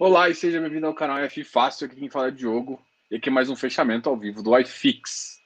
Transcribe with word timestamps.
Olá 0.00 0.28
e 0.28 0.34
seja 0.34 0.60
bem-vindo 0.60 0.86
ao 0.86 0.94
canal 0.94 1.18
F 1.18 1.42
Fácil, 1.42 1.86
aqui 1.86 1.96
quem 1.96 2.08
fala 2.08 2.28
é 2.28 2.30
Diogo, 2.30 2.80
e 3.10 3.16
aqui 3.16 3.30
é 3.30 3.32
mais 3.32 3.50
um 3.50 3.56
fechamento 3.56 4.08
ao 4.08 4.16
vivo 4.16 4.44
do 4.44 4.56
iFix. 4.56 5.40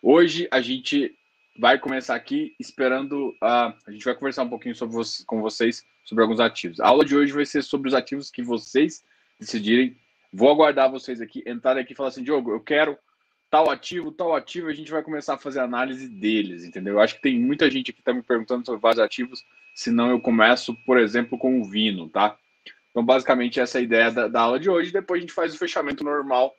Hoje 0.00 0.48
a 0.50 0.62
gente 0.62 1.14
vai 1.60 1.78
começar 1.78 2.14
aqui 2.14 2.56
esperando, 2.58 3.28
uh, 3.32 3.74
a 3.86 3.90
gente 3.90 4.02
vai 4.02 4.14
conversar 4.14 4.44
um 4.44 4.48
pouquinho 4.48 4.74
sobre 4.74 4.96
com 5.26 5.42
vocês 5.42 5.84
sobre 6.06 6.22
alguns 6.22 6.40
ativos. 6.40 6.80
A 6.80 6.88
aula 6.88 7.04
de 7.04 7.14
hoje 7.14 7.34
vai 7.34 7.44
ser 7.44 7.60
sobre 7.60 7.88
os 7.88 7.94
ativos 7.94 8.30
que 8.30 8.42
vocês 8.42 9.04
decidirem. 9.38 9.94
Vou 10.32 10.50
aguardar 10.50 10.90
vocês 10.90 11.20
aqui, 11.20 11.44
entrar 11.44 11.76
aqui 11.76 11.92
e 11.92 11.96
falar 11.96 12.08
assim, 12.08 12.24
Diogo, 12.24 12.52
eu 12.52 12.60
quero 12.60 12.96
tal 13.50 13.68
ativo, 13.68 14.10
tal 14.10 14.34
ativo, 14.34 14.68
a 14.68 14.72
gente 14.72 14.90
vai 14.90 15.02
começar 15.02 15.34
a 15.34 15.38
fazer 15.38 15.60
análise 15.60 16.08
deles, 16.08 16.64
entendeu? 16.64 16.94
Eu 16.94 17.00
acho 17.00 17.16
que 17.16 17.20
tem 17.20 17.38
muita 17.38 17.70
gente 17.70 17.90
aqui 17.90 17.96
que 17.96 18.00
está 18.00 18.14
me 18.14 18.22
perguntando 18.22 18.64
sobre 18.64 18.80
vários 18.80 19.00
ativos, 19.00 19.44
senão 19.74 20.08
eu 20.08 20.18
começo, 20.18 20.74
por 20.86 20.98
exemplo, 20.98 21.36
com 21.36 21.60
o 21.60 21.64
Vino, 21.66 22.08
tá? 22.08 22.38
Então, 22.96 23.04
basicamente, 23.04 23.60
essa 23.60 23.76
é 23.76 23.80
a 23.80 23.84
ideia 23.84 24.10
da, 24.10 24.26
da 24.26 24.40
aula 24.40 24.58
de 24.58 24.70
hoje. 24.70 24.90
Depois 24.90 25.18
a 25.18 25.20
gente 25.20 25.34
faz 25.34 25.54
o 25.54 25.58
fechamento 25.58 26.02
normal 26.02 26.56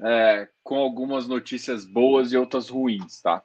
é, 0.00 0.48
com 0.62 0.76
algumas 0.76 1.26
notícias 1.26 1.84
boas 1.84 2.30
e 2.30 2.36
outras 2.36 2.68
ruins, 2.68 3.20
tá? 3.20 3.42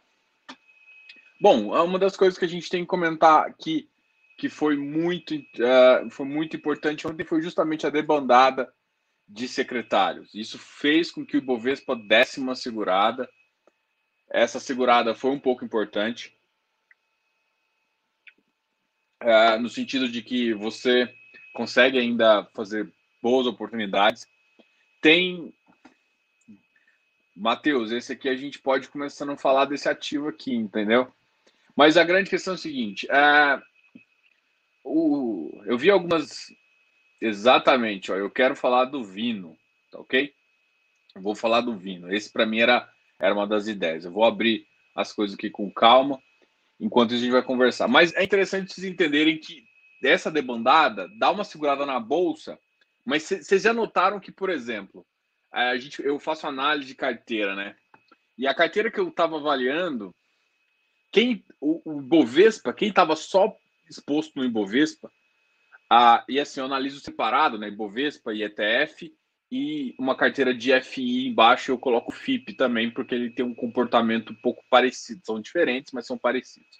Bom, 1.41 1.73
uma 1.73 1.98
das 1.98 2.16
coisas 2.16 2.38
que 2.38 2.45
a 2.45 2.48
gente 2.48 2.70
tem 2.70 2.81
que 2.81 2.88
comentar 2.88 3.48
aqui 3.48 3.89
que 4.38 4.48
foi 4.48 4.77
muito, 4.77 5.34
uh, 5.34 6.08
foi 6.12 6.27
muito 6.27 6.55
importante 6.55 7.08
ontem 7.08 7.26
foi 7.26 7.41
justamente 7.41 7.88
a 7.88 7.89
debandada 7.89 8.72
de 9.27 9.48
secretários. 9.48 10.36
Isso 10.36 10.59
fez 10.59 11.09
com 11.09 11.25
que 11.25 11.36
o 11.36 11.39
Ibovespa 11.39 11.95
desse 11.95 12.39
uma 12.39 12.55
segurada. 12.55 13.27
Essa 14.30 14.59
segurada 14.59 15.16
foi 15.16 15.31
um 15.31 15.39
pouco 15.39 15.66
importante, 15.66 16.31
uh, 19.23 19.59
no 19.59 19.67
sentido 19.67 20.08
de 20.08 20.22
que 20.22 20.53
você 20.53 21.11
consegue 21.53 21.98
ainda 21.98 22.45
fazer 22.53 22.91
boas 23.21 23.47
oportunidades. 23.47 24.27
Tem. 25.02 25.53
Matheus, 27.36 27.91
esse 27.91 28.14
aqui 28.14 28.27
a 28.27 28.36
gente 28.36 28.59
pode 28.59 28.89
começar 28.89 29.30
a 29.30 29.38
falar 29.38 29.66
desse 29.66 29.88
ativo 29.88 30.27
aqui, 30.27 30.53
entendeu? 30.53 31.11
Mas 31.75 31.97
a 31.97 32.03
grande 32.03 32.30
questão 32.30 32.53
é 32.53 32.55
o 32.55 32.59
seguinte: 32.59 33.08
é, 33.09 33.61
o, 34.83 35.61
eu 35.66 35.77
vi 35.77 35.89
algumas. 35.89 36.47
Exatamente, 37.22 38.11
ó, 38.11 38.16
eu 38.16 38.30
quero 38.30 38.53
falar 38.53 38.86
do 38.86 39.03
Vino, 39.03 39.58
tá 39.89 39.99
ok? 39.99 40.33
Vou 41.16 41.36
falar 41.36 41.61
do 41.61 41.77
Vino. 41.77 42.14
Esse 42.14 42.30
para 42.30 42.45
mim 42.45 42.59
era, 42.59 42.89
era 43.17 43.33
uma 43.33 43.47
das 43.47 43.67
ideias. 43.67 44.03
Eu 44.03 44.11
vou 44.11 44.25
abrir 44.25 44.67
as 44.94 45.14
coisas 45.14 45.36
aqui 45.36 45.49
com 45.49 45.72
calma, 45.72 46.22
enquanto 46.80 47.14
a 47.14 47.17
gente 47.17 47.31
vai 47.31 47.42
conversar. 47.42 47.88
Mas 47.88 48.14
é 48.14 48.23
interessante 48.23 48.73
vocês 48.73 48.86
entenderem 48.86 49.38
que 49.38 49.64
dessa 50.03 50.29
debandada, 50.29 51.07
dá 51.17 51.31
uma 51.31 51.45
segurada 51.45 51.85
na 51.85 51.97
bolsa, 51.97 52.59
mas 53.05 53.23
vocês 53.23 53.61
já 53.61 53.73
notaram 53.73 54.19
que, 54.19 54.33
por 54.33 54.49
exemplo, 54.49 55.05
a 55.49 55.77
gente, 55.77 56.03
eu 56.03 56.19
faço 56.19 56.45
análise 56.45 56.89
de 56.89 56.95
carteira, 56.95 57.55
né? 57.55 57.73
E 58.37 58.45
a 58.45 58.53
carteira 58.53 58.91
que 58.91 58.99
eu 58.99 59.07
estava 59.07 59.37
avaliando, 59.37 60.13
quem 61.09 61.45
o, 61.61 61.81
o 61.85 62.01
Bovespa, 62.01 62.73
quem 62.73 62.89
estava 62.89 63.15
só 63.15 63.55
exposto 63.89 64.33
no 64.35 64.43
Ibovespa, 64.43 65.09
a, 65.89 66.25
e 66.27 66.37
assim, 66.37 66.59
eu 66.59 66.65
analiso 66.65 66.99
separado, 66.99 67.57
né? 67.57 67.69
Ibovespa 67.69 68.33
e 68.33 68.43
ETF, 68.43 69.09
e 69.49 69.95
uma 69.97 70.17
carteira 70.17 70.53
de 70.53 70.77
FI 70.81 71.27
embaixo 71.27 71.71
eu 71.71 71.79
coloco 71.79 72.11
o 72.11 72.15
FIP 72.15 72.55
também, 72.55 72.91
porque 72.91 73.15
ele 73.15 73.29
tem 73.29 73.45
um 73.45 73.55
comportamento 73.55 74.33
um 74.33 74.41
pouco 74.41 74.61
parecido. 74.69 75.21
São 75.23 75.39
diferentes, 75.39 75.93
mas 75.93 76.05
são 76.05 76.17
parecidos. 76.17 76.77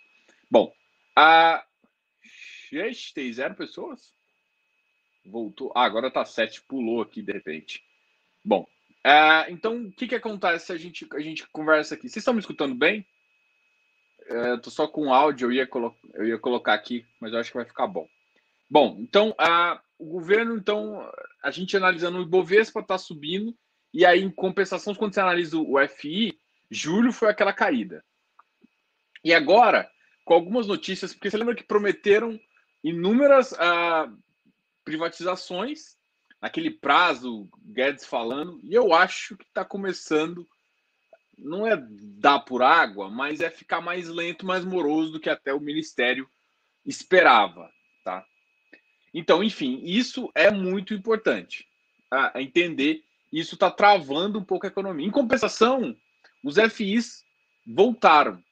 Bom, 0.52 0.74
a, 1.16 1.64
Gente, 2.74 3.14
tem 3.14 3.32
zero 3.32 3.54
pessoas? 3.54 4.12
Voltou. 5.24 5.72
Ah, 5.76 5.84
agora 5.84 6.10
tá 6.10 6.26
sete, 6.26 6.60
pulou 6.64 7.04
aqui 7.04 7.22
de 7.22 7.32
repente. 7.32 7.84
Bom, 8.44 8.66
é, 9.04 9.52
então 9.52 9.84
o 9.84 9.92
que, 9.92 10.08
que 10.08 10.16
acontece 10.16 10.66
se 10.66 10.72
a 10.72 10.78
gente, 10.78 11.08
a 11.14 11.20
gente 11.20 11.48
conversa 11.50 11.94
aqui? 11.94 12.10
Vocês 12.10 12.18
estão 12.18 12.34
me 12.34 12.40
escutando 12.40 12.74
bem? 12.74 13.06
É, 14.26 14.58
tô 14.58 14.72
só 14.72 14.88
com 14.88 15.14
áudio, 15.14 15.48
eu 15.48 15.52
ia, 15.52 15.70
eu 16.16 16.26
ia 16.26 16.40
colocar 16.40 16.74
aqui, 16.74 17.06
mas 17.22 17.32
eu 17.32 17.40
acho 17.40 17.52
que 17.52 17.58
vai 17.58 17.66
ficar 17.66 17.86
bom. 17.86 18.08
Bom, 18.68 18.98
então 19.00 19.36
a, 19.38 19.80
o 20.00 20.06
governo, 20.06 20.58
então, 20.58 21.08
a 21.44 21.52
gente 21.52 21.78
analisando 21.78 22.18
o 22.18 22.24
Ibovespa 22.24 22.80
está 22.80 22.98
subindo, 22.98 23.56
e 23.94 24.04
aí, 24.04 24.24
em 24.24 24.32
compensação, 24.32 24.96
quando 24.96 25.14
você 25.14 25.20
analisa 25.20 25.60
o 25.60 25.76
FI, 25.88 26.36
julho 26.72 27.14
foi 27.14 27.30
aquela 27.30 27.54
caída. 27.54 28.04
E 29.24 29.32
agora, 29.32 29.88
com 30.26 30.34
algumas 30.34 30.66
notícias, 30.66 31.14
porque 31.14 31.30
você 31.30 31.38
lembra 31.38 31.54
que 31.54 31.64
prometeram 31.64 32.40
inúmeras 32.84 33.52
uh, 33.54 34.18
privatizações, 34.84 35.98
naquele 36.42 36.72
prazo, 36.72 37.50
Guedes 37.66 38.06
falando, 38.06 38.60
e 38.64 38.74
eu 38.74 38.94
acho 38.94 39.38
que 39.38 39.46
está 39.46 39.64
começando, 39.64 40.46
não 41.38 41.66
é 41.66 41.78
dar 42.20 42.40
por 42.40 42.62
água, 42.62 43.10
mas 43.10 43.40
é 43.40 43.50
ficar 43.50 43.82
mais 43.82 44.10
lento, 44.10 44.46
mais 44.46 44.66
moroso 44.66 45.14
do 45.14 45.20
que 45.20 45.30
até 45.30 45.54
o 45.54 45.60
Ministério 45.60 46.28
esperava, 46.86 47.72
tá? 48.04 48.26
Então, 49.14 49.44
enfim, 49.44 49.82
isso 49.84 50.32
é 50.36 50.52
muito 50.52 50.94
importante 50.94 51.66
a, 52.12 52.42
entender. 52.42 53.04
Isso 53.32 53.56
está 53.56 53.70
travando 53.70 54.40
um 54.40 54.44
pouco 54.44 54.66
a 54.66 54.70
economia. 54.70 55.06
Em 55.06 55.12
compensação, 55.12 55.96
os 56.44 56.56
FIs 56.72 57.24
voltaram. 57.66 58.44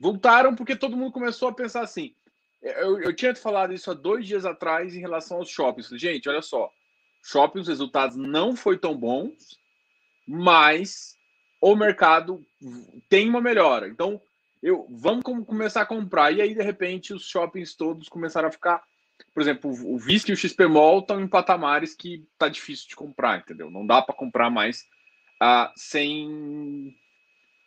Voltaram 0.00 0.54
porque 0.54 0.76
todo 0.76 0.96
mundo 0.96 1.12
começou 1.12 1.48
a 1.48 1.54
pensar 1.54 1.82
assim: 1.82 2.14
eu, 2.62 3.00
eu 3.00 3.14
tinha 3.14 3.34
falado 3.34 3.72
isso 3.72 3.90
há 3.90 3.94
dois 3.94 4.26
dias 4.26 4.44
atrás 4.44 4.94
em 4.94 5.00
relação 5.00 5.38
aos 5.38 5.50
shoppings. 5.50 5.88
Gente, 5.92 6.28
olha 6.28 6.42
só. 6.42 6.70
Shopping, 7.24 7.60
os 7.60 7.68
resultados 7.68 8.16
não 8.16 8.56
foi 8.56 8.78
tão 8.78 8.96
bons, 8.96 9.58
mas 10.26 11.16
o 11.60 11.74
mercado 11.76 12.44
tem 13.08 13.28
uma 13.28 13.40
melhora. 13.40 13.88
Então, 13.88 14.20
eu 14.62 14.86
vamos 14.90 15.24
começar 15.24 15.82
a 15.82 15.86
comprar. 15.86 16.32
E 16.32 16.40
aí, 16.40 16.54
de 16.54 16.62
repente, 16.62 17.12
os 17.12 17.28
shoppings 17.28 17.74
todos 17.74 18.08
começaram 18.08 18.48
a 18.48 18.52
ficar. 18.52 18.82
Por 19.34 19.42
exemplo, 19.42 19.70
o 19.70 19.98
VISC 19.98 20.28
e 20.28 20.32
o 20.32 20.36
XP 20.36 20.66
Mall 20.66 21.00
estão 21.00 21.20
em 21.20 21.28
patamares 21.28 21.94
que 21.94 22.24
tá 22.38 22.48
difícil 22.48 22.88
de 22.88 22.96
comprar, 22.96 23.38
entendeu? 23.38 23.70
Não 23.70 23.86
dá 23.86 24.00
para 24.00 24.14
comprar 24.14 24.48
mais 24.48 24.82
uh, 25.42 25.70
sem, 25.76 26.94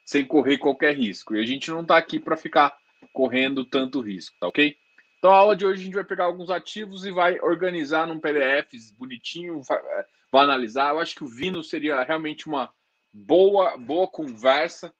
sem 0.06 0.26
correr 0.26 0.58
qualquer 0.58 0.96
risco. 0.96 1.36
E 1.36 1.42
a 1.42 1.46
gente 1.46 1.70
não 1.70 1.82
está 1.82 1.98
aqui 1.98 2.20
para 2.20 2.38
ficar 2.38 2.78
correndo 3.14 3.66
tanto 3.66 4.02
risco, 4.02 4.36
tá 4.40 4.48
ok? 4.48 4.76
Então, 5.18 5.32
a 5.32 5.38
aula 5.38 5.56
de 5.56 5.66
hoje 5.66 5.82
a 5.82 5.86
gente 5.86 5.94
vai 5.94 6.04
pegar 6.04 6.26
alguns 6.26 6.50
ativos 6.50 7.06
e 7.06 7.12
vai 7.12 7.40
organizar 7.42 8.08
num 8.08 8.20
PDF 8.20 8.72
bonitinho, 8.98 9.62
vai, 9.62 9.78
é, 9.78 10.06
vai 10.32 10.44
analisar. 10.44 10.90
Eu 10.90 11.00
acho 11.00 11.14
que 11.14 11.24
o 11.24 11.28
Vino 11.28 11.64
seria 11.64 12.02
realmente 12.04 12.48
uma 12.48 12.74
boa, 13.14 13.78
boa 13.78 14.08
conversa, 14.08 14.92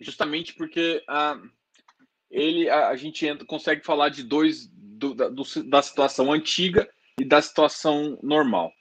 justamente 0.00 0.54
porque 0.54 1.02
ah, 1.08 1.36
ele, 2.30 2.68
a, 2.70 2.90
a, 2.90 2.96
gente 2.96 3.26
entra, 3.26 3.44
consegue 3.44 3.84
falar 3.84 4.10
de 4.10 4.22
dois, 4.22 4.68
do, 4.68 5.14
da, 5.14 5.28
do, 5.28 5.42
da 5.64 5.82
situação 5.82 6.32
antiga 6.32 6.88
e 7.18 7.24
da 7.24 7.42
situação 7.42 8.18
normal. 8.22 8.72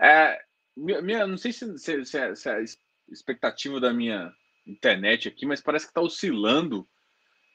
É, 0.00 0.40
minha, 0.74 1.26
não 1.26 1.36
sei 1.36 1.52
se, 1.52 1.78
se, 1.78 2.04
se, 2.06 2.18
é, 2.18 2.34
se 2.34 2.48
é 2.48 2.56
a 2.56 2.64
expectativa 3.10 3.78
da 3.78 3.92
minha 3.92 4.32
internet 4.66 5.28
aqui, 5.28 5.44
mas 5.44 5.60
parece 5.60 5.86
que 5.86 5.90
está 5.90 6.00
oscilando 6.00 6.88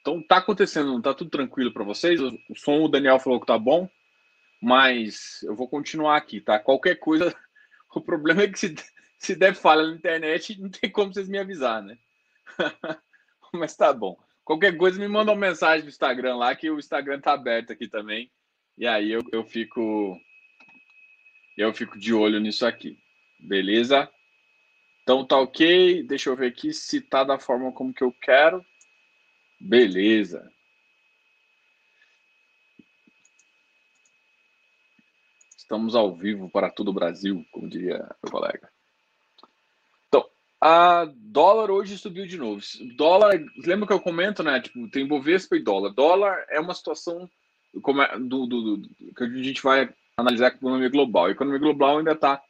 então 0.07 0.22
tá 0.22 0.38
acontecendo, 0.38 1.01
tá 1.01 1.13
tudo 1.13 1.29
tranquilo 1.29 1.73
para 1.73 1.84
vocês. 1.84 2.22
O 2.22 2.56
som 2.56 2.81
o 2.81 2.88
Daniel 2.88 3.19
falou 3.19 3.41
que 3.41 3.45
tá 3.45 3.59
bom, 3.59 3.90
mas 4.62 5.44
eu 5.44 5.53
vou 5.53 5.68
continuar 5.68 6.16
aqui, 6.16 6.40
tá? 6.40 6.57
Qualquer 6.57 6.95
coisa, 6.95 7.35
o 7.94 8.00
problema 8.00 8.44
é 8.44 8.47
que 8.47 8.57
se, 8.57 8.73
se 9.19 9.35
der 9.35 9.53
falha 9.53 9.85
na 9.85 9.96
internet, 9.96 10.57
não 10.62 10.69
tem 10.69 10.90
como 10.90 11.13
vocês 11.13 11.28
me 11.28 11.38
avisar, 11.38 11.84
né? 11.84 11.97
mas 13.53 13.75
tá 13.75 13.91
bom. 13.91 14.17
Qualquer 14.46 14.78
coisa 14.78 14.97
me 14.97 15.09
manda 15.09 15.34
uma 15.34 15.47
mensagem 15.47 15.84
no 15.84 15.90
Instagram 15.90 16.38
lá, 16.38 16.56
que 16.56 16.72
o 16.72 16.79
Instagram 16.79 17.19
tá 17.19 17.34
aberto 17.34 17.73
aqui 17.73 17.90
também. 17.90 18.31
E 18.78 18.87
aí 18.87 19.11
eu, 19.11 19.22
eu 19.34 19.43
fico 19.43 20.17
eu 21.58 21.73
fico 21.73 21.99
de 21.99 22.14
olho 22.14 22.40
nisso 22.40 22.66
aqui. 22.66 22.97
Beleza? 23.41 24.09
Então 25.03 25.26
tá 25.26 25.37
ok. 25.37 26.02
Deixa 26.03 26.29
eu 26.29 26.35
ver 26.37 26.47
aqui 26.47 26.72
se 26.72 27.02
tá 27.02 27.26
da 27.26 27.37
forma 27.37 27.73
como 27.73 27.93
que 27.93 28.03
eu 28.03 28.14
quero. 28.22 28.64
Beleza. 29.59 30.52
Estamos 35.58 35.96
ao 35.96 36.16
vivo 36.16 36.50
para 36.50 36.70
todo 36.70 36.90
o 36.90 36.94
Brasil, 36.94 37.46
como 37.52 37.68
diria 37.68 37.98
meu 38.24 38.32
colega. 38.32 38.70
Então, 40.08 40.26
a 40.62 41.06
dólar 41.14 41.70
hoje 41.70 41.98
subiu 41.98 42.26
de 42.26 42.38
novo. 42.38 42.62
Dólar, 42.96 43.38
lembra 43.66 43.86
que 43.86 43.94
eu 43.94 44.00
comento, 44.00 44.42
né? 44.44 44.62
Tipo, 44.62 44.90
tem 44.90 45.06
Bovespa 45.06 45.58
e 45.58 45.64
dólar. 45.64 45.94
Dólar 45.94 46.46
é 46.50 46.59
uma 46.59 46.74
situação 46.74 47.30
como 47.82 48.02
é, 48.02 48.18
do, 48.18 48.46
do, 48.46 48.78
do, 48.78 48.90
que 49.14 49.24
a 49.24 49.44
gente 49.44 49.62
vai 49.62 49.94
analisar 50.16 50.46
a 50.46 50.56
economia 50.56 50.90
global. 50.90 51.26
A 51.26 51.32
economia 51.32 51.59
global 51.59 51.98
ainda 51.98 52.14
está 52.14 52.42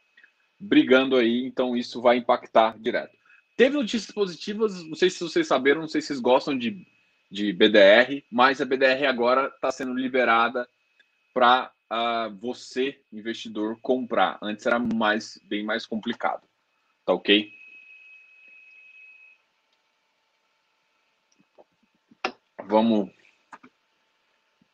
brigando 0.60 1.16
aí, 1.16 1.44
então 1.44 1.76
isso 1.76 2.00
vai 2.00 2.18
impactar 2.18 2.78
direto. 2.78 3.16
Teve 3.56 3.76
notícias 3.76 4.12
positivas, 4.12 4.82
não 4.84 4.94
sei 4.94 5.10
se 5.10 5.20
vocês 5.20 5.46
saberam, 5.46 5.80
não 5.80 5.88
sei 5.88 6.00
se 6.00 6.08
vocês 6.08 6.20
gostam 6.20 6.56
de 6.56 6.86
de 7.30 7.52
BDR, 7.52 8.24
mas 8.30 8.60
a 8.60 8.64
BDR 8.64 9.06
agora 9.06 9.48
está 9.48 9.70
sendo 9.70 9.94
liberada 9.94 10.68
para 11.34 11.66
uh, 11.66 11.70
ah, 11.90 12.28
você, 12.40 13.02
investidor, 13.12 13.78
comprar. 13.80 14.38
Antes 14.42 14.66
era 14.66 14.78
mais, 14.78 15.38
bem 15.44 15.64
mais 15.64 15.86
complicado. 15.86 16.46
Tá 17.04 17.12
ok? 17.12 17.52
Vamos. 22.66 23.10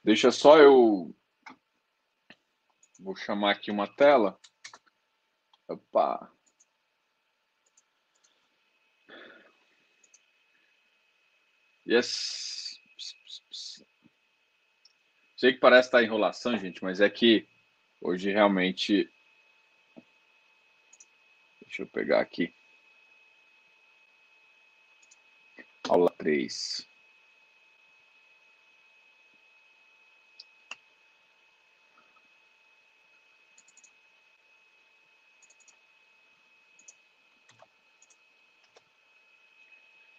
Deixa 0.02 0.30
só 0.30 0.58
eu. 0.58 1.14
Vou 2.98 3.14
chamar 3.14 3.52
aqui 3.52 3.70
uma 3.70 3.86
tela. 3.86 4.38
Opa. 5.68 6.33
Yes. 11.86 12.80
Sei 15.36 15.52
que 15.52 15.60
parece 15.60 15.88
estar 15.88 16.02
enrolação, 16.02 16.56
gente, 16.56 16.82
mas 16.82 17.00
é 17.00 17.10
que 17.10 17.46
hoje 18.00 18.30
realmente. 18.30 19.10
Deixa 21.60 21.82
eu 21.82 21.86
pegar 21.86 22.20
aqui. 22.20 22.54
Aula 25.88 26.10
3. 26.16 26.88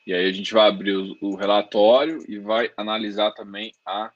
E 0.05 0.13
aí 0.13 0.27
a 0.27 0.31
gente 0.31 0.53
vai 0.53 0.67
abrir 0.67 0.95
o, 0.95 1.17
o 1.19 1.35
relatório 1.35 2.23
e 2.27 2.37
vai 2.37 2.71
analisar 2.77 3.31
também 3.31 3.73
a 3.85 4.11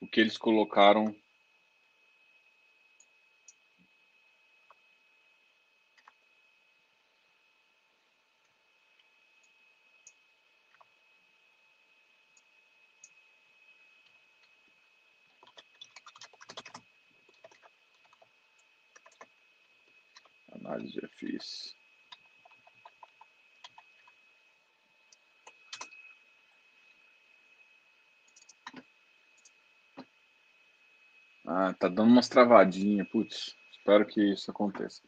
o 0.00 0.06
que 0.06 0.20
eles 0.20 0.36
colocaram 0.36 1.14
análise 20.68 20.92
de 20.92 21.06
FIS. 21.08 21.74
Ah, 31.50 31.74
tá 31.88 31.94
dando 31.94 32.12
umas 32.12 32.28
travadinhas, 32.28 33.08
putz. 33.08 33.56
Espero 33.72 34.06
que 34.06 34.20
isso 34.32 34.50
aconteça. 34.50 35.02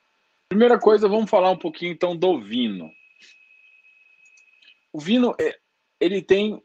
Primeira 0.48 0.78
coisa, 0.78 1.08
vamos 1.08 1.30
falar 1.30 1.50
um 1.50 1.58
pouquinho 1.58 1.92
então 1.92 2.16
do 2.16 2.40
vino. 2.40 2.90
O 4.92 4.98
vino, 4.98 5.34
é, 5.40 5.56
ele 6.00 6.22
tem, 6.22 6.60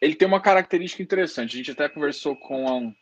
ele 0.00 0.14
tem 0.14 0.26
uma 0.26 0.40
característica 0.40 1.02
interessante. 1.02 1.54
A 1.54 1.56
gente 1.58 1.70
até 1.72 1.88
conversou 1.88 2.36
com 2.36 2.66
a, 2.66 2.92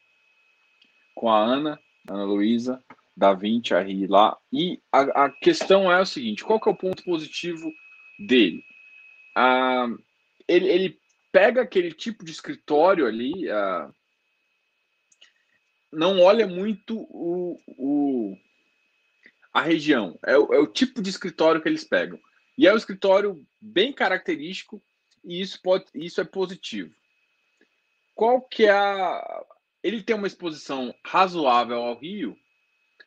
com 1.14 1.31
a 1.31 1.38
Ana, 1.38 1.79
Ana 2.08 2.25
Luísa, 2.25 2.82
da 3.17 3.32
20, 3.32 3.75
a 3.75 3.81
Ri 3.81 4.06
lá. 4.06 4.37
E 4.52 4.81
a, 4.90 5.26
a, 5.26 5.31
questão 5.31 5.93
é 5.93 6.00
o 6.00 6.06
seguinte: 6.06 6.43
qual 6.43 6.58
que 6.58 6.69
é 6.69 6.73
o 6.73 6.76
ponto 6.76 7.05
positivo 7.05 7.70
dele? 8.26 8.64
Ah, 9.37 9.87
ele, 10.49 10.69
ele 10.69 10.99
pega 11.31 11.62
aquele 11.62 11.93
tipo 11.93 12.25
de 12.25 12.32
escritório 12.32 13.06
ali, 13.06 13.49
ah, 13.50 13.90
não 15.93 16.21
olha 16.21 16.47
muito 16.47 16.97
o, 17.11 17.61
o 17.67 18.37
a 19.53 19.61
região, 19.61 20.19
é 20.25 20.37
o, 20.37 20.55
é 20.55 20.59
o, 20.59 20.67
tipo 20.67 21.03
de 21.03 21.11
escritório 21.11 21.61
que 21.61 21.69
eles 21.69 21.85
pegam. 21.85 22.19
E 22.56 22.67
é 22.67 22.73
um 22.73 22.77
escritório 22.77 23.44
bem 23.61 23.93
característico 23.93 24.83
e 25.23 25.41
isso, 25.41 25.61
pode, 25.61 25.85
isso 25.94 26.21
é 26.21 26.25
positivo. 26.25 26.93
Qual 28.15 28.41
que 28.41 28.65
é 28.65 28.71
a. 28.71 29.44
Ele 29.83 30.03
tem 30.03 30.17
uma 30.17 30.27
exposição 30.27 30.94
razoável 31.05 31.77
ao 31.77 31.99
Rio, 31.99 32.37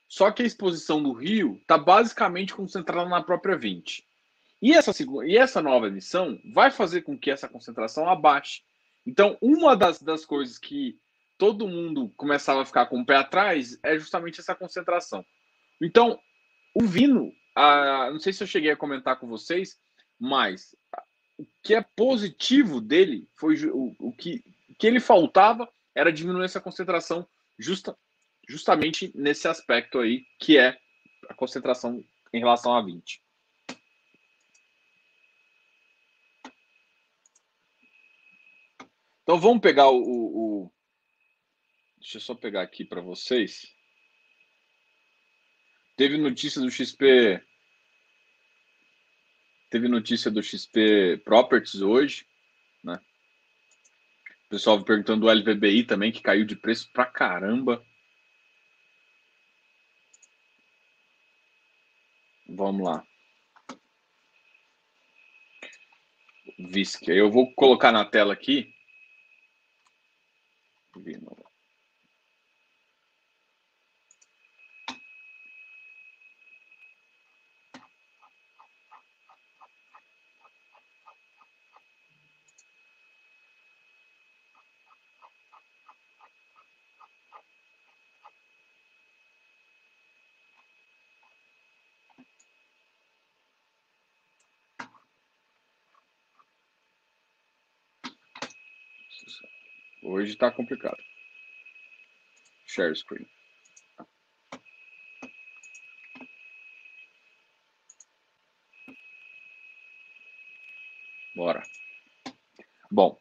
só 0.08 0.30
que 0.30 0.44
a 0.44 0.46
exposição 0.46 1.02
do 1.02 1.14
Rio 1.14 1.58
está 1.62 1.78
basicamente 1.78 2.54
concentrada 2.54 3.10
na 3.10 3.24
própria 3.24 3.58
20. 3.58 4.06
E 4.62 4.74
essa, 4.74 4.92
e 5.26 5.38
essa 5.38 5.62
nova 5.62 5.88
emissão 5.88 6.40
vai 6.54 6.72
fazer 6.72 7.02
com 7.02 7.18
que 7.18 7.32
essa 7.32 7.48
concentração 7.48 8.10
abaixe. 8.10 8.62
Então, 9.06 9.38
uma 9.42 9.76
das, 9.76 10.02
das 10.02 10.26
coisas 10.26 10.58
que 10.58 11.00
todo 11.38 11.68
mundo 11.68 12.10
começava 12.16 12.62
a 12.62 12.66
ficar 12.66 12.86
com 12.88 13.00
o 13.00 13.06
pé 13.06 13.16
atrás 13.16 13.78
é 13.84 13.98
justamente 13.98 14.40
essa 14.40 14.56
concentração. 14.56 15.26
Então, 15.82 16.20
o 16.74 16.86
Vino, 16.86 17.32
não 18.12 18.20
sei 18.20 18.34
se 18.34 18.44
eu 18.44 18.48
cheguei 18.48 18.72
a 18.72 18.78
comentar 18.78 19.20
com 19.20 19.28
vocês, 19.28 19.78
mas 20.20 20.76
o 21.38 21.46
que 21.64 21.74
é 21.74 21.82
positivo 21.82 22.80
dele 22.80 23.28
foi 23.36 23.56
o, 23.68 23.96
o 24.00 24.12
que, 24.14 24.44
que 24.80 24.88
ele 24.88 25.00
faltava 25.00 25.70
era 25.94 26.12
diminuir 26.12 26.46
essa 26.46 26.62
concentração 26.62 27.28
justa, 27.58 27.98
justamente 28.48 29.12
nesse 29.16 29.48
aspecto 29.48 30.00
aí, 30.00 30.26
que 30.40 30.58
é 30.58 30.78
a 31.30 31.34
concentração 31.34 32.04
em 32.34 32.40
relação 32.40 32.74
a 32.74 32.82
20. 32.82 33.22
Então 39.24 39.40
vamos 39.40 39.60
pegar 39.60 39.90
o, 39.90 39.98
o, 39.98 40.55
Deixa 42.06 42.18
eu 42.18 42.22
só 42.22 42.36
pegar 42.36 42.62
aqui 42.62 42.86
para 42.86 43.02
vocês. 43.02 43.66
Teve 45.98 46.20
notícia 46.20 46.62
do 46.62 46.70
XP. 46.70 47.44
Teve 49.72 49.88
notícia 49.88 50.30
do 50.30 50.44
XP 50.44 51.18
Properties 51.26 51.82
hoje, 51.82 52.28
né? 52.84 53.02
O 54.46 54.50
pessoal 54.50 54.84
perguntando 54.84 55.26
do 55.26 55.32
LVBI 55.32 55.84
também, 55.84 56.12
que 56.12 56.22
caiu 56.22 56.46
de 56.46 56.56
preço 56.56 56.92
pra 56.94 57.08
caramba. 57.08 57.84
Vamos 62.48 62.86
lá. 62.86 63.04
VISC. 66.60 67.08
Eu 67.08 67.32
vou 67.32 67.52
colocar 67.56 67.92
na 67.92 68.06
tela 68.06 68.32
aqui. 68.32 68.72
Hoje 100.08 100.34
está 100.34 100.52
complicado. 100.52 101.02
Share 102.68 102.96
screen. 102.96 103.28
Bora. 111.36 111.64
Bom, 112.92 113.18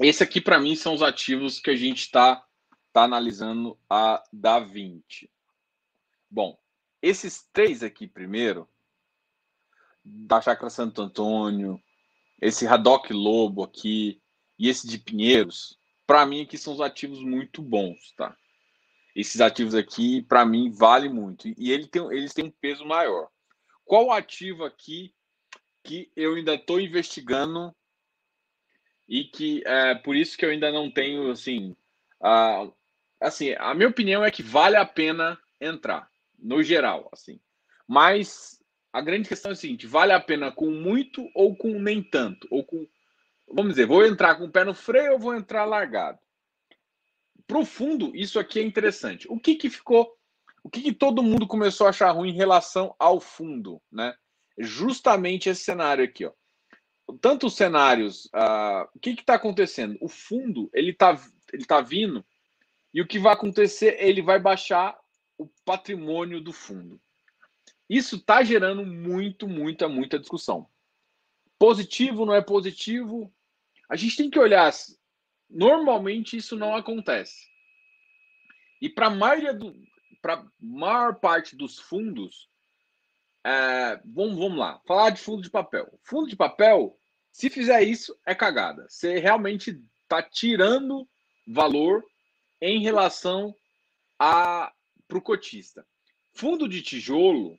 esse 0.00 0.22
aqui 0.22 0.40
para 0.40 0.58
mim 0.58 0.74
são 0.74 0.94
os 0.94 1.02
ativos 1.02 1.60
que 1.60 1.68
a 1.68 1.76
gente 1.76 1.98
está 1.98 2.42
tá 2.90 3.02
analisando 3.02 3.78
a 3.90 4.24
da 4.32 4.58
20. 4.58 5.30
Bom, 6.30 6.58
esses 7.02 7.46
três 7.52 7.82
aqui 7.82 8.08
primeiro, 8.08 8.66
da 10.02 10.40
Chácara 10.40 10.70
Santo 10.70 11.02
Antônio, 11.02 11.78
esse 12.40 12.64
Radoc 12.64 13.10
Lobo 13.10 13.62
aqui, 13.62 14.21
e 14.62 14.68
esse 14.68 14.86
de 14.86 14.96
Pinheiros, 14.96 15.76
para 16.06 16.24
mim 16.24 16.42
aqui 16.42 16.56
são 16.56 16.72
os 16.72 16.80
ativos 16.80 17.20
muito 17.20 17.60
bons, 17.60 18.12
tá? 18.16 18.36
Esses 19.12 19.40
ativos 19.40 19.74
aqui, 19.74 20.22
para 20.22 20.46
mim, 20.46 20.70
vale 20.70 21.08
muito. 21.08 21.48
E 21.58 21.72
ele 21.72 21.88
tem, 21.88 22.00
eles 22.12 22.32
têm 22.32 22.44
um 22.44 22.50
peso 22.60 22.86
maior. 22.86 23.28
Qual 23.84 24.12
ativo 24.12 24.62
aqui 24.62 25.12
que 25.82 26.12
eu 26.14 26.36
ainda 26.36 26.54
estou 26.54 26.80
investigando 26.80 27.74
e 29.08 29.24
que 29.24 29.64
é 29.66 29.96
por 29.96 30.14
isso 30.14 30.38
que 30.38 30.44
eu 30.44 30.50
ainda 30.50 30.70
não 30.70 30.88
tenho, 30.88 31.32
assim, 31.32 31.74
a, 32.22 32.70
assim, 33.20 33.56
a 33.58 33.74
minha 33.74 33.88
opinião 33.88 34.24
é 34.24 34.30
que 34.30 34.44
vale 34.44 34.76
a 34.76 34.86
pena 34.86 35.36
entrar, 35.60 36.08
no 36.38 36.62
geral, 36.62 37.08
assim. 37.12 37.40
Mas 37.84 38.62
a 38.92 39.00
grande 39.00 39.28
questão 39.28 39.50
é 39.50 39.54
a 39.54 39.56
seguinte: 39.56 39.88
vale 39.88 40.12
a 40.12 40.20
pena 40.20 40.52
com 40.52 40.70
muito 40.70 41.28
ou 41.34 41.56
com 41.56 41.80
nem 41.80 42.00
tanto, 42.00 42.46
ou 42.48 42.62
com 42.64 42.86
vamos 43.52 43.72
dizer, 43.72 43.86
vou 43.86 44.04
entrar 44.04 44.36
com 44.36 44.44
o 44.44 44.50
pé 44.50 44.64
no 44.64 44.74
freio 44.74 45.12
ou 45.12 45.18
vou 45.18 45.34
entrar 45.34 45.64
largado? 45.64 46.18
para 47.52 47.58
o 47.58 47.66
fundo, 47.66 48.12
isso 48.14 48.38
aqui 48.38 48.58
é 48.58 48.62
interessante. 48.62 49.26
O 49.28 49.38
que, 49.38 49.54
que 49.56 49.68
ficou, 49.68 50.10
o 50.64 50.70
que, 50.70 50.80
que 50.80 50.92
todo 50.92 51.22
mundo 51.22 51.46
começou 51.46 51.86
a 51.86 51.90
achar 51.90 52.10
ruim 52.10 52.30
em 52.30 52.36
relação 52.36 52.94
ao 52.98 53.20
fundo, 53.20 53.80
né? 53.92 54.14
Justamente 54.58 55.50
esse 55.50 55.62
cenário 55.62 56.02
aqui, 56.02 56.24
ó. 56.24 56.32
Tanto 57.20 57.48
os 57.48 57.54
cenários, 57.54 58.24
uh, 58.26 58.88
o 58.94 58.98
que 58.98 59.10
está 59.10 59.34
acontecendo? 59.34 59.98
O 60.00 60.08
fundo 60.08 60.70
ele 60.72 60.92
está 60.92 61.20
ele 61.52 61.66
tá 61.66 61.82
vindo 61.82 62.24
e 62.94 63.02
o 63.02 63.06
que 63.06 63.18
vai 63.18 63.34
acontecer? 63.34 63.96
Ele 63.98 64.22
vai 64.22 64.40
baixar 64.40 64.98
o 65.36 65.46
patrimônio 65.62 66.40
do 66.40 66.52
fundo. 66.52 66.98
Isso 67.86 68.16
está 68.16 68.42
gerando 68.42 68.86
muito, 68.86 69.46
muita, 69.46 69.88
muita 69.88 70.18
discussão. 70.18 70.66
Positivo, 71.58 72.24
não 72.24 72.34
é 72.34 72.40
positivo? 72.40 73.30
A 73.92 73.96
gente 73.96 74.16
tem 74.16 74.30
que 74.30 74.38
olhar. 74.38 74.72
Normalmente 75.50 76.34
isso 76.34 76.56
não 76.56 76.74
acontece. 76.74 77.46
E 78.80 78.88
para 78.88 79.08
a 79.08 79.10
maioria 79.10 79.52
do, 79.52 79.76
para 80.22 80.46
maior 80.58 81.16
parte 81.16 81.54
dos 81.54 81.78
fundos, 81.78 82.48
é, 83.44 84.00
vamos, 84.02 84.38
vamos 84.38 84.56
lá, 84.56 84.80
falar 84.86 85.10
de 85.10 85.20
fundo 85.20 85.42
de 85.42 85.50
papel. 85.50 85.92
Fundo 86.04 86.26
de 86.26 86.34
papel, 86.34 86.98
se 87.30 87.50
fizer 87.50 87.82
isso, 87.82 88.18
é 88.24 88.34
cagada. 88.34 88.86
Você 88.88 89.18
realmente 89.18 89.78
está 90.04 90.22
tirando 90.22 91.06
valor 91.46 92.02
em 92.62 92.80
relação 92.80 93.54
a 94.18 94.72
para 95.06 95.18
o 95.18 95.22
cotista. 95.22 95.86
Fundo 96.32 96.66
de 96.66 96.80
tijolo 96.80 97.58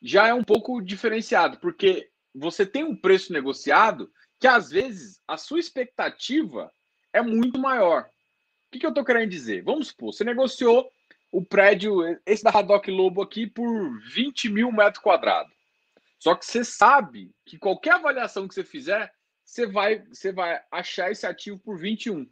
já 0.00 0.28
é 0.28 0.32
um 0.32 0.44
pouco 0.44 0.80
diferenciado, 0.80 1.58
porque 1.58 2.08
você 2.32 2.64
tem 2.64 2.84
um 2.84 2.94
preço 2.94 3.32
negociado 3.32 4.08
que 4.42 4.48
às 4.48 4.70
vezes 4.70 5.22
a 5.28 5.36
sua 5.36 5.60
expectativa 5.60 6.68
é 7.12 7.22
muito 7.22 7.60
maior. 7.60 8.02
O 8.02 8.72
que, 8.72 8.80
que 8.80 8.84
eu 8.84 8.90
estou 8.90 9.04
querendo 9.04 9.30
dizer? 9.30 9.62
Vamos 9.62 9.88
supor, 9.88 10.12
você 10.12 10.24
negociou 10.24 10.90
o 11.30 11.44
prédio, 11.44 12.02
esse 12.26 12.42
da 12.42 12.50
Haddock 12.50 12.90
Lobo 12.90 13.22
aqui, 13.22 13.46
por 13.46 14.00
20 14.12 14.48
mil 14.48 14.72
metros 14.72 15.00
quadrados. 15.00 15.52
Só 16.18 16.34
que 16.34 16.44
você 16.44 16.64
sabe 16.64 17.30
que 17.46 17.56
qualquer 17.56 17.92
avaliação 17.92 18.48
que 18.48 18.54
você 18.54 18.64
fizer, 18.64 19.12
você 19.44 19.64
vai, 19.64 20.00
você 20.06 20.32
vai 20.32 20.60
achar 20.72 21.12
esse 21.12 21.24
ativo 21.24 21.60
por 21.60 21.78
21. 21.78 22.28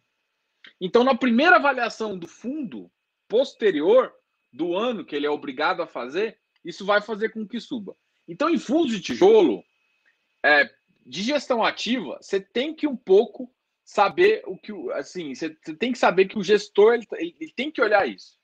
Então, 0.80 1.04
na 1.04 1.14
primeira 1.14 1.56
avaliação 1.56 2.18
do 2.18 2.26
fundo, 2.26 2.90
posterior 3.28 4.12
do 4.52 4.76
ano 4.76 5.04
que 5.04 5.14
ele 5.14 5.26
é 5.26 5.30
obrigado 5.30 5.80
a 5.80 5.86
fazer, 5.86 6.40
isso 6.64 6.84
vai 6.84 7.00
fazer 7.00 7.28
com 7.28 7.46
que 7.46 7.60
suba. 7.60 7.96
Então, 8.26 8.50
em 8.50 8.58
fundos 8.58 8.90
de 8.90 9.00
tijolo, 9.00 9.62
é, 10.44 10.68
de 11.10 11.22
gestão 11.22 11.64
ativa, 11.64 12.18
você 12.20 12.40
tem 12.40 12.72
que 12.72 12.86
um 12.86 12.96
pouco 12.96 13.52
saber 13.82 14.44
o 14.46 14.56
que, 14.56 14.72
assim, 14.92 15.34
você, 15.34 15.50
tem 15.50 15.90
que 15.90 15.98
saber 15.98 16.26
que 16.26 16.38
o 16.38 16.44
gestor 16.44 16.94
ele, 16.94 17.06
ele 17.18 17.52
tem 17.52 17.68
que 17.68 17.82
olhar 17.82 18.08
isso. 18.08 18.38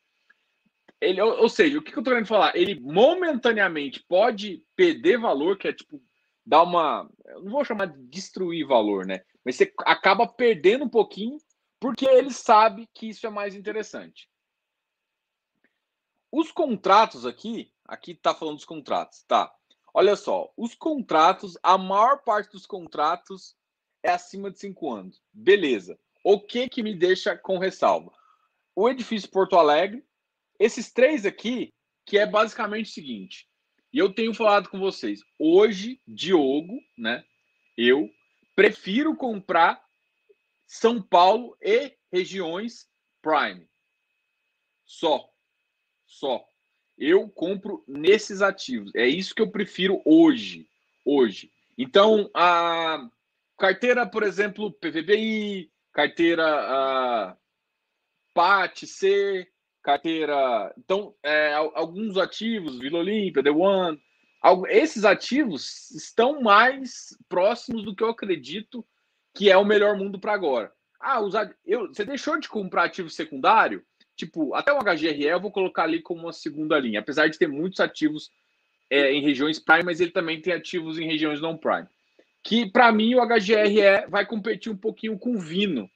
Ele, 1.00 1.20
ou, 1.20 1.42
ou 1.42 1.48
seja, 1.48 1.78
o 1.78 1.82
que, 1.82 1.92
que 1.92 1.96
eu 1.96 2.00
estou 2.00 2.12
querendo 2.12 2.26
falar? 2.26 2.56
Ele 2.56 2.80
momentaneamente 2.80 4.02
pode 4.08 4.64
perder 4.74 5.16
valor, 5.18 5.56
que 5.56 5.68
é 5.68 5.72
tipo 5.72 6.02
dar 6.44 6.64
uma, 6.64 7.08
não 7.42 7.50
vou 7.50 7.64
chamar 7.64 7.86
de 7.86 8.02
destruir 8.08 8.66
valor, 8.66 9.06
né? 9.06 9.22
Mas 9.44 9.54
você 9.54 9.72
acaba 9.84 10.26
perdendo 10.26 10.84
um 10.84 10.88
pouquinho 10.88 11.38
porque 11.78 12.06
ele 12.06 12.32
sabe 12.32 12.88
que 12.92 13.08
isso 13.08 13.26
é 13.26 13.30
mais 13.30 13.54
interessante. 13.54 14.28
Os 16.32 16.50
contratos 16.50 17.24
aqui, 17.24 17.72
aqui 17.84 18.12
está 18.12 18.34
falando 18.34 18.56
dos 18.56 18.64
contratos, 18.64 19.22
tá? 19.22 19.52
Olha 19.98 20.14
só, 20.14 20.52
os 20.58 20.74
contratos, 20.74 21.56
a 21.62 21.78
maior 21.78 22.22
parte 22.22 22.52
dos 22.52 22.66
contratos 22.66 23.56
é 24.02 24.10
acima 24.10 24.50
de 24.50 24.58
cinco 24.58 24.92
anos. 24.92 25.22
Beleza. 25.32 25.98
O 26.22 26.38
que 26.38 26.68
que 26.68 26.82
me 26.82 26.94
deixa 26.94 27.34
com 27.34 27.56
ressalva? 27.56 28.12
O 28.74 28.90
edifício 28.90 29.30
Porto 29.30 29.56
Alegre, 29.56 30.04
esses 30.60 30.92
três 30.92 31.24
aqui, 31.24 31.72
que 32.04 32.18
é 32.18 32.26
basicamente 32.26 32.90
o 32.90 32.92
seguinte. 32.92 33.48
E 33.90 33.96
eu 33.96 34.12
tenho 34.12 34.34
falado 34.34 34.68
com 34.68 34.78
vocês. 34.78 35.20
Hoje, 35.38 35.98
Diogo, 36.06 36.78
né? 36.98 37.24
Eu 37.74 38.06
prefiro 38.54 39.16
comprar 39.16 39.82
São 40.66 41.00
Paulo 41.00 41.56
e 41.62 41.96
regiões 42.12 42.86
Prime. 43.22 43.66
Só 44.84 45.32
só. 46.06 46.48
Eu 46.98 47.28
compro 47.28 47.84
nesses 47.86 48.42
ativos. 48.42 48.90
É 48.94 49.06
isso 49.06 49.34
que 49.34 49.42
eu 49.42 49.50
prefiro 49.50 50.00
hoje. 50.04 50.66
Hoje. 51.04 51.50
Então, 51.76 52.30
a 52.34 53.08
carteira, 53.58 54.06
por 54.06 54.22
exemplo, 54.22 54.72
PVBI, 54.72 55.70
carteira 55.92 56.44
a 56.46 57.36
PAT, 58.34 58.86
C, 58.86 59.46
carteira. 59.82 60.74
Então, 60.78 61.14
é, 61.22 61.52
alguns 61.54 62.16
ativos, 62.16 62.78
Vila 62.78 62.98
Olímpia, 62.98 63.42
The 63.42 63.50
One, 63.50 64.00
esses 64.68 65.04
ativos 65.04 65.90
estão 65.90 66.40
mais 66.40 67.16
próximos 67.28 67.84
do 67.84 67.94
que 67.94 68.02
eu 68.02 68.10
acredito 68.10 68.86
que 69.34 69.50
é 69.50 69.56
o 69.56 69.64
melhor 69.64 69.96
mundo 69.96 70.18
para 70.18 70.32
agora. 70.32 70.72
Ah, 70.98 71.20
usar, 71.20 71.54
eu, 71.64 71.88
você 71.88 72.04
deixou 72.04 72.38
de 72.38 72.48
comprar 72.48 72.84
ativo 72.84 73.10
secundário? 73.10 73.84
Tipo, 74.16 74.54
até 74.54 74.72
o 74.72 74.78
HGRE 74.78 75.24
eu 75.24 75.40
vou 75.40 75.52
colocar 75.52 75.84
ali 75.84 76.00
como 76.00 76.22
uma 76.22 76.32
segunda 76.32 76.78
linha, 76.78 77.00
apesar 77.00 77.28
de 77.28 77.38
ter 77.38 77.46
muitos 77.46 77.80
ativos 77.80 78.30
é, 78.90 79.12
em 79.12 79.20
regiões 79.20 79.58
Prime, 79.58 79.84
mas 79.84 80.00
ele 80.00 80.10
também 80.10 80.40
tem 80.40 80.52
ativos 80.54 80.98
em 80.98 81.06
regiões 81.06 81.40
não 81.40 81.56
Prime. 81.56 81.86
Que 82.42 82.70
para 82.70 82.90
mim 82.90 83.14
o 83.14 83.26
HGRE 83.26 84.08
vai 84.08 84.24
competir 84.24 84.72
um 84.72 84.76
pouquinho 84.76 85.18
com 85.18 85.34
o 85.34 85.40
Vino. 85.40 85.88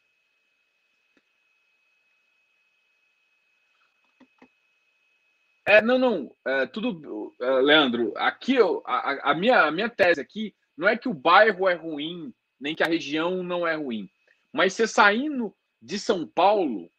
É, 5.66 5.80
não, 5.80 5.98
não, 5.98 6.34
é, 6.44 6.66
tudo, 6.66 7.32
é, 7.40 7.50
Leandro, 7.60 8.12
aqui 8.16 8.56
eu, 8.56 8.82
a, 8.84 9.30
a, 9.30 9.34
minha, 9.34 9.62
a 9.62 9.70
minha 9.70 9.88
tese 9.88 10.20
aqui 10.20 10.52
não 10.76 10.88
é 10.88 10.96
que 10.96 11.08
o 11.08 11.14
bairro 11.14 11.68
é 11.68 11.74
ruim, 11.74 12.34
nem 12.58 12.74
que 12.74 12.82
a 12.82 12.88
região 12.88 13.42
não 13.44 13.64
é 13.64 13.76
ruim, 13.76 14.10
mas 14.52 14.72
você 14.72 14.88
saindo 14.88 15.54
de 15.80 15.96
São 15.96 16.26
Paulo, 16.26 16.90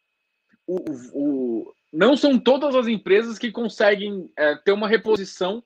o, 0.66 0.76
o, 1.12 1.74
não 1.92 2.16
são 2.16 2.38
todas 2.38 2.74
as 2.74 2.86
empresas 2.86 3.38
que 3.38 3.50
conseguem 3.50 4.30
é, 4.36 4.56
ter 4.56 4.72
uma 4.72 4.88
reposição 4.88 5.62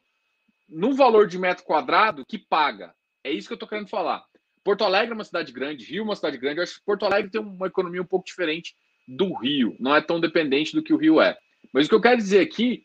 no 0.68 0.94
valor 0.94 1.26
de 1.26 1.38
metro 1.38 1.64
quadrado 1.64 2.24
que 2.26 2.38
paga. 2.38 2.94
É 3.22 3.30
isso 3.30 3.46
que 3.46 3.52
eu 3.52 3.56
estou 3.56 3.68
querendo 3.68 3.88
falar. 3.88 4.24
Porto 4.64 4.82
Alegre 4.82 5.12
é 5.12 5.14
uma 5.14 5.24
cidade 5.24 5.52
grande, 5.52 5.84
Rio 5.84 6.00
é 6.00 6.04
uma 6.04 6.16
cidade 6.16 6.36
grande. 6.38 6.58
Eu 6.58 6.64
acho 6.64 6.78
que 6.78 6.84
Porto 6.84 7.04
Alegre 7.04 7.30
tem 7.30 7.40
uma 7.40 7.68
economia 7.68 8.02
um 8.02 8.06
pouco 8.06 8.26
diferente 8.26 8.74
do 9.06 9.32
Rio. 9.34 9.76
Não 9.78 9.94
é 9.94 10.00
tão 10.00 10.18
dependente 10.18 10.74
do 10.74 10.82
que 10.82 10.92
o 10.92 10.96
Rio 10.96 11.20
é. 11.20 11.38
Mas 11.72 11.86
o 11.86 11.88
que 11.88 11.94
eu 11.94 12.00
quero 12.00 12.16
dizer 12.16 12.40
aqui, 12.40 12.84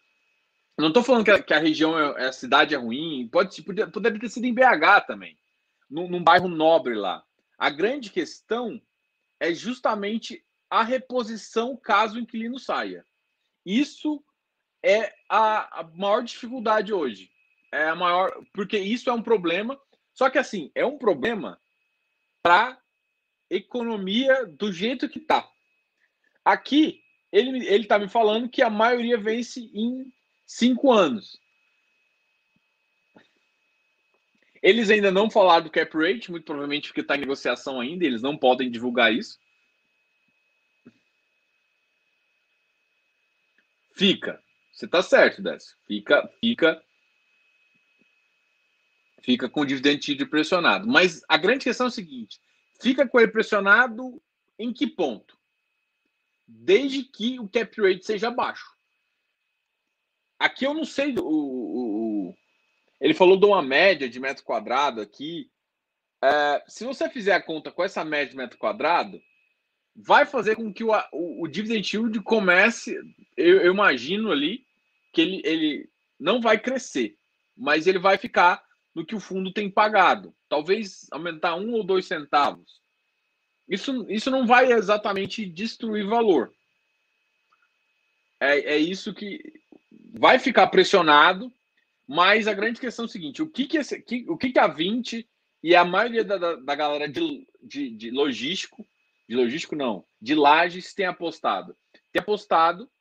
não 0.77 0.89
estou 0.89 1.03
falando 1.03 1.25
que 1.25 1.31
a, 1.31 1.41
que 1.41 1.53
a 1.53 1.59
região, 1.59 1.97
é, 1.97 2.27
a 2.27 2.31
cidade 2.31 2.75
é 2.75 2.77
ruim. 2.77 3.27
Pode, 3.31 3.63
poderia 3.63 4.19
ter 4.19 4.29
sido 4.29 4.45
em 4.45 4.53
BH 4.53 5.07
também, 5.07 5.35
num, 5.89 6.07
num 6.07 6.23
bairro 6.23 6.47
nobre 6.47 6.93
lá. 6.93 7.23
A 7.57 7.69
grande 7.69 8.11
questão 8.11 8.79
é 9.39 9.53
justamente 9.53 10.43
a 10.71 10.83
reposição 10.83 11.75
caso 11.75 12.15
o 12.15 12.19
inquilino 12.19 12.57
saia. 12.57 13.05
Isso 13.65 14.23
é 14.81 15.13
a, 15.27 15.81
a 15.81 15.83
maior 15.83 16.23
dificuldade 16.23 16.93
hoje. 16.93 17.29
É 17.73 17.89
a 17.89 17.95
maior, 17.95 18.31
porque 18.53 18.79
isso 18.79 19.09
é 19.09 19.13
um 19.13 19.21
problema. 19.21 19.77
Só 20.13 20.29
que 20.29 20.37
assim, 20.37 20.71
é 20.73 20.85
um 20.85 20.97
problema 20.97 21.61
para 22.41 22.79
economia 23.49 24.45
do 24.45 24.71
jeito 24.71 25.09
que 25.09 25.19
tá. 25.19 25.45
Aqui, 26.43 27.03
ele 27.33 27.67
ele 27.67 27.83
está 27.83 27.99
me 27.99 28.07
falando 28.07 28.49
que 28.49 28.61
a 28.61 28.69
maioria 28.69 29.17
vence 29.17 29.69
em 29.73 30.11
cinco 30.47 30.89
anos. 30.91 31.37
Eles 34.63 34.89
ainda 34.89 35.11
não 35.11 35.29
falaram 35.29 35.65
do 35.65 35.71
cap 35.71 35.97
rate, 35.97 36.31
muito 36.31 36.45
provavelmente 36.45 36.87
porque 36.87 37.01
está 37.01 37.17
em 37.17 37.21
negociação 37.21 37.79
ainda, 37.79 38.05
eles 38.05 38.21
não 38.21 38.37
podem 38.37 38.71
divulgar 38.71 39.13
isso. 39.13 39.40
Fica. 44.01 44.41
Você 44.73 44.85
está 44.85 45.03
certo, 45.03 45.43
Décio. 45.43 45.77
Fica, 45.85 46.27
fica, 46.39 46.83
fica 49.21 49.47
com 49.47 49.61
o 49.61 49.65
dividend 49.65 50.25
pressionado. 50.25 50.87
Mas 50.87 51.21
a 51.29 51.37
grande 51.37 51.65
questão 51.65 51.85
é 51.85 51.89
o 51.89 51.91
seguinte: 51.91 52.41
fica 52.81 53.07
com 53.07 53.19
ele 53.19 53.31
pressionado 53.31 54.19
em 54.57 54.73
que 54.73 54.87
ponto? 54.87 55.37
Desde 56.47 57.03
que 57.03 57.39
o 57.39 57.47
cap 57.47 57.79
rate 57.79 58.03
seja 58.03 58.31
baixo. 58.31 58.75
Aqui 60.39 60.65
eu 60.65 60.73
não 60.73 60.83
sei. 60.83 61.13
O, 61.19 61.23
o, 61.23 62.29
o 62.29 62.35
ele 62.99 63.13
falou 63.13 63.39
de 63.39 63.45
uma 63.45 63.61
média 63.61 64.09
de 64.09 64.19
metro 64.19 64.43
quadrado 64.43 64.99
aqui. 64.99 65.51
É, 66.23 66.63
se 66.67 66.83
você 66.85 67.07
fizer 67.07 67.33
a 67.33 67.41
conta 67.41 67.71
com 67.71 67.83
essa 67.83 68.03
média 68.03 68.31
de 68.31 68.37
metro 68.37 68.57
quadrado, 68.57 69.21
vai 69.95 70.25
fazer 70.25 70.55
com 70.55 70.73
que 70.73 70.83
o, 70.83 70.91
o, 71.11 71.43
o 71.43 71.47
dividend 71.47 71.95
yield 71.95 72.19
comece, 72.21 72.95
eu, 73.37 73.61
eu, 73.61 73.73
imagino 73.73 74.31
ali, 74.31 74.65
que 75.13 75.21
ele, 75.21 75.41
ele 75.43 75.89
não 76.19 76.41
vai 76.41 76.59
crescer, 76.59 77.17
mas 77.55 77.87
ele 77.87 77.99
vai 77.99 78.17
ficar 78.17 78.63
no 78.93 79.05
que 79.05 79.15
o 79.15 79.19
fundo 79.19 79.53
tem 79.53 79.69
pagado. 79.69 80.33
Talvez 80.47 81.07
aumentar 81.11 81.55
um 81.55 81.73
ou 81.73 81.83
dois 81.83 82.05
centavos. 82.05 82.81
isso, 83.67 84.05
isso 84.09 84.29
não 84.29 84.45
vai 84.45 84.71
exatamente 84.71 85.45
destruir 85.45 86.05
valor. 86.05 86.51
É, 88.39 88.73
é 88.73 88.77
isso 88.77 89.13
que 89.13 89.39
vai 90.13 90.39
ficar 90.39 90.67
pressionado, 90.67 91.51
mas 92.07 92.47
a 92.47 92.53
grande 92.53 92.79
questão 92.79 93.05
é 93.05 93.07
o 93.07 93.11
seguinte: 93.11 93.41
o 93.41 93.47
que, 93.47 93.65
que, 93.65 93.77
esse, 93.77 94.01
que, 94.01 94.25
o 94.27 94.37
que, 94.37 94.51
que 94.51 94.59
a 94.59 94.67
20 94.67 95.27
e 95.63 95.75
a 95.75 95.85
maioria 95.85 96.23
da, 96.23 96.37
da, 96.37 96.55
da 96.55 96.75
galera 96.75 97.07
de, 97.07 97.47
de, 97.61 97.89
de, 97.91 98.11
logístico, 98.11 98.85
de 99.31 99.37
logístico 99.37 99.77
não, 99.77 100.03
de 100.21 100.35
lajes 100.35 100.93
tem 100.93 101.05
apostado? 101.05 101.73
Tem 102.11 102.21
apostado 102.21 102.91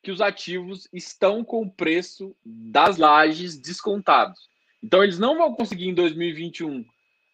que 0.00 0.12
os 0.12 0.20
ativos 0.20 0.86
estão 0.92 1.42
com 1.42 1.62
o 1.62 1.70
preço 1.70 2.36
das 2.44 2.96
lajes 2.96 3.58
descontados. 3.58 4.38
Então 4.80 5.02
eles 5.02 5.18
não 5.18 5.36
vão 5.36 5.52
conseguir 5.52 5.88
em 5.88 5.94
2021, 5.94 6.84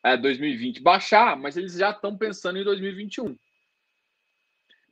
é, 0.02 0.16
2020 0.16 0.80
baixar, 0.80 1.36
mas 1.36 1.58
eles 1.58 1.74
já 1.74 1.90
estão 1.90 2.16
pensando 2.16 2.58
em 2.58 2.64
2021. 2.64 3.36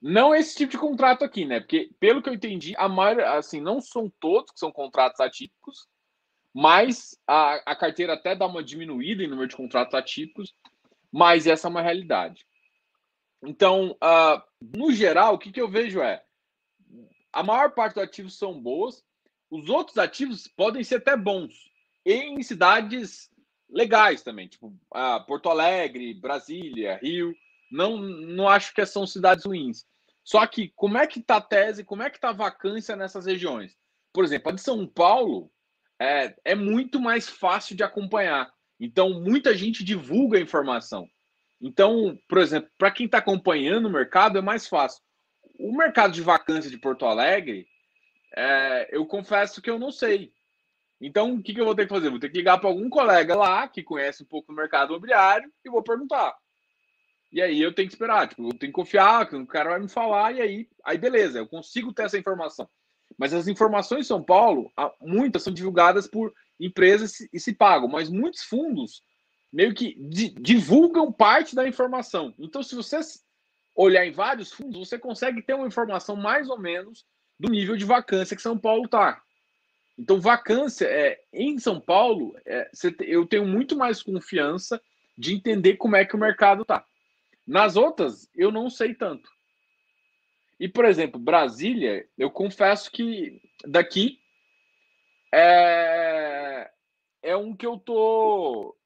Não 0.02 0.34
esse 0.34 0.54
tipo 0.54 0.72
de 0.72 0.78
contrato 0.78 1.24
aqui, 1.24 1.46
né? 1.46 1.58
Porque, 1.58 1.90
pelo 1.98 2.20
que 2.20 2.28
eu 2.28 2.34
entendi, 2.34 2.74
a 2.76 2.86
maioria, 2.86 3.30
assim, 3.30 3.62
não 3.62 3.80
são 3.80 4.12
todos 4.20 4.52
que 4.52 4.58
são 4.58 4.70
contratos 4.70 5.20
atípicos, 5.20 5.88
mas 6.52 7.18
a, 7.26 7.54
a 7.64 7.74
carteira 7.74 8.12
até 8.12 8.36
dá 8.36 8.46
uma 8.46 8.62
diminuída 8.62 9.22
em 9.22 9.26
número 9.26 9.48
de 9.48 9.56
contratos 9.56 9.94
atípicos, 9.94 10.54
mas 11.10 11.46
essa 11.46 11.66
é 11.66 11.70
uma 11.70 11.80
realidade. 11.80 12.46
Então, 13.42 13.92
uh, 14.02 14.42
no 14.60 14.92
geral, 14.92 15.34
o 15.34 15.38
que, 15.38 15.52
que 15.52 15.60
eu 15.60 15.68
vejo 15.68 16.00
é 16.00 16.22
a 17.32 17.42
maior 17.42 17.70
parte 17.72 17.94
dos 17.94 18.02
ativos 18.02 18.38
são 18.38 18.60
boas, 18.60 19.04
os 19.50 19.68
outros 19.68 19.98
ativos 19.98 20.48
podem 20.48 20.82
ser 20.82 20.96
até 20.96 21.16
bons, 21.16 21.70
em 22.04 22.42
cidades 22.42 23.30
legais 23.70 24.22
também, 24.22 24.48
tipo 24.48 24.68
uh, 24.68 25.24
Porto 25.26 25.48
Alegre, 25.48 26.14
Brasília, 26.14 26.98
Rio. 27.02 27.34
Não, 27.70 27.98
não 27.98 28.48
acho 28.48 28.74
que 28.74 28.84
são 28.86 29.06
cidades 29.06 29.44
ruins. 29.44 29.86
Só 30.24 30.46
que 30.46 30.72
como 30.74 30.98
é 30.98 31.06
que 31.06 31.20
está 31.20 31.36
a 31.36 31.40
tese, 31.40 31.84
como 31.84 32.02
é 32.02 32.10
que 32.10 32.16
está 32.16 32.30
a 32.30 32.34
vacância 32.34 32.96
nessas 32.96 33.26
regiões? 33.26 33.76
Por 34.12 34.24
exemplo, 34.24 34.50
a 34.50 34.54
de 34.54 34.60
São 34.60 34.86
Paulo 34.86 35.50
é, 36.00 36.34
é 36.44 36.54
muito 36.54 37.00
mais 37.00 37.28
fácil 37.28 37.76
de 37.76 37.82
acompanhar. 37.82 38.50
Então, 38.80 39.20
muita 39.20 39.56
gente 39.56 39.84
divulga 39.84 40.38
a 40.38 40.40
informação. 40.40 41.08
Então, 41.60 42.18
por 42.28 42.38
exemplo, 42.38 42.70
para 42.78 42.90
quem 42.90 43.06
está 43.06 43.18
acompanhando 43.18 43.86
o 43.86 43.92
mercado, 43.92 44.38
é 44.38 44.40
mais 44.40 44.68
fácil. 44.68 45.02
O 45.58 45.76
mercado 45.76 46.12
de 46.12 46.22
vacância 46.22 46.70
de 46.70 46.78
Porto 46.78 47.04
Alegre, 47.04 47.66
é, 48.36 48.88
eu 48.92 49.04
confesso 49.06 49.60
que 49.60 49.68
eu 49.68 49.78
não 49.78 49.90
sei. 49.90 50.32
Então, 51.00 51.34
o 51.34 51.42
que, 51.42 51.54
que 51.54 51.60
eu 51.60 51.64
vou 51.64 51.74
ter 51.74 51.84
que 51.84 51.94
fazer? 51.94 52.10
Vou 52.10 52.18
ter 52.18 52.30
que 52.30 52.38
ligar 52.38 52.58
para 52.58 52.68
algum 52.68 52.88
colega 52.88 53.36
lá 53.36 53.66
que 53.68 53.82
conhece 53.82 54.22
um 54.22 54.26
pouco 54.26 54.52
do 54.52 54.56
mercado 54.56 54.90
imobiliário 54.90 55.50
e 55.64 55.70
vou 55.70 55.82
perguntar. 55.82 56.36
E 57.30 57.42
aí 57.42 57.60
eu 57.60 57.74
tenho 57.74 57.88
que 57.88 57.94
esperar, 57.94 58.28
tipo, 58.28 58.42
eu 58.42 58.58
tenho 58.58 58.72
que 58.72 58.76
confiar 58.76 59.28
que 59.28 59.36
o 59.36 59.46
cara 59.46 59.70
vai 59.70 59.80
me 59.80 59.88
falar 59.88 60.32
e 60.32 60.40
aí, 60.40 60.68
aí 60.82 60.96
beleza, 60.96 61.38
eu 61.38 61.46
consigo 61.46 61.92
ter 61.92 62.04
essa 62.04 62.18
informação. 62.18 62.68
Mas 63.18 63.34
as 63.34 63.48
informações 63.48 64.00
em 64.00 64.08
São 64.08 64.22
Paulo, 64.22 64.72
muitas 65.00 65.42
são 65.42 65.52
divulgadas 65.52 66.06
por 66.06 66.32
empresas 66.58 67.20
e 67.32 67.38
se 67.38 67.52
pagam, 67.52 67.88
mas 67.88 68.08
muitos 68.08 68.42
fundos 68.42 69.02
meio 69.52 69.74
que 69.74 69.96
divulgam 70.40 71.12
parte 71.12 71.54
da 71.54 71.66
informação. 71.66 72.34
Então, 72.38 72.62
se 72.62 72.74
você 72.74 73.00
olhar 73.74 74.06
em 74.06 74.12
vários 74.12 74.52
fundos, 74.52 74.88
você 74.88 74.98
consegue 74.98 75.42
ter 75.42 75.54
uma 75.54 75.66
informação 75.66 76.16
mais 76.16 76.48
ou 76.48 76.58
menos 76.58 77.06
do 77.38 77.48
nível 77.48 77.76
de 77.76 77.84
vacância 77.84 78.36
que 78.36 78.42
São 78.42 78.58
Paulo 78.58 78.84
está. 78.84 79.22
Então, 79.98 80.20
vacância 80.20 80.86
é, 80.86 81.20
em 81.32 81.58
São 81.58 81.80
Paulo, 81.80 82.36
é, 82.46 82.70
eu 83.00 83.26
tenho 83.26 83.46
muito 83.46 83.76
mais 83.76 84.02
confiança 84.02 84.80
de 85.16 85.34
entender 85.34 85.76
como 85.76 85.96
é 85.96 86.04
que 86.04 86.14
o 86.14 86.18
mercado 86.18 86.62
está. 86.62 86.84
Nas 87.46 87.76
outras, 87.76 88.28
eu 88.34 88.52
não 88.52 88.68
sei 88.70 88.94
tanto. 88.94 89.28
E, 90.60 90.68
por 90.68 90.84
exemplo, 90.84 91.18
Brasília, 91.18 92.06
eu 92.16 92.30
confesso 92.30 92.90
que 92.90 93.40
daqui 93.64 94.20
é, 95.32 96.70
é 97.22 97.36
um 97.36 97.54
que 97.56 97.66
eu 97.66 97.78
tô. 97.78 98.76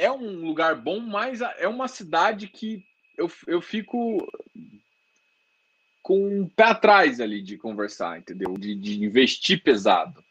É 0.00 0.10
um 0.10 0.46
lugar 0.46 0.76
bom, 0.76 0.98
mas 0.98 1.40
é 1.42 1.68
uma 1.68 1.86
cidade 1.86 2.48
que 2.48 2.82
eu, 3.18 3.30
eu 3.46 3.60
fico 3.60 4.26
com 6.02 6.40
um 6.40 6.48
pé 6.48 6.64
atrás 6.64 7.20
ali 7.20 7.42
de 7.42 7.58
conversar, 7.58 8.18
entendeu? 8.18 8.54
De, 8.56 8.74
de 8.74 9.04
investir 9.04 9.62
pesado. 9.62 10.24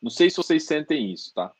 Não 0.00 0.10
sei 0.10 0.30
se 0.30 0.38
vocês 0.38 0.64
sentem 0.64 1.12
isso, 1.12 1.34
tá? 1.34 1.52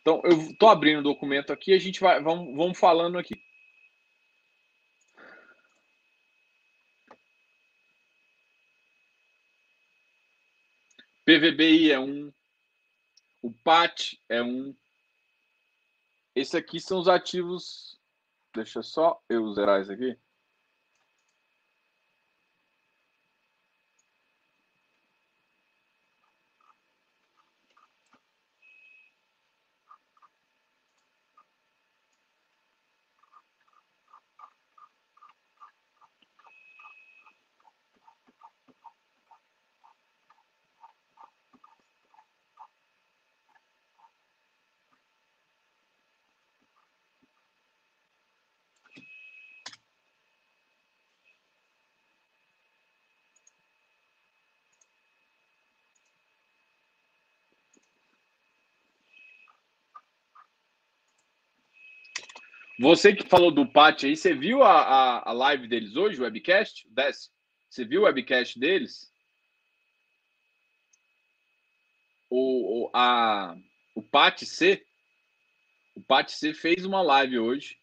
Então, 0.00 0.22
eu 0.24 0.50
estou 0.50 0.70
abrindo 0.70 1.00
o 1.00 1.02
documento 1.02 1.52
aqui, 1.52 1.74
a 1.74 1.78
gente 1.78 2.00
vai, 2.00 2.22
vamos, 2.22 2.56
vamos 2.56 2.78
falando 2.78 3.18
aqui. 3.18 3.34
PVBI 11.24 11.90
é 11.90 12.00
um, 12.00 12.32
o 13.42 13.50
PAT 13.50 14.18
é 14.28 14.42
um. 14.42 14.74
Esse 16.34 16.56
aqui 16.56 16.80
são 16.80 16.98
os 16.98 17.08
ativos. 17.08 17.98
Deixa 18.54 18.82
só 18.82 19.22
eu 19.28 19.52
zerar 19.52 19.80
isso 19.80 19.92
aqui. 19.92 20.18
Você 62.84 63.14
que 63.14 63.26
falou 63.26 63.50
do 63.50 63.66
Pat 63.66 64.04
aí, 64.04 64.14
você 64.14 64.34
viu 64.34 64.62
a, 64.62 64.82
a, 64.82 65.30
a, 65.30 65.32
live 65.32 65.66
deles 65.66 65.96
hoje, 65.96 66.20
o 66.20 66.24
webcast? 66.24 66.86
Desce. 66.90 67.30
Você 67.70 67.82
viu 67.82 68.02
o 68.02 68.04
webcast 68.04 68.60
deles? 68.60 69.10
O, 72.28 72.84
o, 72.84 72.90
a, 72.92 73.56
o 73.94 74.02
Pat 74.02 74.42
C. 74.44 74.84
O 75.94 76.02
Pat 76.02 76.28
C 76.28 76.52
fez 76.52 76.84
uma 76.84 77.00
live 77.00 77.38
hoje. 77.38 77.78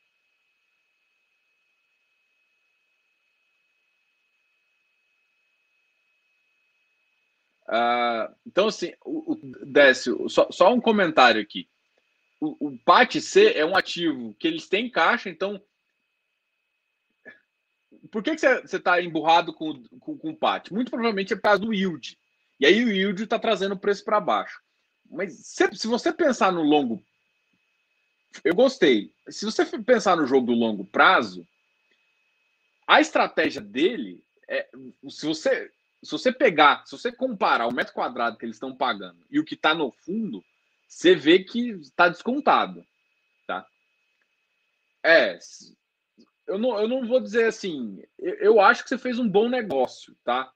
Uh, 7.68 8.36
então, 8.46 8.68
assim, 8.68 8.94
o, 9.04 9.34
o 9.34 9.66
Décio, 9.66 10.30
só, 10.30 10.48
só 10.52 10.72
um 10.72 10.80
comentário 10.80 11.42
aqui 11.42 11.68
o, 12.42 12.70
o 12.70 12.80
PAT 12.80 13.22
C 13.22 13.54
é 13.54 13.64
um 13.64 13.78
ativo 13.78 14.34
que 14.34 14.48
eles 14.48 14.68
têm 14.68 14.90
caixa, 14.90 15.30
então. 15.30 15.64
Por 18.12 18.24
que, 18.24 18.36
que 18.36 18.42
você 18.42 18.78
está 18.78 19.00
emburrado 19.00 19.54
com, 19.54 19.84
com, 20.00 20.18
com 20.18 20.32
o 20.32 20.36
PAT? 20.36 20.72
Muito 20.72 20.90
provavelmente 20.90 21.34
é 21.34 21.36
por 21.36 21.44
causa 21.44 21.60
do 21.60 21.74
yield. 21.74 22.18
E 22.60 22.66
aí 22.66 22.84
o 22.84 22.92
yield 22.92 23.24
está 23.24 23.38
trazendo 23.38 23.76
o 23.76 23.80
preço 23.80 24.04
para 24.04 24.20
baixo. 24.20 24.60
Mas 25.10 25.34
se, 25.46 25.72
se 25.76 25.88
você 25.88 26.12
pensar 26.12 26.52
no 26.52 26.64
longo. 26.64 27.02
Eu 28.44 28.56
gostei. 28.56 29.14
Se 29.30 29.46
você 29.46 29.66
pensar 29.84 30.18
no 30.18 30.26
jogo 30.26 30.48
do 30.48 30.54
longo 30.54 30.84
prazo, 30.86 31.48
a 32.88 33.00
estratégia 33.00 33.62
dele 33.62 34.24
é. 34.50 34.68
Se 35.10 35.28
você, 35.28 35.72
se 36.02 36.12
você 36.12 36.32
pegar, 36.32 36.86
se 36.88 36.98
você 36.98 37.12
comparar 37.12 37.68
o 37.68 37.74
metro 37.74 37.94
quadrado 37.94 38.38
que 38.38 38.46
eles 38.46 38.56
estão 38.56 38.76
pagando 38.76 39.24
e 39.30 39.40
o 39.40 39.46
que 39.46 39.54
está 39.54 39.76
no 39.76 39.92
fundo, 39.92 40.44
você 40.92 41.16
vê 41.16 41.40
que 41.40 41.70
está 41.80 42.10
descontado, 42.10 42.86
tá? 43.48 43.66
É, 45.02 45.40
eu 46.46 46.60
não, 46.60 46.78
eu 46.78 46.88
não 46.88 47.08
vou 47.08 47.22
dizer 47.22 47.46
assim, 47.46 48.04
eu, 48.20 48.36
eu 48.36 48.62
acho 48.62 48.84
que 48.84 48.90
você 48.90 48.98
fez 48.98 49.18
um 49.18 49.28
bom 49.28 49.48
negócio, 49.48 50.14
tá? 50.22 50.52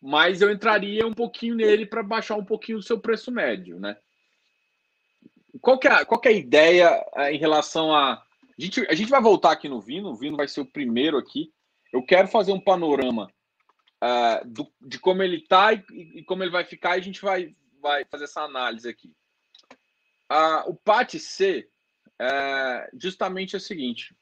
Mas 0.00 0.40
eu 0.40 0.52
entraria 0.52 1.04
um 1.04 1.12
pouquinho 1.12 1.56
nele 1.56 1.84
para 1.84 2.00
baixar 2.02 2.36
um 2.36 2.44
pouquinho 2.44 2.78
o 2.78 2.82
seu 2.82 3.00
preço 3.00 3.32
médio, 3.32 3.80
né? 3.80 3.98
Qual 5.60 5.80
que 5.80 5.88
é, 5.88 6.04
qual 6.04 6.20
que 6.20 6.28
é 6.28 6.30
a 6.30 6.34
ideia 6.34 7.04
é, 7.16 7.34
em 7.34 7.38
relação 7.38 7.92
a... 7.92 8.12
A 8.12 8.62
gente, 8.62 8.86
a 8.88 8.94
gente 8.94 9.10
vai 9.10 9.20
voltar 9.20 9.50
aqui 9.50 9.68
no 9.68 9.80
Vino, 9.80 10.10
o 10.10 10.16
Vino 10.16 10.36
vai 10.36 10.46
ser 10.46 10.60
o 10.60 10.70
primeiro 10.70 11.18
aqui. 11.18 11.52
Eu 11.92 12.04
quero 12.04 12.28
fazer 12.28 12.52
um 12.52 12.60
panorama 12.60 13.26
uh, 14.02 14.46
do, 14.46 14.70
de 14.80 14.98
como 14.98 15.22
ele 15.22 15.38
está 15.38 15.72
e, 15.72 15.82
e, 15.90 16.22
como 16.22 16.44
ele 16.44 16.52
vai 16.52 16.64
ficar, 16.64 16.96
e 16.96 17.00
a 17.00 17.02
gente 17.02 17.20
vai, 17.20 17.56
vai 17.80 18.04
fazer 18.04 18.24
essa 18.24 18.42
análise 18.42 18.88
aqui 18.88 19.12
o 20.66 20.74
PAT 20.74 21.18
C, 21.18 21.68
é 22.20 22.90
justamente 22.94 23.56
o 23.56 23.60
seguinte: 23.60 24.14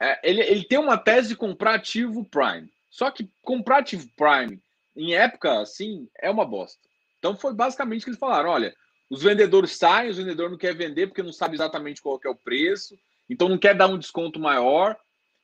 é, 0.00 0.28
ele, 0.28 0.42
ele 0.42 0.64
tem 0.64 0.78
uma 0.78 0.98
tese 0.98 1.28
de 1.28 1.36
comprar 1.36 1.74
ativo 1.74 2.28
Prime. 2.28 2.70
Só 2.90 3.10
que 3.10 3.30
comprar 3.42 3.78
ativo 3.78 4.08
Prime 4.16 4.60
em 4.96 5.14
época 5.14 5.60
assim 5.60 6.08
é 6.20 6.30
uma 6.30 6.44
bosta. 6.44 6.80
Então 7.18 7.36
foi 7.36 7.54
basicamente 7.54 8.04
que 8.04 8.10
eles 8.10 8.18
falaram: 8.18 8.50
olha, 8.50 8.74
os 9.08 9.22
vendedores 9.22 9.76
saem, 9.76 10.10
os 10.10 10.16
vendedores 10.16 10.50
não 10.50 10.58
querem 10.58 10.76
vender 10.76 11.06
porque 11.06 11.22
não 11.22 11.32
sabe 11.32 11.54
exatamente 11.54 12.02
qual 12.02 12.20
é 12.24 12.28
o 12.28 12.34
preço, 12.34 12.98
então 13.28 13.48
não 13.48 13.58
quer 13.58 13.74
dar 13.74 13.86
um 13.86 13.98
desconto 13.98 14.40
maior. 14.40 14.98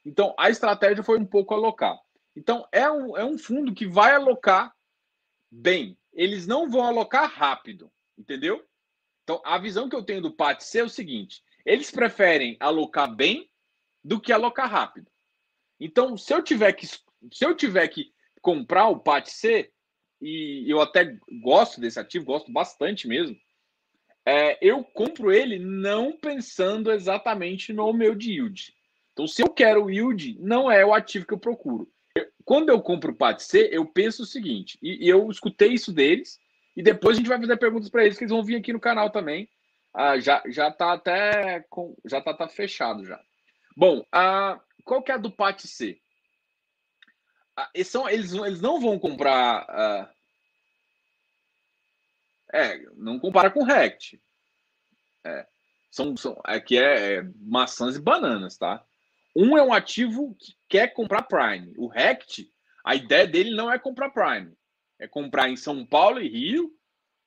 Então 0.05 0.35
a 0.37 0.51
estratégia 0.51 1.05
foi 1.05 1.19
um 1.19 1.27
pouco 1.27 1.55
alocar. 1.55 1.97
Então 2.35 2.67
é 2.73 2.91
um, 2.91 3.17
é 3.17 3.25
um 3.25 3.39
fundo 3.39 3.75
que 3.75 3.87
vai 3.87 4.15
alocar 4.15 4.75
bem. 5.51 5.97
Eles 6.13 6.47
não 6.47 6.69
vão 6.69 6.85
alocar 6.85 7.31
rápido, 7.31 7.91
entendeu? 8.19 8.65
Então 9.23 9.41
a 9.45 9.59
visão 9.59 9.89
que 9.89 9.97
eu 9.97 10.03
tenho 10.03 10.23
do 10.23 10.33
PATC 10.33 10.79
é 10.79 10.85
o 10.85 10.89
seguinte: 10.89 11.43
eles 11.65 11.91
preferem 11.91 12.57
alocar 12.61 13.15
bem 13.15 13.51
do 14.05 14.21
que 14.21 14.33
alocar 14.33 14.71
rápido. 14.71 15.11
Então, 15.79 16.17
se 16.17 16.33
eu 16.33 16.43
tiver 16.43 16.73
que, 16.73 16.87
se 16.87 17.01
eu 17.41 17.55
tiver 17.55 17.89
que 17.89 18.13
comprar 18.41 18.89
o 18.89 18.99
PATC, 18.99 19.71
e 20.21 20.65
eu 20.69 20.81
até 20.81 21.19
gosto 21.43 21.81
desse 21.81 21.99
ativo, 21.99 22.25
gosto 22.25 22.53
bastante 22.53 23.09
mesmo, 23.09 23.37
é, 24.25 24.57
eu 24.61 24.85
compro 24.85 25.33
ele 25.33 25.59
não 25.59 26.17
pensando 26.17 26.93
exatamente 26.93 27.73
no 27.73 27.93
meu 27.93 28.17
yield. 28.17 28.73
Então, 29.13 29.27
se 29.27 29.43
eu 29.43 29.49
quero 29.49 29.91
yield, 29.91 30.39
não 30.41 30.71
é 30.71 30.87
o 30.87 30.95
ativo 30.95 31.27
que 31.27 31.35
eu 31.35 31.39
procuro. 31.39 31.91
Quando 32.45 32.69
eu 32.69 32.81
compro 32.81 33.13
o 33.13 33.17
PATC, 33.17 33.69
eu 33.73 33.85
penso 33.85 34.23
o 34.23 34.27
seguinte, 34.27 34.79
e, 34.83 35.09
eu 35.09 35.29
escutei 35.31 35.73
isso 35.73 35.93
deles, 35.93 36.39
e 36.77 36.83
depois 36.83 37.17
a 37.17 37.19
gente 37.19 37.29
vai 37.29 37.39
fazer 37.39 37.57
perguntas 37.57 37.91
para 37.91 38.05
eles, 38.05 38.17
que 38.17 38.25
eles 38.25 38.33
vão 38.33 38.45
vir 38.45 38.57
aqui 38.57 38.73
no 38.73 38.81
canal 38.81 39.11
também. 39.11 39.49
Ah, 39.95 40.19
já, 40.19 40.43
já 40.47 40.71
tá 40.71 40.95
até 40.95 41.61
com, 41.69 41.95
já 42.05 42.21
tá, 42.21 42.33
tá 42.33 42.49
fechado 42.49 43.05
já. 43.05 43.21
Bom, 43.77 44.05
a, 44.11 44.59
qual 44.85 45.03
que 45.03 45.13
é 45.13 45.15
a 45.15 45.19
do 45.19 45.31
PAT 45.31 45.61
C? 45.67 46.01
A, 47.57 47.71
eles, 47.75 47.89
são, 47.89 48.09
eles, 48.09 48.33
eles 48.33 48.61
não 48.61 48.81
vão 48.81 48.99
comprar. 48.99 49.67
A, 49.69 50.11
é, 52.55 52.79
não 52.97 53.19
compara 53.19 53.51
com 53.51 53.65
Rect. 53.65 54.21
É, 55.25 55.47
são, 55.91 56.17
são, 56.17 56.41
aqui 56.45 56.79
é, 56.79 57.17
é 57.17 57.23
maçãs 57.37 57.97
e 57.97 58.01
bananas, 58.01 58.57
tá? 58.57 58.85
Um 59.37 59.57
é 59.57 59.63
um 59.63 59.73
ativo 59.73 60.35
que 60.39 60.55
quer 60.69 60.89
comprar 60.93 61.23
Prime. 61.23 61.73
O 61.77 61.87
Rect, 61.87 62.51
a 62.85 62.95
ideia 62.95 63.27
dele 63.27 63.55
não 63.55 63.71
é 63.71 63.79
comprar 63.79 64.11
Prime. 64.11 64.55
É 65.03 65.09
comprar 65.09 65.51
em 65.51 65.57
São 65.57 65.85
Paulo 65.85 66.21
e 66.21 66.29
Rio, 66.29 66.73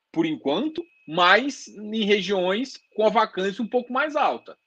por 0.10 0.26
enquanto, 0.26 0.82
mas 1.06 1.68
em 1.68 2.06
regiões 2.06 2.80
com 2.96 3.06
a 3.06 3.10
vacância 3.10 3.62
um 3.62 3.68
pouco 3.68 3.92
mais 3.92 4.16
alta. 4.16 4.58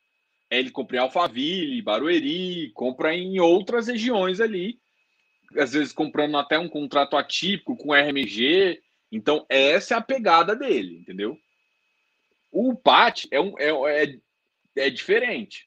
É, 0.51 0.59
ele 0.59 0.71
compra 0.71 0.99
em 0.99 1.01
Alphaville, 1.01 1.81
Barueri, 1.81 2.71
compra 2.75 3.15
em 3.15 3.41
outras 3.41 3.89
regiões 3.89 4.43
ali, 4.43 4.79
às 5.57 5.73
vezes 5.73 5.91
comprando 5.91 6.37
até 6.37 6.59
um 6.59 6.69
contrato 6.69 7.17
atípico 7.17 7.75
com 7.79 7.95
RMG. 7.95 8.79
Então, 9.11 9.47
essa 9.49 9.95
é 9.95 9.97
a 9.97 10.03
pegada 10.03 10.55
dele, 10.55 10.99
entendeu? 10.99 11.39
O 12.53 12.77
PAT 12.77 13.27
é, 13.31 13.41
um, 13.41 13.59
é, 13.59 14.03
é, 14.05 14.19
é 14.77 14.91
diferente. 14.91 15.67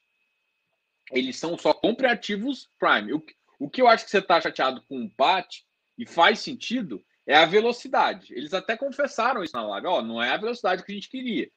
Eles 1.10 1.36
são 1.36 1.58
só 1.58 1.76
ativos 2.08 2.70
Prime. 2.78 3.14
O, 3.14 3.24
o 3.58 3.68
que 3.68 3.82
eu 3.82 3.88
acho 3.88 4.04
que 4.04 4.12
você 4.12 4.18
está 4.18 4.40
chateado 4.40 4.80
com 4.82 5.04
o 5.04 5.10
PAT, 5.10 5.64
e 5.98 6.06
faz 6.06 6.40
sentido, 6.40 7.02
é 7.26 7.36
a 7.36 7.46
velocidade. 7.46 8.34
Eles 8.34 8.52
até 8.52 8.76
confessaram 8.76 9.42
isso 9.42 9.54
na 9.54 9.66
live. 9.66 9.86
Ó, 9.86 10.02
não 10.02 10.22
é 10.22 10.30
a 10.30 10.36
velocidade 10.36 10.84
que 10.84 10.92
a 10.92 10.94
gente 10.94 11.08
queria. 11.08 11.50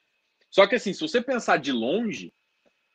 Só 0.50 0.66
que 0.66 0.76
assim, 0.76 0.92
se 0.92 1.00
você 1.00 1.20
pensar 1.20 1.58
de 1.58 1.72
longe, 1.72 2.32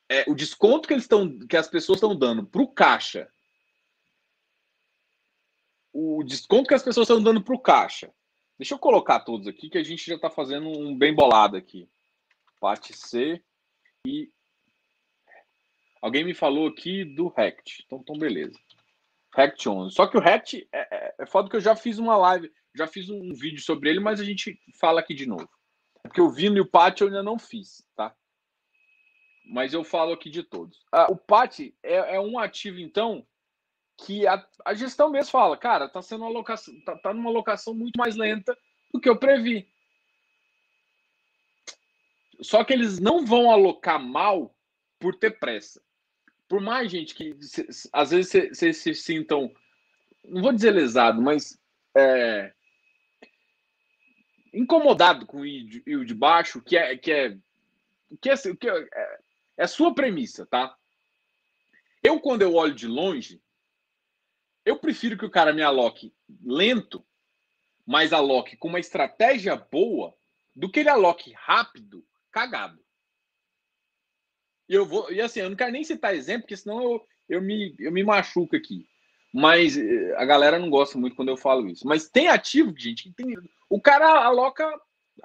é, 0.09 0.25
o 0.27 0.35
desconto 0.35 0.87
que 0.87 0.93
eles 0.93 1.03
estão, 1.03 1.39
que 1.39 1.57
as 1.57 1.67
pessoas 1.67 1.97
estão 1.97 2.15
dando 2.15 2.45
para 2.45 2.61
o 2.61 2.67
caixa, 2.67 3.29
o 5.93 6.23
desconto 6.23 6.67
que 6.67 6.73
as 6.73 6.83
pessoas 6.83 7.05
estão 7.09 7.21
dando 7.21 7.43
para 7.43 7.55
o 7.55 7.59
caixa. 7.59 8.13
Deixa 8.57 8.73
eu 8.73 8.79
colocar 8.79 9.21
todos 9.21 9.47
aqui 9.47 9.69
que 9.69 9.77
a 9.77 9.83
gente 9.83 10.05
já 10.05 10.15
está 10.15 10.29
fazendo 10.29 10.69
um 10.69 10.97
bem 10.97 11.13
bolado 11.13 11.57
aqui. 11.57 11.89
Parte 12.59 12.93
C 12.93 13.43
e 14.05 14.29
alguém 16.01 16.23
me 16.23 16.33
falou 16.33 16.67
aqui 16.67 17.03
do 17.03 17.27
Rect. 17.27 17.83
Então, 17.85 17.99
então 17.99 18.17
beleza. 18.17 18.57
Rect 19.35 19.67
11. 19.67 19.95
Só 19.95 20.07
que 20.07 20.17
o 20.17 20.21
Rect 20.21 20.67
é, 20.71 20.87
é, 20.91 21.15
é 21.19 21.25
foda 21.25 21.49
que 21.49 21.55
eu 21.55 21.61
já 21.61 21.75
fiz 21.75 21.97
uma 21.97 22.17
live, 22.17 22.51
já 22.75 22.87
fiz 22.87 23.09
um 23.09 23.33
vídeo 23.33 23.61
sobre 23.61 23.89
ele, 23.89 23.99
mas 23.99 24.19
a 24.19 24.23
gente 24.23 24.59
fala 24.79 24.99
aqui 24.99 25.13
de 25.13 25.25
novo. 25.25 25.49
É 26.03 26.07
porque 26.07 26.21
o 26.21 26.29
Vino 26.29 26.57
e 26.57 26.61
o 26.61 26.65
Pat 26.65 26.99
eu 26.99 27.07
ainda 27.07 27.23
não 27.23 27.37
fiz, 27.37 27.85
tá? 27.95 28.15
mas 29.51 29.73
eu 29.73 29.83
falo 29.83 30.13
aqui 30.13 30.29
de 30.29 30.43
todos. 30.43 30.79
Ah, 30.91 31.11
o 31.11 31.17
PAT 31.17 31.73
é, 31.83 32.15
é, 32.15 32.19
um 32.19 32.39
ativo, 32.39 32.79
então, 32.79 33.27
que 33.97 34.25
a, 34.25 34.45
a, 34.63 34.73
gestão 34.73 35.09
mesmo 35.09 35.31
fala, 35.31 35.57
cara, 35.57 35.89
tá 35.89 36.01
sendo 36.01 36.21
uma 36.21 36.29
alocação, 36.29 36.73
tá, 36.85 36.97
tá 36.97 37.13
numa 37.13 37.29
alocação 37.29 37.73
muito 37.73 37.97
mais 37.97 38.15
lenta 38.15 38.57
do 38.93 38.99
que 38.99 39.09
eu 39.09 39.17
previ. 39.17 39.67
Só 42.41 42.63
que 42.63 42.71
eles 42.71 42.99
não 42.99 43.25
vão 43.25 43.51
alocar 43.51 43.99
mal 43.99 44.55
por 44.99 45.15
ter 45.15 45.37
pressa. 45.37 45.81
Por 46.51 46.59
mais, 46.59 46.91
gente, 46.91 47.15
que 47.15 47.33
se, 47.39 47.65
às 47.93 48.11
vezes 48.11 48.51
vocês 48.51 48.75
se 48.75 48.93
sintam, 48.93 49.49
não 50.25 50.41
vou 50.41 50.51
dizer 50.51 50.71
lesado, 50.71 51.21
mas 51.21 51.57
é, 51.95 52.51
incomodado 54.53 55.25
com 55.25 55.39
o 55.39 55.45
yield 55.45 56.13
baixo, 56.13 56.61
que 56.61 56.75
é, 56.75 56.97
que 56.97 57.09
é 57.09 57.37
que, 58.19 58.29
é, 58.29 58.35
que 58.35 58.69
é, 58.69 58.89
é 59.59 59.63
a 59.63 59.67
sua 59.67 59.95
premissa, 59.95 60.45
tá? 60.45 60.75
Eu, 62.03 62.19
quando 62.19 62.41
eu 62.41 62.53
olho 62.53 62.75
de 62.75 62.85
longe, 62.85 63.41
eu 64.65 64.77
prefiro 64.77 65.17
que 65.17 65.25
o 65.25 65.31
cara 65.31 65.53
me 65.53 65.61
aloque 65.61 66.13
lento, 66.43 67.01
mas 67.85 68.11
aloque 68.11 68.57
com 68.57 68.67
uma 68.67 68.79
estratégia 68.81 69.55
boa, 69.55 70.13
do 70.53 70.69
que 70.69 70.81
ele 70.81 70.89
aloque 70.89 71.31
rápido, 71.31 72.05
cagado. 72.29 72.83
E 74.71 74.73
eu 74.73 74.85
vou, 74.85 75.11
e 75.11 75.19
assim, 75.19 75.41
eu 75.41 75.49
não 75.49 75.57
quero 75.57 75.73
nem 75.73 75.83
citar 75.83 76.15
exemplo, 76.15 76.43
porque 76.43 76.55
senão 76.55 76.81
eu, 76.81 77.05
eu, 77.27 77.41
me, 77.41 77.75
eu 77.77 77.91
me 77.91 78.05
machuco 78.05 78.55
aqui. 78.55 78.87
Mas 79.33 79.77
eh, 79.77 80.15
a 80.15 80.23
galera 80.23 80.57
não 80.57 80.69
gosta 80.69 80.97
muito 80.97 81.13
quando 81.13 81.27
eu 81.27 81.35
falo 81.35 81.67
isso. 81.67 81.85
Mas 81.85 82.07
tem 82.07 82.29
ativo, 82.29 82.73
gente, 82.77 83.03
que 83.03 83.11
tem. 83.11 83.35
O 83.69 83.81
cara 83.81 84.23
aloca 84.23 84.65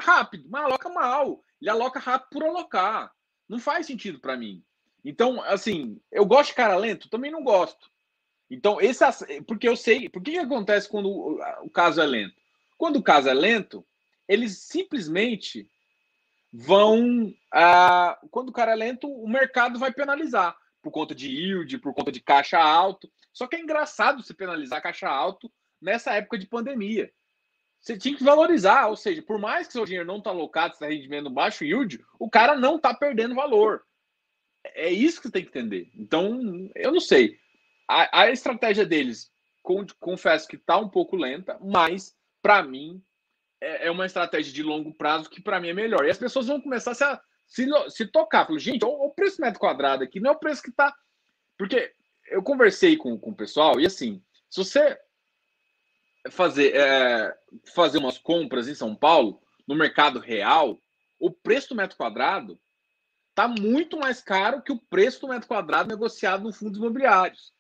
rápido, 0.00 0.48
mas 0.50 0.64
aloca 0.64 0.88
mal. 0.88 1.44
Ele 1.60 1.70
aloca 1.70 2.00
rápido 2.00 2.30
por 2.30 2.42
alocar. 2.42 3.12
Não 3.48 3.60
faz 3.60 3.86
sentido 3.86 4.18
para 4.18 4.36
mim. 4.36 4.64
Então, 5.04 5.40
assim, 5.42 6.00
eu 6.10 6.26
gosto 6.26 6.48
de 6.48 6.56
cara 6.56 6.74
lento? 6.74 7.08
Também 7.08 7.30
não 7.30 7.44
gosto. 7.44 7.88
Então, 8.50 8.80
esse, 8.80 9.04
porque 9.46 9.68
eu 9.68 9.76
sei. 9.76 10.08
Por 10.08 10.24
que, 10.24 10.36
acontece 10.38 10.88
quando 10.88 11.08
o 11.62 11.70
caso 11.70 12.00
é 12.00 12.06
lento? 12.06 12.34
Quando 12.76 12.96
o 12.96 13.02
caso 13.02 13.28
é 13.28 13.34
lento, 13.34 13.86
eles 14.26 14.58
simplesmente 14.58 15.70
vão. 16.56 17.32
Ah, 17.52 18.18
quando 18.30 18.48
o 18.48 18.52
cara 18.52 18.72
é 18.72 18.76
lento, 18.76 19.08
o 19.08 19.28
mercado 19.28 19.78
vai 19.78 19.92
penalizar 19.92 20.56
por 20.82 20.90
conta 20.90 21.14
de 21.14 21.28
yield, 21.28 21.78
por 21.78 21.92
conta 21.92 22.12
de 22.12 22.20
caixa 22.20 22.58
alto. 22.58 23.10
Só 23.32 23.46
que 23.46 23.56
é 23.56 23.60
engraçado 23.60 24.22
se 24.22 24.32
penalizar 24.32 24.82
caixa 24.82 25.08
alto 25.08 25.52
nessa 25.80 26.14
época 26.14 26.38
de 26.38 26.46
pandemia. 26.46 27.12
Você 27.80 27.98
tinha 27.98 28.16
que 28.16 28.24
valorizar, 28.24 28.86
ou 28.86 28.96
seja, 28.96 29.22
por 29.22 29.38
mais 29.38 29.66
que 29.66 29.74
seu 29.74 29.84
dinheiro 29.84 30.06
não 30.06 30.18
está 30.18 30.30
alocado, 30.30 30.74
está 30.74 30.86
rendimento 30.86 31.30
baixo 31.30 31.64
yield, 31.64 32.04
o 32.18 32.30
cara 32.30 32.56
não 32.56 32.76
está 32.76 32.94
perdendo 32.94 33.34
valor. 33.34 33.82
É 34.74 34.90
isso 34.90 35.20
que 35.20 35.30
tem 35.30 35.44
que 35.44 35.50
entender. 35.50 35.90
Então, 35.94 36.70
eu 36.74 36.90
não 36.90 37.00
sei. 37.00 37.38
A, 37.88 38.22
a 38.22 38.30
estratégia 38.30 38.84
deles, 38.84 39.30
confesso 40.00 40.48
que 40.48 40.56
está 40.56 40.78
um 40.78 40.88
pouco 40.88 41.16
lenta, 41.16 41.58
mas 41.62 42.16
para 42.42 42.62
mim 42.62 43.02
é, 43.66 43.86
é, 43.86 43.90
uma 43.90 44.06
estratégia 44.06 44.52
de 44.52 44.62
longo 44.62 44.94
prazo 44.94 45.28
que 45.28 45.42
para 45.42 45.60
mim 45.60 45.68
é 45.68 45.74
melhor. 45.74 46.04
E 46.04 46.10
as 46.10 46.18
pessoas 46.18 46.46
vão 46.46 46.60
começar 46.60 46.92
a 46.92 46.94
se, 46.94 47.04
se, 47.46 47.90
se 47.90 48.06
tocar. 48.06 48.46
Falei, 48.46 48.60
gente, 48.60 48.84
o, 48.84 48.88
o 48.88 49.10
preço 49.10 49.40
metro 49.40 49.58
quadrado 49.58 50.04
aqui 50.04 50.20
não 50.20 50.30
é 50.30 50.34
o 50.34 50.38
preço 50.38 50.62
que 50.62 50.70
está. 50.70 50.94
Porque 51.58 51.92
eu 52.28 52.42
conversei 52.42 52.96
com, 52.96 53.18
com 53.18 53.30
o 53.30 53.36
pessoal 53.36 53.80
e 53.80 53.86
assim, 53.86 54.22
se 54.48 54.62
você 54.62 54.98
fazer, 56.30 56.74
é, 56.74 57.36
fazer 57.74 57.98
umas 57.98 58.18
compras 58.18 58.68
em 58.68 58.74
São 58.74 58.94
Paulo, 58.94 59.42
no 59.66 59.74
mercado 59.74 60.18
real, 60.20 60.80
o 61.18 61.30
preço 61.30 61.70
do 61.70 61.76
metro 61.76 61.96
quadrado 61.96 62.60
está 63.30 63.48
muito 63.48 63.98
mais 63.98 64.22
caro 64.22 64.62
que 64.62 64.72
o 64.72 64.78
preço 64.78 65.20
do 65.20 65.28
metro 65.28 65.48
quadrado 65.48 65.88
negociado 65.88 66.44
no 66.44 66.52
fundos 66.52 66.78
imobiliários. 66.78 67.52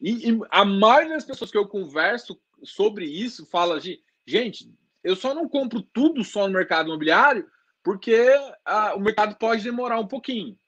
E, 0.00 0.30
e, 0.30 0.40
a 0.50 0.64
maioria 0.64 1.14
das 1.14 1.24
pessoas 1.24 1.50
que 1.50 1.58
eu 1.58 1.66
converso 1.66 2.40
sobre 2.62 3.06
isso 3.06 3.46
fala, 3.46 3.80
gente, 4.26 4.72
eu 5.02 5.16
só 5.16 5.34
não 5.34 5.48
compro 5.48 5.82
tudo 5.82 6.22
só 6.24 6.46
no 6.46 6.54
mercado 6.54 6.88
imobiliário 6.88 7.48
porque 7.82 8.28
a, 8.64 8.94
o 8.94 9.00
mercado 9.00 9.36
pode 9.36 9.62
demorar 9.62 9.98
um 9.98 10.06
pouquinho. 10.06 10.58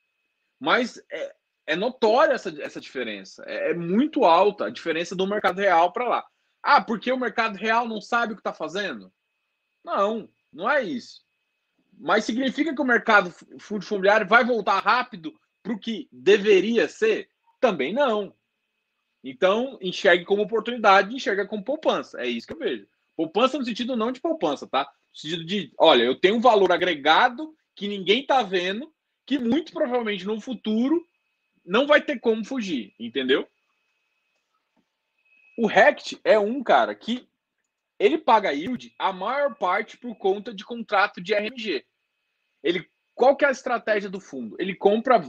Mas 0.58 1.02
é, 1.10 1.34
é 1.66 1.76
notória 1.76 2.34
essa, 2.34 2.50
essa 2.62 2.80
diferença. 2.80 3.44
É, 3.46 3.70
é 3.70 3.74
muito 3.74 4.24
alta 4.24 4.66
a 4.66 4.70
diferença 4.70 5.14
do 5.14 5.26
mercado 5.26 5.60
real 5.60 5.92
para 5.92 6.08
lá. 6.08 6.26
Ah, 6.62 6.80
porque 6.80 7.10
o 7.12 7.18
mercado 7.18 7.56
real 7.56 7.86
não 7.86 8.00
sabe 8.00 8.32
o 8.32 8.36
que 8.36 8.40
está 8.40 8.52
fazendo? 8.52 9.12
Não, 9.84 10.28
não 10.52 10.70
é 10.70 10.82
isso. 10.82 11.22
Mas 11.98 12.24
significa 12.24 12.74
que 12.74 12.80
o 12.80 12.86
mercado 12.86 13.34
fundo 13.58 13.84
imobiliário 13.84 14.26
vai 14.26 14.44
voltar 14.44 14.78
rápido 14.78 15.32
para 15.62 15.72
o 15.72 15.78
que 15.78 16.08
deveria 16.10 16.88
ser? 16.88 17.28
Também 17.60 17.92
não. 17.92 18.34
Então, 19.22 19.78
enxergue 19.80 20.24
como 20.24 20.42
oportunidade, 20.42 21.14
enxerga 21.14 21.46
como 21.46 21.64
poupança. 21.64 22.20
É 22.20 22.26
isso 22.26 22.46
que 22.46 22.52
eu 22.52 22.58
vejo. 22.58 22.88
Poupança 23.16 23.58
no 23.58 23.64
sentido 23.64 23.96
não 23.96 24.12
de 24.12 24.20
poupança, 24.20 24.66
tá? 24.66 24.82
No 24.82 25.18
sentido 25.18 25.44
de, 25.44 25.72
olha, 25.78 26.02
eu 26.02 26.14
tenho 26.14 26.36
um 26.36 26.40
valor 26.40 26.72
agregado 26.72 27.54
que 27.74 27.88
ninguém 27.88 28.20
está 28.22 28.42
vendo, 28.42 28.92
que 29.26 29.38
muito 29.38 29.72
provavelmente 29.72 30.26
no 30.26 30.40
futuro 30.40 31.06
não 31.64 31.86
vai 31.86 32.00
ter 32.00 32.18
como 32.18 32.44
fugir, 32.44 32.94
entendeu? 32.98 33.48
O 35.56 35.66
Rect 35.66 36.18
é 36.24 36.38
um 36.38 36.62
cara 36.62 36.94
que 36.94 37.28
ele 37.98 38.18
paga 38.18 38.52
yield 38.52 38.92
a 38.98 39.12
maior 39.12 39.54
parte 39.54 39.96
por 39.96 40.16
conta 40.16 40.52
de 40.52 40.64
contrato 40.64 41.20
de 41.20 41.34
RMG. 41.34 41.84
Ele, 42.62 42.88
qual 43.14 43.36
que 43.36 43.44
é 43.44 43.48
a 43.48 43.52
estratégia 43.52 44.10
do 44.10 44.18
fundo? 44.18 44.56
Ele 44.58 44.74
compra, 44.74 45.22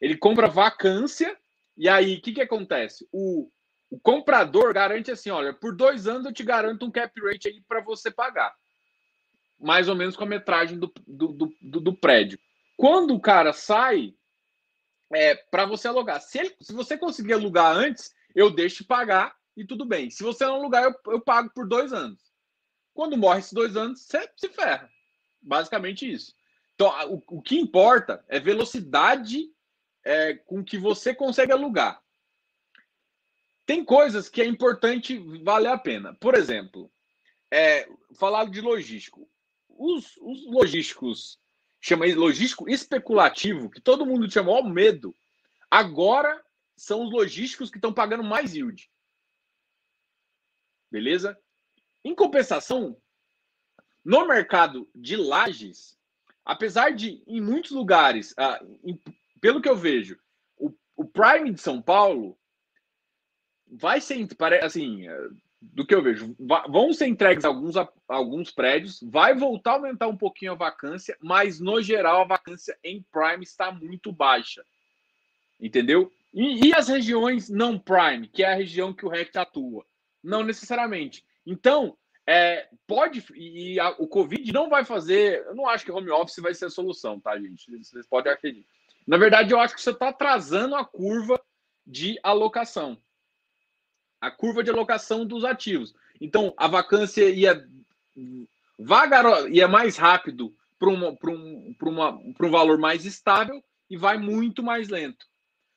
ele 0.00 0.16
compra 0.16 0.48
vacância 0.48 1.36
e 1.76 1.88
aí 1.88 2.16
o 2.16 2.20
que, 2.20 2.32
que 2.32 2.42
acontece? 2.42 3.08
O, 3.12 3.50
o 3.96 4.00
comprador 4.00 4.74
garante 4.74 5.10
assim, 5.10 5.30
olha, 5.30 5.54
por 5.54 5.74
dois 5.74 6.06
anos 6.06 6.26
eu 6.26 6.32
te 6.32 6.44
garanto 6.44 6.84
um 6.84 6.90
cap 6.90 7.18
rate 7.22 7.48
aí 7.48 7.62
para 7.66 7.80
você 7.80 8.10
pagar, 8.10 8.54
mais 9.58 9.88
ou 9.88 9.96
menos 9.96 10.14
com 10.14 10.24
a 10.24 10.28
metragem 10.28 10.78
do, 10.78 10.92
do, 11.06 11.28
do, 11.62 11.80
do 11.80 11.96
prédio. 11.96 12.38
Quando 12.76 13.14
o 13.14 13.20
cara 13.20 13.54
sai, 13.54 14.14
é, 15.14 15.34
para 15.34 15.64
você 15.64 15.88
alugar. 15.88 16.20
Se, 16.20 16.38
ele, 16.38 16.54
se 16.60 16.74
você 16.74 16.98
conseguir 16.98 17.32
alugar 17.32 17.74
antes, 17.74 18.12
eu 18.34 18.50
deixo 18.50 18.82
de 18.82 18.84
pagar 18.84 19.34
e 19.56 19.64
tudo 19.64 19.86
bem. 19.86 20.10
Se 20.10 20.22
você 20.22 20.44
não 20.44 20.56
alugar, 20.56 20.84
eu, 20.84 20.94
eu 21.12 21.20
pago 21.20 21.50
por 21.54 21.66
dois 21.66 21.90
anos. 21.90 22.20
Quando 22.92 23.16
morre 23.16 23.38
esses 23.38 23.52
dois 23.54 23.76
anos, 23.76 24.02
você 24.02 24.30
se 24.36 24.50
ferra. 24.50 24.90
Basicamente 25.40 26.10
isso. 26.10 26.34
Então, 26.74 26.92
o, 27.10 27.38
o 27.38 27.40
que 27.40 27.58
importa 27.58 28.22
é 28.28 28.38
velocidade 28.38 29.50
é, 30.04 30.34
com 30.34 30.62
que 30.62 30.76
você 30.76 31.14
consegue 31.14 31.52
alugar. 31.52 32.02
Tem 33.66 33.84
coisas 33.84 34.28
que 34.28 34.40
é 34.40 34.46
importante 34.46 35.18
valer 35.42 35.72
a 35.72 35.76
pena. 35.78 36.14
Por 36.14 36.36
exemplo, 36.36 36.90
é, 37.52 37.88
falar 38.16 38.48
de 38.48 38.60
logístico. 38.60 39.28
Os, 39.68 40.16
os 40.18 40.46
logísticos 40.46 41.38
chama 41.80 42.06
logístico 42.14 42.68
especulativo, 42.70 43.68
que 43.68 43.80
todo 43.80 44.06
mundo 44.06 44.30
chama 44.30 44.52
ó 44.52 44.62
medo, 44.62 45.14
agora 45.70 46.42
são 46.76 47.04
os 47.04 47.12
logísticos 47.12 47.70
que 47.70 47.78
estão 47.78 47.92
pagando 47.92 48.24
mais 48.24 48.54
yield. 48.54 48.88
Beleza? 50.90 51.38
Em 52.04 52.14
compensação, 52.14 52.96
no 54.04 54.26
mercado 54.26 54.88
de 54.94 55.16
lajes, 55.16 55.98
apesar 56.44 56.90
de 56.90 57.22
em 57.26 57.40
muitos 57.40 57.72
lugares, 57.72 58.32
ah, 58.38 58.60
em, 58.84 59.00
pelo 59.40 59.60
que 59.60 59.68
eu 59.68 59.76
vejo, 59.76 60.18
o, 60.56 60.72
o 60.94 61.04
Prime 61.04 61.52
de 61.52 61.60
São 61.60 61.82
Paulo 61.82 62.38
vai 63.70 64.00
ser 64.00 64.26
assim, 64.62 65.06
do 65.60 65.86
que 65.86 65.94
eu 65.94 66.02
vejo, 66.02 66.36
vão 66.68 66.92
ser 66.92 67.06
entregues 67.06 67.44
alguns, 67.44 67.74
alguns 68.08 68.50
prédios, 68.50 69.00
vai 69.02 69.34
voltar 69.34 69.72
a 69.72 69.74
aumentar 69.74 70.06
um 70.06 70.16
pouquinho 70.16 70.52
a 70.52 70.56
vacância, 70.56 71.16
mas 71.20 71.60
no 71.60 71.82
geral 71.82 72.22
a 72.22 72.26
vacância 72.26 72.78
em 72.84 73.04
Prime 73.10 73.42
está 73.42 73.70
muito 73.70 74.12
baixa. 74.12 74.64
Entendeu? 75.60 76.12
E, 76.32 76.68
e 76.68 76.74
as 76.74 76.88
regiões 76.88 77.48
não 77.48 77.78
Prime, 77.78 78.28
que 78.28 78.42
é 78.42 78.52
a 78.52 78.56
região 78.56 78.92
que 78.92 79.06
o 79.06 79.08
REC 79.08 79.34
atua? 79.36 79.84
Não 80.22 80.42
necessariamente. 80.42 81.24
Então, 81.46 81.96
é, 82.26 82.68
pode. 82.86 83.24
E 83.34 83.80
a, 83.80 83.90
o 83.90 84.06
Covid 84.06 84.52
não 84.52 84.68
vai 84.68 84.84
fazer. 84.84 85.44
Eu 85.46 85.54
não 85.54 85.68
acho 85.68 85.84
que 85.84 85.92
home 85.92 86.10
office 86.10 86.42
vai 86.42 86.52
ser 86.52 86.66
a 86.66 86.70
solução, 86.70 87.20
tá, 87.20 87.38
gente? 87.38 87.70
Vocês 87.78 88.06
podem 88.06 88.32
acreditar. 88.32 88.68
Na 89.06 89.16
verdade, 89.16 89.52
eu 89.52 89.60
acho 89.60 89.74
que 89.74 89.80
você 89.80 89.92
está 89.92 90.08
atrasando 90.08 90.74
a 90.74 90.84
curva 90.84 91.40
de 91.86 92.18
alocação 92.22 93.00
a 94.26 94.30
curva 94.30 94.62
de 94.62 94.70
alocação 94.70 95.24
dos 95.24 95.44
ativos. 95.44 95.94
Então, 96.20 96.52
a 96.56 96.66
vacância 96.66 97.28
ia 97.28 97.66
vagar, 98.78 99.50
ia 99.50 99.68
mais 99.68 99.96
rápido 99.96 100.54
para 100.78 100.90
um, 100.90 101.08
um, 101.08 101.76
um 102.40 102.50
valor 102.50 102.78
mais 102.78 103.04
estável 103.04 103.62
e 103.88 103.96
vai 103.96 104.18
muito 104.18 104.62
mais 104.62 104.88
lento. 104.88 105.26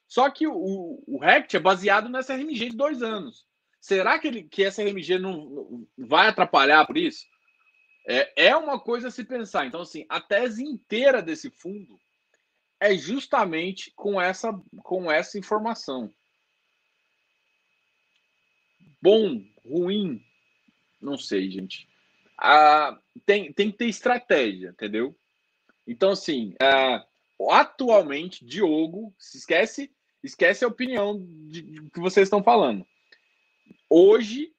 Só 0.07 0.29
que 0.29 0.47
o, 0.47 1.03
o 1.05 1.19
RECT 1.19 1.57
é 1.57 1.59
baseado 1.59 2.09
nessa 2.09 2.33
RMG 2.33 2.69
de 2.69 2.77
dois 2.77 3.03
anos. 3.03 3.45
Será 3.79 4.17
que, 4.19 4.27
ele, 4.27 4.43
que 4.43 4.63
essa 4.63 4.83
RMG 4.83 5.19
não, 5.19 5.45
não 5.45 5.87
vai 5.97 6.27
atrapalhar 6.27 6.85
por 6.85 6.97
isso? 6.97 7.25
É, 8.07 8.47
é 8.47 8.55
uma 8.55 8.79
coisa 8.79 9.09
a 9.09 9.11
se 9.11 9.23
pensar. 9.23 9.65
Então, 9.65 9.81
assim, 9.81 10.05
a 10.09 10.19
tese 10.19 10.63
inteira 10.63 11.21
desse 11.21 11.49
fundo 11.51 11.97
é 12.79 12.95
justamente 12.95 13.91
com 13.95 14.19
essa, 14.19 14.51
com 14.83 15.11
essa 15.11 15.37
informação. 15.37 16.11
Bom, 19.01 19.41
ruim, 19.65 20.21
não 21.01 21.17
sei, 21.17 21.49
gente. 21.49 21.87
Ah, 22.37 22.97
tem, 23.25 23.51
tem 23.53 23.71
que 23.71 23.77
ter 23.77 23.87
estratégia, 23.87 24.69
entendeu? 24.69 25.15
Então, 25.87 26.11
assim, 26.11 26.53
ah, 26.61 27.05
atualmente, 27.49 28.45
Diogo, 28.45 29.13
se 29.17 29.37
esquece, 29.37 29.91
esquece 30.23 30.63
a 30.63 30.67
opinião 30.67 31.25
de, 31.47 31.61
de, 31.61 31.89
que 31.89 31.99
vocês 31.99 32.27
estão 32.27 32.43
falando. 32.43 32.85
Hoje, 33.89 34.53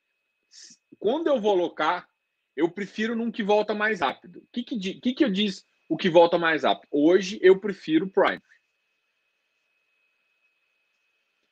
quando 0.99 1.29
eu 1.29 1.41
vou 1.41 1.53
alocar, 1.53 2.09
eu 2.57 2.71
prefiro 2.71 3.15
num 3.15 3.31
que 3.31 3.43
volta 3.43 3.75
mais 3.75 4.01
rápido. 4.01 4.41
O 4.41 4.49
que, 4.53 4.63
que, 4.63 4.95
que, 5.01 5.15
que 5.15 5.25
eu 5.25 5.31
disse 5.31 5.65
o 5.89 5.97
que 5.97 6.09
volta 6.09 6.39
mais 6.39 6.63
rápido? 6.65 6.89
Hoje 6.91 7.39
eu 7.43 7.59
prefiro 7.59 8.09
Prime. 8.09 8.43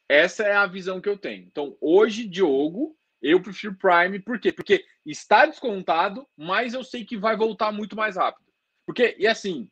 Essa 0.08 0.44
é 0.44 0.54
a 0.54 0.66
visão 0.66 1.00
que 1.00 1.08
eu 1.08 1.18
tenho. 1.18 1.44
Então, 1.44 1.76
hoje, 1.80 2.26
Diogo, 2.26 2.96
eu 3.20 3.42
prefiro 3.42 3.76
Prime, 3.76 4.20
por 4.20 4.40
quê? 4.40 4.52
Porque 4.52 4.84
está 5.04 5.44
descontado, 5.44 6.26
mas 6.36 6.72
eu 6.72 6.82
sei 6.82 7.04
que 7.04 7.16
vai 7.16 7.36
voltar 7.36 7.72
muito 7.72 7.96
mais 7.96 8.16
rápido. 8.16 8.48
Porque, 8.86 9.16
e 9.18 9.26
assim, 9.26 9.70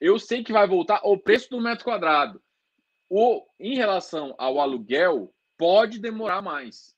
eu 0.00 0.18
sei 0.18 0.42
que 0.42 0.52
vai 0.52 0.66
voltar 0.66 1.00
o 1.04 1.18
preço 1.18 1.50
do 1.50 1.60
metro 1.60 1.84
quadrado. 1.84 2.42
O, 3.08 3.46
em 3.60 3.76
relação 3.76 4.34
ao 4.38 4.58
aluguel, 4.58 5.32
pode 5.56 5.98
demorar 5.98 6.42
mais. 6.42 6.94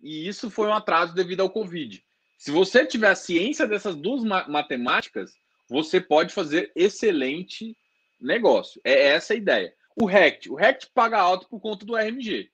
E 0.00 0.26
isso 0.26 0.50
foi 0.50 0.68
um 0.68 0.74
atraso 0.74 1.14
devido 1.14 1.40
ao 1.40 1.50
Covid. 1.50 2.04
Se 2.38 2.50
você 2.50 2.84
tiver 2.84 3.14
ciência 3.14 3.66
dessas 3.66 3.96
duas 3.96 4.22
matemáticas, 4.48 5.32
você 5.68 6.00
pode 6.00 6.34
fazer 6.34 6.70
excelente 6.74 7.76
negócio. 8.20 8.80
É 8.84 9.08
essa 9.08 9.32
a 9.32 9.36
ideia. 9.36 9.74
O 9.98 10.04
RECT, 10.04 10.50
o 10.50 10.54
RECT 10.54 10.90
paga 10.94 11.18
alto 11.18 11.48
por 11.48 11.60
conta 11.60 11.86
do 11.86 11.96
RMG. 11.96 12.50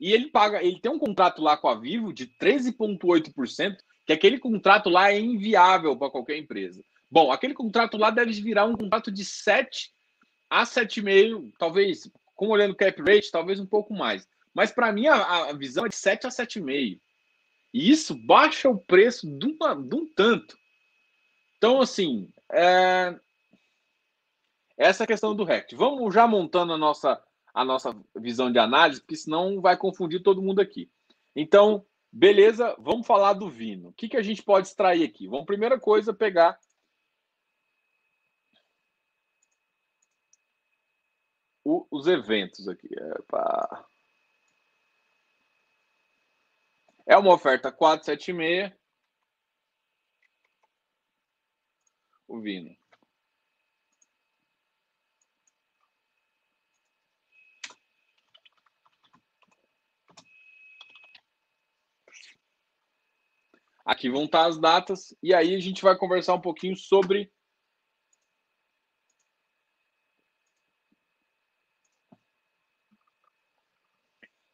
E 0.00 0.12
ele 0.12 0.30
paga, 0.30 0.62
ele 0.62 0.80
tem 0.80 0.90
um 0.90 0.98
contrato 0.98 1.42
lá 1.42 1.56
com 1.56 1.68
a 1.68 1.74
Vivo 1.74 2.12
de 2.12 2.26
13,8%, 2.40 3.76
que 4.06 4.12
aquele 4.12 4.38
contrato 4.38 4.88
lá 4.88 5.12
é 5.12 5.20
inviável 5.20 5.96
para 5.96 6.10
qualquer 6.10 6.38
empresa. 6.38 6.82
Bom, 7.10 7.30
aquele 7.30 7.52
contrato 7.52 7.96
lá 7.96 8.10
deve 8.10 8.32
virar 8.32 8.64
um 8.64 8.76
contrato 8.76 9.10
de 9.10 9.24
7 9.24 9.90
a 10.48 10.64
7,5, 10.64 11.52
talvez, 11.58 12.10
como 12.34 12.52
olhando 12.52 12.74
cap 12.74 13.00
rate, 13.02 13.30
talvez 13.30 13.60
um 13.60 13.66
pouco 13.66 13.92
mais. 13.92 14.26
Mas 14.54 14.70
para 14.70 14.92
mim 14.92 15.06
a, 15.06 15.50
a, 15.50 15.52
visão 15.52 15.84
é 15.84 15.88
de 15.88 15.96
7 15.96 16.26
a 16.26 16.30
7,5. 16.30 16.98
E 17.74 17.90
isso 17.90 18.14
baixa 18.14 18.68
o 18.68 18.78
preço 18.78 19.26
de, 19.38 19.46
uma, 19.46 19.74
de 19.74 19.94
um 19.94 20.06
tanto. 20.14 20.56
Então, 21.56 21.80
assim, 21.80 22.30
é, 22.52 23.14
essa 24.78 25.02
é 25.02 25.04
a 25.04 25.08
questão 25.08 25.34
do 25.34 25.42
RECT. 25.42 25.74
Vamos 25.74 26.14
já 26.14 26.26
montando 26.26 26.72
a 26.72 26.78
nossa, 26.78 27.20
a 27.52 27.64
nossa 27.64 27.94
visão 28.16 28.50
de 28.50 28.60
análise, 28.60 29.00
porque 29.00 29.16
senão 29.16 29.60
vai 29.60 29.76
confundir 29.76 30.22
todo 30.22 30.40
mundo 30.40 30.60
aqui. 30.60 30.88
Então, 31.34 31.84
beleza, 32.12 32.76
vamos 32.78 33.06
falar 33.06 33.32
do 33.32 33.50
Vino. 33.50 33.88
O 33.88 33.92
que, 33.92 34.08
que 34.08 34.16
a 34.16 34.22
gente 34.22 34.40
pode 34.40 34.68
extrair 34.68 35.04
aqui? 35.04 35.26
Vamos, 35.26 35.46
primeira 35.46 35.80
coisa, 35.80 36.14
pegar 36.14 36.56
os 41.90 42.06
eventos 42.06 42.68
aqui. 42.68 42.88
Epa. 43.18 43.86
É 47.04 47.16
uma 47.16 47.34
oferta 47.34 47.72
476. 47.72 48.72
O 52.28 52.40
Vino. 52.40 52.76
Aqui 63.88 64.10
vão 64.10 64.26
estar 64.26 64.44
as 64.44 64.58
datas 64.58 65.16
e 65.22 65.32
aí 65.32 65.54
a 65.54 65.58
gente 65.58 65.80
vai 65.80 65.96
conversar 65.96 66.34
um 66.34 66.40
pouquinho 66.42 66.76
sobre 66.76 67.32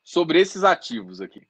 sobre 0.04 0.40
esses 0.40 0.62
ativos 0.62 1.20
aqui. 1.20 1.48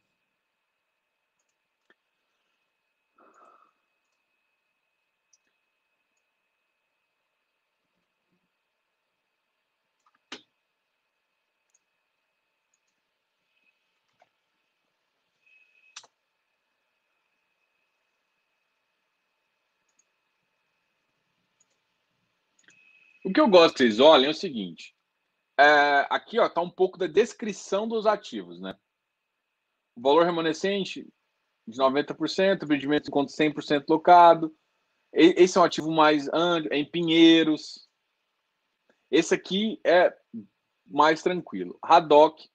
Que 23.35 23.41
eu 23.41 23.49
gosto 23.49 23.75
que 23.75 23.83
vocês 23.83 24.01
olhem 24.01 24.27
é 24.27 24.31
o 24.31 24.35
seguinte. 24.35 24.95
É, 25.59 26.07
aqui 26.09 26.39
está 26.39 26.61
um 26.61 26.71
pouco 26.71 26.97
da 26.97 27.07
descrição 27.07 27.87
dos 27.87 28.07
ativos, 28.07 28.61
né? 28.61 28.75
O 29.97 30.01
valor 30.01 30.25
remanescente 30.25 31.07
de 31.67 31.79
90%, 31.79 32.63
empreendimento 32.63 33.09
enquanto 33.09 33.31
100% 33.31 33.85
locado. 33.89 34.55
Esse 35.13 35.59
é 35.59 35.61
um 35.61 35.65
ativo 35.65 35.91
mais 35.91 36.29
é 36.29 36.77
em 36.77 36.91
Pinheiros. 36.91 37.89
Esse 39.11 39.35
aqui 39.35 39.81
é 39.85 40.13
mais 40.87 41.23
tranquilo. 41.23 41.79
Haddock, 41.83 42.49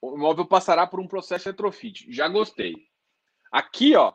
o 0.00 0.16
imóvel 0.16 0.46
passará 0.46 0.86
por 0.86 1.00
um 1.00 1.06
processo 1.06 1.48
retrofit. 1.48 2.10
Já 2.12 2.28
gostei. 2.28 2.74
Aqui, 3.52 3.94
ó, 3.94 4.12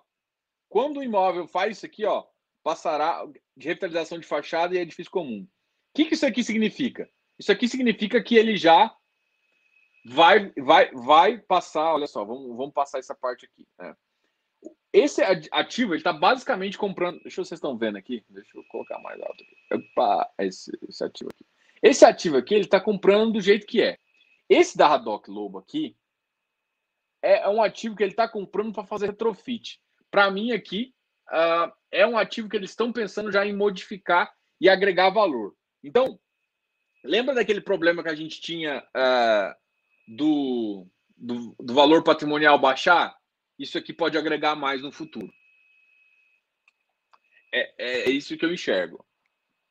quando 0.68 0.98
o 0.98 1.04
imóvel 1.04 1.48
faz 1.48 1.78
isso 1.78 1.86
aqui, 1.86 2.06
ó, 2.06 2.28
passará 2.64 3.26
de 3.56 3.68
revitalização 3.68 4.20
de 4.20 4.28
fachada 4.28 4.76
e 4.76 4.80
edifício 4.80 5.12
comum. 5.12 5.42
O 5.42 5.48
que, 5.94 6.06
que 6.06 6.14
isso 6.14 6.26
aqui 6.26 6.44
significa? 6.44 7.10
Isso 7.38 7.52
aqui 7.52 7.68
significa 7.68 8.22
que 8.22 8.36
ele 8.36 8.58
já 8.58 8.94
vai, 10.06 10.52
vai, 10.58 10.92
vai 10.92 11.38
passar. 11.38 11.94
Olha 11.94 12.08
só, 12.08 12.24
vamos, 12.24 12.56
vamos 12.56 12.74
passar 12.74 13.00
essa 13.00 13.16
parte 13.16 13.46
aqui. 13.46 13.68
Né? 13.78 13.96
Esse 14.92 15.22
ativo, 15.52 15.94
ele 15.94 16.00
está 16.00 16.14
basicamente 16.14 16.78
comprando. 16.78 17.22
Deixa 17.22 17.42
eu 17.42 17.46
vocês 17.46 17.58
estão 17.58 17.78
vendo 17.78 17.98
aqui. 17.98 18.24
Deixa 18.30 18.58
eu 18.58 18.64
colocar 18.66 19.00
mais 19.00 19.20
alto 19.22 19.44
aqui. 19.44 19.56
Opa, 19.74 20.30
esse, 20.40 20.72
esse 20.88 21.04
ativo 21.04 21.30
aqui. 21.34 21.46
Esse 21.82 22.06
ativo 22.06 22.38
aqui, 22.38 22.56
ele 22.56 22.66
está 22.66 22.80
comprando 22.80 23.34
do 23.34 23.42
jeito 23.42 23.66
que 23.66 23.82
é. 23.82 23.98
Esse 24.50 24.78
da 24.78 24.88
Haddock 24.88 25.30
Lobo 25.30 25.60
aqui 25.60 25.96
é, 27.22 27.48
um 27.50 27.62
ativo 27.62 27.96
que 27.96 28.04
ele 28.04 28.12
está 28.12 28.28
comprando 28.28 28.74
para 28.74 28.86
fazer 28.86 29.08
retrofit. 29.08 29.80
Para 30.10 30.32
mim, 30.32 30.52
aqui, 30.52 30.94
uh, 31.32 31.72
é 31.92 32.06
um 32.06 32.18
ativo 32.18 32.50
que 32.50 32.56
eles 32.56 32.72
estão 32.72 32.92
pensando 32.92 33.32
já 33.32 33.46
em 33.46 33.56
modificar 33.56 34.32
e 34.60 34.70
agregar 34.70 35.10
valor. 35.10 35.56
Então, 35.84 36.20
lembra 37.04 37.36
daquele 37.36 37.62
problema 37.62 38.04
que 38.04 38.10
a 38.10 38.16
gente 38.16 38.42
tinha 38.42 38.84
uh, 38.96 39.56
do, 40.16 40.88
do, 41.16 41.56
do 41.60 41.74
valor 41.74 42.04
patrimonial 42.04 42.60
baixar? 42.60 43.16
Isso 43.58 43.78
aqui 43.78 43.94
pode 43.94 44.18
agregar 44.18 44.56
mais 44.56 44.82
no 44.82 44.92
futuro. 44.92 45.32
É, 47.54 47.74
é, 47.78 48.10
isso 48.10 48.38
que 48.38 48.46
eu 48.46 48.54
enxergo. 48.54 49.06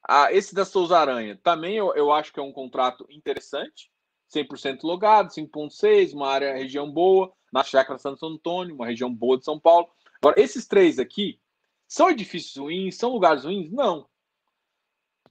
Ah, 0.07 0.33
esse 0.33 0.55
da 0.55 0.65
Souza 0.65 0.99
Aranha 0.99 1.39
também 1.43 1.77
eu, 1.77 1.95
eu 1.95 2.13
acho 2.13 2.33
que 2.33 2.41
é 2.41 2.43
um 2.43 2.53
contrato 2.53 3.07
interessante. 3.11 3.91
100% 4.35 4.83
logado, 4.83 5.31
5.6, 5.31 6.13
uma 6.13 6.29
área, 6.29 6.55
região 6.55 6.91
boa, 6.91 7.33
na 7.53 7.65
Chácara 7.65 7.99
Santo 7.99 8.27
Antônio, 8.27 8.75
uma 8.75 8.87
região 8.87 9.13
boa 9.13 9.39
de 9.39 9.45
São 9.45 9.59
Paulo. 9.59 9.89
Agora, 10.21 10.41
esses 10.41 10.67
três 10.67 10.99
aqui, 10.99 11.41
são 11.89 12.11
edifícios 12.11 12.55
ruins, 12.57 12.97
são 12.97 13.11
lugares 13.11 13.45
ruins? 13.45 13.73
Não. 13.73 14.09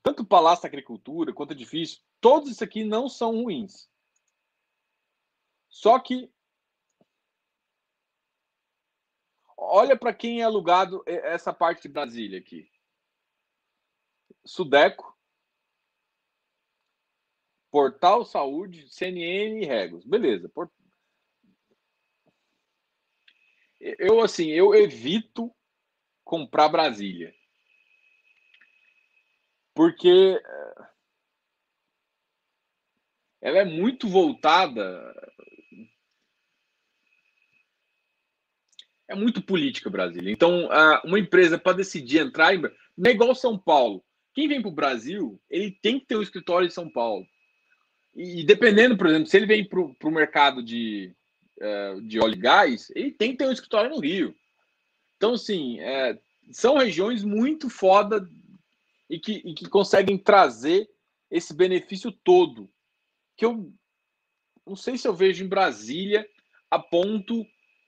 Tanto 0.02 0.24
o 0.24 0.28
Palácio 0.28 0.64
da 0.64 0.68
Agricultura 0.68 1.32
quanto 1.32 1.52
o 1.52 1.54
edifício, 1.54 2.02
todos 2.20 2.50
isso 2.50 2.64
aqui 2.64 2.84
não 2.84 3.08
são 3.08 3.44
ruins. 3.44 3.88
Só 5.70 6.00
que 6.00 6.32
olha 9.56 9.96
para 9.98 10.14
quem 10.14 10.42
é 10.42 10.44
alugado 10.44 11.04
essa 11.06 11.54
parte 11.54 11.84
de 11.84 11.90
Brasília 11.90 12.40
aqui. 12.40 12.70
Sudeco, 14.44 15.16
Portal 17.70 18.26
Saúde, 18.26 18.90
CNN 18.90 19.62
e 19.62 19.66
Regos. 19.66 20.06
Beleza. 20.06 20.52
Eu, 23.80 24.22
assim, 24.22 24.48
eu 24.48 24.74
evito 24.74 25.54
comprar 26.28 26.68
Brasília. 26.68 27.34
Porque 29.74 30.42
eh, 30.44 30.88
ela 33.42 33.60
é 33.60 33.66
muito 33.66 34.10
voltada. 34.10 35.16
É 39.08 39.16
muito 39.16 39.42
política 39.42 39.90
Brasília. 39.90 40.30
Então, 40.30 40.68
uma 41.06 41.18
empresa 41.18 41.58
para 41.58 41.78
decidir 41.78 42.20
entrar. 42.20 42.54
Não 42.58 43.10
é 43.10 43.12
igual 43.12 43.34
São 43.34 43.58
Paulo. 43.58 44.04
Quem 44.34 44.50
vem 44.50 44.62
para 44.62 44.70
o 44.70 44.76
Brasil, 44.76 45.42
ele 45.50 45.72
tem 45.82 45.98
que 45.98 46.08
ter 46.08 46.18
um 46.18 46.22
escritório 46.22 46.68
em 46.68 46.72
São 46.72 46.92
Paulo. 46.92 47.26
E 48.14 48.44
dependendo, 48.44 48.98
por 48.98 49.08
exemplo, 49.08 49.28
se 49.28 49.38
ele 49.38 49.46
vem 49.46 49.64
para 49.66 49.80
o 49.80 50.12
mercado 50.12 50.62
de, 50.62 51.16
uh, 51.62 52.02
de 52.02 52.20
óleo 52.20 52.34
e 52.34 52.40
gás, 52.40 52.92
ele 52.94 53.12
tem 53.12 53.32
que 53.32 53.38
ter 53.38 53.48
um 53.48 53.52
escritório 53.52 53.92
no 53.92 54.00
Rio. 54.00 54.36
Então, 55.18 55.34
assim, 55.34 55.80
é, 55.80 56.20
são 56.52 56.78
regiões 56.78 57.24
muito 57.24 57.70
foda 57.70 58.28
e 59.10 59.20
que, 59.20 59.42
e 59.44 59.54
que 59.54 59.68
conseguem 59.68 60.18
trazer 60.18 60.90
esse 61.30 61.54
benefício 61.54 62.12
todo. 62.12 62.72
Que 63.36 63.46
eu 63.46 63.74
não 64.66 64.76
sei 64.76 64.98
se 64.98 65.08
eu 65.08 65.14
vejo 65.14 65.44
em 65.44 65.48
Brasília 65.48 66.28
a 66.70 66.78
ponto 66.78 67.46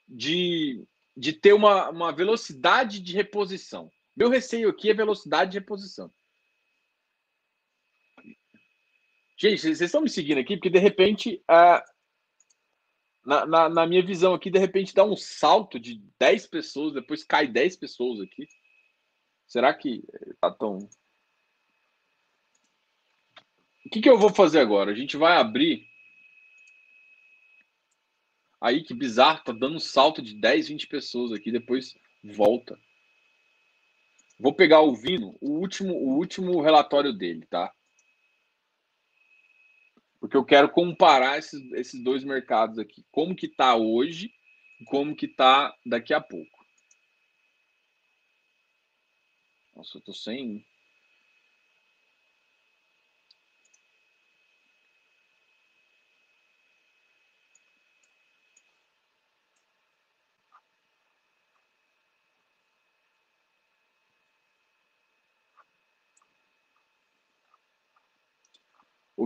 de, 0.08 0.84
de 1.16 1.34
ter 1.34 1.54
uma, 1.54 1.90
uma 1.90 2.12
velocidade 2.12 3.00
de 3.00 3.14
reposição. 3.14 3.92
Meu 4.16 4.30
receio 4.30 4.70
aqui 4.70 4.90
é 4.90 4.94
velocidade 4.94 5.52
de 5.52 5.60
reposição. 5.60 6.12
Gente, 9.38 9.62
vocês 9.62 9.80
estão 9.80 10.02
me 10.02 10.10
seguindo 10.10 10.40
aqui 10.40 10.58
porque 10.58 10.70
de 10.70 10.80
repente, 10.80 11.42
uh, 11.50 11.82
na, 13.26 13.46
na, 13.46 13.70
na, 13.70 13.88
minha 13.88 14.06
visão 14.06 14.34
aqui, 14.34 14.50
de 14.50 14.60
repente 14.60 14.94
dá 14.94 15.04
um 15.04 15.16
salto 15.16 15.80
de 15.80 16.02
10 16.20 16.48
pessoas, 16.48 16.94
depois 16.94 17.24
cai 17.24 17.48
10 17.48 17.78
pessoas 17.78 18.22
aqui. 18.22 18.48
Será 19.48 19.74
que 19.74 20.04
tá 20.40 20.52
tão. 20.52 20.78
O 23.86 23.90
que, 23.92 24.02
que 24.02 24.10
eu 24.10 24.18
vou 24.18 24.30
fazer 24.30 24.60
agora? 24.60 24.92
A 24.92 24.96
gente 24.96 25.18
vai 25.18 25.38
abrir. 25.38 25.88
Aí, 28.62 28.84
que 28.84 28.94
bizarro, 28.94 29.44
tá 29.44 29.54
dando 29.54 29.78
um 29.78 29.80
salto 29.80 30.22
de 30.22 30.36
10, 30.36 30.68
20 30.68 30.88
pessoas 30.88 31.32
aqui, 31.32 31.52
depois 31.52 31.98
volta. 32.24 32.78
Vou 34.40 34.54
pegar 34.54 34.82
o 34.82 34.94
Vino, 34.94 35.36
o 35.42 35.52
último, 35.52 35.94
o 35.94 36.18
último 36.18 36.62
relatório 36.62 37.14
dele, 37.14 37.46
tá? 37.46 37.74
Porque 40.20 40.36
eu 40.36 40.44
quero 40.44 40.70
comparar 40.70 41.38
esses, 41.38 41.60
esses 41.74 42.04
dois 42.04 42.24
mercados 42.24 42.78
aqui, 42.78 43.06
como 43.12 43.36
que 43.36 43.46
está 43.46 43.76
hoje 43.76 44.32
e 44.80 44.86
como 44.86 45.16
que 45.16 45.26
está 45.26 45.74
daqui 45.86 46.14
a 46.14 46.22
pouco. 46.22 46.60
Nossa, 49.76 49.98
eu 49.98 50.02
tô 50.02 50.14
sem 50.14 50.66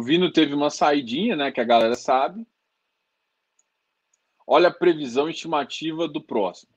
Vino 0.03 0.31
teve 0.31 0.53
uma 0.53 0.69
saidinha, 0.69 1.35
né? 1.35 1.51
Que 1.51 1.61
a 1.61 1.65
galera 1.65 1.95
sabe. 1.95 2.45
Olha 4.45 4.69
a 4.69 4.73
previsão 4.73 5.29
estimativa 5.29 6.07
do 6.07 6.21
próximo. 6.21 6.71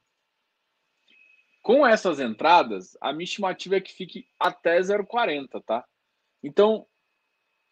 Com 1.63 1.87
essas 1.87 2.21
entradas, 2.21 2.97
a 3.01 3.13
minha 3.13 3.25
estimativa 3.25 3.77
é 3.77 3.81
que 3.81 3.93
fique 3.93 4.29
até 4.39 4.79
0,40, 4.79 5.63
tá? 5.65 5.85
Então, 6.43 6.87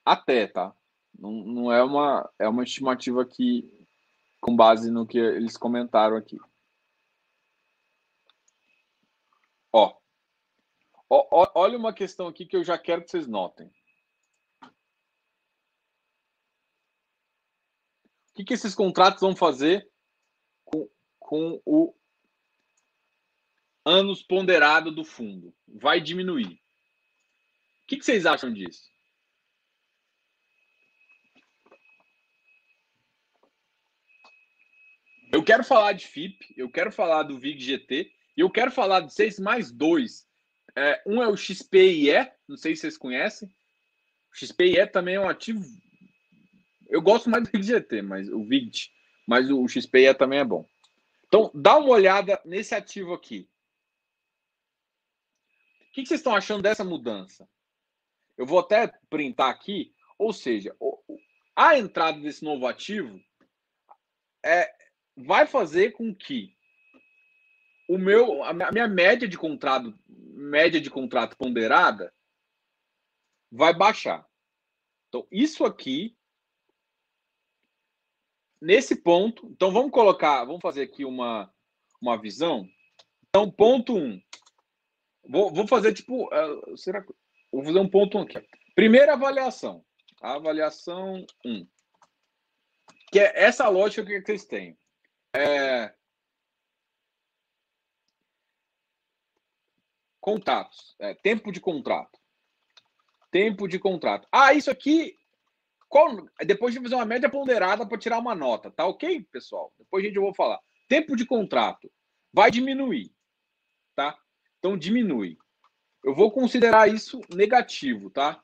até, 0.05 0.49
tá? 0.49 0.75
Não, 1.17 1.31
não 1.31 1.73
é 1.73 1.83
uma 1.83 2.29
é 2.39 2.49
uma 2.49 2.65
estimativa 2.65 3.23
aqui 3.23 3.87
com 4.41 4.57
base 4.57 4.91
no 4.91 5.07
que 5.07 5.17
eles 5.17 5.57
comentaram 5.57 6.17
aqui. 6.17 6.39
Ó, 9.71 9.97
ó, 11.09 11.51
olha 11.55 11.79
uma 11.79 11.93
questão 11.93 12.27
aqui 12.27 12.45
que 12.45 12.57
eu 12.57 12.65
já 12.65 12.77
quero 12.77 13.05
que 13.05 13.11
vocês 13.11 13.27
notem. 13.27 13.71
O 18.35 18.37
que, 18.37 18.45
que 18.45 18.55
esses 18.55 18.75
contratos 18.75 19.21
vão 19.21 19.37
fazer 19.37 19.89
com, 20.65 20.91
com 21.21 21.63
o 21.65 21.95
anos 23.85 24.25
ponderado 24.25 24.91
do 24.91 25.05
fundo? 25.05 25.55
Vai 25.69 26.01
diminuir. 26.01 26.61
O 27.85 27.87
que, 27.87 27.97
que 27.97 28.05
vocês 28.05 28.27
acham 28.27 28.53
disso? 28.53 28.91
Eu 35.31 35.45
quero 35.45 35.63
falar 35.63 35.93
de 35.93 36.05
FIP, 36.05 36.55
eu 36.57 36.69
quero 36.69 36.91
falar 36.91 37.23
do 37.23 37.39
VIG 37.39 37.61
GT 37.61 38.13
e 38.37 38.41
eu 38.41 38.51
quero 38.51 38.73
falar 38.73 38.99
de 38.99 39.15
seis 39.15 39.39
mais 39.39 39.71
dois. 39.71 40.27
É, 40.75 41.01
um 41.07 41.23
é 41.23 41.29
o 41.29 41.37
XPIE, 41.37 42.33
não 42.49 42.57
sei 42.57 42.75
se 42.75 42.81
vocês 42.81 42.99
conhecem. 42.99 43.49
O 44.33 44.37
XPIE 44.37 44.89
também 44.89 45.15
é 45.15 45.21
um 45.21 45.29
ativo 45.29 45.65
eu 46.95 47.03
gosto 47.03 47.29
mais 47.29 47.43
do 47.43 47.51
VIG-GT, 47.51 48.03
mas 48.03 48.29
o 48.29 48.45
VIG, 48.45 48.89
mas 49.27 49.51
o 49.51 49.67
XPE 49.67 50.15
também 50.17 50.39
é 50.39 50.45
bom. 50.45 50.65
Então, 51.27 51.51
dá 51.53 51.77
uma 51.77 51.89
olhada 51.89 52.41
nesse 52.45 52.73
ativo 52.73 53.13
aqui. 53.13 53.51
O 55.89 55.93
que, 55.93 56.07
vocês 56.07 56.21
estão 56.21 56.37
achando 56.37 56.63
dessa 56.63 56.85
mudança? 56.85 57.49
Eu 58.37 58.47
vou 58.47 58.61
até 58.61 58.87
printar 59.11 59.51
aqui, 59.51 59.93
ou 60.17 60.33
seja, 60.33 60.77
a 61.57 61.77
entrada 61.77 62.21
desse 62.21 62.45
novo 62.45 62.65
ativo 62.65 63.21
é, 64.45 64.73
vai 65.17 65.49
fazer 65.49 65.93
com 65.93 66.15
que 66.15 66.57
o 67.89 67.99
meu, 67.99 68.45
a 68.45 68.53
minha 68.53 68.87
média 68.87 69.27
de 69.27 69.37
contrato, 69.37 69.99
média 70.09 70.81
de 70.81 70.91
contrato 70.91 71.37
ponderada 71.37 72.15
vai 73.51 73.75
baixar. 73.75 74.25
Então, 75.09 75.27
isso 75.31 75.65
aqui, 75.65 76.17
nesse 78.65 78.97
ponto, 78.97 79.47
então 79.47 79.73
vamos 79.73 79.93
colocar, 79.93 80.45
vamos 80.45 80.61
fazer 80.61 80.83
aqui 80.83 81.05
uma, 81.05 81.53
uma 82.01 82.17
visão. 82.17 82.69
Então, 83.29 83.51
ponto 83.51 83.97
1. 83.97 83.99
Um, 83.99 84.23
vou, 85.29 85.53
vou 85.53 85.67
fazer 85.67 85.93
tipo, 85.93 86.27
uh, 86.27 86.77
será 86.77 87.03
que, 87.03 87.13
vou 87.53 87.65
fazer 87.65 87.79
um 87.79 87.89
ponto 87.89 88.19
1 88.19 88.21
um 88.21 88.25
aqui. 88.25 88.47
Primeira 88.75 89.15
avaliação. 89.15 89.85
Avaliação 90.21 91.25
1. 91.45 91.51
Um. 91.51 91.69
Que 93.13 93.21
é 93.21 93.45
essa 93.45 93.69
lógica 93.69 94.05
que 94.05 94.21
vocês 94.21 94.45
têm. 94.45 94.77
É, 95.37 95.93
Contatos. 100.25 100.97
É, 100.99 101.13
tempo 101.13 101.53
de 101.53 101.61
contrato. 101.61 102.19
Tempo 103.31 103.69
de 103.69 103.79
contrato. 103.79 104.27
Ah, 104.33 104.55
isso 104.55 104.71
aqui. 104.71 105.15
Qual, 105.95 106.29
depois 106.45 106.75
de 106.75 106.81
fazer 106.81 106.97
uma 106.97 107.05
média 107.05 107.31
ponderada 107.31 107.87
para 107.87 107.97
tirar 107.97 108.19
uma 108.19 108.35
nota. 108.35 108.69
Tá 108.69 108.85
ok, 108.85 109.25
pessoal? 109.31 109.73
Depois 109.79 110.03
a 110.03 110.09
gente 110.09 110.19
vai 110.19 110.35
falar. 110.35 110.59
Tempo 110.89 111.15
de 111.15 111.25
contrato 111.25 111.89
vai 112.33 112.51
diminuir. 112.51 113.15
Tá? 113.95 114.19
Então 114.59 114.77
diminui. 114.77 115.39
Eu 116.03 116.13
vou 116.13 116.33
considerar 116.33 116.93
isso 116.93 117.21
negativo, 117.33 118.11
tá? 118.11 118.43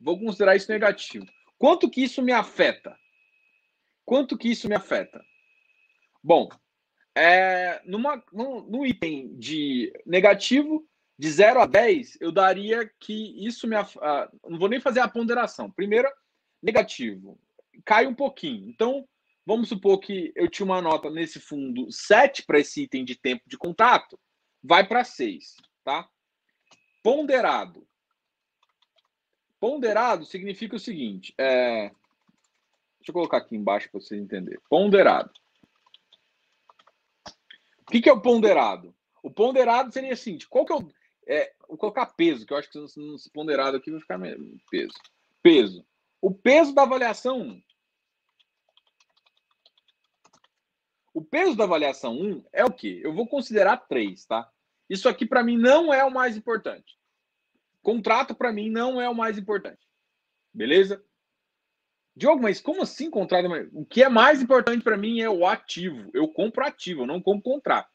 Vou 0.00 0.18
considerar 0.18 0.56
isso 0.56 0.72
negativo. 0.72 1.26
Quanto 1.58 1.90
que 1.90 2.02
isso 2.02 2.22
me 2.22 2.32
afeta? 2.32 2.96
Quanto 4.02 4.38
que 4.38 4.48
isso 4.48 4.66
me 4.66 4.74
afeta? 4.74 5.22
Bom, 6.22 6.48
é, 7.14 7.82
numa, 7.84 8.24
num, 8.32 8.62
num 8.62 8.86
item 8.86 9.36
de 9.36 9.92
negativo, 10.06 10.88
de 11.18 11.30
0 11.30 11.60
a 11.60 11.66
10, 11.66 12.18
eu 12.20 12.32
daria 12.32 12.90
que 12.98 13.46
isso 13.46 13.66
me. 13.66 13.76
Uh, 13.76 14.50
não 14.50 14.58
vou 14.58 14.68
nem 14.68 14.80
fazer 14.80 15.00
a 15.00 15.08
ponderação. 15.08 15.70
Primeiro, 15.70 16.08
negativo. 16.62 17.38
Cai 17.84 18.06
um 18.06 18.14
pouquinho. 18.14 18.68
Então, 18.68 19.06
vamos 19.46 19.68
supor 19.68 19.98
que 20.00 20.32
eu 20.34 20.48
tinha 20.48 20.64
uma 20.64 20.82
nota 20.82 21.10
nesse 21.10 21.38
fundo 21.38 21.90
7 21.90 22.44
para 22.44 22.58
esse 22.58 22.82
item 22.82 23.04
de 23.04 23.14
tempo 23.14 23.42
de 23.46 23.56
contato, 23.56 24.18
vai 24.62 24.86
para 24.86 25.04
6, 25.04 25.56
tá? 25.84 26.08
Ponderado. 27.02 27.86
Ponderado 29.60 30.24
significa 30.24 30.76
o 30.76 30.80
seguinte: 30.80 31.34
é... 31.38 31.88
deixa 32.98 33.08
eu 33.08 33.14
colocar 33.14 33.38
aqui 33.38 33.54
embaixo 33.54 33.90
para 33.90 34.00
vocês 34.00 34.20
entenderem. 34.20 34.60
Ponderado. 34.68 35.30
O 37.86 37.90
que, 37.92 38.00
que 38.00 38.08
é 38.08 38.12
o 38.12 38.20
ponderado? 38.20 38.94
O 39.22 39.30
ponderado 39.30 39.92
seria 39.92 40.12
assim: 40.12 40.38
qual 40.48 40.64
que 40.64 40.72
é 40.72 40.76
o. 40.76 40.88
É, 41.26 41.52
vou 41.68 41.78
colocar 41.78 42.06
peso, 42.06 42.46
que 42.46 42.52
eu 42.52 42.56
acho 42.56 42.70
que 42.70 42.88
se 42.88 43.00
não 43.00 43.16
ponderado 43.32 43.76
aqui 43.76 43.90
vai 43.90 44.00
ficar 44.00 44.18
mesmo. 44.18 44.58
Peso. 44.70 44.94
Peso. 45.42 45.86
O 46.20 46.32
peso 46.32 46.74
da 46.74 46.82
avaliação 46.82 47.40
1. 47.40 47.62
O 51.14 51.22
peso 51.22 51.56
da 51.56 51.64
avaliação 51.64 52.18
1 52.18 52.44
é 52.52 52.64
o 52.64 52.72
quê? 52.72 53.00
Eu 53.02 53.14
vou 53.14 53.26
considerar 53.26 53.76
3, 53.76 54.24
tá? 54.26 54.50
Isso 54.88 55.08
aqui 55.08 55.24
para 55.24 55.42
mim 55.42 55.56
não 55.56 55.94
é 55.94 56.04
o 56.04 56.10
mais 56.10 56.36
importante. 56.36 56.98
Contrato 57.82 58.34
para 58.34 58.52
mim 58.52 58.70
não 58.70 59.00
é 59.00 59.08
o 59.08 59.14
mais 59.14 59.38
importante. 59.38 59.86
Beleza? 60.52 61.04
Diogo, 62.16 62.42
mas 62.42 62.60
como 62.60 62.82
assim 62.82 63.10
contrato? 63.10 63.48
O 63.72 63.84
que 63.84 64.02
é 64.02 64.08
mais 64.08 64.40
importante 64.40 64.82
para 64.82 64.96
mim 64.96 65.20
é 65.20 65.28
o 65.28 65.46
ativo. 65.46 66.10
Eu 66.14 66.28
compro 66.28 66.64
ativo, 66.64 67.02
eu 67.02 67.06
não 67.06 67.20
compro 67.20 67.52
contrato. 67.52 67.93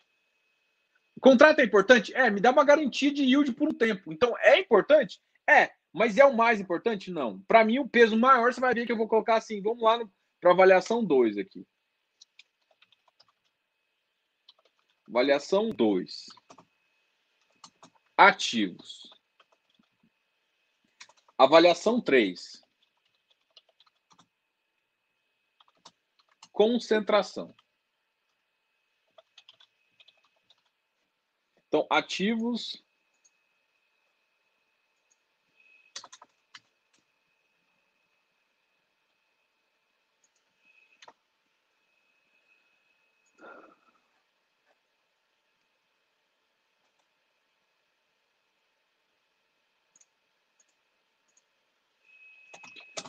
Contrato 1.19 1.59
é 1.59 1.63
importante? 1.63 2.13
É, 2.15 2.29
me 2.29 2.39
dá 2.39 2.51
uma 2.51 2.63
garantia 2.63 3.13
de 3.13 3.23
yield 3.23 3.51
por 3.53 3.69
um 3.69 3.73
tempo. 3.73 4.11
Então, 4.11 4.35
é 4.39 4.59
importante? 4.59 5.19
É, 5.47 5.71
mas 5.91 6.17
é 6.17 6.25
o 6.25 6.35
mais 6.35 6.59
importante? 6.59 7.11
Não. 7.11 7.39
Para 7.41 7.63
mim, 7.63 7.79
o 7.79 7.89
peso 7.89 8.17
maior, 8.17 8.53
você 8.53 8.61
vai 8.61 8.73
ver 8.73 8.85
que 8.85 8.91
eu 8.91 8.97
vou 8.97 9.07
colocar 9.07 9.35
assim, 9.35 9.61
vamos 9.61 9.83
lá 9.83 9.99
para 10.39 10.51
avaliação 10.51 11.03
2 11.03 11.37
aqui. 11.37 11.65
Avaliação 15.07 15.69
2. 15.69 16.25
Ativos. 18.17 19.09
Avaliação 21.37 21.99
3. 21.99 22.61
concentração. 26.59 27.55
Então, 31.69 31.85
ativos. 31.87 32.83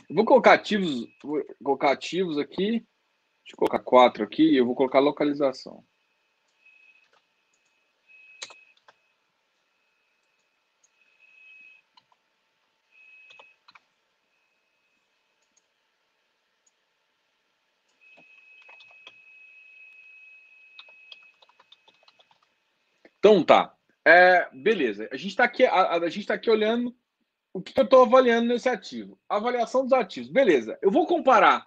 Vou 0.07 0.23
colocar 0.23 0.53
ativos, 0.53 1.07
vou 1.23 1.43
colocar 1.63 1.91
ativos 1.93 2.37
aqui. 2.37 2.85
Deixa 3.43 3.53
eu 3.53 3.57
colocar 3.57 3.79
quatro 3.79 4.23
aqui 4.23 4.43
e 4.43 4.57
eu 4.57 4.65
vou 4.67 4.75
colocar 4.75 4.99
localização. 4.99 5.83
Então 23.31 23.43
tá. 23.43 23.73
É, 24.05 24.49
beleza. 24.51 25.07
A 25.11 25.15
gente 25.15 25.29
está 25.29 25.45
aqui, 25.45 25.63
a, 25.65 25.91
a, 25.93 26.09
gente 26.09 26.27
tá 26.27 26.33
aqui 26.33 26.49
olhando 26.49 26.93
o 27.53 27.61
que 27.61 27.79
eu 27.79 27.85
estou 27.85 28.03
avaliando 28.03 28.47
nesse 28.47 28.67
ativo. 28.67 29.17
Avaliação 29.29 29.83
dos 29.83 29.93
ativos. 29.93 30.29
Beleza. 30.29 30.77
Eu 30.81 30.91
vou 30.91 31.07
comparar 31.07 31.65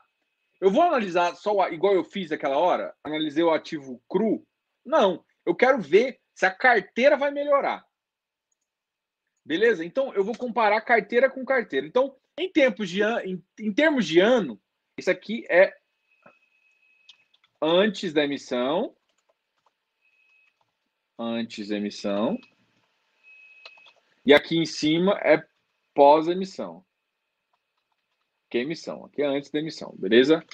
eu 0.60 0.70
vou 0.70 0.82
analisar 0.82 1.34
só 1.36 1.68
igual 1.68 1.94
eu 1.94 2.04
fiz 2.04 2.32
aquela 2.32 2.56
hora? 2.56 2.94
Analisei 3.04 3.42
o 3.42 3.50
ativo 3.50 4.02
cru? 4.08 4.46
Não. 4.84 5.24
Eu 5.44 5.54
quero 5.54 5.78
ver 5.78 6.18
se 6.34 6.46
a 6.46 6.50
carteira 6.50 7.16
vai 7.16 7.30
melhorar. 7.30 7.84
Beleza? 9.44 9.84
Então 9.84 10.14
eu 10.14 10.24
vou 10.24 10.34
comparar 10.34 10.80
carteira 10.80 11.28
com 11.28 11.44
carteira. 11.44 11.86
Então, 11.86 12.16
em 12.38 12.50
tempos 12.50 12.88
de 12.88 13.02
an... 13.02 13.20
em, 13.24 13.44
em 13.60 13.72
termos 13.72 14.06
de 14.06 14.20
ano, 14.20 14.58
isso 14.96 15.10
aqui 15.10 15.44
é 15.50 15.74
antes 17.60 18.12
da 18.12 18.24
emissão. 18.24 18.96
Antes 21.18 21.70
emissão. 21.70 22.38
E 24.26 24.32
aqui 24.32 24.56
em 24.56 24.66
cima 24.66 25.18
é 25.22 25.46
pós-emissão 25.94 26.84
que 28.54 28.58
é 28.58 28.60
emissão. 28.60 29.04
Aqui 29.04 29.20
é 29.20 29.26
antes 29.26 29.50
da 29.50 29.58
emissão, 29.58 29.92
beleza? 29.98 30.46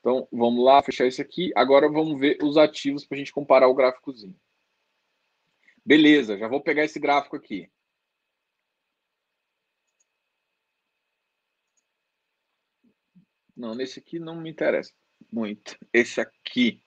Então, 0.00 0.28
vamos 0.30 0.62
lá, 0.62 0.82
fechar 0.82 1.06
isso 1.06 1.22
aqui. 1.22 1.50
Agora 1.56 1.88
vamos 1.88 2.20
ver 2.20 2.36
os 2.42 2.58
ativos 2.58 3.06
para 3.06 3.16
a 3.16 3.18
gente 3.18 3.32
comparar 3.32 3.68
o 3.68 3.74
gráficozinho. 3.74 4.38
Beleza, 5.82 6.36
já 6.36 6.46
vou 6.46 6.60
pegar 6.60 6.84
esse 6.84 7.00
gráfico 7.00 7.34
aqui. 7.34 7.72
Não, 13.56 13.74
nesse 13.74 13.98
aqui 13.98 14.18
não 14.18 14.38
me 14.38 14.50
interessa 14.50 14.92
muito. 15.32 15.78
Esse 15.90 16.20
aqui. 16.20 16.82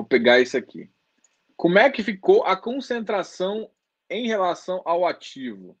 Vou 0.00 0.06
pegar 0.06 0.40
esse 0.40 0.56
aqui. 0.56 0.90
Como 1.54 1.78
é 1.78 1.90
que 1.90 2.02
ficou 2.02 2.42
a 2.44 2.56
concentração 2.56 3.70
em 4.08 4.26
relação 4.26 4.80
ao 4.86 5.06
ativo? 5.06 5.78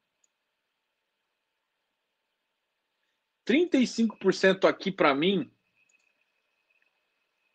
35% 3.46 4.68
aqui 4.68 4.92
para 4.92 5.14
mim. 5.14 5.50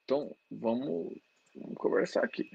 Então, 0.03 0.35
vamos, 0.49 1.13
vamos 1.53 1.77
conversar 1.77 2.23
aqui. 2.23 2.49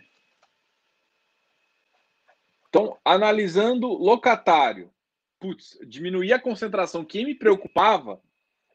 Então, 2.68 2.98
analisando 3.04 3.86
locatário, 3.86 4.92
putz, 5.38 5.78
diminuir 5.86 6.32
a 6.32 6.40
concentração 6.40 7.04
que 7.04 7.24
me 7.24 7.36
preocupava, 7.36 8.20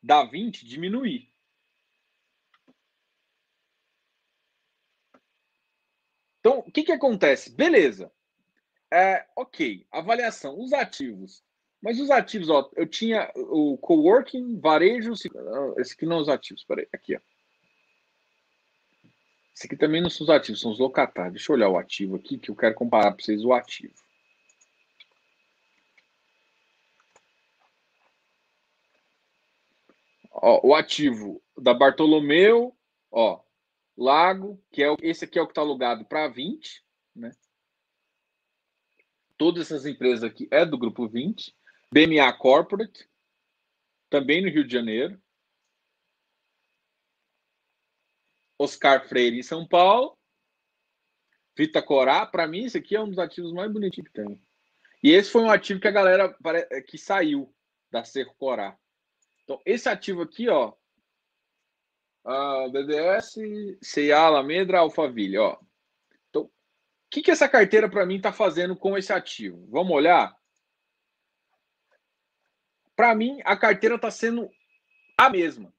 dá 0.02 0.24
20, 0.24 0.66
diminuir. 0.66 1.30
Então, 6.46 6.60
o 6.60 6.72
que, 6.72 6.84
que 6.84 6.91
acontece? 6.91 7.50
Beleza. 7.50 8.12
É, 8.93 9.26
ok, 9.36 9.84
avaliação, 9.91 10.60
os 10.60 10.74
ativos. 10.74 11.43
Mas 11.82 12.00
os 12.00 12.12
ativos, 12.12 12.52
ó, 12.52 12.70
eu 12.76 12.86
tinha 12.86 13.32
o 13.36 13.76
coworking, 13.80 14.60
varejo, 14.60 15.14
esse 15.14 15.93
aqui 15.96 16.06
não 16.06 16.18
é 16.18 16.22
os 16.22 16.30
ativos, 16.30 16.64
peraí, 16.64 16.88
aqui, 16.93 17.16
ó. 17.16 17.20
Esse 19.56 19.66
aqui 19.66 19.76
também 19.76 20.04
não 20.04 20.10
são 20.12 20.26
os 20.26 20.30
ativos, 20.30 20.62
são 20.62 20.72
os 20.72 20.78
locatários. 20.78 21.34
Deixa 21.34 21.52
eu 21.52 21.56
olhar 21.56 21.70
o 21.70 21.80
ativo 21.80 22.16
aqui, 22.16 22.38
que 22.38 22.52
eu 22.52 22.56
quero 22.56 22.76
comparar 22.76 23.12
para 23.12 23.26
vocês 23.26 23.43
o 23.43 23.52
ativo. 23.52 23.96
Ó, 30.32 30.68
o 30.68 30.76
ativo 30.76 31.41
da 31.58 31.74
Bartolomeu, 31.74 32.78
ó, 33.12 33.39
Lago, 33.98 34.62
que 34.72 34.84
é 34.84 34.88
esse 35.02 35.26
aqui 35.26 35.39
é 35.39 35.41
o 35.41 35.46
que 35.46 35.52
está 35.52 35.62
alugado 35.62 36.06
para 36.06 36.28
20, 36.28 36.84
né? 37.16 37.32
Todas 39.38 39.66
essas 39.66 39.86
empresas 39.86 40.24
aqui 40.24 40.48
é 40.52 40.66
do 40.66 40.78
grupo 40.78 41.08
20. 41.08 41.56
BMA 41.91 42.32
Corporate, 42.34 43.10
também 44.10 44.41
no 44.41 44.50
Rio 44.50 44.66
de 44.66 44.74
Janeiro. 44.74 45.22
Oscar 48.60 49.08
Freire 49.08 49.39
em 49.39 49.43
São 49.43 49.68
Paulo. 49.68 50.18
Vita 51.58 51.82
Corá, 51.82 52.26
para 52.26 52.48
mim, 52.48 52.66
esse 52.66 52.78
aqui 52.78 52.96
é 52.96 53.02
um 53.02 53.10
dos 53.10 53.20
ativos 53.20 53.54
mais 53.54 53.72
bonitinhos 53.72 54.10
que 54.10 54.14
tem. 54.14 54.41
E 55.02 55.12
esse 55.12 55.32
foi 55.32 55.41
um 55.41 55.50
ativo 55.50 55.80
que 55.80 55.88
a 55.88 55.91
galera 55.91 56.36
que 56.88 56.98
saiu 56.98 57.54
da 57.91 58.04
Cerro 58.04 58.34
Corá. 58.36 58.78
Então, 59.43 59.62
esse 59.66 59.88
ativo 59.88 60.22
aqui, 60.22 60.50
ó, 60.50 60.74
uh, 62.26 62.70
BDS, 62.72 63.36
CA, 63.82 64.20
Alameda, 64.20 64.80
Alphaville, 64.80 65.38
ó. 65.38 65.58
Então, 66.30 66.44
o 66.44 66.52
que, 67.10 67.22
que 67.22 67.32
essa 67.32 67.48
carteira 67.48 67.90
para 67.90 68.06
mim 68.06 68.18
está 68.18 68.34
fazendo 68.34 68.76
com 68.76 68.98
esse 68.98 69.14
ativo? 69.14 69.66
Vamos 69.70 69.96
olhar? 69.96 70.36
Para 72.96 73.14
mim, 73.14 73.42
a 73.46 73.56
carteira 73.56 73.96
está 73.96 74.10
sendo 74.10 74.50
a 75.18 75.30
mesma. 75.30 75.74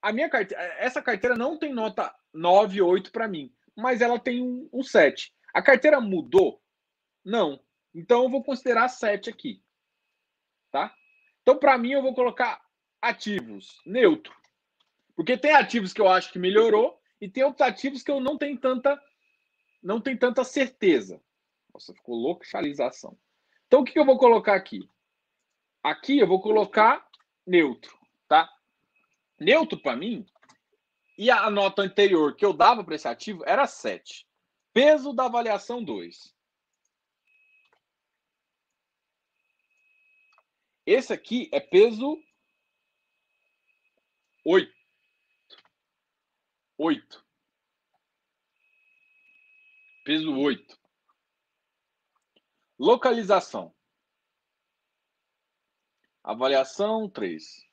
A 0.00 0.12
minha 0.12 0.28
carteira, 0.28 0.62
essa 0.78 1.02
carteira 1.02 1.36
não 1.36 1.58
tem 1.58 1.72
nota 1.72 2.14
9, 2.32 2.80
8 2.80 3.10
para 3.10 3.26
mim, 3.26 3.52
mas 3.74 4.00
ela 4.00 4.18
tem 4.18 4.42
um, 4.42 4.68
um 4.72 4.82
7. 4.82 5.34
A 5.52 5.60
carteira 5.60 6.00
mudou? 6.00 6.62
Não. 7.24 7.60
Então 7.94 8.22
eu 8.22 8.30
vou 8.30 8.44
considerar 8.44 8.88
7 8.88 9.28
aqui. 9.30 9.62
Tá? 10.70 10.94
Então, 11.42 11.58
para 11.58 11.78
mim, 11.78 11.92
eu 11.92 12.02
vou 12.02 12.14
colocar 12.14 12.62
ativos 13.00 13.80
neutro. 13.86 14.36
Porque 15.18 15.36
tem 15.36 15.50
ativos 15.50 15.92
que 15.92 16.00
eu 16.00 16.08
acho 16.08 16.30
que 16.30 16.38
melhorou 16.38 16.96
e 17.20 17.28
tem 17.28 17.42
outros 17.42 17.66
ativos 17.66 18.04
que 18.04 18.10
eu 18.10 18.20
não 18.20 18.38
tenho 18.38 18.56
tanta 18.56 18.96
não 19.82 20.00
tenho 20.00 20.16
tanta 20.16 20.44
certeza. 20.44 21.20
Nossa, 21.74 21.92
ficou 21.92 22.14
localização. 22.14 23.18
Então 23.66 23.80
o 23.80 23.84
que 23.84 23.98
eu 23.98 24.04
vou 24.04 24.16
colocar 24.16 24.54
aqui? 24.54 24.88
Aqui 25.82 26.20
eu 26.20 26.26
vou 26.28 26.40
colocar 26.40 27.04
neutro, 27.44 27.98
tá? 28.28 28.48
Neutro 29.40 29.82
para 29.82 29.96
mim 29.96 30.24
e 31.18 31.32
a 31.32 31.50
nota 31.50 31.82
anterior 31.82 32.36
que 32.36 32.44
eu 32.44 32.52
dava 32.52 32.84
para 32.84 32.94
esse 32.94 33.08
ativo 33.08 33.42
era 33.44 33.66
7. 33.66 34.24
Peso 34.72 35.12
da 35.12 35.24
avaliação 35.24 35.82
2. 35.82 36.32
Esse 40.86 41.12
aqui 41.12 41.48
é 41.52 41.58
peso 41.58 42.22
8. 44.44 44.77
8. 46.80 47.26
Peso 50.04 50.32
8. 50.38 50.78
Localização. 52.78 53.74
Avaliação 56.22 57.10
3. 57.10 57.67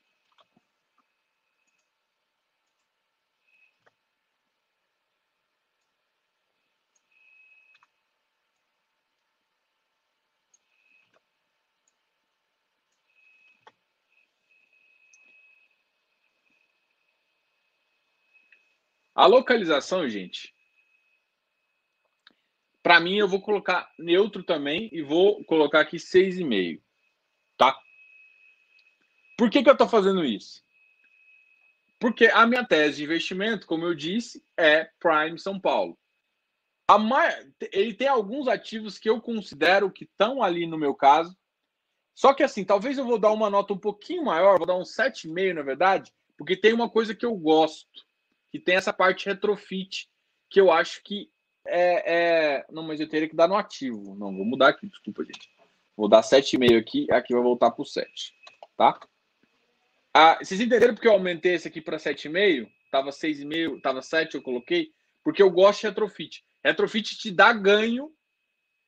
A 19.15 19.27
localização, 19.27 20.09
gente, 20.09 20.53
para 22.83 22.99
mim 22.99 23.15
eu 23.15 23.29
vou 23.29 23.41
colocar 23.41 23.89
neutro 23.97 24.43
também 24.43 24.89
e 24.91 25.01
vou 25.01 25.41
colocar 25.45 25.79
aqui 25.79 25.95
6,5, 25.95 26.81
tá? 27.57 27.79
Por 29.37 29.49
que, 29.49 29.63
que 29.63 29.69
eu 29.69 29.73
estou 29.73 29.87
fazendo 29.87 30.25
isso? 30.25 30.61
Porque 31.97 32.27
a 32.27 32.45
minha 32.45 32.65
tese 32.65 32.97
de 32.97 33.03
investimento, 33.05 33.65
como 33.65 33.85
eu 33.85 33.95
disse, 33.95 34.45
é 34.57 34.89
Prime 34.99 35.39
São 35.39 35.57
Paulo. 35.57 35.97
Ele 37.71 37.93
tem 37.93 38.09
alguns 38.09 38.49
ativos 38.49 38.99
que 38.99 39.09
eu 39.09 39.21
considero 39.21 39.89
que 39.89 40.03
estão 40.03 40.43
ali 40.43 40.67
no 40.67 40.77
meu 40.77 40.93
caso. 40.93 41.35
Só 42.13 42.33
que 42.33 42.43
assim, 42.43 42.65
talvez 42.65 42.97
eu 42.97 43.05
vou 43.05 43.17
dar 43.17 43.31
uma 43.31 43.49
nota 43.49 43.73
um 43.73 43.79
pouquinho 43.79 44.25
maior, 44.25 44.57
vou 44.57 44.67
dar 44.67 44.75
um 44.75 44.83
7,5 44.83 45.53
na 45.53 45.61
verdade, 45.61 46.13
porque 46.37 46.55
tem 46.57 46.73
uma 46.73 46.89
coisa 46.89 47.15
que 47.15 47.25
eu 47.25 47.33
gosto 47.33 48.04
que 48.55 48.59
tem 48.59 48.75
essa 48.75 48.93
parte 48.93 49.25
retrofit, 49.25 50.09
que 50.49 50.61
eu 50.61 50.71
acho 50.71 51.03
que 51.03 51.29
é, 51.67 52.13
é, 52.13 52.65
Não, 52.71 52.83
mas 52.83 53.01
eu 53.01 53.09
teria 53.09 53.27
que 53.27 53.35
dar 53.35 53.49
no 53.49 53.57
ativo. 53.57 54.15
Não, 54.15 54.33
vou 54.33 54.45
mudar 54.45 54.69
aqui, 54.69 54.87
desculpa, 54.87 55.25
gente. 55.25 55.49
Vou 55.97 56.07
dar 56.07 56.21
7,5 56.21 56.79
aqui, 56.79 57.11
aqui 57.11 57.33
vai 57.33 57.43
voltar 57.43 57.71
para 57.71 57.81
o 57.81 57.85
7, 57.85 58.33
tá? 58.77 58.97
Ah, 60.13 60.37
vocês 60.41 60.61
entenderam 60.61 60.93
porque 60.93 61.07
eu 61.07 61.11
aumentei 61.11 61.55
esse 61.55 61.67
aqui 61.67 61.81
para 61.81 61.97
7,5? 61.97 62.69
Tava 62.89 63.09
6,5, 63.09 63.81
tava 63.81 64.01
7, 64.01 64.35
eu 64.35 64.41
coloquei, 64.41 64.91
porque 65.21 65.43
eu 65.43 65.49
gosto 65.49 65.81
de 65.81 65.87
retrofit. 65.87 66.41
Retrofit 66.63 67.17
te 67.17 67.31
dá 67.31 67.51
ganho 67.51 68.09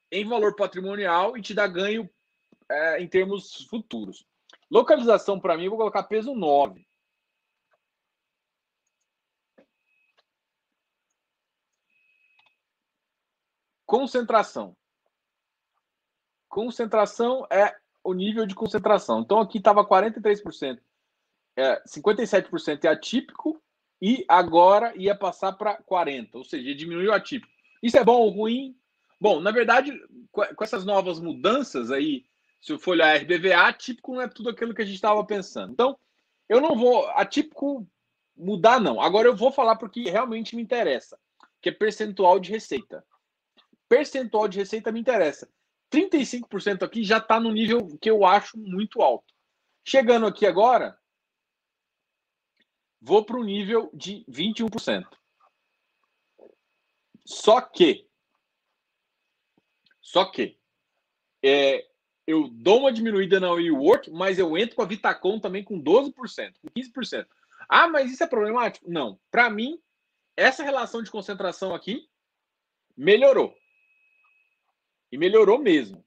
em 0.10 0.26
valor 0.26 0.56
patrimonial 0.56 1.38
e 1.38 1.42
te 1.42 1.54
dá 1.54 1.68
ganho 1.68 2.10
é, 2.70 3.02
em 3.02 3.08
termos 3.08 3.66
futuros. 3.70 4.26
Localização, 4.72 5.38
para 5.38 5.58
mim, 5.58 5.66
eu 5.66 5.72
vou 5.72 5.80
colocar 5.80 6.04
peso 6.04 6.34
9. 6.34 6.88
Concentração. 13.88 14.76
Concentração 16.50 17.48
é 17.50 17.74
o 18.04 18.14
nível 18.14 18.46
de 18.46 18.54
concentração. 18.54 19.22
Então 19.22 19.40
aqui 19.40 19.60
estava 19.60 19.88
43%, 19.88 20.80
é, 21.56 21.82
57% 21.88 22.84
é 22.84 22.90
atípico 22.90 23.64
e 24.02 24.26
agora 24.28 24.94
ia 24.98 25.16
passar 25.16 25.54
para 25.54 25.82
40%, 25.84 26.32
ou 26.34 26.44
seja, 26.44 26.76
diminuiu 26.76 27.14
atípico. 27.14 27.52
Isso 27.82 27.98
é 27.98 28.04
bom 28.04 28.20
ou 28.20 28.30
ruim? 28.30 28.76
Bom, 29.22 29.40
na 29.40 29.52
verdade, 29.52 29.98
com 30.32 30.64
essas 30.64 30.84
novas 30.84 31.20
mudanças 31.22 31.90
aí, 31.90 32.26
se 32.60 32.74
eu 32.74 32.80
for 32.80 32.92
olhar 32.92 33.16
RBVA, 33.16 33.70
atípico 33.70 34.14
não 34.14 34.22
é 34.22 34.28
tudo 34.28 34.50
aquilo 34.50 34.74
que 34.74 34.82
a 34.82 34.86
gente 34.86 34.96
estava 34.96 35.24
pensando. 35.26 35.72
Então, 35.72 35.98
eu 36.50 36.60
não 36.60 36.76
vou 36.76 37.08
atípico 37.12 37.88
mudar, 38.36 38.82
não. 38.82 39.00
Agora 39.00 39.30
eu 39.30 39.36
vou 39.36 39.52
falar 39.52 39.78
porque 39.78 40.10
realmente 40.10 40.58
me 40.58 40.62
interessa, 40.62 41.18
que 41.62 41.70
é 41.70 41.72
percentual 41.72 42.38
de 42.38 42.52
receita 42.52 43.02
percentual 43.88 44.48
de 44.48 44.58
receita 44.58 44.92
me 44.92 45.00
interessa. 45.00 45.50
35% 45.92 46.84
aqui 46.84 47.04
já 47.04 47.18
está 47.18 47.40
no 47.40 47.52
nível 47.52 47.98
que 48.00 48.10
eu 48.10 48.26
acho 48.26 48.58
muito 48.58 49.02
alto. 49.02 49.34
Chegando 49.86 50.26
aqui 50.26 50.46
agora, 50.46 51.00
vou 53.02 53.24
para 53.24 53.38
o 53.38 53.44
nível 53.44 53.90
de 53.94 54.26
21%. 54.30 55.08
Só 57.26 57.62
que, 57.62 58.08
só 60.02 60.26
que, 60.26 60.58
é, 61.44 61.88
eu 62.26 62.50
dou 62.50 62.80
uma 62.80 62.92
diminuída 62.92 63.40
na 63.40 63.52
WeWork, 63.52 64.12
mas 64.12 64.38
eu 64.38 64.58
entro 64.58 64.76
com 64.76 64.82
a 64.82 64.86
Vitacom 64.86 65.40
também 65.40 65.64
com 65.64 65.82
12%, 65.82 66.14
com 66.14 66.68
15%. 66.70 67.26
Ah, 67.70 67.88
mas 67.88 68.12
isso 68.12 68.24
é 68.24 68.28
problemático? 68.28 68.90
Não. 68.90 69.20
Para 69.32 69.50
mim, 69.50 69.82
essa 70.36 70.64
relação 70.64 71.02
de 71.02 71.10
concentração 71.10 71.74
aqui 71.74 72.08
melhorou. 72.96 73.56
E 75.12 75.18
melhorou 75.18 75.60
mesmo. 75.60 76.07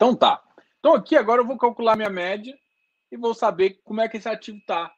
Então 0.00 0.16
tá. 0.16 0.42
Então 0.78 0.94
aqui 0.94 1.14
agora 1.14 1.42
eu 1.42 1.46
vou 1.46 1.58
calcular 1.58 1.94
minha 1.94 2.08
média 2.08 2.58
e 3.12 3.18
vou 3.18 3.34
saber 3.34 3.78
como 3.84 4.00
é 4.00 4.08
que 4.08 4.16
esse 4.16 4.26
ativo 4.26 4.56
está. 4.56 4.90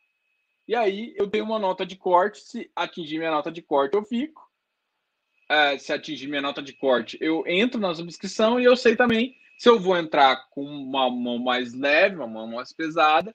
E 0.69 0.77
aí 0.77 1.13
eu 1.17 1.29
tenho 1.29 1.45
uma 1.45 1.59
nota 1.59 1.85
de 1.85 1.97
corte. 1.97 2.39
Se 2.39 2.71
atingir 2.77 3.19
minha 3.19 3.33
nota 3.33 3.51
de 3.51 3.61
corte, 3.61 3.97
eu 3.97 4.05
fico. 4.05 4.49
É, 5.49 5.77
se 5.77 5.93
atingir 5.93 6.29
minha 6.29 6.41
nota 6.41 6.63
de 6.63 6.73
corte, 6.73 7.19
eu 7.21 7.43
entro 7.49 7.81
na 7.81 7.93
subscrição 7.93 8.61
e 8.61 8.65
eu 8.65 8.77
sei 8.77 8.95
também 8.95 9.37
se 9.59 9.69
eu 9.69 9.81
vou 9.81 9.97
entrar 9.97 10.49
com 10.51 10.65
uma 10.65 11.11
mão 11.11 11.37
mais 11.37 11.75
leve, 11.75 12.15
uma 12.15 12.29
mão 12.29 12.47
mais 12.47 12.73
pesada. 12.73 13.35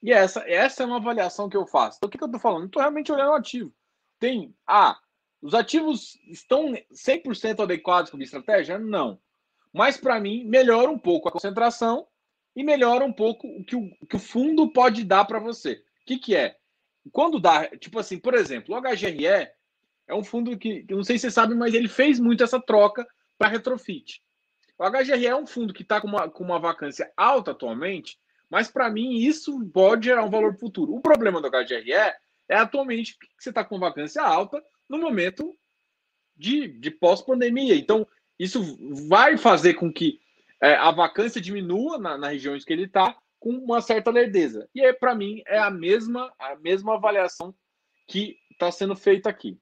E 0.00 0.12
essa, 0.12 0.48
essa 0.48 0.84
é 0.84 0.86
uma 0.86 0.98
avaliação 0.98 1.48
que 1.48 1.56
eu 1.56 1.66
faço. 1.66 1.96
Então, 1.98 2.06
o 2.06 2.10
que, 2.10 2.18
que 2.18 2.22
eu 2.22 2.26
estou 2.26 2.40
falando? 2.40 2.66
Estou 2.66 2.80
realmente 2.80 3.10
olhando 3.10 3.32
o 3.32 3.34
ativo. 3.34 3.74
Tem, 4.20 4.54
ah, 4.64 4.96
os 5.42 5.54
ativos 5.54 6.16
estão 6.28 6.72
100% 6.92 7.64
adequados 7.64 8.12
com 8.12 8.16
a 8.16 8.22
estratégia? 8.22 8.78
Não. 8.78 9.20
Mas, 9.72 9.96
para 9.96 10.20
mim, 10.20 10.44
melhora 10.44 10.90
um 10.90 10.98
pouco 10.98 11.28
a 11.28 11.32
concentração 11.32 12.06
e 12.54 12.64
melhora 12.64 13.04
um 13.04 13.12
pouco 13.12 13.46
o 13.46 13.64
que 13.64 13.76
o, 13.76 13.90
que 14.08 14.16
o 14.16 14.20
fundo 14.20 14.72
pode 14.72 15.04
dar 15.04 15.24
para 15.24 15.38
você. 15.38 15.82
O 16.02 16.06
que, 16.06 16.18
que 16.18 16.34
é? 16.34 16.56
Quando 17.12 17.40
dá, 17.40 17.68
tipo 17.78 17.98
assim, 17.98 18.18
por 18.18 18.34
exemplo, 18.34 18.74
o 18.74 18.80
HGRE 18.80 19.26
é 19.26 20.14
um 20.14 20.24
fundo 20.24 20.58
que, 20.58 20.84
não 20.90 21.04
sei 21.04 21.18
se 21.18 21.22
você 21.22 21.30
sabe, 21.30 21.54
mas 21.54 21.72
ele 21.72 21.88
fez 21.88 22.18
muito 22.18 22.42
essa 22.42 22.60
troca 22.60 23.06
para 23.38 23.48
retrofit. 23.48 24.20
O 24.76 24.84
HGRE 24.90 25.26
é 25.26 25.36
um 25.36 25.46
fundo 25.46 25.72
que 25.72 25.82
está 25.82 26.00
com 26.00 26.08
uma, 26.08 26.28
com 26.28 26.42
uma 26.42 26.58
vacância 26.58 27.12
alta 27.16 27.52
atualmente, 27.52 28.18
mas 28.50 28.70
para 28.70 28.90
mim 28.90 29.16
isso 29.16 29.64
pode 29.66 30.06
gerar 30.06 30.24
um 30.24 30.30
valor 30.30 30.56
futuro. 30.58 30.94
O 30.94 31.00
problema 31.00 31.40
do 31.40 31.48
HGRE 31.48 31.92
é 31.92 32.56
atualmente 32.56 33.16
que 33.18 33.26
você 33.38 33.50
está 33.50 33.64
com 33.64 33.78
vacância 33.78 34.22
alta 34.22 34.62
no 34.88 34.98
momento 34.98 35.56
de, 36.36 36.66
de 36.66 36.90
pós-pandemia. 36.90 37.76
Então, 37.76 38.06
isso 38.40 38.78
vai 39.06 39.36
fazer 39.36 39.74
com 39.74 39.92
que 39.92 40.18
é, 40.62 40.74
a 40.74 40.90
vacância 40.90 41.38
diminua 41.38 41.98
na, 41.98 42.16
na 42.16 42.28
região 42.28 42.56
em 42.56 42.58
que 42.58 42.72
ele 42.72 42.84
está 42.84 43.14
com 43.38 43.50
uma 43.50 43.82
certa 43.82 44.10
lerdeza. 44.10 44.66
E 44.74 44.80
aí, 44.80 44.94
para 44.94 45.14
mim, 45.14 45.42
é 45.46 45.58
a 45.58 45.70
mesma, 45.70 46.32
a 46.38 46.56
mesma 46.56 46.94
avaliação 46.94 47.54
que 48.08 48.38
está 48.50 48.72
sendo 48.72 48.96
feita 48.96 49.28
aqui. 49.28 49.60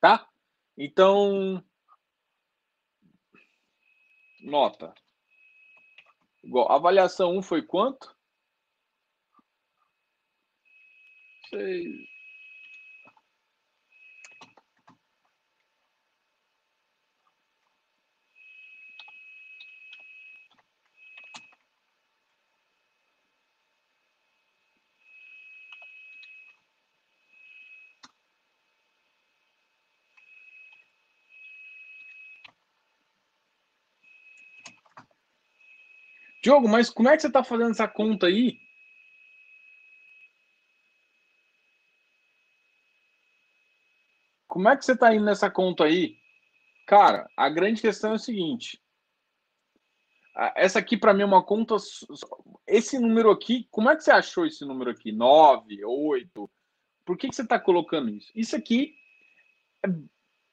Tá? 0.00 0.26
Então, 0.74 1.62
nota. 4.40 4.94
Igual, 6.42 6.72
avaliação 6.72 7.36
1 7.36 7.42
foi 7.42 7.60
quanto? 7.60 8.16
Sei. 11.50 12.13
Diogo, 36.44 36.68
mas 36.68 36.90
como 36.90 37.08
é 37.08 37.16
que 37.16 37.22
você 37.22 37.28
está 37.28 37.42
fazendo 37.42 37.70
essa 37.70 37.88
conta 37.88 38.26
aí? 38.26 38.60
Como 44.46 44.68
é 44.68 44.76
que 44.76 44.84
você 44.84 44.92
está 44.92 45.14
indo 45.14 45.24
nessa 45.24 45.50
conta 45.50 45.84
aí? 45.84 46.18
Cara, 46.86 47.26
a 47.34 47.48
grande 47.48 47.80
questão 47.80 48.12
é 48.12 48.16
o 48.16 48.18
seguinte. 48.18 48.78
Essa 50.54 50.80
aqui 50.80 50.98
para 50.98 51.14
mim 51.14 51.22
é 51.22 51.24
uma 51.24 51.42
conta. 51.42 51.76
Esse 52.66 52.98
número 52.98 53.30
aqui, 53.30 53.66
como 53.70 53.88
é 53.88 53.96
que 53.96 54.04
você 54.04 54.10
achou 54.10 54.44
esse 54.44 54.66
número 54.66 54.90
aqui? 54.90 55.12
9, 55.12 55.82
8? 55.82 56.50
Por 57.06 57.16
que, 57.16 57.30
que 57.30 57.34
você 57.34 57.40
está 57.40 57.58
colocando 57.58 58.10
isso? 58.10 58.30
Isso 58.34 58.54
aqui 58.54 58.94
é, 59.82 59.88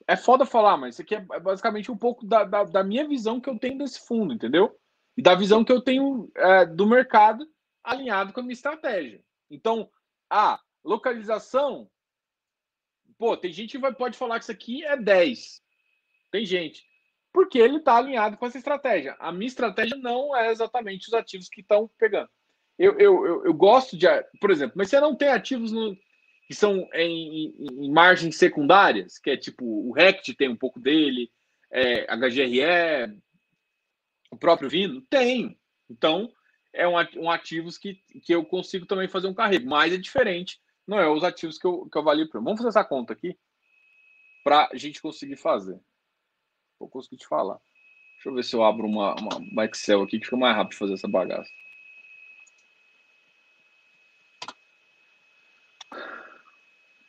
é 0.08 0.16
foda 0.16 0.46
falar, 0.46 0.78
mas 0.78 0.96
isso 0.96 1.02
aqui 1.02 1.16
é 1.16 1.40
basicamente 1.42 1.92
um 1.92 1.98
pouco 1.98 2.26
da, 2.26 2.46
da, 2.46 2.64
da 2.64 2.82
minha 2.82 3.06
visão 3.06 3.42
que 3.42 3.50
eu 3.50 3.60
tenho 3.60 3.78
desse 3.78 4.08
fundo, 4.08 4.34
entendeu? 4.34 4.81
E 5.18 5.22
da 5.22 5.36
visão 5.36 5.64
que 5.64 5.72
eu 5.72 5.82
tenho 5.82 6.32
é, 6.36 6.66
do 6.66 6.88
mercado 6.88 7.48
alinhado 7.84 8.32
com 8.34 8.40
a 8.40 8.44
minha 8.44 8.54
estratégia. 8.54 9.24
Então, 9.50 9.90
a 10.30 10.60
localização, 10.84 11.90
pô, 13.18 13.36
tem 13.36 13.52
gente 13.52 13.72
que 13.72 13.78
vai, 13.78 13.94
pode 13.94 14.18
falar 14.18 14.40
que 14.40 14.44
isso 14.44 14.52
aqui 14.52 14.84
é 14.86 14.96
10. 14.96 15.62
Tem 16.32 16.46
gente. 16.46 16.86
Porque 17.34 17.58
ele 17.58 17.78
está 17.78 17.98
alinhado 17.98 18.38
com 18.38 18.46
essa 18.46 18.58
estratégia. 18.58 19.16
A 19.20 19.32
minha 19.32 19.48
estratégia 19.48 19.98
não 19.98 20.36
é 20.36 20.52
exatamente 20.52 21.08
os 21.08 21.14
ativos 21.14 21.50
que 21.50 21.62
estão 21.62 21.90
pegando. 21.98 22.30
Eu, 22.78 22.98
eu, 22.98 23.26
eu, 23.26 23.46
eu, 23.46 23.54
gosto 23.54 23.98
de, 23.98 24.08
por 24.40 24.50
exemplo, 24.50 24.74
mas 24.76 24.90
você 24.90 25.00
não 25.00 25.16
tem 25.16 25.30
ativos 25.30 25.72
no, 25.72 25.96
que 26.48 26.56
são 26.56 26.90
em, 26.94 27.54
em, 27.60 27.86
em, 27.86 27.92
margens 27.92 28.38
secundárias, 28.38 29.20
que 29.20 29.30
é 29.30 29.38
tipo 29.38 29.64
o 29.64 29.92
RECT 29.92 30.34
tem 30.36 30.50
um 30.50 30.56
pouco 30.56 30.80
dele, 30.80 31.30
é, 31.72 32.06
HGRE, 32.16 33.22
o 34.32 34.38
próprio 34.38 34.70
Vino? 34.70 35.02
Tem. 35.02 35.60
Então, 35.90 36.32
é 36.74 36.88
um, 36.88 36.96
um 37.18 37.30
ativos 37.30 37.78
que, 37.78 37.96
que 38.24 38.34
eu 38.34 38.44
consigo 38.46 38.86
também 38.86 39.08
fazer 39.08 39.28
um 39.28 39.34
carrego, 39.34 39.70
mas 39.70 39.94
é 39.94 39.98
diferente. 39.98 40.60
Não 40.88 41.00
é 41.00 41.08
os 41.08 41.24
ativos 41.24 41.58
que 41.60 41.68
eu, 41.68 41.88
que 41.90 41.98
eu 41.98 42.02
avalio. 42.02 42.28
Vamos 42.34 42.58
fazer 42.58 42.70
essa 42.70 42.84
conta 42.84 43.14
aqui 43.14 43.38
para 44.44 44.70
a 44.72 44.78
gente 44.78 45.02
conseguir 45.02 45.36
fazer. 45.36 45.80
Vou 46.80 46.90
conseguir 46.90 47.18
te 47.18 47.28
falar. 47.28 47.60
Deixa 48.16 48.30
eu 48.30 48.34
ver 48.34 48.44
se 48.44 48.56
eu 48.56 48.64
abro 48.64 48.88
uma, 48.88 49.14
uma, 49.16 49.38
uma 49.38 49.66
Excel 49.66 50.02
aqui 50.02 50.18
que 50.18 50.26
fica 50.26 50.38
mais 50.38 50.56
rápido 50.56 50.78
fazer 50.78 50.94
essa 50.94 51.08
bagaça. 51.08 51.50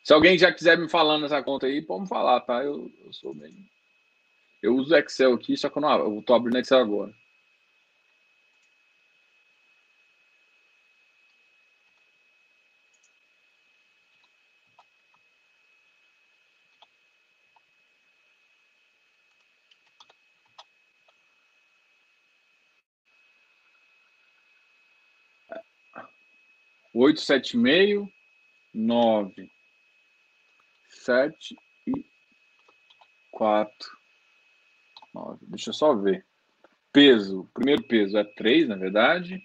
Se 0.02 0.12
alguém 0.12 0.36
já 0.36 0.52
quiser 0.52 0.76
me 0.76 0.88
falando 0.88 1.24
essa 1.24 1.42
conta 1.42 1.66
aí, 1.66 1.80
pode 1.80 2.02
me 2.02 2.08
falar, 2.08 2.40
tá? 2.40 2.62
Eu, 2.64 2.90
eu 3.04 3.12
sou 3.12 3.32
bem. 3.34 3.54
Eu 4.62 4.76
uso 4.76 4.94
Excel 4.94 5.34
aqui, 5.34 5.56
só 5.56 5.68
que 5.68 5.76
eu 5.78 5.82
não 5.82 6.20
estou 6.20 6.36
abrindo 6.36 6.58
Excel 6.58 6.78
agora. 6.78 7.12
Oito, 26.94 27.20
sete, 27.20 27.56
meio, 27.56 28.06
nove, 28.72 29.50
sete 30.88 31.56
e 31.86 32.04
quatro. 33.30 34.01
9. 35.14 35.38
Deixa 35.42 35.70
eu 35.70 35.74
só 35.74 35.94
ver. 35.94 36.26
Peso. 36.92 37.48
Primeiro 37.54 37.82
peso 37.84 38.18
é 38.18 38.24
3, 38.24 38.68
na 38.68 38.76
verdade. 38.76 39.42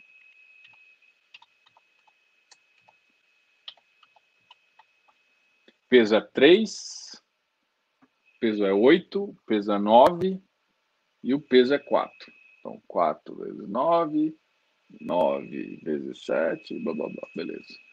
Peso 5.90 6.16
é 6.16 6.22
3. 6.22 7.22
Peso 8.40 8.66
é 8.66 8.74
8. 8.74 9.38
Peso 9.46 9.72
é 9.72 9.80
9. 9.80 10.42
E 11.24 11.34
o 11.34 11.42
peso 11.42 11.74
é 11.74 11.80
4. 11.80 12.14
Então, 12.60 12.82
4 12.88 13.36
vezes 13.36 13.70
9. 13.70 14.38
9 15.02 15.80
vezes 15.84 16.26
7. 16.26 16.84
Blá, 16.84 16.94
blá, 16.94 17.08
blá. 17.08 17.30
Beleza. 17.36 17.87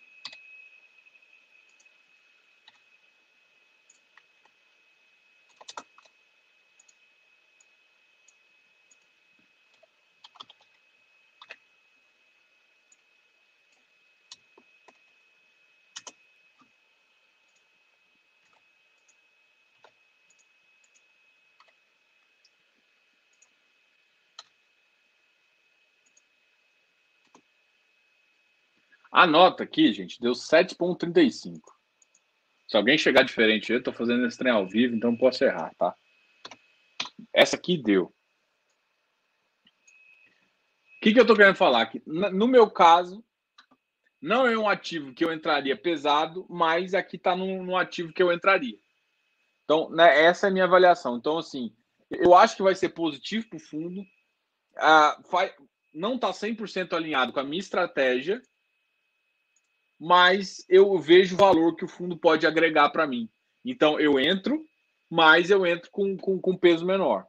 A 29.15 29.29
nota 29.29 29.63
aqui, 29.63 29.93
gente, 29.93 30.21
deu 30.21 30.33
7,35. 30.33 31.61
Se 32.67 32.77
alguém 32.77 32.99
chegar 32.99 33.23
diferente, 33.23 33.71
eu 33.71 33.79
estou 33.79 33.95
fazendo 33.95 34.27
esse 34.27 34.37
trem 34.37 34.51
ao 34.53 34.67
vivo, 34.67 34.97
então 34.97 35.17
posso 35.17 35.45
errar, 35.45 35.73
tá? 35.79 35.95
Essa 37.33 37.55
aqui 37.55 37.79
deu. 37.79 38.07
O 38.07 38.13
que, 41.01 41.13
que 41.13 41.19
eu 41.21 41.23
estou 41.23 41.37
querendo 41.37 41.55
falar? 41.55 41.83
aqui? 41.83 42.03
no 42.05 42.49
meu 42.49 42.69
caso, 42.69 43.25
não 44.21 44.49
é 44.49 44.59
um 44.59 44.69
ativo 44.69 45.15
que 45.15 45.25
eu 45.25 45.33
entraria 45.33 45.77
pesado, 45.77 46.45
mas 46.51 46.93
aqui 46.93 47.15
está 47.15 47.37
no, 47.37 47.63
no, 47.63 47.77
ativo 47.77 48.13
que 48.13 48.23
eu 48.23 48.33
entraria. 48.33 48.77
Então, 49.63 49.91
né, 49.91 50.25
essa 50.25 50.49
é 50.49 50.51
a 50.51 50.53
minha 50.53 50.65
avaliação. 50.65 51.17
Então, 51.19 51.39
assim, 51.39 51.73
eu 52.11 52.35
acho 52.35 52.57
que 52.57 52.65
vai 52.65 52.75
ser 52.75 52.89
positivo 52.89 53.49
para 53.49 53.59
o 53.59 53.61
fundo. 53.61 54.05
ah, 54.77 55.17
não 55.95 56.17
está 56.17 56.33
100% 56.33 56.95
alinhado 56.95 57.33
com 57.33 57.39
a 57.39 57.45
minha 57.45 57.61
estratégia, 57.61 58.43
mas 59.99 60.65
eu 60.69 60.99
vejo 60.99 61.35
o 61.35 61.39
valor 61.39 61.77
que 61.77 61.85
o 61.85 61.89
fundo 61.89 62.17
pode 62.17 62.47
agregar 62.47 62.91
para 62.91 63.07
mim. 63.07 63.29
Então, 63.65 63.99
eu 63.99 64.19
entro, 64.19 64.65
mas 65.11 65.51
eu 65.51 65.67
entro 65.67 65.91
com, 65.91 66.17
com, 66.17 66.41
com 66.41 66.57
peso 66.57 66.85
menor. 66.85 67.27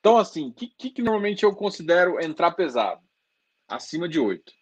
Então, 0.00 0.18
assim, 0.18 0.48
o 0.48 0.52
que, 0.52 0.66
que, 0.66 0.90
que, 0.90 1.02
normalmente 1.02 1.44
eu 1.44 1.54
considero 1.54 2.22
entrar 2.22 2.50
pesado? 2.52 3.02
Acima 3.66 4.08
de 4.08 4.20
8. 4.20 4.52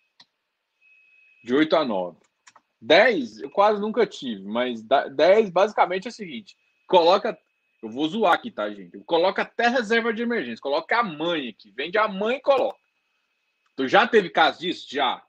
De 1.45 1.55
8 1.55 1.77
a 1.77 1.85
9. 1.85 2.19
10 2.81 3.43
eu 3.43 3.51
quase 3.51 3.81
nunca 3.81 4.07
tive, 4.07 4.45
mas 4.45 4.83
10 4.83 5.51
basicamente 5.51 6.07
é 6.07 6.11
o 6.11 6.13
seguinte: 6.13 6.57
coloca. 6.87 7.39
Eu 7.83 7.91
vou 7.91 8.09
zoar 8.09 8.35
aqui, 8.35 8.53
tá, 8.53 8.71
gente? 8.71 8.97
Coloca 9.01 9.43
até 9.43 9.67
reserva 9.67 10.15
de 10.15 10.23
emergência, 10.23 10.63
coloca 10.63 11.01
a 11.01 11.03
mãe 11.03 11.49
aqui, 11.49 11.73
vende 11.73 11.99
a 11.99 12.07
mãe 12.07 12.37
e 12.37 12.41
coloca. 12.41 12.79
Tu 13.75 13.89
já 13.89 14.07
teve 14.07 14.31
caso 14.31 14.61
disso? 14.61 14.87
Já. 14.89 15.21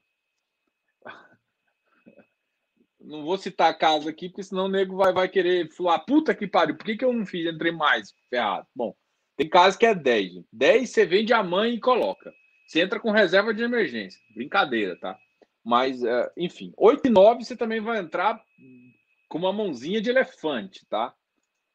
Não 3.03 3.23
vou 3.23 3.37
citar 3.37 3.77
caso 3.77 4.07
aqui, 4.07 4.29
porque 4.29 4.43
senão 4.43 4.65
o 4.65 4.69
nego 4.69 4.95
vai, 4.95 5.11
vai 5.11 5.27
querer 5.27 5.69
falar, 5.71 5.99
puta 5.99 6.33
que 6.33 6.47
pariu, 6.47 6.75
por 6.75 6.85
que, 6.85 6.95
que 6.95 7.03
eu 7.03 7.11
não 7.11 7.25
fiz? 7.25 7.45
Entrei 7.45 7.71
mais, 7.71 8.13
ferrado. 8.29 8.65
Bom, 8.73 8.95
tem 9.35 9.49
caso 9.49 9.77
que 9.77 9.85
é 9.85 9.93
10. 9.93 10.43
10 10.51 10.89
você 10.89 11.05
vende 11.05 11.33
a 11.33 11.43
mãe 11.43 11.73
e 11.73 11.79
coloca. 11.79 12.33
Você 12.65 12.81
entra 12.81 12.99
com 12.99 13.11
reserva 13.11 13.53
de 13.53 13.61
emergência. 13.61 14.19
Brincadeira, 14.33 14.97
tá? 14.99 15.17
Mas, 15.63 16.01
uh, 16.01 16.29
enfim, 16.37 16.73
8 16.77 17.07
e 17.07 17.09
9 17.09 17.43
você 17.43 17.55
também 17.55 17.81
vai 17.81 17.99
entrar 17.99 18.41
com 19.27 19.37
uma 19.37 19.53
mãozinha 19.53 20.01
de 20.01 20.09
elefante, 20.09 20.85
tá? 20.87 21.13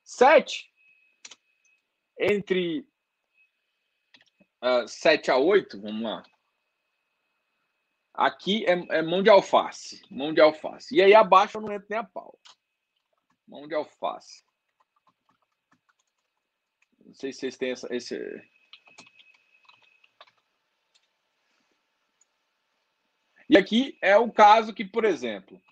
7, 0.05 0.71
entre 2.19 2.81
uh, 2.81 2.85
ah, 4.83 4.87
7 4.87 5.31
a 5.31 5.37
8, 5.37 5.81
vamos 5.81 6.03
lá. 6.03 6.23
Aqui 8.19 8.67
é, 8.67 8.73
é, 8.99 9.01
mão 9.01 9.23
de 9.23 9.31
alface. 9.31 10.03
Mão 10.11 10.35
de 10.35 10.41
alface. 10.41 10.93
E 10.93 11.01
aí 11.01 11.15
abaixo 11.15 11.57
eu 11.59 11.63
não 11.63 11.73
entro 11.73 11.87
nem 11.89 12.01
a 12.01 12.03
pau. 12.03 12.37
Mão 13.47 13.69
de 13.69 13.77
alface. 13.77 14.45
Não 16.99 17.15
sei 17.15 17.33
se 17.33 17.39
vocês 17.39 17.57
têm 17.57 17.71
essa, 17.71 17.95
esse. 17.95 18.19
E 23.49 23.57
aqui 23.57 23.97
é 24.03 24.17
o 24.17 24.33
caso 24.33 24.75
que, 24.75 24.85
por 24.85 25.05
exemplo, 25.05 25.63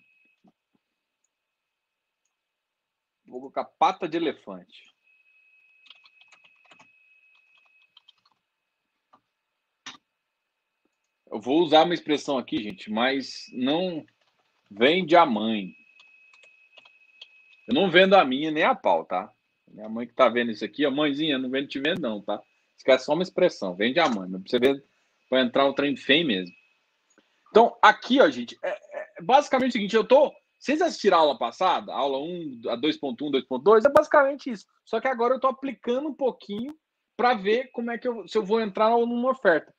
vou 3.25 3.41
colocar 3.41 3.65
pata 3.65 4.07
de 4.07 4.15
elefante. 4.15 4.86
Eu 11.37 11.41
vou 11.41 11.61
usar 11.61 11.83
uma 11.83 11.93
expressão 11.93 12.35
aqui, 12.35 12.63
gente, 12.63 12.91
mas 12.91 13.45
não 13.53 14.03
vende 14.71 15.15
a 15.15 15.23
mãe. 15.23 15.71
Eu 17.67 17.75
não 17.75 17.91
vendo 17.91 18.15
a 18.15 18.25
minha 18.25 18.49
nem 18.49 18.63
a 18.63 18.73
pau, 18.73 19.05
tá? 19.05 19.31
Minha 19.71 19.87
mãe 19.87 20.07
que 20.07 20.15
tá 20.15 20.27
vendo 20.29 20.49
isso 20.49 20.65
aqui, 20.65 20.83
a 20.83 20.89
mãezinha, 20.89 21.37
não 21.37 21.47
vende 21.47 21.67
te 21.67 21.79
vendo, 21.79 22.01
não, 22.01 22.23
tá? 22.23 22.41
Isso 22.75 22.89
é 22.89 22.97
só 22.97 23.13
uma 23.13 23.21
expressão, 23.21 23.75
vende 23.75 23.99
a 23.99 24.09
mãe. 24.09 24.27
Mas 24.27 24.41
pra 24.41 24.49
você 24.49 24.57
ver, 24.57 24.83
vai 25.29 25.41
entrar 25.43 25.67
um 25.67 25.73
trem 25.73 25.95
feio 25.95 26.25
mesmo. 26.25 26.55
Então, 27.51 27.77
aqui, 27.83 28.19
ó, 28.19 28.27
gente, 28.31 28.57
é, 28.63 28.69
é 28.69 29.21
basicamente 29.21 29.69
o 29.69 29.73
seguinte: 29.73 29.95
eu 29.95 30.07
tô. 30.07 30.33
Vocês 30.57 30.81
assistiram 30.81 31.19
a 31.19 31.21
aula 31.21 31.37
passada, 31.37 31.93
a 31.93 31.97
aula 31.97 32.17
1, 32.17 32.61
a 32.67 32.77
2.1, 32.77 33.15
2.2, 33.15 33.85
é 33.85 33.93
basicamente 33.93 34.49
isso. 34.49 34.65
Só 34.83 34.99
que 34.99 35.07
agora 35.07 35.35
eu 35.35 35.39
tô 35.39 35.45
aplicando 35.45 36.09
um 36.09 36.15
pouquinho 36.15 36.75
para 37.15 37.35
ver 37.35 37.69
como 37.73 37.91
é 37.91 37.97
que 37.99 38.07
eu, 38.07 38.27
se 38.27 38.35
eu 38.39 38.43
vou 38.43 38.59
entrar 38.59 38.89
numa 38.89 39.29
oferta. 39.29 39.76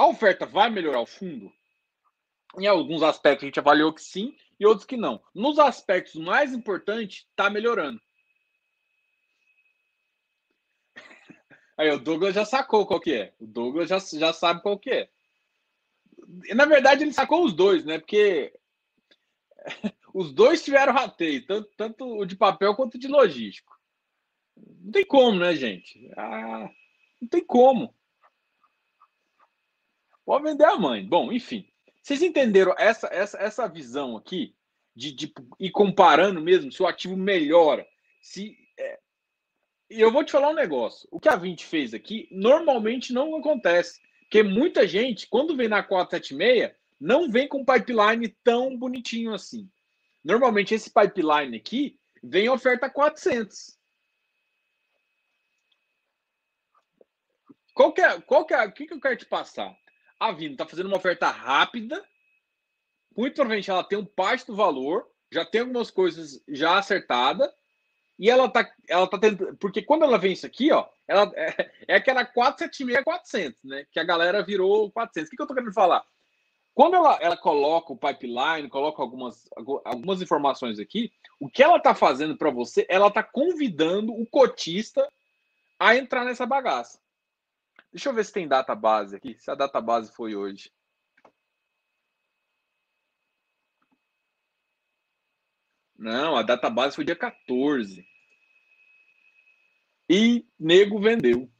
A 0.00 0.06
oferta 0.06 0.46
vai 0.46 0.70
melhorar 0.70 1.02
o 1.02 1.06
fundo? 1.06 1.52
Em 2.58 2.66
alguns 2.66 3.02
aspectos 3.02 3.44
a 3.44 3.48
gente 3.48 3.60
avaliou 3.60 3.92
que 3.92 4.00
sim, 4.00 4.34
e 4.58 4.64
outros 4.64 4.86
que 4.86 4.96
não. 4.96 5.22
Nos 5.34 5.58
aspectos 5.58 6.14
mais 6.14 6.54
importantes, 6.54 7.26
está 7.28 7.50
melhorando. 7.50 8.00
Aí 11.76 11.90
o 11.90 11.98
Douglas 11.98 12.34
já 12.34 12.46
sacou 12.46 12.86
qual 12.86 12.98
que 12.98 13.12
é. 13.12 13.34
O 13.38 13.46
Douglas 13.46 13.90
já, 13.90 13.98
já 13.98 14.32
sabe 14.32 14.62
qual 14.62 14.78
que 14.78 14.88
é. 14.90 15.10
Na 16.54 16.64
verdade, 16.64 17.04
ele 17.04 17.12
sacou 17.12 17.44
os 17.44 17.52
dois, 17.52 17.84
né? 17.84 17.98
Porque 17.98 18.58
os 20.14 20.32
dois 20.32 20.64
tiveram 20.64 20.94
rateio, 20.94 21.44
tanto, 21.44 21.70
tanto 21.76 22.06
o 22.06 22.24
de 22.24 22.36
papel 22.36 22.74
quanto 22.74 22.94
o 22.94 22.98
de 22.98 23.06
logístico. 23.06 23.78
Não 24.56 24.92
tem 24.92 25.04
como, 25.04 25.38
né, 25.38 25.54
gente? 25.54 26.10
Ah, 26.16 26.70
não 27.20 27.28
tem 27.28 27.44
como. 27.44 27.94
Pode 30.30 30.44
vender 30.44 30.62
a 30.62 30.76
mãe. 30.76 31.04
Bom, 31.04 31.32
enfim. 31.32 31.68
Vocês 32.00 32.22
entenderam 32.22 32.72
essa, 32.78 33.08
essa, 33.08 33.36
essa 33.38 33.66
visão 33.66 34.16
aqui 34.16 34.54
de, 34.94 35.10
de 35.10 35.34
ir 35.58 35.72
comparando 35.72 36.40
mesmo 36.40 36.70
se 36.70 36.80
o 36.80 36.86
ativo 36.86 37.16
melhora? 37.16 37.84
Se 38.22 38.56
é... 38.78 39.00
E 39.90 40.00
eu 40.00 40.12
vou 40.12 40.22
te 40.22 40.30
falar 40.30 40.50
um 40.50 40.54
negócio. 40.54 41.08
O 41.10 41.18
que 41.18 41.28
a 41.28 41.34
20 41.34 41.66
fez 41.66 41.92
aqui 41.92 42.28
normalmente 42.30 43.12
não 43.12 43.34
acontece. 43.34 44.00
Porque 44.20 44.44
muita 44.44 44.86
gente, 44.86 45.26
quando 45.26 45.56
vem 45.56 45.66
na 45.66 45.82
476, 45.82 46.76
não 47.00 47.28
vem 47.28 47.48
com 47.48 47.64
pipeline 47.64 48.28
tão 48.44 48.78
bonitinho 48.78 49.34
assim. 49.34 49.68
Normalmente 50.22 50.72
esse 50.72 50.92
pipeline 50.92 51.56
aqui 51.56 51.98
vem 52.22 52.48
oferta 52.48 52.88
400. 52.88 53.76
Qual 57.74 57.92
que 57.92 58.00
é, 58.00 58.20
qual 58.20 58.46
que 58.46 58.54
é, 58.54 58.64
o 58.64 58.72
que, 58.72 58.86
que 58.86 58.94
eu 58.94 59.00
quero 59.00 59.16
te 59.16 59.26
passar? 59.26 59.76
A 60.20 60.30
Vino 60.32 60.52
está 60.52 60.66
fazendo 60.66 60.86
uma 60.86 60.98
oferta 60.98 61.28
rápida, 61.30 62.04
muito 63.16 63.34
provavelmente 63.34 63.70
ela 63.70 63.82
tem 63.82 63.98
um 63.98 64.04
parte 64.04 64.46
do 64.46 64.54
valor, 64.54 65.06
já 65.32 65.44
tem 65.44 65.62
algumas 65.62 65.90
coisas 65.90 66.42
já 66.46 66.78
acertada 66.78 67.52
e 68.18 68.28
ela 68.28 68.48
tá, 68.50 68.70
ela 68.86 69.06
tá 69.06 69.18
tendo, 69.18 69.56
porque 69.56 69.80
quando 69.80 70.04
ela 70.04 70.18
vem 70.18 70.34
isso 70.34 70.44
aqui, 70.44 70.70
ó, 70.70 70.86
ela 71.08 71.32
é, 71.34 71.70
é 71.88 71.94
aquela 71.96 72.24
476 72.24 73.02
400, 73.02 73.64
né? 73.64 73.86
Que 73.90 73.98
a 73.98 74.04
galera 74.04 74.42
virou 74.42 74.90
400. 74.92 75.26
O 75.26 75.30
que, 75.30 75.36
que 75.36 75.42
eu 75.42 75.46
tô 75.46 75.54
querendo 75.54 75.72
falar? 75.72 76.04
Quando 76.74 76.96
ela, 76.96 77.18
ela 77.20 77.36
coloca 77.36 77.92
o 77.92 77.96
pipeline, 77.96 78.68
coloca 78.68 79.02
algumas, 79.02 79.48
algumas 79.84 80.22
informações 80.22 80.78
aqui, 80.78 81.10
o 81.40 81.48
que 81.48 81.62
ela 81.62 81.80
tá 81.80 81.94
fazendo 81.94 82.36
para 82.36 82.50
você, 82.50 82.86
ela 82.88 83.10
tá 83.10 83.22
convidando 83.22 84.12
o 84.12 84.26
cotista 84.26 85.06
a 85.78 85.96
entrar 85.96 86.24
nessa 86.24 86.46
bagaça. 86.46 87.00
Deixa 87.92 88.08
eu 88.08 88.14
ver 88.14 88.24
se 88.24 88.32
tem 88.32 88.46
data 88.46 88.74
base 88.74 89.16
aqui, 89.16 89.36
se 89.38 89.50
a 89.50 89.54
data 89.54 89.80
base 89.80 90.14
foi 90.14 90.36
hoje. 90.36 90.72
Não, 95.96 96.36
a 96.36 96.42
data 96.42 96.70
base 96.70 96.96
foi 96.96 97.04
dia 97.04 97.16
14. 97.16 98.06
E 100.08 100.46
nego 100.58 101.00
vendeu. 101.00 101.50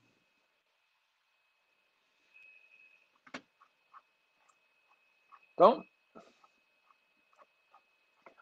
Então, 5.53 5.85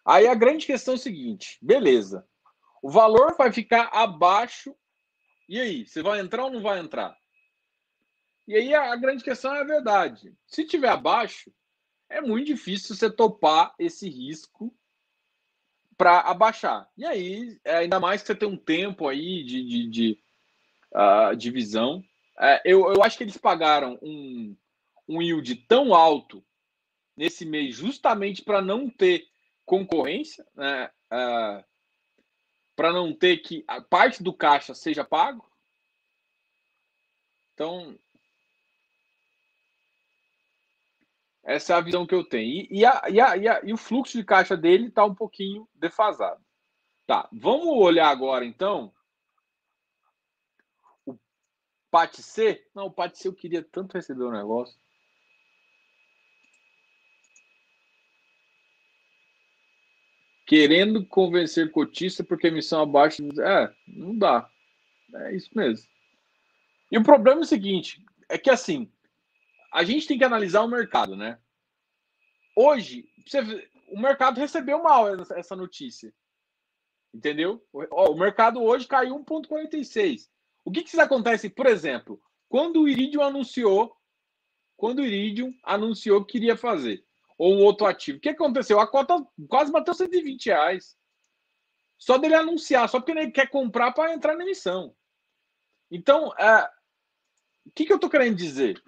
aí 0.05 0.29
a 0.29 0.35
grande 0.35 0.67
questão 0.67 0.95
é 0.95 0.97
o 0.97 1.01
seguinte: 1.01 1.59
beleza, 1.61 2.25
o 2.81 2.91
valor 2.91 3.37
vai 3.37 3.51
ficar 3.53 3.89
abaixo. 3.93 4.77
E 5.49 5.59
aí, 5.59 5.87
você 5.87 6.03
vai 6.03 6.21
entrar 6.21 6.45
ou 6.45 6.51
não 6.51 6.63
vai 6.63 6.79
entrar? 6.79 7.17
E 8.49 8.57
aí 8.57 8.75
a, 8.75 8.97
grande 8.97 9.23
questão 9.23 9.55
é 9.55 9.61
a 9.61 9.65
verdade. 9.65 10.35
Se 10.47 10.65
tiver 10.65 10.89
abaixo, 10.89 11.53
é 12.09 12.19
muito 12.19 12.47
difícil 12.47 12.97
você 12.97 13.11
topar 13.11 13.75
esse 13.79 14.09
risco 14.09 14.75
para 15.99 16.21
abaixar. 16.21 16.91
E 16.97 17.05
aí, 17.05 17.61
é, 17.63 17.77
ainda 17.77 18.01
mais 18.01 18.23
que 18.23 18.29
você 18.29 18.35
tem 18.35 18.49
um 18.49 18.57
tempo 18.57 19.07
aí 19.07 19.45
de, 19.45 19.63
de, 19.63 19.91
de, 19.91 20.23
uh, 20.95 21.37
de 21.37 21.51
visão. 21.51 22.03
É, 22.41 22.63
eu, 22.65 22.91
eu 22.91 23.03
acho 23.03 23.19
que 23.19 23.25
eles 23.25 23.37
pagaram 23.37 23.99
um, 24.01 24.57
um 25.07 25.21
yield 25.21 25.55
tão 25.69 25.95
alto 25.95 26.43
nesse 27.15 27.45
mês 27.45 27.77
justamente 27.77 28.43
para 28.43 28.63
não 28.63 28.89
ter 28.89 29.29
concorrência, 29.67 30.47
né? 30.55 30.91
Uh, 31.13 31.63
para 32.75 32.95
não 32.95 33.13
ter 33.13 33.39
que 33.39 33.63
a 33.69 33.83
parte 33.83 34.23
do 34.23 34.33
caixa 34.33 34.75
seja 34.75 35.05
pago. 35.05 35.47
Então, 37.53 37.99
Essa 41.49 41.73
é 41.73 41.77
a 41.77 41.81
visão 41.81 42.07
que 42.07 42.15
eu 42.15 42.23
tenho. 42.23 42.47
E, 42.47 42.69
e, 42.71 42.85
a, 42.85 43.03
e, 43.09 43.19
a, 43.19 43.37
e, 43.39 43.49
a, 43.49 43.61
e 43.65 43.73
o 43.73 43.79
fluxo 43.79 44.19
de 44.19 44.23
caixa 44.23 44.55
dele 44.55 44.89
está 44.89 45.03
um 45.07 45.15
pouquinho 45.15 45.67
defasado. 45.75 46.45
Tá, 47.07 47.27
vamos 47.33 47.69
olhar 47.69 48.11
agora 48.11 48.45
então 48.45 48.93
o 51.07 51.19
PAT 51.91 52.19
C. 52.19 52.63
Não, 52.75 52.85
o 52.85 52.91
PAT 52.91 53.17
C 53.17 53.29
eu 53.29 53.33
queria 53.33 53.63
tanto 53.63 53.95
receber 53.95 54.25
o 54.25 54.29
um 54.29 54.33
negócio. 54.33 54.79
Querendo 60.47 61.07
convencer 61.07 61.73
cotista 61.73 62.23
porque 62.23 62.49
emissão 62.49 62.83
abaixo. 62.83 63.23
É, 63.41 63.75
não 63.87 64.15
dá. 64.15 64.51
É 65.15 65.35
isso 65.35 65.49
mesmo. 65.55 65.89
E 66.93 66.99
o 66.99 67.03
problema 67.03 67.41
é 67.41 67.45
o 67.45 67.47
seguinte: 67.47 68.05
é 68.29 68.37
que 68.37 68.51
assim, 68.51 68.93
a 69.73 69.85
gente 69.85 70.07
tem 70.07 70.19
que 70.19 70.25
analisar 70.25 70.63
o 70.63 70.69
mercado, 70.69 71.17
né? 71.17 71.39
Hoje, 72.57 73.09
você, 73.27 73.41
o 73.89 74.01
mercado 74.01 74.39
recebeu 74.39 74.83
mal 74.83 75.09
essa 75.33 75.55
notícia. 75.55 76.13
Entendeu? 77.13 77.65
O, 77.73 78.15
mercado 78.15 78.63
hoje 78.63 78.87
caiu 78.87 79.25
1,46. 79.25 80.29
O 80.65 80.71
que, 80.71 80.83
que 80.83 81.01
acontece, 81.01 81.49
por 81.49 81.67
exemplo, 81.67 82.21
quando 82.49 82.83
o 82.83 82.89
Iridium 82.89 83.23
anunciou, 83.23 83.97
quando 84.77 85.01
o 85.01 85.05
Iridium 85.05 85.53
anunciou 85.65 86.25
que 86.25 86.33
queria 86.33 86.57
fazer, 86.57 87.05
ou 87.39 87.55
um 87.55 87.63
outro 87.63 87.87
ativo, 87.87 88.19
o 88.19 88.21
que 88.21 88.29
aconteceu? 88.29 88.81
A 88.81 88.87
cota 88.87 89.27
quase 89.49 89.73
bateu 89.73 89.95
120 89.95 90.47
reais. 90.47 90.97
Só 91.97 92.19
dele 92.19 92.35
anunciar, 92.35 92.89
só 92.89 93.01
porque 93.01 93.13
ele 93.13 93.31
quer 93.31 93.49
comprar 93.49 93.93
para 93.93 94.13
entrar 94.13 94.37
na 94.37 94.45
emissão. 94.45 94.95
Então, 95.91 96.33
é, 96.39 96.71
o 97.67 97.71
que, 97.75 97.87
que 97.87 97.93
eu 97.93 97.97
estou 97.97 98.11
querendo 98.11 98.37
dizer? 98.37 98.83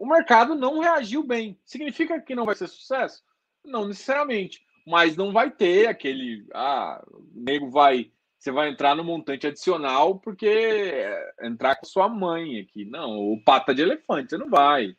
O 0.00 0.06
mercado 0.06 0.54
não 0.54 0.80
reagiu 0.80 1.22
bem. 1.22 1.60
Significa 1.62 2.18
que 2.18 2.34
não 2.34 2.46
vai 2.46 2.54
ser 2.54 2.68
sucesso? 2.68 3.22
Não 3.62 3.86
necessariamente. 3.86 4.64
Mas 4.86 5.14
não 5.14 5.30
vai 5.30 5.50
ter 5.50 5.88
aquele. 5.88 6.48
Ah, 6.54 7.04
o 7.06 7.22
nego 7.34 7.68
vai. 7.70 8.10
Você 8.38 8.50
vai 8.50 8.70
entrar 8.70 8.96
no 8.96 9.04
montante 9.04 9.46
adicional 9.46 10.18
porque 10.18 10.46
é, 10.48 11.34
entrar 11.42 11.76
com 11.76 11.84
sua 11.84 12.08
mãe 12.08 12.60
aqui. 12.60 12.86
Não, 12.86 13.18
o 13.18 13.44
pata 13.44 13.74
de 13.74 13.82
elefante, 13.82 14.30
você 14.30 14.38
não 14.38 14.48
vai. 14.48 14.96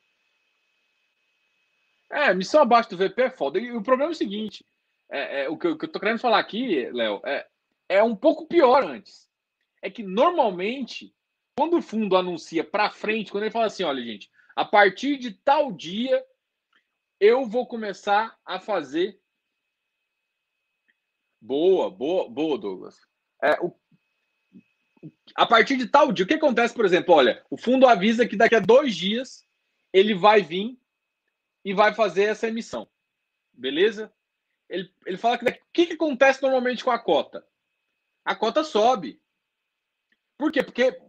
É, 2.11 2.31
missão 2.35 2.61
abaixo 2.61 2.91
do 2.91 2.97
VP 2.97 3.23
é 3.23 3.29
foda. 3.31 3.57
E 3.57 3.71
o 3.71 3.81
problema 3.81 4.11
é 4.11 4.13
o 4.13 4.15
seguinte: 4.15 4.63
é, 5.09 5.45
é 5.45 5.49
o, 5.49 5.57
que 5.57 5.65
eu, 5.65 5.71
o, 5.71 5.77
que 5.79 5.85
eu, 5.85 5.91
tô 5.91 5.99
querendo 5.99 6.19
falar 6.19 6.37
aqui, 6.37 6.87
Léo, 6.91 7.19
é, 7.25 7.47
é 7.89 8.03
um 8.03 8.15
pouco 8.15 8.45
pior 8.45 8.83
antes. 8.83 9.27
É 9.81 9.89
que 9.89 10.03
normalmente, 10.03 11.11
quando 11.57 11.77
o 11.77 11.81
fundo 11.81 12.15
anuncia 12.15 12.63
para 12.63 12.91
frente, 12.91 13.31
quando 13.31 13.45
ele 13.45 13.51
fala 13.51 13.65
assim: 13.65 13.83
olha, 13.83 14.03
gente, 14.03 14.29
a 14.55 14.65
partir 14.65 15.17
de 15.17 15.31
tal 15.31 15.71
dia 15.71 16.25
eu 17.19 17.45
vou 17.45 17.67
começar 17.67 18.37
a 18.45 18.59
fazer. 18.59 19.21
Boa, 21.39 21.89
boa, 21.89 22.29
boa, 22.29 22.57
Douglas. 22.57 22.99
É, 23.43 23.59
o, 23.61 23.73
a 25.35 25.45
partir 25.45 25.77
de 25.77 25.87
tal 25.87 26.11
dia, 26.11 26.25
o 26.25 26.27
que 26.27 26.33
acontece, 26.33 26.73
por 26.73 26.85
exemplo? 26.85 27.13
Olha, 27.13 27.43
o 27.49 27.57
fundo 27.57 27.87
avisa 27.87 28.27
que 28.27 28.35
daqui 28.35 28.55
a 28.55 28.59
dois 28.59 28.95
dias 28.95 29.47
ele 29.93 30.13
vai 30.13 30.41
vir 30.41 30.79
e 31.63 31.73
vai 31.73 31.93
fazer 31.93 32.23
essa 32.23 32.47
emissão. 32.47 32.89
Beleza? 33.53 34.13
Ele, 34.69 34.91
ele 35.05 35.17
fala 35.17 35.37
que. 35.37 35.45
O 35.45 35.59
que, 35.73 35.85
que 35.87 35.93
acontece 35.93 36.41
normalmente 36.41 36.83
com 36.83 36.91
a 36.91 36.99
cota? 36.99 37.45
A 38.23 38.35
cota 38.35 38.63
sobe. 38.63 39.21
Por 40.37 40.51
quê? 40.51 40.63
Porque 40.63 40.99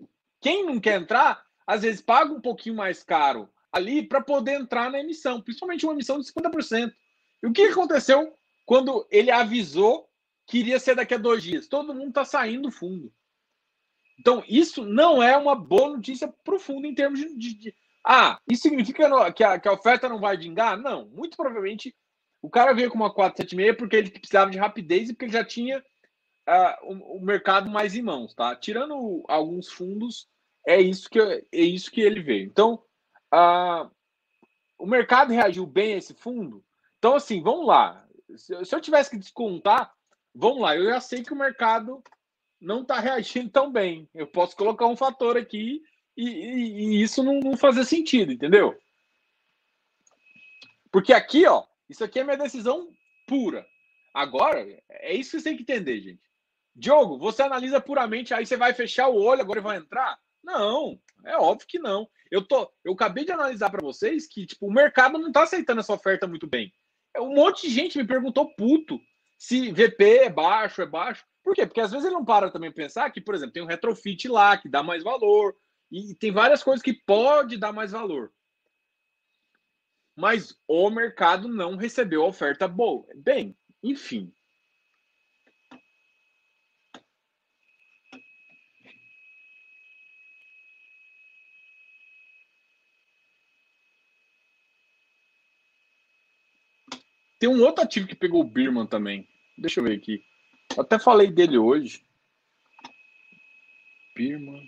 quem 0.40 0.64
não 0.66 0.80
quer 0.80 1.01
entrar, 1.01 1.47
às 1.67 1.83
vezes 1.83 2.01
paga 2.01 2.33
um 2.33 2.41
pouquinho 2.41 2.77
mais 2.77 3.03
caro 3.03 3.49
ali 3.73 4.03
para 4.03 4.21
poder 4.21 4.61
entrar 4.61 4.91
na 4.91 5.01
emissão, 5.01 5.41
principalmente 5.41 5.87
uma 5.87 5.95
emissão 5.95 6.21
de 6.21 6.31
50%. 6.31 6.93
E 7.43 7.47
o 7.47 7.53
que 7.53 7.63
aconteceu 7.63 8.37
quando 8.67 9.07
ele 9.11 9.31
avisou 9.31 10.09
que 10.47 10.59
iria 10.59 10.79
ser 10.79 10.95
daqui 10.95 11.15
a 11.15 11.19
dois 11.19 11.43
dias? 11.43 11.69
Todo 11.69 11.95
mundo 11.95 12.09
está 12.09 12.25
saindo 12.25 12.63
do 12.63 12.71
fundo. 12.71 13.13
Então, 14.19 14.45
isso 14.47 14.85
não 14.85 15.23
é 15.23 15.37
uma 15.37 15.57
boa 15.57 15.97
notícia 15.97 16.29
para 16.45 16.55
o 16.55 16.59
fundo 16.59 16.87
em 16.87 16.95
termos 16.95 17.19
de, 17.19 17.35
de, 17.35 17.55
de, 17.55 17.75
ah, 18.05 18.39
isso 18.49 18.63
significa 18.63 19.33
que 19.33 19.43
a, 19.43 19.59
que 19.59 19.69
a 19.69 19.73
oferta 19.73 20.09
não 20.09 20.21
vai 20.21 20.37
vingar? 20.37 20.77
Não. 20.77 21.07
Muito 21.09 21.37
provavelmente 21.37 21.95
o 22.43 22.51
cara 22.51 22.75
veio 22.75 22.91
com 22.91 22.97
uma 22.97 23.13
476 23.13 23.77
porque 23.77 23.97
ele 23.97 24.11
precisava 24.11 24.51
de 24.51 24.59
rapidez 24.59 25.09
e 25.09 25.13
porque 25.13 25.27
ele 25.27 25.33
já 25.33 25.45
tinha 25.45 25.79
uh, 25.79 26.93
o, 26.93 27.19
o, 27.19 27.21
mercado 27.21 27.71
mais 27.71 27.95
em 27.95 28.03
mãos, 28.03 28.35
tá? 28.35 28.57
Tirando 28.57 29.25
alguns 29.29 29.69
fundos, 29.69 30.29
é 30.67 30.81
isso 30.81 31.09
que, 31.09 31.21
é 31.21 31.45
isso 31.53 31.91
que 31.91 32.01
ele 32.01 32.23
veio. 32.23 32.45
Então, 32.47 32.83
uh, 33.33 33.91
o 34.79 34.87
mercado 34.87 35.33
reagiu 35.33 35.67
bem 35.67 35.95
a 35.95 35.99
esse 35.99 36.15
fundo. 36.15 36.65
Então, 36.99 37.15
assim, 37.15 37.43
vamos 37.43 37.67
lá. 37.67 38.07
Se, 38.37 38.65
se 38.65 38.75
eu 38.75 38.81
tivesse 38.81 39.11
que 39.11 39.19
descontar, 39.19 39.93
vamos 40.35 40.61
lá. 40.61 40.77
Eu 40.77 40.87
já 40.87 41.01
sei 41.01 41.23
que 41.23 41.33
o 41.33 41.37
mercado 41.37 42.03
não 42.61 42.83
está 42.83 42.99
reagindo 43.01 43.51
tão 43.51 43.71
bem. 43.71 44.09
Eu 44.15 44.27
posso 44.27 44.57
colocar 44.57 44.87
um 44.87 44.97
fator 44.97 45.37
aqui 45.37 45.83
e, 46.17 46.29
e, 46.29 46.99
e 46.99 47.03
isso 47.03 47.23
não, 47.23 47.41
não 47.41 47.57
fazer 47.57 47.85
sentido, 47.85 48.33
entendeu? 48.33 48.79
Porque 50.91 51.13
aqui, 51.13 51.47
ó, 51.47 51.65
isso 51.89 52.05
aqui 52.05 52.21
é 52.21 52.25
minha 52.25 52.37
decisão 52.37 52.89
pura. 53.27 53.67
Agora, 54.15 54.67
é 54.91 55.15
isso 55.15 55.33
que 55.33 55.39
você 55.39 55.45
tem 55.45 55.57
que 55.57 55.63
entender, 55.63 56.01
gente. 56.01 56.23
Diogo, 56.75 57.19
você 57.19 57.43
analisa 57.43 57.81
puramente, 57.81 58.33
aí 58.33 58.47
você 58.47 58.57
vai 58.57 58.73
fechar 58.73 59.09
o 59.09 59.21
olho 59.21 59.41
agora 59.41 59.61
vai 59.61 59.77
entrar? 59.79 60.19
Não, 60.43 60.99
é 61.24 61.36
óbvio 61.36 61.66
que 61.68 61.78
não. 61.78 62.09
Eu 62.30 62.47
tô, 62.47 62.70
eu 62.84 62.93
acabei 62.93 63.24
de 63.24 63.32
analisar 63.32 63.70
para 63.70 63.82
vocês 63.82 64.26
que 64.26 64.47
tipo 64.47 64.66
o 64.66 64.72
mercado 64.72 65.18
não 65.18 65.28
está 65.28 65.43
aceitando 65.43 65.80
essa 65.80 65.93
oferta 65.93 66.26
muito 66.26 66.47
bem. 66.47 66.72
Um 67.18 67.34
monte 67.34 67.68
de 67.68 67.74
gente 67.74 67.99
me 67.99 68.07
perguntou 68.07 68.55
puto 68.57 68.99
se 69.38 69.70
VP 69.72 70.18
é 70.18 70.30
baixo, 70.30 70.82
é 70.82 70.86
baixo. 70.86 71.24
Por 71.43 71.55
quê? 71.55 71.66
Porque 71.66 71.80
às 71.80 71.90
vezes 71.90 72.07
ele 72.07 72.14
não 72.14 72.24
para 72.24 72.51
também 72.51 72.72
pensar 72.72 73.11
que, 73.11 73.20
por 73.20 73.34
exemplo, 73.34 73.53
tem 73.53 73.62
um 73.62 73.66
retrofit 73.66 74.28
lá 74.28 74.57
que 74.57 74.68
dá 74.68 74.82
mais 74.82 75.03
valor, 75.03 75.55
e 75.90 76.14
tem 76.14 76.32
várias 76.32 76.62
coisas 76.62 76.82
que 76.82 76.95
pode 76.95 77.59
dar 77.59 77.72
mais 77.72 77.93
valor. 77.93 78.32
Mas 80.16 80.57
o 80.66 80.88
mercado 80.88 81.49
não 81.49 81.76
recebeu 81.76 82.22
a 82.22 82.28
oferta 82.28 82.66
boa. 82.66 83.07
Bem, 83.16 83.57
enfim. 83.82 84.32
Tem 97.43 97.49
um 97.49 97.61
outro 97.64 97.82
ativo 97.82 98.07
que 98.07 98.14
pegou 98.14 98.40
o 98.40 98.45
Birman 98.45 98.86
também. 98.86 99.26
Deixa 99.59 99.80
eu 99.80 99.84
ver 99.84 99.97
aqui. 99.97 100.22
Até 100.78 100.97
falei 100.97 101.28
dele 101.28 101.59
hoje. 101.59 102.01
Birman. 104.14 104.62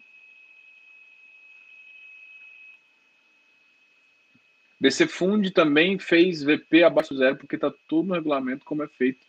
BC 4.80 5.06
Fund 5.06 5.48
também 5.52 6.00
fez 6.00 6.42
VP 6.42 6.82
abaixo 6.82 7.16
zero, 7.16 7.36
porque 7.36 7.54
está 7.54 7.72
tudo 7.86 8.08
no 8.08 8.14
regulamento 8.14 8.64
como 8.64 8.82
é 8.82 8.88
feito 8.88 9.24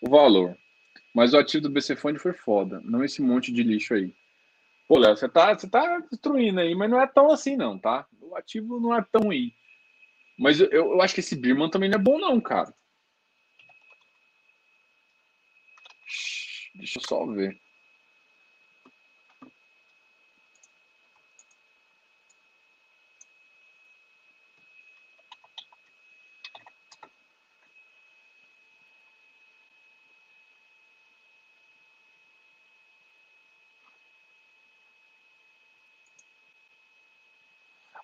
o 0.00 0.08
valor. 0.08 0.56
Mas 1.12 1.34
o 1.34 1.38
ativo 1.38 1.64
do 1.64 1.70
BC 1.70 1.96
Fund 1.96 2.16
foi 2.18 2.32
foda, 2.32 2.80
não 2.84 3.02
esse 3.02 3.20
monte 3.20 3.52
de 3.52 3.64
lixo 3.64 3.94
aí. 3.94 4.14
Pô, 4.86 5.00
Léo, 5.00 5.16
você 5.16 5.28
tá, 5.28 5.52
você 5.52 5.68
tá 5.68 5.98
destruindo 5.98 6.60
aí, 6.60 6.76
mas 6.76 6.88
não 6.88 7.00
é 7.00 7.08
tão 7.08 7.32
assim, 7.32 7.56
não, 7.56 7.76
tá? 7.76 8.06
O 8.20 8.36
ativo 8.36 8.78
não 8.78 8.94
é 8.94 9.04
tão 9.10 9.22
ruim. 9.22 9.52
Mas 10.38 10.60
eu, 10.60 10.68
eu 10.68 11.02
acho 11.02 11.12
que 11.12 11.18
esse 11.18 11.34
Birman 11.34 11.68
também 11.68 11.90
não 11.90 11.98
é 11.98 12.00
bom, 12.00 12.20
não, 12.20 12.40
cara. 12.40 12.72
Deixa 16.74 16.98
eu 16.98 17.02
só 17.08 17.26
ver. 17.26 17.58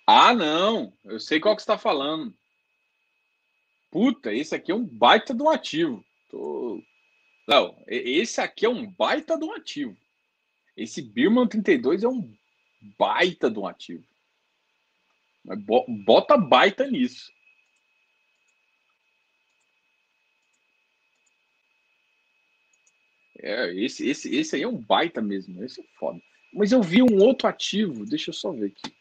Ah, 0.05 0.33
não. 0.33 0.93
Eu 1.05 1.19
sei 1.19 1.39
qual 1.39 1.55
que 1.55 1.61
está 1.61 1.77
falando. 1.77 2.33
Puta, 3.91 4.33
esse 4.33 4.55
aqui 4.55 4.71
é 4.71 4.75
um 4.75 4.85
baita 4.85 5.33
um 5.43 5.49
ativo. 5.49 6.03
Tô... 6.29 6.81
Não, 7.51 7.75
esse 7.85 8.39
aqui 8.39 8.65
é 8.65 8.69
um 8.69 8.89
baita 8.89 9.37
de 9.37 9.43
um 9.43 9.51
ativo. 9.51 9.97
Esse 10.77 11.01
Birman 11.01 11.45
32 11.45 12.01
é 12.01 12.07
um 12.07 12.33
baita 12.97 13.51
de 13.51 13.59
um 13.59 13.67
ativo. 13.67 14.05
Bota 16.05 16.37
baita 16.37 16.89
nisso. 16.89 17.29
É, 23.39 23.73
esse, 23.75 24.07
esse, 24.07 24.33
esse 24.33 24.55
aí 24.55 24.61
é 24.61 24.67
um 24.67 24.77
baita 24.77 25.21
mesmo. 25.21 25.61
Esse 25.61 25.81
é 25.81 25.83
foda. 25.99 26.21
Mas 26.53 26.71
eu 26.71 26.81
vi 26.81 27.03
um 27.03 27.17
outro 27.17 27.49
ativo, 27.49 28.05
deixa 28.05 28.29
eu 28.29 28.33
só 28.33 28.53
ver 28.53 28.67
aqui. 28.67 28.95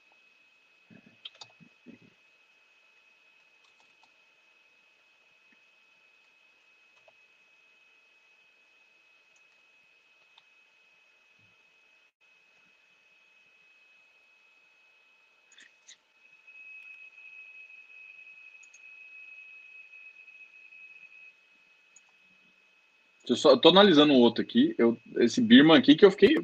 Eu 23.31 23.37
só 23.37 23.57
tô 23.57 23.68
analisando 23.68 24.12
um 24.12 24.18
outro 24.18 24.43
aqui. 24.43 24.74
Eu, 24.76 25.01
esse 25.18 25.41
Birman 25.41 25.78
aqui 25.78 25.95
que 25.95 26.05
eu 26.05 26.11
fiquei. 26.11 26.35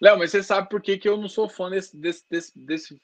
Léo, 0.00 0.18
mas 0.18 0.32
você 0.32 0.42
sabe 0.42 0.68
por 0.68 0.82
que, 0.82 0.98
que 0.98 1.08
eu 1.08 1.16
não 1.16 1.28
sou 1.28 1.48
fã 1.48 1.70
desse, 1.70 1.96
desse, 1.96 2.28
desse, 2.28 2.58
desse... 2.58 3.00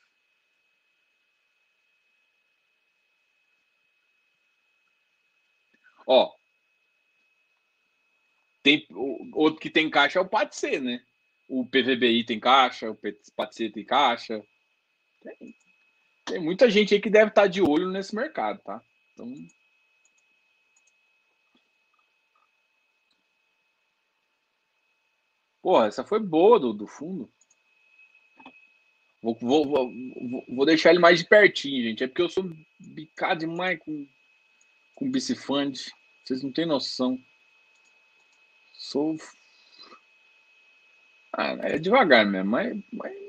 Ó, 6.08 6.34
tem 8.64 8.84
outro 9.32 9.60
que 9.60 9.70
tem 9.70 9.88
caixa 9.88 10.18
é 10.18 10.22
o 10.22 10.28
PATC, 10.28 10.80
né? 10.80 11.00
O 11.48 11.64
PVBI 11.64 12.24
tem 12.24 12.40
caixa, 12.40 12.90
o 12.90 12.98
PATC 13.36 13.70
tem 13.70 13.84
caixa. 13.84 14.42
Tem, 15.22 15.54
tem 16.24 16.40
muita 16.40 16.68
gente 16.68 16.94
aí 16.94 17.00
que 17.00 17.08
deve 17.08 17.28
estar 17.28 17.46
de 17.46 17.62
olho 17.62 17.92
nesse 17.92 18.12
mercado, 18.14 18.60
tá? 18.64 18.82
Então, 19.12 19.32
Porra, 25.64 25.86
essa 25.86 26.04
foi 26.04 26.20
boa 26.20 26.60
do, 26.60 26.74
do 26.74 26.86
fundo. 26.86 27.26
Vou, 29.22 29.34
vou, 29.40 29.66
vou, 29.66 29.90
vou, 30.46 30.66
deixar 30.66 30.90
ele 30.90 30.98
mais 30.98 31.20
de 31.20 31.26
pertinho, 31.26 31.82
gente. 31.82 32.04
É 32.04 32.06
porque 32.06 32.20
eu 32.20 32.28
sou 32.28 32.44
bicado 32.78 33.40
demais 33.40 33.78
com, 33.78 34.06
com. 34.94 35.10
Vocês 35.10 36.42
não 36.42 36.52
têm 36.52 36.66
noção. 36.66 37.18
Sou. 38.74 39.16
Ah, 41.32 41.56
é 41.62 41.78
devagar 41.78 42.26
mesmo, 42.26 42.50
mas, 42.50 42.78
mas 42.92 43.23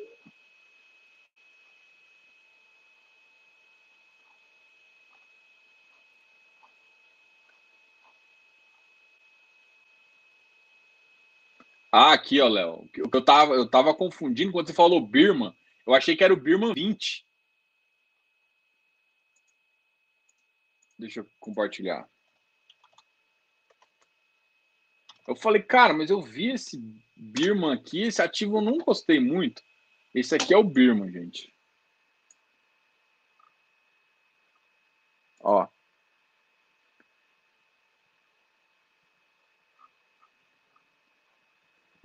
Ah, 11.97 12.11
aqui, 12.11 12.41
ó, 12.41 12.49
Léo. 12.49 12.89
Eu 12.93 13.23
tava, 13.23 13.53
eu 13.53 13.65
tava 13.65 13.95
confundindo 13.95 14.51
quando 14.51 14.67
você 14.67 14.73
falou 14.73 14.99
Birman. 14.99 15.55
Eu 15.87 15.93
achei 15.93 16.13
que 16.13 16.25
era 16.25 16.33
o 16.33 16.35
Birman 16.35 16.73
20. 16.73 17.25
Deixa 20.99 21.21
eu 21.21 21.27
compartilhar. 21.39 22.05
Eu 25.25 25.37
falei, 25.37 25.61
cara, 25.61 25.93
mas 25.93 26.09
eu 26.09 26.21
vi 26.21 26.51
esse 26.51 26.77
Birman 27.15 27.71
aqui, 27.71 28.01
esse 28.01 28.21
ativo 28.21 28.57
eu 28.57 28.61
não 28.61 28.77
gostei 28.79 29.21
muito. 29.21 29.63
Esse 30.13 30.35
aqui 30.35 30.53
é 30.53 30.57
o 30.57 30.65
Birman, 30.65 31.09
gente. 31.09 31.55
Ó. 35.39 35.65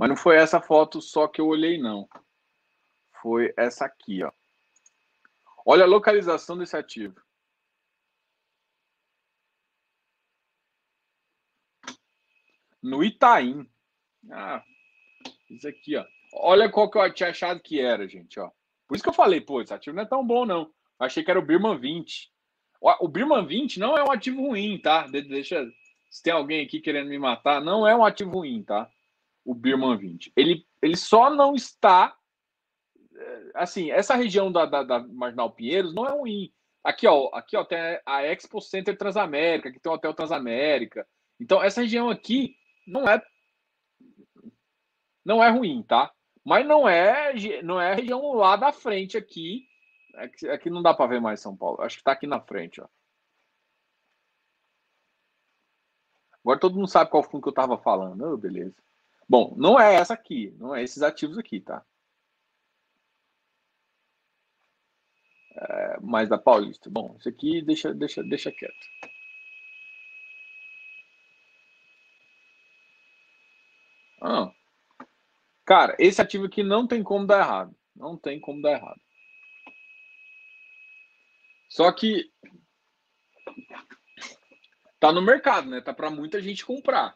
Mas 0.01 0.09
não 0.09 0.17
foi 0.17 0.37
essa 0.37 0.63
foto 0.63 0.99
só 1.03 1.29
que 1.29 1.43
eu 1.43 1.47
olhei, 1.47 1.77
não. 1.77 2.09
Foi 3.21 3.53
essa 3.55 3.85
aqui, 3.85 4.23
ó. 4.25 4.33
Olha 5.67 5.85
a 5.85 5.87
localização 5.87 6.57
desse 6.57 6.75
ativo. 6.75 7.21
No 12.83 13.05
Itaim. 13.05 13.71
Ah, 14.31 14.65
isso 15.51 15.69
aqui, 15.69 15.99
ó. 15.99 16.07
Olha 16.33 16.71
qual 16.71 16.91
que 16.91 16.97
eu 16.97 17.13
tinha 17.13 17.29
achado 17.29 17.61
que 17.61 17.79
era, 17.79 18.09
gente, 18.09 18.41
ó. 18.41 18.51
Por 18.89 18.95
isso 18.95 19.05
que 19.05 19.11
eu 19.11 19.15
falei, 19.15 19.43
pô, 19.43 19.61
esse 19.61 19.75
ativo 19.75 19.97
não 19.97 20.05
é 20.05 20.07
tão 20.07 20.27
bom, 20.27 20.47
não. 20.47 20.63
Eu 20.63 20.73
achei 21.07 21.23
que 21.23 21.31
era 21.31 21.39
o 21.39 21.45
Birman 21.45 21.79
20. 21.79 22.33
O 22.81 23.07
Birman 23.07 23.45
20 23.45 23.79
não 23.79 23.99
é 23.99 24.03
um 24.03 24.11
ativo 24.11 24.47
ruim, 24.47 24.79
tá? 24.79 25.07
Deixa. 25.09 25.71
Se 26.11 26.23
tem 26.23 26.33
alguém 26.33 26.65
aqui 26.65 26.81
querendo 26.81 27.11
me 27.11 27.19
matar, 27.19 27.61
não 27.61 27.87
é 27.87 27.95
um 27.95 28.03
ativo 28.03 28.31
ruim, 28.31 28.63
tá? 28.63 28.91
O 29.45 29.55
Birman 29.55 29.97
20. 29.97 30.33
Ele, 30.37 30.67
ele 30.83 30.97
só 30.97 31.31
não 31.31 31.55
está. 31.55 32.17
Eh, 33.15 33.51
assim, 33.55 33.91
essa 33.91 34.15
região 34.15 34.51
da, 34.51 34.67
da, 34.67 34.83
da 34.83 34.99
Marginal 35.01 35.51
Pinheiros 35.51 35.95
não 35.95 36.07
é 36.07 36.11
ruim. 36.11 36.53
Aqui, 36.83 37.07
ó, 37.07 37.29
aqui, 37.35 37.57
ó, 37.57 37.65
tem 37.65 37.79
a 38.07 38.23
Expo 38.25 38.61
Center 38.61 38.97
Transamérica, 38.97 39.71
que 39.71 39.79
tem 39.79 39.93
o 39.93 39.95
Hotel 39.95 40.15
Transamérica. 40.15 41.07
Então, 41.39 41.63
essa 41.63 41.83
região 41.83 42.09
aqui 42.11 42.57
não 42.87 43.09
é 43.09 43.23
não 45.25 45.43
é 45.45 45.51
ruim, 45.51 45.83
tá? 45.83 46.13
Mas 46.45 46.67
não 46.67 46.89
é 46.89 47.35
não 47.63 47.81
é 47.81 47.93
a 47.93 47.95
região 47.95 48.33
lá 48.35 48.57
da 48.57 48.73
frente 48.73 49.17
aqui. 49.17 49.67
Aqui, 50.53 50.71
não 50.71 50.83
dá 50.83 50.93
para 50.93 51.07
ver 51.07 51.21
mais 51.21 51.41
São 51.41 51.57
Paulo. 51.57 51.81
Acho 51.83 51.97
que 51.97 52.01
está 52.01 52.13
aqui 52.13 52.27
na 52.27 52.41
frente, 52.41 52.81
ó. 52.81 52.89
Agora 56.43 56.59
todo 56.59 56.75
mundo 56.75 56.89
sabe 56.89 57.11
qual 57.11 57.23
fundo 57.23 57.43
que 57.43 57.49
eu 57.49 57.51
estava 57.51 57.79
falando. 57.79 58.23
Oh, 58.25 58.37
beleza. 58.37 58.75
Bom, 59.31 59.55
não 59.57 59.79
é 59.79 59.95
essa 59.95 60.13
aqui, 60.15 60.53
não 60.59 60.75
é 60.75 60.83
esses 60.83 61.03
ativos 61.05 61.39
aqui, 61.39 61.61
tá? 61.61 61.87
É, 65.55 66.01
mais 66.01 66.29
da 66.29 66.37
Paulista. 66.37 66.91
Bom, 66.91 67.15
isso 67.17 67.29
aqui 67.29 67.63
deixa, 67.63 67.95
deixa, 67.95 68.25
deixa 68.25 68.51
quieto. 68.51 68.75
Ah, 74.21 74.51
cara, 75.65 75.95
esse 76.01 76.21
ativo 76.21 76.47
aqui 76.47 76.65
não 76.65 76.85
tem 76.89 77.01
como 77.01 77.25
dar 77.25 77.39
errado. 77.39 77.77
Não 77.95 78.17
tem 78.17 78.41
como 78.41 78.61
dar 78.61 78.73
errado. 78.73 79.01
Só 81.69 81.93
que 81.93 82.29
tá 84.99 85.13
no 85.13 85.23
mercado, 85.23 85.71
né? 85.71 85.81
Tá 85.81 85.95
para 85.95 86.11
muita 86.11 86.43
gente 86.43 86.67
comprar. 86.67 87.15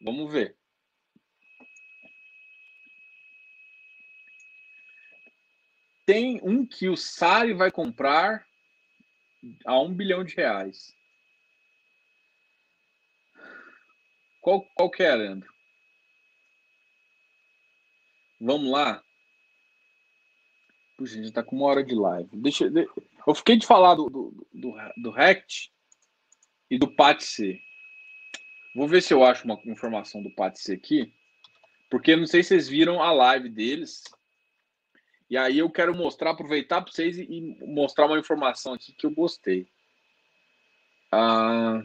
Vamos 0.00 0.32
ver. 0.32 0.61
Tem 6.12 6.38
um 6.42 6.66
que 6.66 6.90
o 6.90 6.96
Sari 6.96 7.54
vai 7.54 7.70
comprar 7.70 8.46
a 9.64 9.80
um 9.80 9.94
bilhão 9.94 10.22
de 10.22 10.36
reais. 10.36 10.94
Qual, 14.42 14.62
qual 14.74 14.90
que 14.90 15.02
é, 15.02 15.14
Leandro? 15.14 15.50
Vamos 18.38 18.70
lá. 18.70 19.02
Puxa, 20.98 21.14
a 21.14 21.22
gente 21.22 21.32
tá 21.32 21.42
com 21.42 21.56
uma 21.56 21.64
hora 21.64 21.82
de 21.82 21.94
live. 21.94 22.28
Deixa, 22.34 22.70
eu 23.26 23.34
fiquei 23.34 23.56
de 23.56 23.66
falar 23.66 23.94
do, 23.94 24.10
do, 24.10 24.46
do, 24.52 24.74
do 24.98 25.10
Rect 25.10 25.72
e 26.70 26.78
do 26.78 26.94
PATC. 26.94 27.58
Vou 28.76 28.86
ver 28.86 29.02
se 29.02 29.14
eu 29.14 29.24
acho 29.24 29.46
uma 29.46 29.58
informação 29.64 30.22
do 30.22 30.30
PATC 30.34 30.74
aqui. 30.74 31.14
Porque 31.88 32.14
não 32.14 32.26
sei 32.26 32.42
se 32.42 32.50
vocês 32.50 32.68
viram 32.68 33.02
a 33.02 33.10
live 33.12 33.48
deles. 33.48 34.02
E 35.32 35.36
aí 35.38 35.60
eu 35.60 35.70
quero 35.70 35.96
mostrar, 35.96 36.32
aproveitar 36.32 36.82
para 36.82 36.92
vocês 36.92 37.16
e, 37.16 37.56
mostrar 37.66 38.04
uma 38.04 38.18
informação 38.18 38.74
aqui 38.74 38.92
que 38.92 39.06
eu 39.06 39.10
gostei. 39.10 39.66
Ah, 41.10 41.82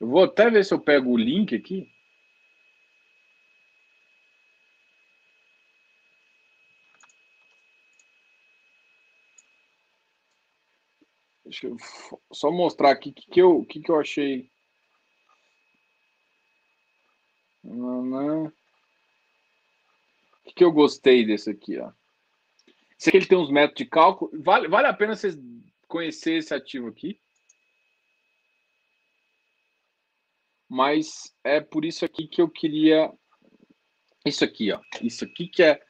Eu 0.00 0.08
vou 0.08 0.24
até 0.24 0.48
ver 0.50 0.64
se 0.64 0.72
eu 0.72 0.80
pego 0.80 1.10
o 1.10 1.16
link 1.16 1.54
aqui. 1.54 1.92
Deixa 11.44 11.66
eu 11.66 11.76
só 12.32 12.50
mostrar 12.50 12.92
aqui 12.92 13.10
o 13.10 13.12
que, 13.12 13.30
que, 13.30 13.42
eu, 13.42 13.64
que, 13.64 13.80
que 13.80 13.90
eu 13.90 14.00
achei. 14.00 14.48
O 17.62 18.50
que, 20.46 20.54
que 20.54 20.64
eu 20.64 20.72
gostei 20.72 21.26
desse 21.26 21.50
aqui, 21.50 21.78
ó. 21.78 21.92
Esse 22.98 23.08
aqui 23.08 23.18
ele 23.18 23.26
tem 23.26 23.36
uns 23.36 23.50
métodos 23.50 23.78
de 23.78 23.86
cálculo. 23.86 24.30
Vale, 24.42 24.68
vale 24.68 24.86
a 24.86 24.94
pena 24.94 25.14
vocês 25.14 25.36
conhecer 25.88 26.34
esse 26.34 26.54
ativo 26.54 26.88
aqui. 26.88 27.20
Mas 30.70 31.34
é 31.42 31.60
por 31.60 31.84
isso 31.84 32.04
aqui 32.04 32.28
que 32.28 32.40
eu 32.40 32.48
queria. 32.48 33.12
Isso 34.24 34.44
aqui, 34.44 34.70
ó. 34.70 34.80
Isso 35.02 35.24
aqui 35.24 35.48
que 35.48 35.64
é. 35.64 35.82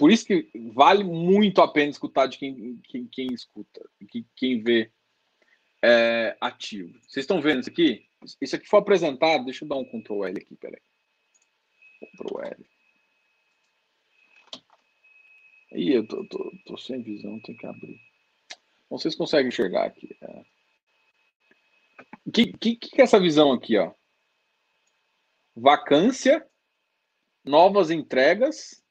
Por 0.00 0.10
isso 0.10 0.26
que 0.26 0.50
vale 0.72 1.04
muito 1.04 1.62
a 1.62 1.68
pena 1.68 1.92
escutar 1.92 2.26
de 2.26 2.36
quem, 2.36 2.76
quem, 2.88 3.06
quem 3.06 3.32
escuta, 3.32 3.80
quem, 4.10 4.26
quem 4.34 4.60
vê 4.60 4.90
é, 5.80 6.36
ativo. 6.40 6.92
Vocês 7.02 7.22
estão 7.22 7.40
vendo 7.40 7.60
isso 7.60 7.70
aqui? 7.70 8.04
isso 8.40 8.56
aqui 8.56 8.66
foi 8.66 8.80
apresentado, 8.80 9.44
deixa 9.44 9.64
eu 9.64 9.68
dar 9.68 9.76
um 9.76 9.84
Ctrl 9.84 10.24
L 10.24 10.40
aqui, 10.40 10.56
peraí. 10.56 10.82
Ctrl 12.00 12.40
L. 12.40 12.66
Ih, 15.72 15.92
eu 15.92 16.06
tô, 16.08 16.26
tô, 16.26 16.52
tô, 16.66 16.76
sem 16.76 17.00
visão, 17.00 17.38
tem 17.42 17.56
que 17.56 17.66
abrir. 17.66 18.00
Não 18.90 18.98
sei 18.98 19.12
se 19.12 19.16
conseguem 19.16 19.48
enxergar 19.48 19.84
aqui. 19.84 20.16
É. 20.20 20.44
O 22.24 22.32
que, 22.32 22.52
que, 22.54 22.74
que 22.74 23.00
é 23.00 23.04
essa 23.04 23.20
visão 23.20 23.52
aqui, 23.52 23.76
ó? 23.76 23.94
Vacância, 25.56 26.46
novas 27.42 27.90
entregas. 27.90 28.84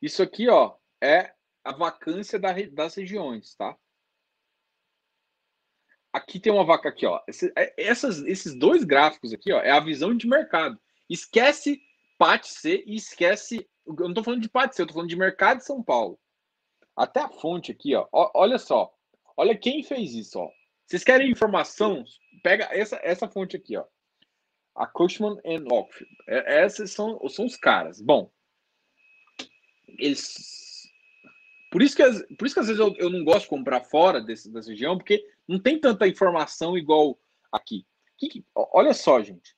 Isso 0.00 0.22
aqui, 0.22 0.48
ó, 0.48 0.76
é 1.00 1.32
a 1.64 1.72
vacância 1.72 2.38
da, 2.38 2.52
das 2.70 2.94
regiões, 2.94 3.54
tá? 3.54 3.74
Aqui 6.12 6.38
tem 6.38 6.52
uma 6.52 6.64
vaca 6.64 6.90
aqui, 6.90 7.06
ó. 7.06 7.20
Esse, 7.26 7.50
é, 7.56 7.74
essas, 7.78 8.18
esses 8.24 8.54
dois 8.54 8.84
gráficos 8.84 9.32
aqui, 9.32 9.52
ó, 9.52 9.60
é 9.60 9.70
a 9.70 9.80
visão 9.80 10.14
de 10.14 10.28
mercado. 10.28 10.78
Esquece 11.08 11.80
PAT 12.18 12.44
C 12.44 12.84
e 12.86 12.94
esquece. 12.96 13.66
Eu 13.86 13.94
não 13.94 14.10
estou 14.10 14.22
falando 14.22 14.42
de 14.42 14.50
PAT 14.50 14.74
C, 14.74 14.82
eu 14.82 14.84
estou 14.84 14.94
falando 14.94 15.10
de 15.10 15.16
mercado 15.16 15.58
de 15.58 15.64
São 15.64 15.82
Paulo. 15.82 16.20
Até 16.94 17.20
a 17.20 17.28
fonte 17.30 17.72
aqui, 17.72 17.94
ó. 17.94 18.06
Olha 18.12 18.58
só. 18.58 18.94
Olha 19.36 19.56
quem 19.56 19.82
fez 19.82 20.14
isso, 20.14 20.38
ó. 20.38 20.50
Vocês 20.86 21.02
querem 21.02 21.30
informação? 21.30 22.04
Pega 22.42 22.68
essa, 22.70 23.00
essa 23.02 23.26
fonte 23.26 23.56
aqui, 23.56 23.76
ó. 23.76 23.84
A 24.74 24.86
Cushman 24.86 25.38
and 25.44 25.66
Oakfield. 25.70 26.16
É, 26.28 26.64
Esses 26.64 26.90
são, 26.90 27.20
são 27.28 27.46
os 27.46 27.56
caras. 27.56 28.00
Bom, 28.00 28.30
eles 29.98 30.64
por 31.74 31.82
isso 31.82 31.96
que, 31.96 32.04
por 32.36 32.46
isso 32.46 32.54
que 32.54 32.60
às 32.60 32.68
vezes 32.68 32.78
eu, 32.78 32.94
eu 32.98 33.10
não 33.10 33.24
gosto 33.24 33.42
de 33.42 33.48
comprar 33.48 33.80
fora 33.80 34.20
desse, 34.20 34.48
dessa 34.48 34.70
região, 34.70 34.96
porque 34.96 35.26
não 35.48 35.58
tem 35.58 35.76
tanta 35.76 36.06
informação 36.06 36.78
igual 36.78 37.18
aqui. 37.50 37.84
Que, 38.16 38.46
olha 38.54 38.94
só, 38.94 39.20
gente. 39.20 39.56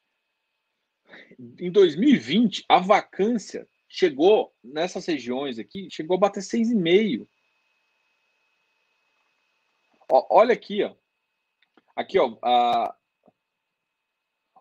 Em 1.60 1.70
2020, 1.70 2.64
a 2.70 2.78
vacância 2.78 3.68
chegou 3.86 4.50
nessas 4.64 5.04
regiões 5.04 5.58
aqui, 5.58 5.88
chegou 5.90 6.16
a 6.16 6.20
bater 6.20 6.42
6,5. 6.42 7.28
Olha 10.08 10.54
aqui, 10.54 10.84
ó. 10.84 10.94
Aqui, 11.94 12.18
ó, 12.18 12.38
a 12.42 12.95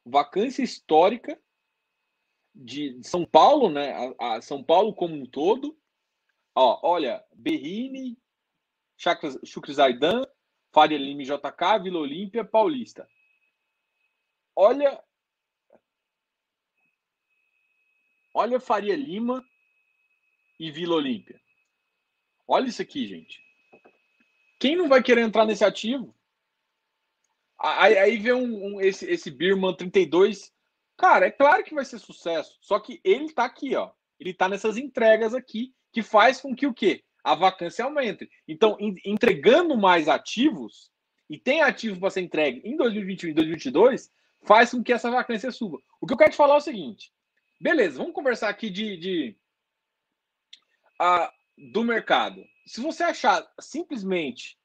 vacância 0.05 0.63
histórica 0.63 1.39
de 2.53 3.01
São 3.03 3.25
Paulo, 3.25 3.69
né? 3.69 3.93
A, 4.19 4.35
a 4.35 4.41
São 4.41 4.63
Paulo 4.63 4.93
como 4.93 5.15
um 5.15 5.25
todo, 5.25 5.77
Ó, 6.55 6.79
olha, 6.83 7.23
Berrini, 7.33 8.17
Chucre 9.43 9.73
Zaidan, 9.73 10.25
Faria 10.73 10.97
Lima 10.97 11.23
JK, 11.23 11.83
Vila 11.83 11.99
Olímpia, 11.99 12.45
Paulista. 12.45 13.05
Olha. 14.55 15.03
Olha 18.33 18.59
Faria 18.59 18.95
Lima 18.95 19.45
e 20.57 20.71
Vila 20.71 20.95
Olímpia. 20.95 21.39
Olha 22.47 22.67
isso 22.67 22.81
aqui, 22.81 23.05
gente. 23.05 23.41
Quem 24.59 24.77
não 24.77 24.87
vai 24.87 25.03
querer 25.03 25.21
entrar 25.21 25.45
nesse 25.45 25.65
ativo? 25.65 26.15
Aí, 27.59 27.97
aí 27.97 28.17
vê 28.17 28.33
um, 28.33 28.75
um, 28.75 28.81
esse, 28.81 29.05
esse 29.09 29.31
Birman 29.31 29.75
32. 29.75 30.51
Cara, 30.97 31.27
é 31.27 31.31
claro 31.31 31.63
que 31.63 31.75
vai 31.75 31.85
ser 31.85 31.99
sucesso. 31.99 32.57
Só 32.61 32.79
que 32.79 32.99
ele 33.03 33.31
tá 33.31 33.45
aqui, 33.45 33.75
ó. 33.75 33.91
Ele 34.19 34.33
tá 34.33 34.47
nessas 34.47 34.77
entregas 34.77 35.33
aqui 35.33 35.73
que 35.91 36.01
faz 36.01 36.41
com 36.41 36.55
que 36.55 36.67
o 36.67 36.73
quê? 36.73 37.03
A 37.23 37.35
vacância 37.35 37.85
aumente. 37.85 38.29
Então, 38.47 38.77
entregando 39.05 39.77
mais 39.77 40.07
ativos, 40.07 40.91
e 41.29 41.37
tem 41.37 41.61
ativos 41.61 41.99
para 41.99 42.09
ser 42.09 42.21
entregue 42.21 42.61
em 42.63 42.75
2021 42.77 43.29
e 43.29 43.33
2022, 43.33 44.11
faz 44.43 44.71
com 44.71 44.83
que 44.83 44.93
essa 44.93 45.09
vacância 45.09 45.51
suba. 45.51 45.79
O 45.99 46.05
que 46.05 46.13
eu 46.13 46.17
quero 46.17 46.31
te 46.31 46.37
falar 46.37 46.55
é 46.55 46.57
o 46.57 46.61
seguinte: 46.61 47.11
beleza, 47.59 47.97
vamos 47.97 48.13
conversar 48.13 48.49
aqui 48.49 48.69
de, 48.69 48.97
de 48.97 49.37
a, 50.99 51.31
do 51.71 51.83
mercado. 51.83 52.43
Se 52.65 52.81
você 52.81 53.03
achar 53.03 53.45
simplesmente 53.59 54.57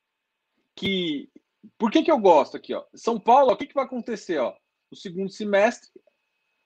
que. 0.77 1.31
Por 1.79 1.91
que, 1.91 2.03
que 2.03 2.11
eu 2.11 2.19
gosto 2.19 2.57
aqui? 2.57 2.75
Ó? 2.75 2.85
São 2.95 3.19
Paulo, 3.19 3.53
o 3.53 3.57
que, 3.57 3.67
que 3.67 3.75
vai 3.75 3.85
acontecer? 3.85 4.39
Ó? 4.39 4.55
No 4.91 4.97
segundo 4.97 5.31
semestre, 5.31 5.91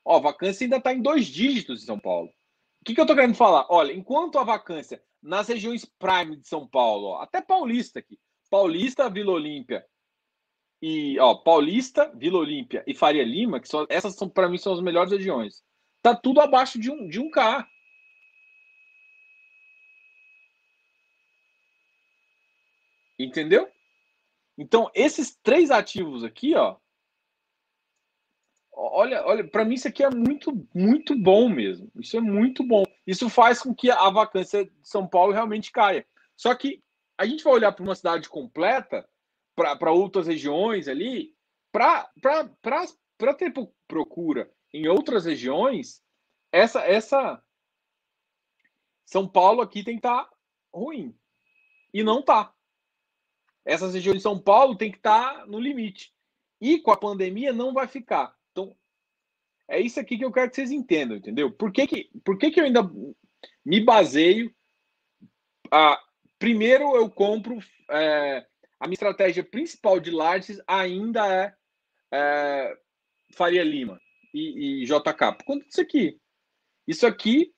ó, 0.04 0.16
a 0.16 0.20
vacância 0.20 0.64
ainda 0.64 0.76
está 0.76 0.92
em 0.92 1.02
dois 1.02 1.26
dígitos 1.26 1.82
em 1.82 1.86
São 1.86 1.98
Paulo. 1.98 2.28
O 2.28 2.84
que, 2.84 2.94
que 2.94 3.00
eu 3.00 3.04
estou 3.04 3.16
querendo 3.16 3.34
falar? 3.34 3.66
Olha, 3.70 3.92
enquanto 3.92 4.38
a 4.38 4.44
vacância 4.44 5.02
nas 5.22 5.48
regiões 5.48 5.84
prime 5.98 6.36
de 6.36 6.46
São 6.46 6.66
Paulo, 6.68 7.08
ó, 7.08 7.22
até 7.22 7.40
Paulista 7.40 7.98
aqui, 7.98 8.18
Paulista, 8.50 9.08
Vila 9.08 9.32
Olímpia 9.32 9.84
e 10.82 11.18
ó, 11.18 11.34
Paulista, 11.34 12.12
Vila 12.14 12.38
Olímpia 12.38 12.84
e 12.86 12.94
Faria 12.94 13.24
Lima, 13.24 13.58
que 13.58 13.68
são 13.68 13.86
essas 13.88 14.14
são 14.16 14.28
para 14.28 14.48
mim 14.48 14.58
são 14.58 14.74
as 14.74 14.82
melhores 14.82 15.10
regiões. 15.12 15.64
Tá 16.02 16.14
tudo 16.14 16.40
abaixo 16.40 16.78
de 16.78 16.90
um 16.90 17.08
de 17.08 17.18
um 17.18 17.30
K. 17.30 17.66
Entendeu? 23.18 23.73
Então, 24.56 24.90
esses 24.94 25.36
três 25.42 25.70
ativos 25.70 26.22
aqui, 26.22 26.54
ó, 26.54 26.76
Olha, 28.76 29.24
olha, 29.24 29.48
para 29.48 29.64
mim 29.64 29.74
isso 29.74 29.86
aqui 29.86 30.02
é 30.02 30.10
muito, 30.10 30.68
muito 30.74 31.16
bom 31.16 31.48
mesmo. 31.48 31.90
Isso 31.96 32.16
é 32.16 32.20
muito 32.20 32.66
bom. 32.66 32.84
Isso 33.06 33.28
faz 33.28 33.60
com 33.60 33.74
que 33.74 33.90
a 33.90 34.10
vacância 34.10 34.64
de 34.64 34.72
São 34.82 35.06
Paulo 35.06 35.32
realmente 35.32 35.70
caia. 35.70 36.06
Só 36.36 36.54
que 36.54 36.82
a 37.16 37.26
gente 37.26 37.42
vai 37.44 37.54
olhar 37.54 37.72
para 37.72 37.82
uma 37.82 37.94
cidade 37.94 38.28
completa, 38.28 39.08
para 39.54 39.92
outras 39.92 40.26
regiões 40.26 40.88
ali, 40.88 41.34
para 41.72 42.10
ter 43.36 43.52
procura 43.86 44.48
em 44.72 44.88
outras 44.88 45.24
regiões, 45.24 46.02
essa, 46.52 46.80
essa 46.80 47.42
São 49.04 49.26
Paulo 49.28 49.60
aqui 49.60 49.82
tem 49.82 49.94
que 49.94 50.06
estar 50.06 50.24
tá 50.24 50.30
ruim. 50.72 51.12
E 51.92 52.04
não 52.04 52.22
tá. 52.22 52.53
Essas 53.64 53.94
regiões 53.94 54.18
de 54.18 54.22
São 54.22 54.38
Paulo 54.38 54.76
tem 54.76 54.90
que 54.90 54.98
estar 54.98 55.40
tá 55.40 55.46
no 55.46 55.58
limite. 55.58 56.12
E 56.60 56.78
com 56.78 56.90
a 56.90 56.96
pandemia 56.96 57.52
não 57.52 57.72
vai 57.72 57.86
ficar. 57.86 58.34
Então, 58.52 58.76
é 59.68 59.80
isso 59.80 59.98
aqui 59.98 60.18
que 60.18 60.24
eu 60.24 60.32
quero 60.32 60.50
que 60.50 60.56
vocês 60.56 60.70
entendam, 60.70 61.16
entendeu? 61.16 61.50
Por 61.50 61.72
que, 61.72 61.86
que, 61.86 62.10
por 62.24 62.38
que, 62.38 62.50
que 62.50 62.60
eu 62.60 62.64
ainda 62.64 62.82
me 63.64 63.80
baseio. 63.80 64.54
A, 65.70 66.00
primeiro, 66.38 66.94
eu 66.94 67.10
compro. 67.10 67.58
É, 67.90 68.46
a 68.78 68.86
minha 68.86 68.94
estratégia 68.94 69.42
principal 69.42 69.98
de 69.98 70.10
Lages 70.10 70.60
ainda 70.66 71.26
é, 71.32 71.54
é 72.12 72.78
Faria 73.34 73.64
Lima 73.64 74.00
e, 74.32 74.82
e 74.82 74.84
JK. 74.84 75.36
Por 75.38 75.44
conta 75.44 75.66
disso 75.66 75.80
aqui. 75.80 76.20
Isso 76.86 77.06
aqui 77.06 77.54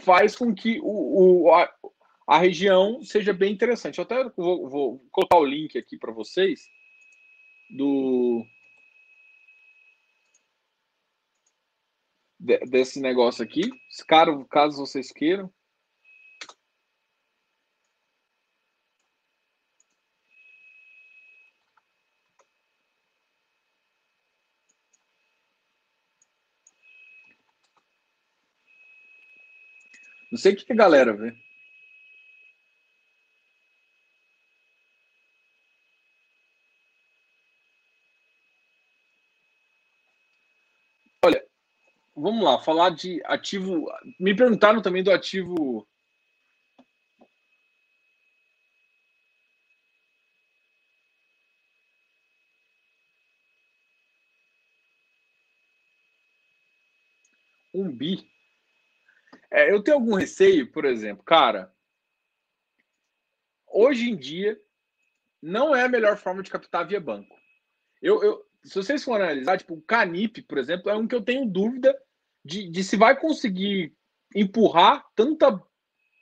faz 0.00 0.34
com 0.34 0.54
que 0.54 0.80
o, 0.80 1.46
o 1.46 1.66
a, 2.28 2.38
região 2.38 3.02
seja 3.02 3.32
bem 3.32 3.52
interessante. 3.52 3.98
Eu 3.98 4.04
até 4.04 4.22
vou, 4.36 4.68
vou 4.68 4.98
colocar 5.10 5.38
o 5.38 5.44
link 5.44 5.78
aqui 5.78 5.96
para 5.98 6.12
vocês 6.12 6.68
do 7.70 8.44
desse 12.70 13.00
negócio 13.00 13.42
aqui, 13.44 13.62
caso, 14.06 14.44
caso 14.46 14.76
vocês 14.78 15.10
queiram. 15.12 15.52
Não 30.30 30.38
sei 30.38 30.52
o 30.52 30.56
que 30.56 30.72
a 30.72 30.76
galera 30.76 31.12
vê. 31.16 31.47
Vamos 42.28 42.44
lá, 42.44 42.58
falar 42.58 42.90
de 42.90 43.22
ativo. 43.24 43.86
Me 44.18 44.36
perguntaram 44.36 44.82
também 44.82 45.02
do 45.02 45.10
ativo. 45.10 45.86
Um 57.72 57.90
bi. 57.90 58.28
É, 59.50 59.72
eu 59.72 59.82
tenho 59.82 59.96
algum 59.96 60.14
receio, 60.14 60.70
por 60.70 60.84
exemplo, 60.84 61.24
cara. 61.24 61.72
Hoje 63.66 64.10
em 64.10 64.16
dia, 64.16 64.60
não 65.40 65.74
é 65.74 65.84
a 65.84 65.88
melhor 65.88 66.16
forma 66.16 66.42
de 66.42 66.50
captar 66.50 66.86
via 66.86 67.00
banco. 67.00 67.36
Eu, 68.02 68.22
eu, 68.22 68.46
se 68.64 68.74
vocês 68.74 69.02
forem 69.04 69.24
analisar, 69.24 69.58
tipo, 69.58 69.74
o 69.74 69.82
Canip, 69.82 70.42
por 70.42 70.58
exemplo, 70.58 70.90
é 70.90 70.96
um 70.96 71.06
que 71.06 71.14
eu 71.14 71.22
tenho 71.22 71.46
dúvida 71.46 71.96
de, 72.48 72.68
de 72.70 72.82
se 72.82 72.96
vai 72.96 73.18
conseguir 73.18 73.94
empurrar 74.34 75.06
tanta. 75.14 75.62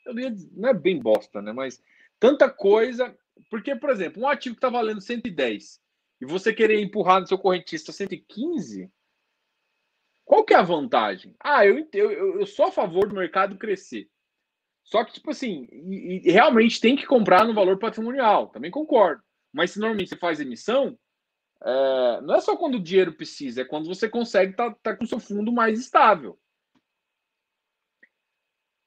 Eu 0.04 0.18
ia, 0.18 0.34
não 0.52 0.68
é 0.68 0.74
bem 0.74 0.98
bosta, 0.98 1.40
né? 1.40 1.52
Mas 1.52 1.80
tanta 2.18 2.50
coisa. 2.50 3.16
Porque, 3.48 3.76
por 3.76 3.90
exemplo, 3.90 4.22
um 4.22 4.28
ativo 4.28 4.56
que 4.56 4.58
está 4.58 4.68
valendo 4.68 5.00
110 5.00 5.80
e 6.20 6.26
você 6.26 6.52
querer 6.52 6.80
empurrar 6.80 7.20
no 7.20 7.26
seu 7.26 7.38
correntista 7.38 7.92
115, 7.92 8.90
qual 10.24 10.44
que 10.44 10.54
é 10.54 10.56
a 10.56 10.62
vantagem? 10.62 11.36
Ah, 11.38 11.64
eu, 11.64 11.86
eu, 11.92 12.40
eu 12.40 12.46
sou 12.46 12.66
a 12.66 12.72
favor 12.72 13.08
do 13.08 13.14
mercado 13.14 13.56
crescer. 13.56 14.08
Só 14.82 15.04
que, 15.04 15.12
tipo 15.12 15.30
assim, 15.30 15.68
e, 15.70 16.22
e 16.24 16.30
realmente 16.30 16.80
tem 16.80 16.96
que 16.96 17.06
comprar 17.06 17.44
no 17.44 17.54
valor 17.54 17.78
patrimonial, 17.78 18.48
também 18.48 18.70
concordo. 18.70 19.22
Mas 19.52 19.72
se 19.72 19.78
normalmente 19.78 20.08
você 20.08 20.16
faz 20.16 20.40
emissão, 20.40 20.98
é, 21.62 22.20
não 22.20 22.34
é 22.34 22.40
só 22.40 22.56
quando 22.56 22.76
o 22.76 22.82
dinheiro 22.82 23.12
precisa, 23.12 23.62
é 23.62 23.64
quando 23.64 23.86
você 23.86 24.08
consegue 24.08 24.52
estar 24.52 24.70
tá, 24.70 24.78
tá 24.82 24.96
com 24.96 25.06
seu 25.06 25.18
fundo 25.18 25.52
mais 25.52 25.78
estável. 25.78 26.38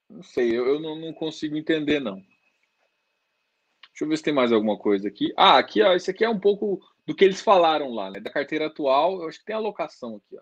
Não 0.09 0.23
sei, 0.23 0.57
eu, 0.57 0.65
eu 0.65 0.79
não, 0.79 0.95
não, 0.95 1.13
consigo 1.13 1.55
entender, 1.55 1.99
não. 1.99 2.15
Deixa 2.15 4.05
eu 4.05 4.07
ver 4.07 4.17
se 4.17 4.23
tem 4.23 4.33
mais 4.33 4.51
alguma 4.51 4.77
coisa 4.77 5.07
aqui. 5.07 5.31
Ah, 5.37 5.57
aqui, 5.57 5.81
ó, 5.81 5.93
esse 5.93 6.09
aqui 6.09 6.23
é 6.23 6.29
um 6.29 6.39
pouco 6.39 6.79
do 7.05 7.15
que 7.15 7.23
eles 7.23 7.41
falaram 7.41 7.91
lá, 7.91 8.09
né? 8.09 8.19
Da 8.19 8.31
carteira 8.31 8.67
atual, 8.67 9.21
eu 9.21 9.27
acho 9.27 9.39
que 9.39 9.45
tem 9.45 9.55
alocação 9.55 10.15
aqui, 10.15 10.37
ó. 10.37 10.41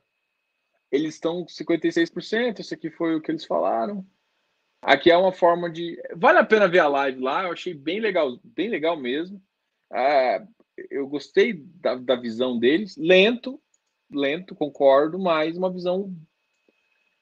Eles 0.90 1.16
estão 1.16 1.44
com 1.44 1.48
56%, 1.48 2.60
esse 2.60 2.74
aqui 2.74 2.90
foi 2.90 3.16
o 3.16 3.22
que 3.22 3.30
eles 3.30 3.46
falaram. 3.46 4.06
Aqui 4.82 5.12
é 5.12 5.18
uma 5.18 5.34
forma 5.34 5.70
de. 5.70 6.02
Vale 6.16 6.40
a 6.40 6.46
pena 6.46 6.68
ver 6.68 6.80
a 6.80 6.88
live 6.88 7.20
lá, 7.20 7.44
eu 7.44 7.52
achei 7.52 7.74
bem 7.74 8.00
legal, 8.00 8.40
bem 8.44 8.70
legal 8.70 8.96
mesmo. 8.96 9.42
É, 9.92 10.46
eu 10.90 11.08
gostei 11.08 11.54
da, 11.54 11.96
da 11.96 12.16
visão 12.16 12.58
deles. 12.60 12.96
Lento, 12.98 13.62
lento, 14.10 14.56
concordo, 14.56 15.18
mas 15.18 15.58
uma 15.58 15.72
visão 15.72 16.16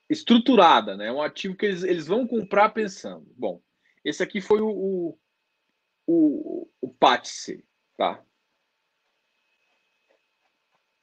estruturada, 0.09 0.95
né? 0.95 1.11
Um 1.11 1.21
ativo 1.21 1.55
que 1.55 1.65
eles, 1.65 1.83
eles 1.83 2.07
vão 2.07 2.27
comprar 2.27 2.69
pensando. 2.69 3.25
Bom, 3.35 3.61
esse 4.03 4.21
aqui 4.21 4.41
foi 4.41 4.61
o, 4.61 4.69
o, 4.69 5.19
o, 6.05 6.69
o 6.81 6.95
tá? 7.97 8.23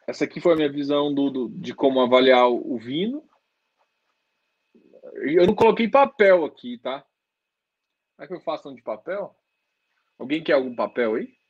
Essa 0.07 0.25
aqui 0.25 0.41
foi 0.41 0.53
a 0.53 0.57
minha 0.57 0.71
visão 0.71 1.15
do, 1.15 1.31
do, 1.31 1.49
de 1.49 1.75
como 1.75 2.01
avaliar 2.01 2.49
o, 2.49 2.75
o 2.75 2.79
Vino. 2.79 3.29
Eu 5.15 5.47
não 5.47 5.55
coloquei 5.55 5.89
papel 5.89 6.45
aqui, 6.45 6.79
tá? 6.79 7.05
É 8.19 8.27
que 8.27 8.35
eu 8.35 8.41
faço 8.41 8.69
um 8.69 8.75
de 8.75 8.83
papel? 8.83 9.37
Alguém 10.19 10.43
quer 10.43 10.53
algum 10.53 10.75
papel 10.75 11.15
aí? 11.15 11.42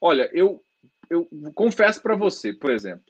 Olha, 0.00 0.30
eu, 0.32 0.64
eu 1.10 1.28
confesso 1.54 2.00
para 2.00 2.16
você, 2.16 2.52
por 2.52 2.70
exemplo, 2.70 3.04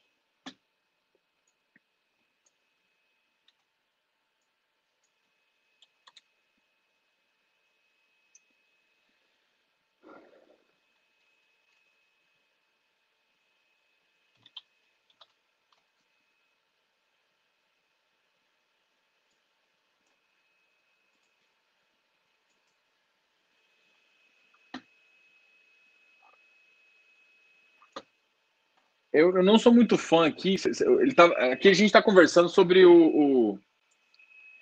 Eu, 29.21 29.37
eu, 29.37 29.43
não 29.43 29.59
sou 29.59 29.73
muito 29.73 29.99
fã 29.99 30.27
aqui. 30.27 30.57
Ele 31.01 31.15
tá, 31.15 31.27
aqui 31.53 31.69
a 31.69 31.75
gente 31.75 31.87
está 31.87 32.03
conversando 32.03 32.49
sobre 32.49 32.85
o, 32.87 33.59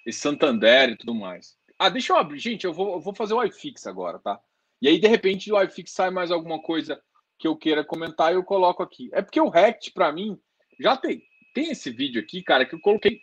o 0.06 0.12
Santander 0.12 0.90
e 0.90 0.97
tudo 0.97 1.14
mais. 1.14 1.56
Ah, 1.78 1.89
deixa 1.89 2.12
eu 2.12 2.16
abrir. 2.16 2.39
Gente, 2.39 2.64
eu 2.64 2.72
vou, 2.72 2.94
eu 2.94 3.01
vou 3.01 3.14
fazer 3.14 3.35
o 3.35 3.44
iFix 3.44 3.86
agora, 3.86 4.18
tá? 4.18 4.40
E 4.82 4.89
aí, 4.89 4.98
de 4.98 5.06
repente, 5.06 5.52
o 5.52 5.62
iFix 5.62 5.93
sai 5.93 6.10
mais 6.10 6.30
alguma 6.30 6.60
coisa 6.60 7.01
que 7.39 7.47
eu 7.47 7.56
queira 7.56 7.85
comentar 7.85 8.32
e 8.32 8.35
eu 8.35 8.43
coloco 8.43 8.82
aqui. 8.82 9.09
É 9.12 9.22
porque 9.22 9.40
o 9.40 9.48
Rect, 9.48 9.93
para 9.93 10.10
mim, 10.12 10.39
já 10.78 10.97
tem, 10.97 11.22
tem 11.55 11.70
esse 11.70 11.90
vídeo 11.90 12.20
aqui, 12.20 12.43
cara, 12.43 12.66
que 12.66 12.74
eu 12.74 12.80
coloquei, 12.80 13.20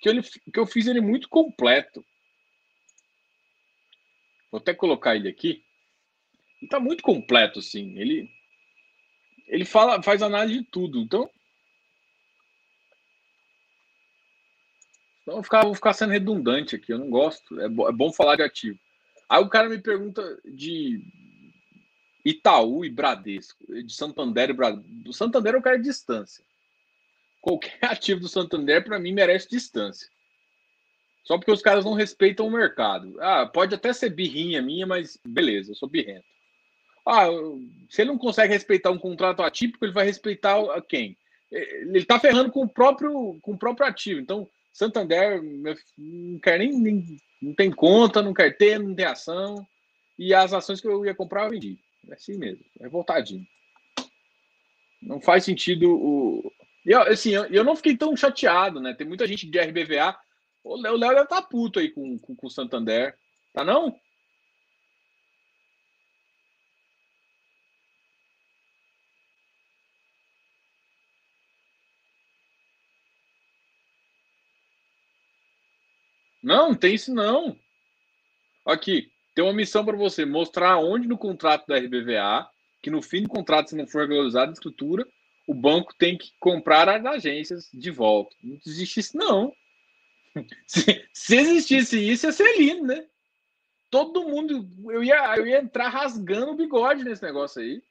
que, 0.00 0.08
ele, 0.08 0.22
que 0.22 0.58
eu 0.58 0.66
fiz 0.66 0.86
ele 0.86 1.00
muito 1.00 1.28
completo. 1.28 2.04
Vou 4.52 4.60
até 4.60 4.72
colocar 4.72 5.16
ele 5.16 5.28
aqui. 5.28 5.64
Ele 6.62 6.68
tá 6.68 6.78
muito 6.78 7.02
completo, 7.02 7.58
assim. 7.58 7.98
Ele, 7.98 8.30
ele 9.46 9.64
fala, 9.64 10.02
faz 10.02 10.22
análise 10.22 10.60
de 10.60 10.64
tudo. 10.64 11.00
Então, 11.00 11.30
então 15.22 15.34
vou 15.34 15.42
ficar, 15.42 15.62
vou 15.62 15.74
ficar 15.74 15.92
sendo 15.92 16.12
redundante 16.12 16.76
aqui. 16.76 16.92
Eu 16.92 16.98
não 16.98 17.10
gosto. 17.10 17.60
É, 17.60 17.68
bo, 17.68 17.88
é 17.88 17.92
bom 17.92 18.12
falar 18.12 18.36
de 18.36 18.42
ativo. 18.42 18.78
Aí 19.28 19.42
o 19.42 19.48
cara 19.48 19.68
me 19.68 19.78
pergunta 19.78 20.22
de 20.44 21.02
Itaú 22.24 22.84
e 22.84 22.90
Bradesco, 22.90 23.64
de 23.66 23.92
Santander 23.92 24.50
e 24.50 24.52
Bradesco. 24.52 24.88
Do 24.88 25.12
Santander 25.12 25.54
eu 25.54 25.62
quero 25.62 25.82
distância. 25.82 26.44
Qualquer 27.40 27.78
ativo 27.90 28.20
do 28.20 28.28
Santander, 28.28 28.84
para 28.84 28.98
mim, 28.98 29.12
merece 29.12 29.48
distância. 29.48 30.08
Só 31.24 31.36
porque 31.36 31.50
os 31.50 31.62
caras 31.62 31.84
não 31.84 31.94
respeitam 31.94 32.46
o 32.46 32.50
mercado. 32.50 33.20
Ah, 33.20 33.46
pode 33.46 33.74
até 33.74 33.92
ser 33.92 34.10
birrinha 34.10 34.62
minha, 34.62 34.86
mas 34.86 35.18
beleza, 35.26 35.72
eu 35.72 35.74
sou 35.74 35.88
birrento. 35.88 36.35
Ah, 37.06 37.28
se 37.88 38.02
ele 38.02 38.10
não 38.10 38.18
consegue 38.18 38.52
respeitar 38.52 38.90
um 38.90 38.98
contrato 38.98 39.42
atípico, 39.42 39.84
ele 39.84 39.92
vai 39.92 40.04
respeitar 40.04 40.58
quem? 40.88 41.16
Ele 41.50 41.98
está 41.98 42.18
ferrando 42.18 42.50
com 42.50 42.62
o 42.62 42.68
próprio 42.68 43.38
com 43.40 43.52
o 43.52 43.58
próprio 43.58 43.86
ativo. 43.86 44.20
Então, 44.20 44.48
Santander 44.72 45.40
não 45.42 46.40
quer 46.40 46.58
nem, 46.58 46.72
nem 46.72 47.16
não 47.40 47.54
tem 47.54 47.70
conta, 47.70 48.20
não 48.22 48.34
quer 48.34 48.56
ter, 48.56 48.78
não 48.78 48.94
tem 48.94 49.04
ação. 49.04 49.66
E 50.18 50.34
as 50.34 50.52
ações 50.52 50.80
que 50.80 50.88
eu 50.88 51.04
ia 51.04 51.14
comprar, 51.14 51.44
eu 51.44 51.50
vendi. 51.50 51.78
É 52.08 52.14
assim 52.14 52.36
mesmo, 52.36 52.64
é 52.80 52.88
voltadinho. 52.88 53.46
Não 55.02 55.20
faz 55.20 55.44
sentido 55.44 55.90
o. 55.90 56.52
Eu, 56.84 57.02
assim, 57.02 57.30
eu, 57.30 57.44
eu 57.46 57.64
não 57.64 57.76
fiquei 57.76 57.96
tão 57.96 58.16
chateado, 58.16 58.80
né? 58.80 58.94
Tem 58.94 59.06
muita 59.06 59.26
gente 59.26 59.46
de 59.46 59.58
RBVA. 59.58 60.16
O 60.64 60.76
Léo 60.76 60.98
deve 60.98 61.22
estar 61.22 61.26
tá 61.26 61.42
puto 61.42 61.78
aí 61.78 61.90
com, 61.90 62.18
com, 62.18 62.34
com 62.34 62.46
o 62.46 62.50
Santander. 62.50 63.16
Tá 63.52 63.64
não? 63.64 63.96
Não, 76.46 76.76
tem 76.76 76.94
isso 76.94 77.12
não. 77.12 77.58
Aqui, 78.64 79.10
tem 79.34 79.44
uma 79.44 79.52
missão 79.52 79.84
para 79.84 79.96
você, 79.96 80.24
mostrar 80.24 80.78
onde 80.78 81.08
no 81.08 81.18
contrato 81.18 81.66
da 81.66 81.76
RBVA, 81.76 82.48
que 82.80 82.88
no 82.88 83.02
fim 83.02 83.24
do 83.24 83.28
contrato, 83.28 83.70
se 83.70 83.76
não 83.76 83.84
for 83.84 84.02
regularizada 84.02 84.52
a 84.52 84.52
estrutura, 84.52 85.04
o 85.44 85.52
banco 85.52 85.92
tem 85.98 86.16
que 86.16 86.30
comprar 86.38 86.88
as 86.88 87.04
agências 87.04 87.68
de 87.74 87.90
volta. 87.90 88.32
Não 88.44 88.56
existe 88.64 89.00
isso, 89.00 89.16
não. 89.16 89.52
Se, 90.68 91.08
se 91.12 91.36
existisse 91.36 91.98
isso, 91.98 92.26
ia 92.26 92.32
ser 92.32 92.58
lindo, 92.58 92.86
né? 92.86 93.06
Todo 93.90 94.28
mundo. 94.28 94.68
Eu 94.92 95.02
ia, 95.02 95.36
eu 95.38 95.46
ia 95.46 95.60
entrar 95.60 95.88
rasgando 95.88 96.52
o 96.52 96.56
bigode 96.56 97.02
nesse 97.02 97.22
negócio 97.22 97.62
aí. 97.62 97.82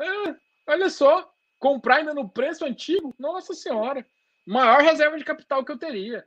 É, 0.00 0.36
olha 0.66 0.88
só. 0.88 1.30
Comprar 1.58 1.96
ainda 1.96 2.14
no 2.14 2.28
preço 2.28 2.64
antigo? 2.64 3.14
Nossa 3.18 3.52
Senhora. 3.52 4.06
Maior 4.46 4.80
reserva 4.80 5.18
de 5.18 5.24
capital 5.24 5.62
que 5.62 5.70
eu 5.70 5.78
teria. 5.78 6.26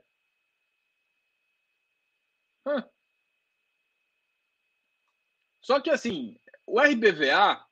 Só 5.62 5.80
que 5.80 5.90
assim, 5.90 6.36
o 6.66 6.80
RBVA, 6.80 7.64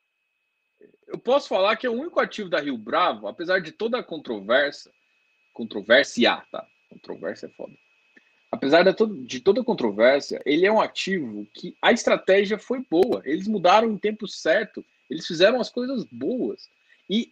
eu 1.07 1.17
posso 1.17 1.47
falar 1.47 1.75
que 1.77 1.87
é 1.87 1.89
o 1.89 1.93
único 1.93 2.19
ativo 2.19 2.49
da 2.49 2.59
Rio 2.59 2.77
Bravo, 2.77 3.27
apesar 3.27 3.59
de 3.59 3.71
toda 3.71 3.99
a 3.99 4.03
controvérsia, 4.03 4.91
controvérsia, 5.53 6.43
tá? 6.51 6.65
Controvérsia 6.89 7.47
é 7.47 7.49
foda. 7.51 7.73
Apesar 8.51 8.83
de, 8.83 9.39
toda 9.41 9.61
a 9.61 9.65
controvérsia, 9.65 10.41
ele 10.45 10.65
é 10.65 10.71
um 10.71 10.79
ativo 10.79 11.45
que 11.53 11.75
a 11.81 11.91
estratégia 11.91 12.57
foi 12.57 12.85
boa. 12.89 13.21
Eles 13.25 13.47
mudaram 13.47 13.91
em 13.91 13.97
tempo 13.97 14.27
certo, 14.27 14.83
eles 15.09 15.27
fizeram 15.27 15.59
as 15.59 15.69
coisas 15.69 16.05
boas. 16.05 16.69
E 17.09 17.31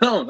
Não, 0.00 0.26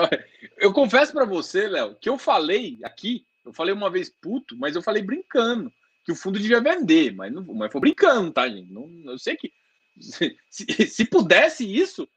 eu 0.59 0.73
confesso 0.73 1.13
para 1.13 1.25
você, 1.25 1.69
Léo, 1.69 1.95
que 1.95 2.09
eu 2.09 2.19
falei 2.19 2.79
aqui, 2.83 3.25
eu 3.45 3.53
falei 3.53 3.73
uma 3.73 3.91
vez 3.91 4.09
puto, 4.09 4.57
mas 4.57 4.75
eu 4.75 4.83
falei 4.83 5.03
brincando 5.03 5.73
que 6.05 6.13
o 6.13 6.17
fundo 6.17 6.39
devia 6.39 6.61
vender, 6.61 7.15
mas 7.15 7.33
não, 7.33 7.43
mas 7.55 7.71
foi 7.71 7.81
brincando, 7.81 8.33
tá, 8.33 8.49
gente? 8.49 8.73
Não, 8.73 8.89
eu 9.05 9.19
sei 9.19 9.37
que 9.37 9.53
se, 10.01 10.37
se, 10.49 10.67
se 10.87 11.05
pudesse 11.05 11.65
isso, 11.65 12.09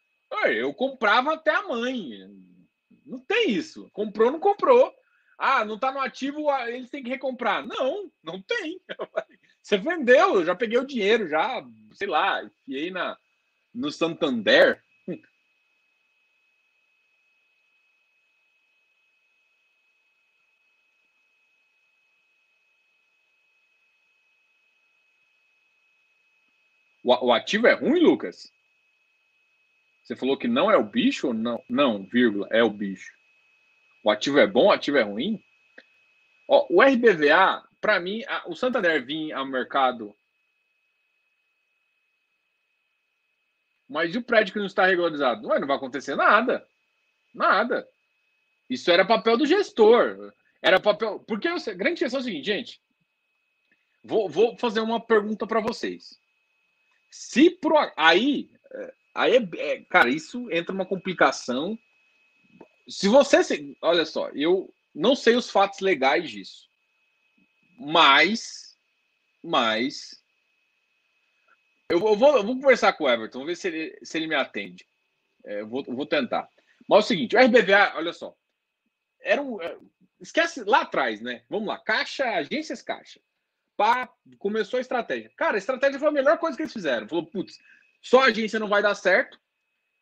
eu 0.47 0.73
comprava 0.73 1.33
até 1.33 1.53
a 1.53 1.67
mãe. 1.67 2.19
Não 3.05 3.19
tem 3.19 3.51
isso. 3.51 3.89
Comprou, 3.93 4.31
não 4.31 4.39
comprou. 4.39 4.91
Ah, 5.37 5.65
não 5.65 5.77
tá 5.77 5.91
no 5.91 5.99
ativo, 5.99 6.49
ah, 6.49 6.69
eles 6.69 6.89
têm 6.89 7.03
que 7.03 7.09
recomprar. 7.09 7.65
Não, 7.65 8.11
não 8.23 8.41
tem. 8.41 8.79
Você 9.61 9.77
vendeu, 9.77 10.35
eu 10.35 10.45
já 10.45 10.55
peguei 10.55 10.77
o 10.77 10.85
dinheiro, 10.85 11.27
já, 11.27 11.65
sei 11.93 12.07
lá, 12.07 12.43
enfiei 12.43 12.91
na, 12.91 13.17
no 13.73 13.91
Santander. 13.91 14.82
O, 27.03 27.27
o 27.27 27.33
ativo 27.33 27.67
é 27.67 27.73
ruim, 27.73 27.99
Lucas? 27.99 28.51
Você 30.03 30.15
falou 30.15 30.37
que 30.37 30.47
não 30.47 30.71
é 30.71 30.77
o 30.77 30.83
bicho 30.83 31.27
ou 31.27 31.33
não? 31.33 31.63
Não, 31.69 32.03
vírgula, 32.05 32.47
é 32.51 32.63
o 32.63 32.69
bicho. 32.69 33.11
O 34.03 34.09
ativo 34.09 34.39
é 34.39 34.47
bom, 34.47 34.67
o 34.67 34.71
ativo 34.71 34.97
é 34.97 35.01
ruim? 35.01 35.41
Ó, 36.47 36.67
o 36.69 36.81
RBVA, 36.81 37.63
para 37.79 37.99
mim, 37.99 38.23
a, 38.27 38.43
o 38.47 38.55
Santander 38.55 39.05
vinha 39.05 39.37
ao 39.37 39.45
mercado. 39.45 40.13
Mas 43.87 44.13
e 44.13 44.17
o 44.17 44.23
prédio 44.23 44.53
que 44.53 44.59
não 44.59 44.65
está 44.65 44.85
regularizado? 44.85 45.47
Ué, 45.47 45.59
não 45.59 45.67
vai 45.67 45.77
acontecer 45.77 46.15
nada. 46.15 46.65
Nada. 47.33 47.87
Isso 48.69 48.91
era 48.91 49.05
papel 49.05 49.37
do 49.37 49.45
gestor. 49.45 50.33
Era 50.61 50.79
papel. 50.79 51.19
Porque 51.19 51.47
a 51.47 51.57
grande 51.73 51.99
questão 51.99 52.19
é 52.19 52.21
o 52.21 52.23
seguinte, 52.23 52.45
gente. 52.45 52.81
Vou, 54.03 54.27
vou 54.27 54.57
fazer 54.57 54.81
uma 54.81 54.99
pergunta 54.99 55.47
para 55.47 55.61
vocês. 55.61 56.19
Se 57.13 57.51
pro, 57.51 57.75
aí, 57.95 58.49
é, 58.73 58.93
aí 59.13 59.35
é, 59.35 59.73
é, 59.73 59.83
cara, 59.83 60.09
isso 60.09 60.51
entra 60.51 60.73
uma 60.73 60.83
complicação. 60.83 61.77
Se 62.89 63.07
você, 63.07 63.37
olha 63.83 64.03
só, 64.03 64.29
eu 64.29 64.73
não 64.95 65.15
sei 65.15 65.35
os 65.35 65.47
fatos 65.47 65.79
legais 65.79 66.27
disso, 66.27 66.67
mas, 67.77 68.75
mas 69.43 70.19
eu, 71.87 71.99
eu, 71.99 72.15
vou, 72.15 72.35
eu 72.35 72.43
vou 72.43 72.55
conversar 72.55 72.93
com 72.93 73.03
o 73.03 73.09
Everton, 73.09 73.41
vamos 73.41 73.51
ver 73.51 73.57
se 73.57 73.67
ele, 73.67 73.99
se 74.01 74.17
ele 74.17 74.25
me 74.25 74.33
atende. 74.33 74.83
É, 75.45 75.61
eu, 75.61 75.67
vou, 75.67 75.83
vou 75.83 76.07
tentar. 76.07 76.49
Mas 76.89 76.97
é 76.97 76.99
o 76.99 77.07
seguinte, 77.07 77.35
o 77.35 77.39
RBVA, 77.39 77.93
olha 77.95 78.11
só, 78.11 78.35
era 79.21 79.39
um, 79.39 79.61
é, 79.61 79.77
esquece 80.19 80.63
lá 80.63 80.81
atrás, 80.81 81.21
né? 81.21 81.43
Vamos 81.47 81.67
lá, 81.67 81.77
Caixa, 81.77 82.25
agências 82.31 82.81
Caixa. 82.81 83.21
Pá, 83.75 84.09
começou 84.37 84.77
a 84.77 84.81
estratégia. 84.81 85.31
Cara, 85.35 85.55
a 85.55 85.57
estratégia 85.57 85.99
foi 85.99 86.07
a 86.07 86.11
melhor 86.11 86.37
coisa 86.37 86.55
que 86.55 86.63
eles 86.63 86.73
fizeram. 86.73 87.07
Falou, 87.07 87.25
putz, 87.25 87.57
só 88.01 88.21
agência 88.21 88.59
não 88.59 88.67
vai 88.67 88.81
dar 88.81 88.95
certo. 88.95 89.39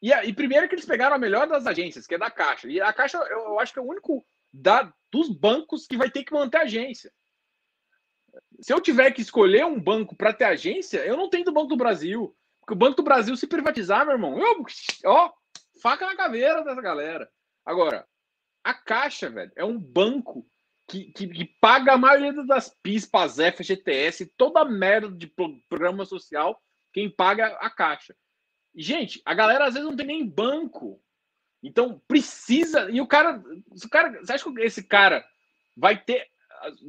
E, 0.02 0.12
e 0.12 0.34
primeiro 0.34 0.68
que 0.68 0.76
eles 0.76 0.86
pegaram 0.86 1.16
a 1.16 1.20
melhor 1.20 1.48
das 1.48 1.66
agências, 1.66 2.08
que 2.08 2.16
é 2.16 2.18
da 2.18 2.32
Caixa. 2.32 2.68
E 2.68 2.82
a 2.82 2.92
Caixa, 2.92 3.18
eu, 3.18 3.40
eu 3.40 3.60
acho 3.60 3.72
que 3.72 3.80
é 3.80 3.82
o 3.82 3.88
único 3.88 4.26
da, 4.52 4.92
dos 5.12 5.30
bancos 5.30 5.88
que 5.88 5.96
vai 5.96 6.10
ter 6.10 6.24
que 6.24 6.34
manter 6.34 6.58
agência. 6.58 7.12
Se 8.60 8.74
eu 8.74 8.82
tiver 8.82 9.12
que 9.12 9.22
escolher 9.22 9.66
um 9.66 9.80
banco 9.80 10.16
para 10.16 10.34
ter 10.34 10.46
agência, 10.46 11.00
eu 11.06 11.16
não 11.16 11.30
tenho 11.30 11.46
do 11.46 11.52
Banco 11.52 11.68
do 11.68 11.78
Brasil. 11.78 12.36
Porque 12.60 12.74
o 12.74 12.78
Banco 12.78 12.98
do 12.98 13.04
Brasil, 13.04 13.36
se 13.36 13.48
privatizar, 13.48 14.06
meu 14.06 14.16
irmão, 14.16 14.40
eu, 14.40 14.66
ó, 15.06 15.32
faca 15.82 16.06
na 16.06 16.16
caveira 16.16 16.64
dessa 16.64 16.82
galera. 16.82 17.30
Agora, 17.66 18.08
a 18.64 18.74
Caixa, 18.74 19.30
velho, 19.30 19.52
é 19.56 19.66
um 19.66 19.80
banco 19.80 20.48
que, 20.88 21.12
que, 21.12 21.28
que 21.28 21.46
paga 21.46 21.94
a 21.94 21.98
maioria 21.98 22.34
das 22.44 22.70
PIS, 22.82 23.06
PASEF, 23.06 23.64
FGTS, 23.64 24.26
toda 24.38 24.66
merda 24.66 25.10
de 25.10 25.28
programa 25.70 26.06
social, 26.06 26.62
quem 26.94 27.10
paga 27.10 27.48
a 27.60 27.70
Caixa. 27.70 28.16
Gente, 28.76 29.22
a 29.26 29.34
galera 29.34 29.66
às 29.66 29.74
vezes 29.74 29.88
não 29.88 29.96
tem 29.96 30.06
nem 30.06 30.28
banco. 30.28 31.02
Então 31.64 32.02
precisa. 32.08 32.90
E 32.90 33.00
o 33.00 33.08
cara. 33.08 33.42
O 33.68 33.90
cara 33.90 34.20
você 34.20 34.34
acha 34.34 34.52
que 34.52 34.62
esse 34.62 34.84
cara 34.84 35.26
vai 35.76 36.02
ter. 36.02 36.28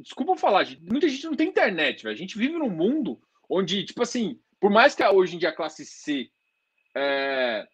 Desculpa 0.01 0.35
falar, 0.35 0.63
gente, 0.65 0.81
muita 0.83 1.07
gente 1.07 1.25
não 1.25 1.35
tem 1.35 1.49
internet, 1.49 2.03
velho. 2.03 2.15
A 2.15 2.17
gente 2.17 2.37
vive 2.37 2.53
num 2.53 2.69
mundo 2.69 3.21
onde, 3.49 3.83
tipo 3.83 4.01
assim, 4.01 4.39
por 4.59 4.71
mais 4.71 4.95
que 4.95 5.03
hoje 5.05 5.35
em 5.35 5.39
dia 5.39 5.49
a 5.49 5.55
classe 5.55 5.85
C. 5.85 6.29
É, 6.95 7.67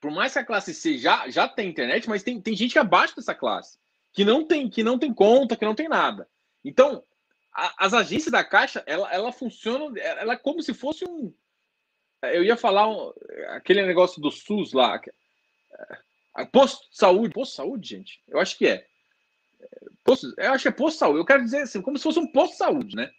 por 0.00 0.10
mais 0.10 0.32
que 0.32 0.38
a 0.38 0.44
classe 0.44 0.74
C 0.74 0.96
já, 0.96 1.28
já 1.28 1.48
tem 1.48 1.68
internet, 1.68 2.08
mas 2.08 2.22
tem, 2.22 2.40
tem 2.40 2.54
gente 2.54 2.78
é 2.78 2.80
abaixo 2.80 3.16
dessa 3.16 3.34
classe, 3.34 3.78
que 4.12 4.24
não 4.24 4.44
tem, 4.44 4.68
que 4.68 4.82
não 4.82 4.98
tem 4.98 5.12
conta, 5.12 5.56
que 5.56 5.64
não 5.64 5.74
tem 5.74 5.88
nada. 5.88 6.28
Então, 6.64 7.04
a, 7.52 7.86
as 7.86 7.94
agências 7.94 8.32
da 8.32 8.44
Caixa, 8.44 8.82
ela, 8.86 9.12
ela 9.12 9.32
funciona, 9.32 9.98
ela 10.00 10.34
é 10.34 10.36
como 10.36 10.62
se 10.62 10.74
fosse 10.74 11.04
um. 11.04 11.34
Eu 12.22 12.42
ia 12.42 12.56
falar 12.56 12.88
um, 12.88 13.12
aquele 13.48 13.86
negócio 13.86 14.20
do 14.20 14.30
SUS 14.30 14.72
lá, 14.72 15.00
Posto 16.52 16.88
de 16.90 16.96
saúde. 16.96 17.34
Posto 17.34 17.50
de 17.50 17.56
saúde, 17.56 17.88
gente? 17.88 18.22
Eu 18.28 18.38
acho 18.38 18.56
que 18.56 18.66
é. 18.66 18.86
Posto, 20.04 20.32
eu 20.36 20.52
acho 20.52 20.62
que 20.62 20.68
é 20.68 20.72
posto 20.72 20.94
de 20.94 20.98
saúde. 21.00 21.18
Eu 21.18 21.24
quero 21.24 21.44
dizer 21.44 21.62
assim, 21.62 21.82
como 21.82 21.96
se 21.96 22.04
fosse 22.04 22.18
um 22.18 22.30
posto 22.30 22.52
de 22.52 22.58
saúde, 22.58 22.96
né? 22.96 23.10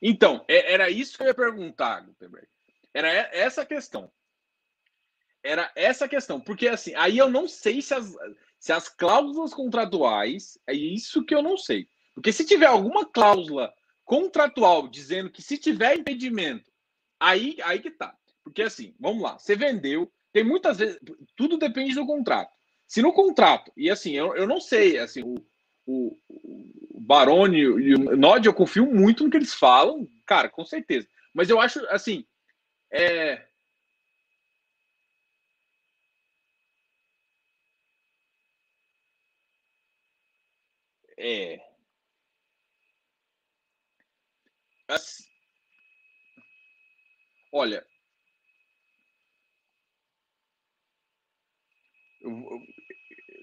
Então, 0.00 0.44
é, 0.48 0.72
era 0.72 0.90
isso 0.90 1.16
que 1.16 1.22
eu 1.22 1.28
ia 1.28 1.34
perguntar, 1.34 2.00
Gutenberg. 2.00 2.48
Era 2.94 3.08
essa 3.32 3.64
questão. 3.64 4.10
Era 5.42 5.70
essa 5.74 6.08
questão. 6.08 6.40
Porque, 6.40 6.68
assim, 6.68 6.94
aí 6.94 7.18
eu 7.18 7.28
não 7.28 7.48
sei 7.48 7.82
se 7.82 7.94
as, 7.94 8.14
se 8.58 8.72
as 8.72 8.88
cláusulas 8.88 9.52
contratuais. 9.52 10.58
É 10.66 10.72
isso 10.72 11.24
que 11.24 11.34
eu 11.34 11.42
não 11.42 11.56
sei. 11.56 11.88
Porque 12.14 12.32
se 12.32 12.44
tiver 12.44 12.66
alguma 12.66 13.06
cláusula 13.06 13.72
contratual 14.04 14.88
dizendo 14.88 15.30
que 15.30 15.42
se 15.42 15.56
tiver 15.56 15.96
impedimento, 15.96 16.70
aí, 17.18 17.56
aí 17.62 17.80
que 17.80 17.90
tá. 17.90 18.14
Porque 18.44 18.62
assim, 18.62 18.94
vamos 18.98 19.22
lá, 19.22 19.38
você 19.38 19.56
vendeu, 19.56 20.12
tem 20.32 20.44
muitas 20.44 20.78
vezes, 20.78 20.98
tudo 21.36 21.56
depende 21.56 21.94
do 21.94 22.06
contrato. 22.06 22.52
Se 22.86 23.00
no 23.00 23.12
contrato, 23.12 23.72
e 23.76 23.90
assim, 23.90 24.12
eu, 24.12 24.36
eu 24.36 24.46
não 24.46 24.60
sei, 24.60 24.98
assim, 24.98 25.22
o, 25.22 25.34
o, 25.86 26.18
o 26.28 27.00
Baroni 27.00 27.58
e 27.58 27.94
o 27.94 28.16
Nod, 28.16 28.46
eu 28.46 28.52
confio 28.52 28.86
muito 28.86 29.24
no 29.24 29.30
que 29.30 29.36
eles 29.36 29.54
falam, 29.54 30.06
cara, 30.26 30.48
com 30.48 30.64
certeza. 30.64 31.06
Mas 31.32 31.48
eu 31.48 31.60
acho, 31.60 31.78
assim, 31.86 32.26
é, 32.92 33.48
É. 41.18 41.62
Olha, 47.52 47.84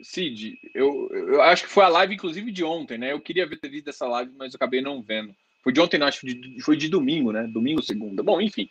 Cid, 0.01 0.57
eu, 0.73 1.09
eu 1.11 1.41
acho 1.41 1.63
que 1.63 1.69
foi 1.69 1.83
a 1.83 1.89
live, 1.89 2.13
inclusive, 2.15 2.51
de 2.51 2.63
ontem, 2.63 2.97
né? 2.97 3.11
Eu 3.11 3.19
queria 3.21 3.47
ter 3.49 3.69
visto 3.69 3.89
essa 3.89 4.07
live, 4.07 4.31
mas 4.37 4.53
eu 4.53 4.57
acabei 4.57 4.81
não 4.81 5.01
vendo. 5.01 5.35
Foi 5.61 5.73
de 5.73 5.81
ontem, 5.81 5.97
não, 5.97 6.07
acho 6.07 6.21
que 6.21 6.61
foi 6.61 6.77
de 6.77 6.87
domingo, 6.87 7.31
né? 7.31 7.45
Domingo, 7.47 7.81
segunda. 7.81 8.23
Bom, 8.23 8.39
enfim. 8.39 8.69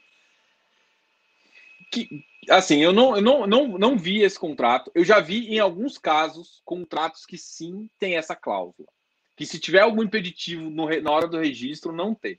Que, 1.91 2.25
assim, 2.51 2.83
eu 2.83 2.93
não, 2.93 3.17
eu 3.17 3.23
não, 3.23 3.47
não, 3.47 3.79
não 3.79 3.99
vi 3.99 4.23
esse 4.23 4.39
contrato. 4.39 4.91
Eu 4.95 5.05
já 5.05 5.21
vi, 5.21 5.49
em 5.49 5.59
alguns 5.59 5.99
casos, 5.99 6.61
contratos 6.65 7.25
que 7.25 7.39
sim 7.39 7.89
tem 7.99 8.17
essa 8.17 8.37
cláusula. 8.37 8.89
Que 9.37 9.47
se 9.47 9.59
tiver 9.59 9.81
algum 9.81 10.03
impeditivo 10.03 10.69
no, 10.69 10.89
na 11.01 11.11
hora 11.11 11.27
do 11.27 11.39
registro, 11.39 11.93
não 11.93 12.15
tem 12.15 12.39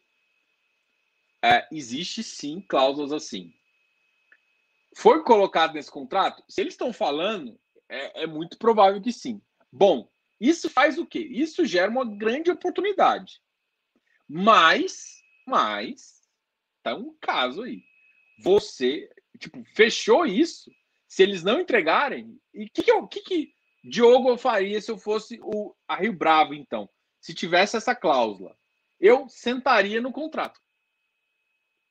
é, 1.41 1.67
existe 1.71 2.23
sim 2.23 2.61
cláusulas 2.61 3.11
assim. 3.11 3.53
Foi 4.95 5.23
colocado 5.23 5.73
nesse 5.73 5.91
contrato? 5.91 6.43
Se 6.47 6.61
eles 6.61 6.73
estão 6.73 6.91
falando, 6.91 7.59
é, 7.87 8.23
é 8.23 8.27
muito 8.27 8.57
provável 8.57 9.01
que 9.01 9.13
sim. 9.13 9.41
Bom, 9.71 10.09
isso 10.39 10.69
faz 10.69 10.97
o 10.97 11.05
quê? 11.05 11.19
Isso 11.19 11.65
gera 11.65 11.89
uma 11.89 12.05
grande 12.05 12.51
oportunidade. 12.51 13.41
Mas, 14.27 15.21
mas, 15.45 16.21
tá 16.83 16.95
um 16.95 17.15
caso 17.21 17.63
aí. 17.63 17.83
Você, 18.39 19.09
tipo, 19.39 19.63
fechou 19.73 20.25
isso. 20.25 20.71
Se 21.07 21.23
eles 21.23 21.43
não 21.43 21.59
entregarem, 21.59 22.39
e 22.53 22.65
o 22.65 22.69
que, 22.69 22.83
que, 22.83 23.07
que, 23.07 23.21
que 23.21 23.53
Diogo 23.83 24.37
faria 24.37 24.79
se 24.79 24.91
eu 24.91 24.97
fosse 24.97 25.39
o 25.41 25.73
a 25.87 25.95
Rio 25.95 26.13
Bravo, 26.13 26.53
então? 26.53 26.87
Se 27.19 27.33
tivesse 27.33 27.75
essa 27.75 27.95
cláusula, 27.95 28.55
eu 28.99 29.27
sentaria 29.27 29.99
no 30.01 30.11
contrato. 30.11 30.59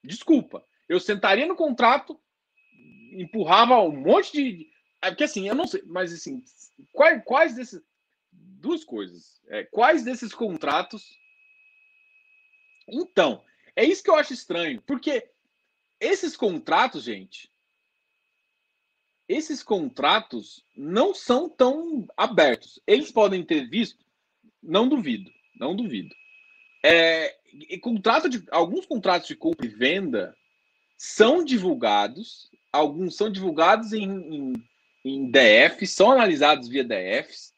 Desculpa. 0.05 0.65
Eu 0.89 1.01
sentaria 1.01 1.47
no 1.47 1.57
contrato, 1.57 2.19
empurrava 3.13 3.81
um 3.83 4.01
monte 4.01 4.33
de. 4.33 4.71
É 5.03 5.11
porque 5.11 5.25
assim, 5.25 5.49
eu 5.49 5.55
não 5.55 5.67
sei, 5.67 5.83
mas 5.85 6.13
assim, 6.13 6.43
quais, 6.93 7.23
quais 7.25 7.55
desses. 7.55 7.83
Duas 8.31 8.85
coisas. 8.85 9.41
É, 9.49 9.65
quais 9.65 10.03
desses 10.03 10.35
contratos. 10.35 11.05
Então, 12.89 13.45
é 13.77 13.85
isso 13.85 14.03
que 14.03 14.11
eu 14.11 14.17
acho 14.17 14.33
estranho, 14.33 14.83
porque 14.83 15.31
esses 16.01 16.37
contratos, 16.37 17.05
gente, 17.05 17.51
esses 19.29 19.63
contratos 19.63 20.65
não 20.77 21.15
são 21.15 21.49
tão 21.49 22.07
abertos. 22.17 22.81
Eles 22.87 23.13
podem 23.13 23.45
ter 23.45 23.69
visto, 23.69 24.05
não 24.63 24.89
duvido, 24.89 25.31
não 25.59 25.77
duvido. 25.77 26.15
É, 26.85 27.37
contrato 27.81 28.29
de, 28.29 28.43
alguns 28.51 28.87
contratos 28.87 29.29
de 29.29 29.37
compra 29.37 29.67
e 29.67 29.69
venda 29.69 30.35
são 30.97 31.45
divulgados, 31.45 32.51
alguns 32.73 33.17
são 33.17 33.31
divulgados 33.31 33.93
em, 33.93 34.05
em, 34.05 34.53
em 35.05 35.31
DF, 35.31 35.87
são 35.87 36.11
analisados 36.11 36.69
via 36.69 36.85
DFs, 36.85 37.53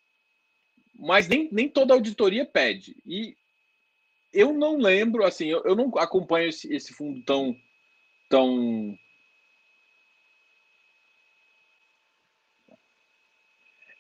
mas 0.95 1.29
nem, 1.29 1.49
nem 1.53 1.69
toda 1.69 1.95
auditoria 1.95 2.45
pede. 2.45 2.97
E 3.07 3.37
eu 4.33 4.53
não 4.53 4.77
lembro, 4.77 5.25
assim, 5.25 5.47
eu, 5.47 5.63
eu 5.65 5.75
não 5.75 5.97
acompanho 5.99 6.49
esse, 6.49 6.73
esse 6.73 6.93
fundo 6.93 7.23
tão, 7.25 7.57
tão 8.31 8.97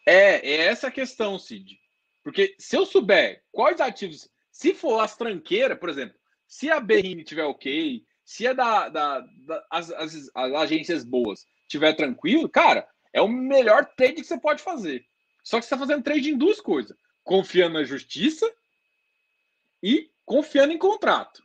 É, 0.07 0.55
é 0.55 0.57
essa 0.67 0.89
a 0.89 0.91
questão, 0.91 1.39
Cid. 1.39 1.79
Porque 2.23 2.57
se 2.59 2.77
eu 2.77 2.85
souber 2.85 3.45
quais 3.53 3.81
ativos, 3.81 4.29
se 4.51 4.75
for 4.75 5.01
as 5.01 5.17
tranqueiras, 5.17 5.79
por 5.79 5.89
exemplo, 5.89 6.19
se 6.49 6.71
a 6.71 6.81
BRN 6.81 7.23
tiver 7.23 7.45
ok, 7.45 8.03
se 8.25 8.47
é 8.47 8.55
da, 8.55 8.89
da, 8.89 9.21
da 9.21 9.67
as, 9.71 9.91
as, 9.93 10.31
as, 10.35 10.53
agências 10.55 11.05
boas 11.05 11.47
tiver 11.69 11.95
tranquilo, 11.95 12.49
cara, 12.49 12.89
é 13.13 13.21
o 13.21 13.29
melhor 13.29 13.87
trade 13.97 14.15
que 14.15 14.25
você 14.25 14.39
pode 14.39 14.63
fazer. 14.63 15.05
Só 15.45 15.59
que 15.59 15.63
você 15.65 15.75
está 15.75 15.79
fazendo 15.79 16.03
trade 16.03 16.31
em 16.31 16.37
duas 16.37 16.61
coisas: 16.61 16.97
confiando 17.23 17.75
na 17.75 17.85
justiça 17.85 18.53
e 19.83 20.11
confiando 20.25 20.73
em 20.73 20.79
contrato. 20.79 21.41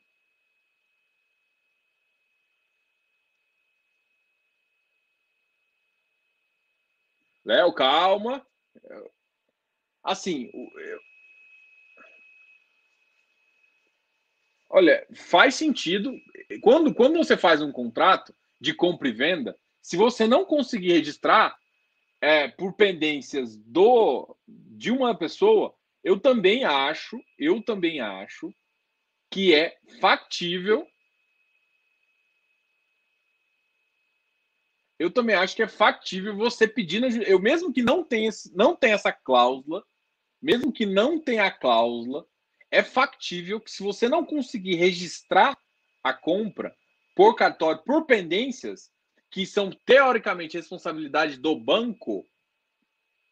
Léo, 7.46 7.72
calma. 7.74 8.46
Assim, 10.04 10.52
olha, 14.70 15.06
faz 15.14 15.56
sentido. 15.56 16.12
Quando, 16.62 16.94
quando 16.94 17.18
você 17.18 17.38
faz 17.38 17.62
um 17.62 17.72
contrato 17.72 18.36
de 18.60 18.74
compra 18.74 19.08
e 19.08 19.12
venda, 19.12 19.58
se 19.82 19.96
você 19.96 20.28
não 20.28 20.46
conseguir 20.46 20.94
registrar 20.94 21.56
é, 22.20 22.48
por 22.48 22.74
pendências 22.74 23.56
do 23.56 24.36
de 24.48 24.92
uma 24.92 25.16
pessoa, 25.16 25.74
eu 26.04 26.20
também 26.20 26.64
acho, 26.64 27.20
eu 27.38 27.62
também 27.62 28.02
acho 28.02 28.54
que 29.30 29.54
é 29.54 29.78
factível. 30.00 30.88
Eu 34.98 35.12
também 35.12 35.36
acho 35.36 35.56
que 35.56 35.64
é 35.64 35.68
factível 35.68 36.36
você 36.36 36.68
pedir, 36.68 37.04
eu 37.28 37.40
mesmo 37.40 37.74
que 37.74 37.84
não 37.84 38.04
tenha, 38.04 38.32
não 38.54 38.76
tenha 38.76 38.96
essa 38.96 39.12
cláusula, 39.12 39.84
mesmo 40.42 40.72
que 40.72 40.86
não 40.86 41.20
tenha 41.20 41.46
a 41.46 41.52
cláusula, 41.52 42.26
é 42.72 42.82
factível 42.82 43.60
que 43.60 43.72
se 43.72 43.84
você 43.84 44.08
não 44.08 44.26
conseguir 44.26 44.76
registrar 44.76 45.58
a 46.04 46.14
compra 46.14 46.76
por 47.16 47.36
cartório, 47.36 47.82
por 47.84 48.06
pendências, 48.06 48.90
que 49.30 49.46
são 49.46 49.70
teoricamente 49.86 50.58
responsabilidade 50.58 51.38
do 51.38 51.56
banco, 51.58 52.26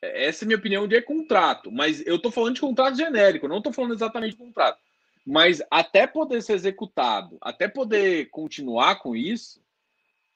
essa 0.02 0.44
é 0.44 0.46
a 0.46 0.48
minha 0.48 0.58
opinião 0.58 0.88
de 0.88 1.02
contrato, 1.02 1.72
mas 1.72 2.06
eu 2.06 2.18
estou 2.18 2.32
falando 2.32 2.56
de 2.56 2.62
contrato 2.62 2.98
genérico, 2.98 3.48
não 3.48 3.60
estou 3.60 3.72
falando 3.72 3.94
exatamente 3.94 4.32
de 4.32 4.38
contrato. 4.38 4.80
Mas 5.26 5.62
até 5.72 6.06
poder 6.06 6.42
ser 6.42 6.54
executado, 6.54 7.38
até 7.40 7.70
poder 7.70 8.30
continuar 8.30 8.96
com 8.96 9.16
isso, 9.16 9.63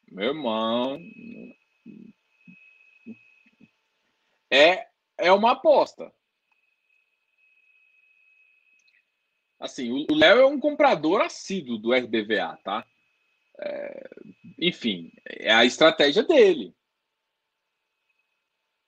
meu 0.10 0.30
irmão, 0.30 1.00
é, 4.52 4.88
é 5.18 5.32
uma 5.32 5.52
aposta. 5.52 6.12
Assim, 9.60 10.06
o 10.10 10.14
Léo 10.14 10.40
é 10.40 10.46
um 10.46 10.60
comprador 10.60 11.22
assíduo 11.22 11.78
do 11.78 11.94
RBVA, 11.94 12.58
tá? 12.64 12.86
É, 13.60 14.10
enfim, 14.60 15.12
é 15.26 15.52
a 15.52 15.66
estratégia 15.66 16.24
dele. 16.24 16.76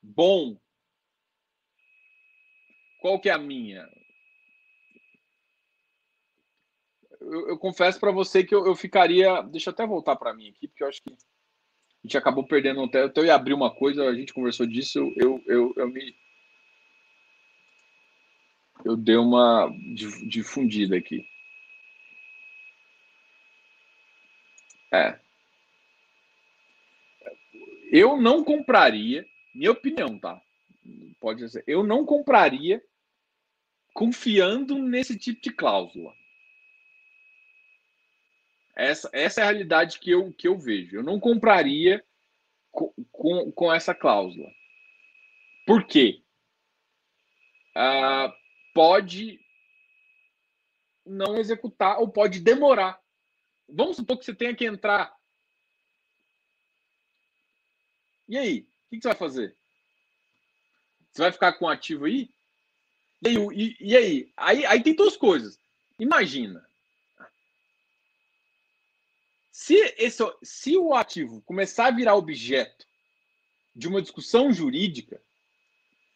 Bom. 0.01 0.57
Qual 3.01 3.19
que 3.19 3.29
é 3.29 3.33
a 3.33 3.37
minha? 3.37 3.87
Eu, 7.29 7.49
eu 7.49 7.57
confesso 7.57 7.99
para 7.99 8.11
você 8.11 8.43
que 8.43 8.53
eu, 8.53 8.65
eu, 8.65 8.75
ficaria. 8.75 9.41
Deixa 9.43 9.69
eu 9.69 9.73
até 9.73 9.85
voltar 9.85 10.15
para 10.15 10.33
mim 10.33 10.49
aqui, 10.49 10.67
porque 10.67 10.83
eu 10.83 10.87
acho 10.87 11.01
que 11.01 11.11
a 11.11 11.15
gente 12.03 12.17
acabou 12.17 12.45
perdendo 12.45 12.83
até. 12.83 13.03
Até 13.03 13.21
eu 13.21 13.25
ia 13.25 13.35
abrir 13.35 13.53
uma 13.53 13.69
coisa, 13.73 14.07
a 14.07 14.15
gente 14.15 14.33
conversou 14.33 14.65
disso, 14.65 14.99
eu, 15.15 15.41
eu, 15.45 15.73
eu 15.77 15.87
me 15.87 16.15
eu 18.85 18.95
dei 18.95 19.17
uma 19.17 19.69
difundida 20.27 20.95
aqui. 20.95 21.25
É. 24.91 25.19
Eu 27.91 28.19
não 28.19 28.43
compraria, 28.43 29.25
minha 29.53 29.71
opinião, 29.71 30.17
tá? 30.17 30.41
Pode 31.19 31.49
ser. 31.49 31.63
Eu 31.67 31.83
não 31.83 32.05
compraria 32.05 32.81
confiando 33.93 34.79
nesse 34.79 35.17
tipo 35.17 35.41
de 35.41 35.51
cláusula. 35.51 36.13
Essa, 38.79 39.09
essa 39.11 39.41
é 39.41 39.43
a 39.43 39.47
realidade 39.47 39.99
que 39.99 40.09
eu, 40.09 40.31
que 40.31 40.47
eu 40.47 40.57
vejo. 40.57 40.95
Eu 40.95 41.03
não 41.03 41.19
compraria 41.19 42.01
com, 42.71 42.93
com, 43.11 43.51
com 43.51 43.73
essa 43.73 43.93
cláusula. 43.93 44.49
Por 45.67 45.85
quê? 45.85 46.23
Ah, 47.75 48.33
pode 48.73 49.37
não 51.05 51.37
executar 51.37 51.99
ou 51.99 52.07
pode 52.07 52.39
demorar. 52.39 52.97
Vamos 53.67 53.97
supor 53.97 54.17
que 54.17 54.23
você 54.23 54.33
tenha 54.33 54.55
que 54.55 54.63
entrar. 54.65 55.13
E 58.29 58.37
aí? 58.37 58.61
O 58.61 58.95
que 58.95 59.01
você 59.01 59.09
vai 59.09 59.17
fazer? 59.17 59.57
Você 61.11 61.21
vai 61.21 61.31
ficar 61.33 61.53
com 61.53 61.65
o 61.65 61.69
ativo 61.69 62.05
aí? 62.05 62.29
E 63.21 63.27
aí? 63.27 63.35
E, 63.35 63.77
e 63.81 63.97
aí? 63.97 64.33
aí? 64.37 64.65
Aí 64.65 64.81
tem 64.81 64.95
duas 64.95 65.17
coisas. 65.17 65.59
Imagina. 65.99 66.68
Se, 69.61 69.75
esse, 69.97 70.23
se 70.41 70.77
o 70.77 70.93
ativo 70.93 71.41
começar 71.41 71.87
a 71.87 71.91
virar 71.91 72.15
objeto 72.15 72.87
de 73.75 73.89
uma 73.89 74.01
discussão 74.01 74.53
jurídica, 74.53 75.21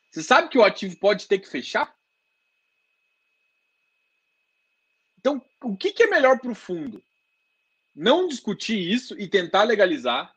você 0.09 0.23
sabe 0.23 0.47
que 0.47 0.57
o 0.57 0.63
ativo 0.63 0.97
pode 0.97 1.27
ter 1.27 1.39
que 1.39 1.49
fechar? 1.49 1.93
Então, 5.19 5.43
o 5.61 5.75
que, 5.75 5.91
que 5.91 6.03
é 6.03 6.07
melhor 6.07 6.39
para 6.39 6.51
o 6.51 6.55
fundo? 6.55 7.03
Não 7.93 8.29
discutir 8.29 8.79
isso 8.79 9.19
e 9.19 9.27
tentar 9.27 9.63
legalizar? 9.63 10.33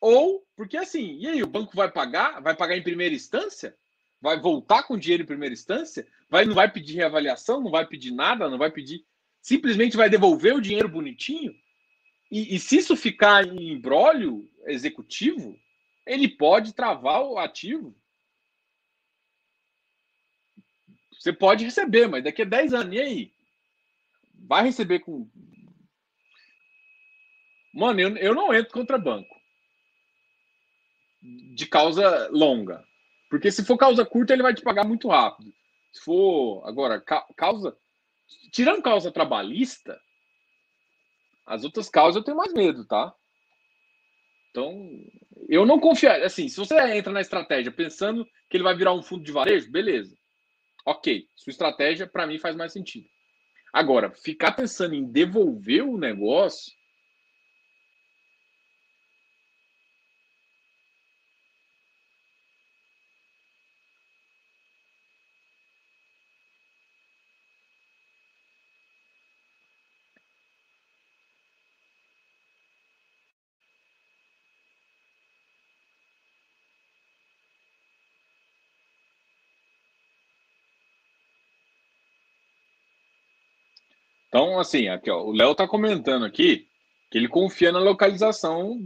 Ou, 0.00 0.42
porque 0.56 0.78
assim, 0.78 1.18
e 1.18 1.26
aí, 1.28 1.42
o 1.42 1.46
banco 1.46 1.76
vai 1.76 1.92
pagar? 1.92 2.40
Vai 2.40 2.56
pagar 2.56 2.78
em 2.78 2.82
primeira 2.82 3.14
instância? 3.14 3.76
Vai 4.22 4.40
voltar 4.40 4.84
com 4.84 4.96
dinheiro 4.96 5.24
em 5.24 5.26
primeira 5.26 5.52
instância? 5.52 6.08
Vai, 6.30 6.46
não 6.46 6.54
vai 6.54 6.72
pedir 6.72 6.94
reavaliação? 6.94 7.60
Não 7.60 7.70
vai 7.70 7.86
pedir 7.86 8.10
nada? 8.10 8.48
Não 8.48 8.56
vai 8.56 8.70
pedir. 8.70 9.04
Simplesmente 9.44 9.96
vai 9.96 10.08
devolver 10.08 10.54
o 10.54 10.60
dinheiro 10.60 10.88
bonitinho? 10.88 11.54
E, 12.32 12.54
e 12.54 12.58
se 12.58 12.78
isso 12.78 12.96
ficar 12.96 13.46
em 13.46 13.72
embrólio 13.72 14.50
executivo, 14.66 15.54
ele 16.06 16.28
pode 16.28 16.72
travar 16.72 17.22
o 17.22 17.36
ativo 17.36 17.94
Você 21.24 21.32
pode 21.32 21.64
receber, 21.64 22.06
mas 22.06 22.22
daqui 22.22 22.42
a 22.42 22.44
10 22.44 22.74
anos, 22.74 22.94
e 22.94 23.00
aí? 23.00 23.32
Vai 24.46 24.62
receber 24.62 24.98
com. 24.98 25.26
Mano, 27.72 27.98
eu, 27.98 28.14
eu 28.18 28.34
não 28.34 28.52
entro 28.52 28.74
contra 28.74 28.98
banco. 28.98 29.34
De 31.54 31.66
causa 31.66 32.28
longa. 32.30 32.84
Porque 33.30 33.50
se 33.50 33.64
for 33.64 33.78
causa 33.78 34.04
curta, 34.04 34.34
ele 34.34 34.42
vai 34.42 34.52
te 34.52 34.60
pagar 34.60 34.84
muito 34.84 35.08
rápido. 35.08 35.50
Se 35.94 36.02
for. 36.04 36.62
Agora, 36.68 37.02
causa. 37.34 37.74
Tirando 38.50 38.82
causa 38.82 39.10
trabalhista, 39.10 40.00
as 41.46 41.64
outras 41.64 41.88
causas 41.88 42.16
eu 42.16 42.24
tenho 42.24 42.36
mais 42.36 42.52
medo, 42.52 42.86
tá? 42.86 43.14
Então, 44.50 44.88
eu 45.48 45.66
não 45.66 45.80
confio. 45.80 46.10
Assim, 46.24 46.48
se 46.48 46.56
você 46.56 46.78
entra 46.96 47.12
na 47.12 47.20
estratégia 47.20 47.72
pensando 47.72 48.24
que 48.48 48.56
ele 48.56 48.64
vai 48.64 48.76
virar 48.76 48.94
um 48.94 49.02
fundo 49.02 49.24
de 49.24 49.32
varejo, 49.32 49.70
beleza. 49.70 50.16
Ok, 50.86 51.28
sua 51.34 51.50
estratégia 51.50 52.06
para 52.06 52.26
mim 52.26 52.38
faz 52.38 52.54
mais 52.54 52.72
sentido. 52.72 53.08
Agora, 53.72 54.12
ficar 54.12 54.52
pensando 54.52 54.94
em 54.94 55.04
devolver 55.04 55.82
o 55.82 55.98
negócio 55.98 56.72
Então, 84.34 84.58
assim, 84.58 84.88
aqui, 84.88 85.08
ó, 85.08 85.22
o 85.22 85.30
Léo 85.30 85.52
está 85.52 85.68
comentando 85.68 86.24
aqui 86.24 86.66
que 87.08 87.16
ele 87.16 87.28
confia 87.28 87.70
na 87.70 87.78
localização 87.78 88.76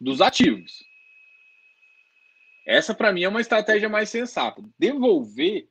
dos 0.00 0.20
ativos. 0.20 0.84
Essa, 2.64 2.94
para 2.94 3.12
mim, 3.12 3.24
é 3.24 3.28
uma 3.28 3.40
estratégia 3.40 3.88
mais 3.88 4.08
sensata. 4.08 4.62
Devolver, 4.78 5.68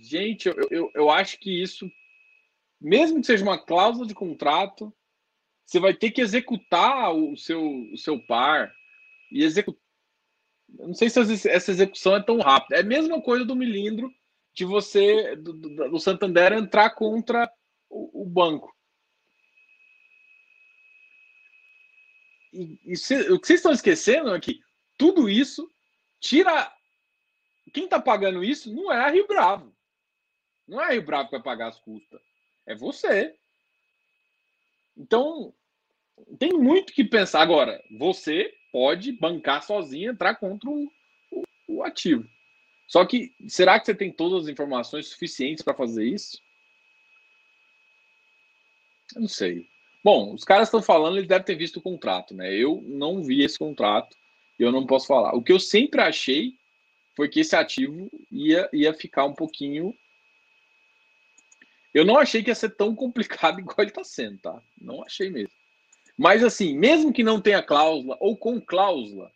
gente, 0.00 0.48
eu, 0.48 0.54
eu, 0.70 0.90
eu 0.94 1.10
acho 1.10 1.38
que 1.38 1.50
isso, 1.50 1.86
mesmo 2.80 3.20
que 3.20 3.26
seja 3.26 3.44
uma 3.44 3.62
cláusula 3.62 4.06
de 4.06 4.14
contrato, 4.14 4.90
você 5.66 5.78
vai 5.78 5.92
ter 5.92 6.10
que 6.10 6.22
executar 6.22 7.14
o 7.14 7.36
seu, 7.36 7.62
o 7.92 7.98
seu 7.98 8.18
par 8.26 8.72
e 9.30 9.44
executar. 9.44 9.82
não 10.78 10.94
sei 10.94 11.10
se 11.10 11.46
essa 11.50 11.70
execução 11.72 12.16
é 12.16 12.22
tão 12.22 12.38
rápida. 12.38 12.76
É 12.76 12.80
a 12.80 12.84
mesma 12.86 13.20
coisa 13.20 13.44
do 13.44 13.54
milindro 13.54 14.10
de 14.58 14.64
você, 14.64 15.36
do, 15.36 15.52
do, 15.52 16.00
Santander, 16.00 16.52
entrar 16.52 16.90
contra 16.90 17.48
o, 17.88 18.22
o 18.22 18.26
banco. 18.26 18.74
E, 22.52 22.76
e 22.84 22.96
se, 22.96 23.14
o 23.30 23.38
que 23.38 23.46
vocês 23.46 23.60
estão 23.60 23.70
esquecendo 23.70 24.34
é 24.34 24.40
que 24.40 24.58
tudo 24.98 25.28
isso 25.28 25.70
tira. 26.18 26.74
Quem 27.72 27.84
está 27.84 28.00
pagando 28.00 28.42
isso 28.42 28.74
não 28.74 28.92
é 28.92 28.98
a 28.98 29.10
Rio 29.10 29.28
Bravo. 29.28 29.72
Não 30.66 30.80
é 30.80 30.86
a 30.86 30.90
Rio 30.90 31.04
Bravo 31.04 31.26
que 31.26 31.36
vai 31.36 31.42
pagar 31.42 31.68
as 31.68 31.78
custas. 31.78 32.20
É 32.66 32.74
você. 32.74 33.38
Então, 34.96 35.54
tem 36.36 36.52
muito 36.52 36.92
que 36.92 37.04
pensar. 37.04 37.42
Agora, 37.42 37.80
você 37.96 38.52
pode 38.72 39.12
bancar 39.12 39.62
sozinho, 39.62 40.10
entrar 40.10 40.34
contra 40.34 40.68
o, 40.68 40.90
o, 41.30 41.42
o 41.68 41.84
ativo. 41.84 42.28
Só 42.88 43.04
que, 43.04 43.34
será 43.46 43.78
que 43.78 43.84
você 43.84 43.94
tem 43.94 44.10
todas 44.10 44.44
as 44.44 44.48
informações 44.48 45.08
suficientes 45.08 45.62
para 45.62 45.74
fazer 45.74 46.04
isso? 46.04 46.42
Eu 49.14 49.20
não 49.20 49.28
sei. 49.28 49.68
Bom, 50.02 50.32
os 50.32 50.42
caras 50.42 50.68
estão 50.68 50.80
falando, 50.80 51.18
eles 51.18 51.28
devem 51.28 51.44
ter 51.44 51.54
visto 51.54 51.76
o 51.76 51.82
contrato, 51.82 52.34
né? 52.34 52.52
Eu 52.54 52.82
não 52.86 53.22
vi 53.22 53.44
esse 53.44 53.58
contrato 53.58 54.16
e 54.58 54.62
eu 54.62 54.72
não 54.72 54.86
posso 54.86 55.06
falar. 55.06 55.34
O 55.34 55.42
que 55.42 55.52
eu 55.52 55.60
sempre 55.60 56.00
achei 56.00 56.54
foi 57.14 57.28
que 57.28 57.40
esse 57.40 57.54
ativo 57.54 58.10
ia, 58.32 58.68
ia 58.72 58.94
ficar 58.94 59.26
um 59.26 59.34
pouquinho. 59.34 59.94
Eu 61.92 62.06
não 62.06 62.16
achei 62.16 62.42
que 62.42 62.50
ia 62.50 62.54
ser 62.54 62.70
tão 62.70 62.94
complicado 62.94 63.60
igual 63.60 63.76
ele 63.80 63.90
está 63.90 64.04
sendo, 64.04 64.38
tá? 64.38 64.62
Não 64.80 65.04
achei 65.04 65.28
mesmo. 65.28 65.52
Mas 66.16 66.42
assim, 66.42 66.76
mesmo 66.76 67.12
que 67.12 67.22
não 67.22 67.40
tenha 67.40 67.62
cláusula 67.62 68.16
ou 68.18 68.34
com 68.34 68.58
cláusula, 68.60 69.30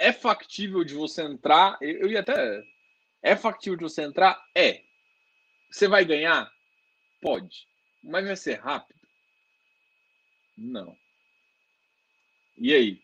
é 0.00 0.12
factível 0.12 0.82
de 0.82 0.94
você 0.94 1.22
entrar. 1.22 1.76
Eu 1.80 2.10
ia 2.10 2.20
até. 2.20 2.64
É 3.22 3.36
factível 3.36 3.76
de 3.76 3.84
você 3.84 4.02
entrar? 4.02 4.42
É. 4.54 4.82
Você 5.70 5.86
vai 5.86 6.04
ganhar? 6.04 6.50
Pode. 7.20 7.68
Mas 8.02 8.26
vai 8.26 8.34
ser 8.34 8.54
rápido? 8.54 8.98
Não. 10.56 10.96
E 12.56 12.74
aí? 12.74 13.02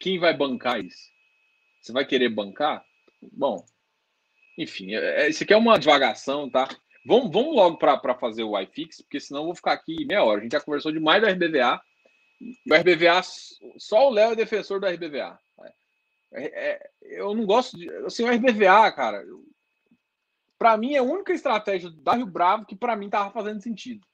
Quem 0.00 0.18
vai 0.18 0.34
bancar 0.34 0.80
isso? 0.82 1.10
Você 1.80 1.92
vai 1.92 2.06
querer 2.06 2.30
bancar? 2.30 2.84
Bom, 3.32 3.64
enfim, 4.56 4.94
é, 4.94 5.24
é, 5.24 5.28
isso 5.28 5.42
aqui 5.42 5.52
é 5.52 5.56
uma 5.56 5.78
divagação, 5.78 6.48
tá? 6.48 6.68
Vamos, 7.04 7.30
vamos 7.30 7.54
logo 7.54 7.76
para 7.76 8.14
fazer 8.14 8.42
o 8.42 8.58
iFix, 8.60 9.02
porque 9.02 9.20
senão 9.20 9.40
eu 9.40 9.46
vou 9.46 9.54
ficar 9.54 9.72
aqui 9.72 10.04
meia 10.06 10.24
hora. 10.24 10.40
A 10.40 10.42
gente 10.42 10.52
já 10.52 10.60
conversou 10.60 10.92
demais 10.92 11.20
do 11.20 11.28
RBVA. 11.28 11.80
O 12.40 12.74
RBVA, 12.74 13.22
só 13.76 14.08
o 14.08 14.10
Léo 14.10 14.32
é 14.32 14.36
defensor 14.36 14.80
do 14.80 14.86
RBVA. 14.86 15.38
É, 16.32 16.70
é, 16.70 16.90
eu 17.02 17.34
não 17.34 17.46
gosto 17.46 17.76
de. 17.76 17.88
Assim, 18.04 18.24
o 18.24 18.30
RBVA, 18.30 18.90
cara, 18.92 19.24
para 20.58 20.76
mim 20.76 20.94
é 20.94 20.98
a 20.98 21.02
única 21.02 21.32
estratégia 21.32 21.90
da 21.90 22.14
Rio 22.14 22.26
Bravo 22.26 22.66
que 22.66 22.76
para 22.76 22.96
mim 22.96 23.08
tava 23.08 23.30
fazendo 23.30 23.62
sentido. 23.62 24.06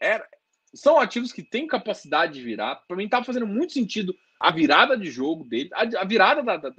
Era, 0.00 0.26
são 0.74 0.98
ativos 0.98 1.32
que 1.32 1.42
têm 1.42 1.66
capacidade 1.66 2.34
de 2.34 2.42
virar. 2.42 2.76
Para 2.86 2.96
mim 2.96 3.08
tava 3.08 3.24
fazendo 3.24 3.46
muito 3.46 3.72
sentido 3.72 4.14
a 4.38 4.50
virada 4.50 4.96
de 4.96 5.10
jogo 5.10 5.44
dele, 5.44 5.70
a, 5.72 6.02
a 6.02 6.04
virada 6.04 6.42
da, 6.42 6.56
da, 6.56 6.72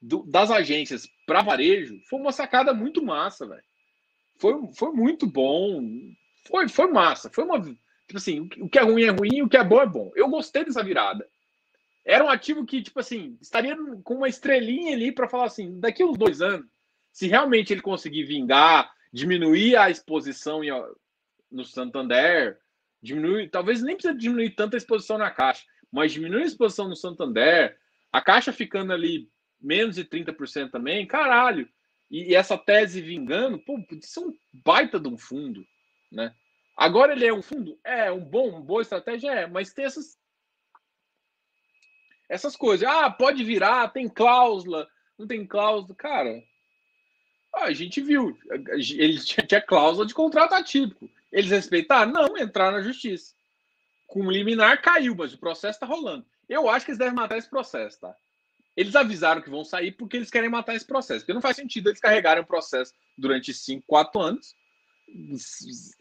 do, 0.00 0.24
das 0.24 0.50
agências 0.50 1.08
para 1.26 1.42
varejo 1.42 2.00
foi 2.08 2.18
uma 2.18 2.32
sacada 2.32 2.72
muito 2.72 3.04
massa, 3.04 3.46
velho. 3.46 3.62
Foi, 4.38 4.54
foi 4.74 4.92
muito 4.92 5.26
bom. 5.26 5.82
Foi, 6.46 6.68
foi 6.68 6.90
massa. 6.90 7.30
Foi 7.30 7.44
uma. 7.44 7.60
Tipo 7.60 8.16
assim, 8.16 8.48
o 8.58 8.68
que 8.68 8.78
é 8.78 8.82
ruim 8.82 9.02
é 9.02 9.10
ruim, 9.10 9.42
o 9.42 9.48
que 9.48 9.56
é 9.56 9.62
bom 9.62 9.82
é 9.82 9.86
bom. 9.86 10.10
Eu 10.16 10.28
gostei 10.28 10.64
dessa 10.64 10.82
virada. 10.82 11.28
Era 12.04 12.24
um 12.24 12.28
ativo 12.28 12.64
que, 12.64 12.82
tipo 12.82 12.98
assim, 12.98 13.36
estaria 13.40 13.76
com 14.02 14.14
uma 14.14 14.28
estrelinha 14.28 14.94
ali 14.94 15.12
para 15.12 15.28
falar 15.28 15.44
assim, 15.44 15.78
daqui 15.78 16.02
uns 16.02 16.16
dois 16.16 16.40
anos, 16.40 16.66
se 17.12 17.26
realmente 17.26 17.72
ele 17.72 17.82
conseguir 17.82 18.24
vingar, 18.24 18.90
diminuir 19.12 19.76
a 19.76 19.90
exposição 19.90 20.60
no 21.50 21.64
Santander, 21.64 22.58
diminuir, 23.02 23.50
talvez 23.50 23.82
nem 23.82 23.96
precisa 23.96 24.14
diminuir 24.14 24.50
tanta 24.50 24.76
exposição 24.76 25.18
na 25.18 25.30
caixa, 25.30 25.64
mas 25.92 26.12
diminuir 26.12 26.42
a 26.42 26.46
exposição 26.46 26.88
no 26.88 26.96
Santander, 26.96 27.76
a 28.12 28.20
caixa 28.20 28.52
ficando 28.52 28.92
ali 28.92 29.28
menos 29.60 29.96
de 29.96 30.04
30% 30.04 30.70
também, 30.70 31.06
caralho. 31.06 31.68
E, 32.10 32.30
e, 32.30 32.34
essa 32.34 32.56
tese 32.56 33.00
vingando, 33.00 33.58
pô, 33.58 33.78
isso 33.92 34.20
é 34.20 34.26
um 34.26 34.32
baita 34.64 34.98
de 34.98 35.08
um 35.08 35.16
fundo, 35.16 35.64
né? 36.10 36.34
Agora 36.76 37.12
ele 37.12 37.26
é 37.26 37.32
um 37.32 37.42
fundo? 37.42 37.78
É, 37.84 38.10
um 38.10 38.24
bom, 38.24 38.48
uma 38.48 38.60
boa 38.60 38.82
estratégia 38.82 39.30
é, 39.30 39.46
mas 39.46 39.72
tem 39.72 39.84
essas 39.84 40.18
essas 42.30 42.56
coisas. 42.56 42.88
Ah, 42.88 43.10
pode 43.10 43.42
virar, 43.42 43.88
tem 43.88 44.08
cláusula, 44.08 44.88
não 45.18 45.26
tem 45.26 45.44
cláusula. 45.44 45.94
Cara, 45.96 46.40
a 47.56 47.72
gente 47.72 48.00
viu. 48.00 48.38
Ele 48.70 49.18
tinha 49.18 49.60
cláusula 49.60 50.06
de 50.06 50.14
contrato 50.14 50.54
atípico. 50.54 51.10
Eles 51.32 51.50
respeitaram? 51.50 52.12
Não, 52.12 52.38
entraram 52.38 52.78
na 52.78 52.82
justiça. 52.82 53.34
Com 54.06 54.30
liminar 54.30 54.80
caiu, 54.80 55.14
mas 55.14 55.34
o 55.34 55.38
processo 55.38 55.76
está 55.76 55.86
rolando. 55.86 56.24
Eu 56.48 56.68
acho 56.68 56.84
que 56.84 56.92
eles 56.92 56.98
devem 56.98 57.14
matar 57.14 57.36
esse 57.36 57.50
processo, 57.50 58.00
tá? 58.00 58.14
Eles 58.76 58.96
avisaram 58.96 59.42
que 59.42 59.50
vão 59.50 59.64
sair 59.64 59.92
porque 59.92 60.16
eles 60.16 60.30
querem 60.30 60.48
matar 60.48 60.74
esse 60.74 60.86
processo. 60.86 61.20
Porque 61.20 61.34
não 61.34 61.42
faz 61.42 61.56
sentido 61.56 61.88
eles 61.90 62.00
carregarem 62.00 62.42
o 62.42 62.46
processo 62.46 62.92
durante 63.18 63.52
5, 63.52 63.84
4 63.86 64.20
anos, 64.20 64.54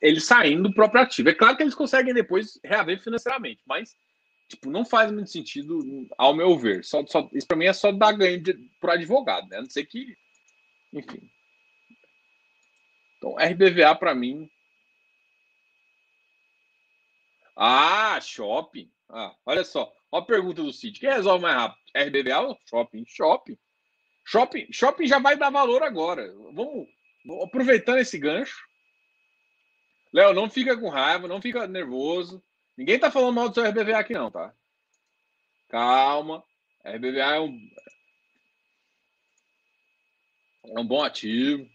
eles 0.02 0.24
saindo 0.24 0.70
do 0.70 0.74
próprio 0.74 1.02
ativo. 1.02 1.30
É 1.30 1.34
claro 1.34 1.58
que 1.58 1.64
eles 1.64 1.76
conseguem 1.76 2.14
depois 2.14 2.60
reaver 2.64 3.04
financeiramente, 3.04 3.62
mas 3.68 3.96
Tipo, 4.50 4.70
não 4.72 4.84
faz 4.84 5.12
muito 5.12 5.30
sentido, 5.30 6.08
ao 6.18 6.34
meu 6.34 6.58
ver. 6.58 6.84
Só, 6.84 7.06
só, 7.06 7.30
isso 7.32 7.48
para 7.48 7.56
mim 7.56 7.66
é 7.66 7.74
só 7.74 7.92
dar 7.92 8.14
ganho 8.14 8.42
por 8.82 8.90
advogado, 8.90 9.48
né? 9.48 9.58
A 9.58 9.62
não 9.62 9.70
ser 9.70 9.86
que. 9.86 10.18
Enfim. 10.92 11.30
Então, 13.18 13.36
RBVA 13.36 13.94
para 13.94 14.16
mim. 14.16 14.50
Ah, 17.56 18.20
shopping. 18.20 18.92
Ah, 19.08 19.36
olha 19.46 19.64
só. 19.64 19.94
Olha 20.12 20.24
a 20.24 20.26
pergunta 20.26 20.64
do 20.64 20.74
Cid. 20.74 21.00
Quem 21.00 21.12
resolve 21.12 21.44
mais 21.44 21.56
rápido? 21.56 21.80
RBVA 21.96 22.40
ou 22.40 22.60
shopping? 22.68 23.06
Shopping. 23.06 23.58
Shopping, 24.26 24.68
shopping 24.72 25.08
já 25.08 25.20
vai 25.20 25.38
dar 25.38 25.52
valor 25.52 25.84
agora. 25.84 26.32
Vamos 26.54 26.88
aproveitando 27.44 28.00
esse 28.00 28.18
gancho. 28.18 28.64
Léo, 30.12 30.34
não 30.34 30.50
fica 30.50 30.76
com 30.76 30.90
raiva, 30.90 31.28
não 31.28 31.42
fica 31.42 31.68
nervoso. 31.68 32.44
Ninguém 32.80 32.98
tá 32.98 33.12
falando 33.12 33.36
mal 33.36 33.50
do 33.50 33.56
seu 33.56 33.70
RBVA 33.70 34.00
aqui, 34.00 34.14
não, 34.14 34.32
tá? 34.32 34.54
Calma. 35.68 36.42
RBVA 36.82 37.36
é 37.36 37.40
um, 37.42 37.70
é 40.64 40.80
um 40.80 40.88
bom 40.88 41.04
ativo. 41.04 41.70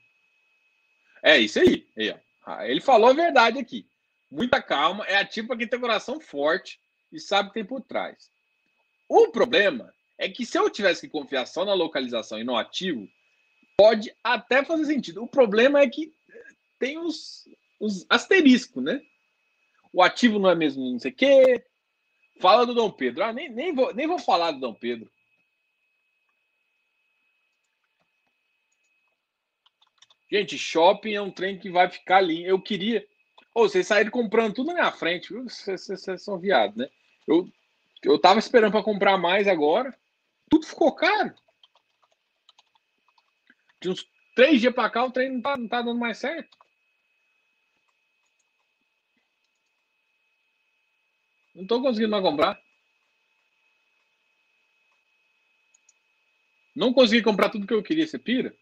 É 1.23 1.37
isso 1.37 1.61
aí. 1.61 1.87
aí 1.95 2.19
ah, 2.47 2.67
Ele 2.67 2.81
falou 2.81 3.11
a 3.11 3.13
verdade 3.13 3.59
aqui. 3.59 3.87
Muita 4.31 4.63
calma. 4.63 5.05
É 5.05 5.17
ativo 5.17 5.49
para 5.49 5.59
quem 5.59 5.69
tem 5.69 5.79
coração 5.79 6.19
forte 6.19 6.81
e 7.13 7.21
sabe 7.21 7.51
o 7.51 7.53
que 7.53 7.61
tem 7.61 7.67
por 7.67 7.83
trás. 7.83 8.31
O 9.07 9.29
problema 9.29 9.93
é 10.17 10.27
que 10.31 10.47
se 10.47 10.57
eu 10.57 10.71
tivesse 10.71 11.03
que 11.03 11.13
confiar 11.13 11.45
só 11.45 11.67
na 11.67 11.75
localização 11.75 12.39
e 12.39 12.45
no 12.45 12.57
ativo, 12.57 13.07
pode 13.77 14.11
até 14.25 14.65
fazer 14.65 14.87
sentido. 14.87 15.23
O 15.23 15.29
problema 15.29 15.81
é 15.81 15.87
que 15.87 16.15
tem 16.79 16.97
os, 16.97 17.47
os 17.79 18.07
asteriscos, 18.09 18.83
né? 18.83 19.03
O 19.95 20.03
ativo 20.03 20.41
não 20.41 20.51
é 20.51 20.57
mesmo 20.57 20.91
não 20.91 20.99
sei 20.99 21.13
o 21.13 21.15
quê. 21.15 21.65
Fala 22.41 22.67
do 22.67 22.75
Dom 22.75 22.91
Pedro. 22.91 23.23
Ah, 23.23 23.33
nem, 23.33 23.49
nem, 23.49 23.73
vou, 23.73 23.95
nem 23.95 24.09
vou 24.09 24.19
falar 24.19 24.51
do 24.51 24.59
Dom 24.59 24.75
Pedro. 24.75 25.09
Gente, 30.29 30.59
shopping 30.59 31.15
é 31.15 31.23
um 31.23 31.31
trem 31.31 31.57
que 31.61 31.71
vai 31.71 31.89
ficar 31.89 32.17
ali. 32.17 32.45
Eu 32.45 32.61
queria. 32.61 33.07
Ou 33.55 33.67
oh, 33.67 33.69
vocês 33.69 33.87
saíram 33.87 34.11
comprando 34.11 34.55
tudo 34.55 34.67
na 34.67 34.75
minha 34.75 34.91
frente. 34.91 35.33
Vocês, 35.33 35.87
vocês 35.87 36.25
são 36.25 36.41
viados, 36.41 36.77
né? 36.77 36.89
Eu, 37.25 37.49
eu 38.03 38.19
tava 38.19 38.41
esperando 38.41 38.73
para 38.73 38.83
comprar 38.83 39.17
mais 39.17 39.47
agora. 39.47 39.97
Tudo 40.51 40.67
ficou 40.67 40.93
caro. 40.93 41.33
De 43.81 43.91
uns 43.91 44.05
três 44.35 44.61
dias 44.61 44.75
para 44.75 44.91
cá, 44.91 45.05
o 45.05 45.13
trem 45.13 45.31
não 45.31 45.41
tá, 45.41 45.57
não 45.57 45.69
tá 45.69 45.83
dando 45.83 46.01
mais 46.01 46.19
certo. 46.19 46.64
Não 51.55 51.63
estou 51.63 51.81
conseguindo 51.81 52.11
mais 52.11 52.23
comprar. 52.23 52.61
Não 56.75 56.93
consegui 56.93 57.23
comprar 57.23 57.51
tudo 57.51 57.67
que 57.67 57.75
eu 57.75 57.83
queria. 57.83 58.07
Você 58.07 58.19
pira? 58.19 58.55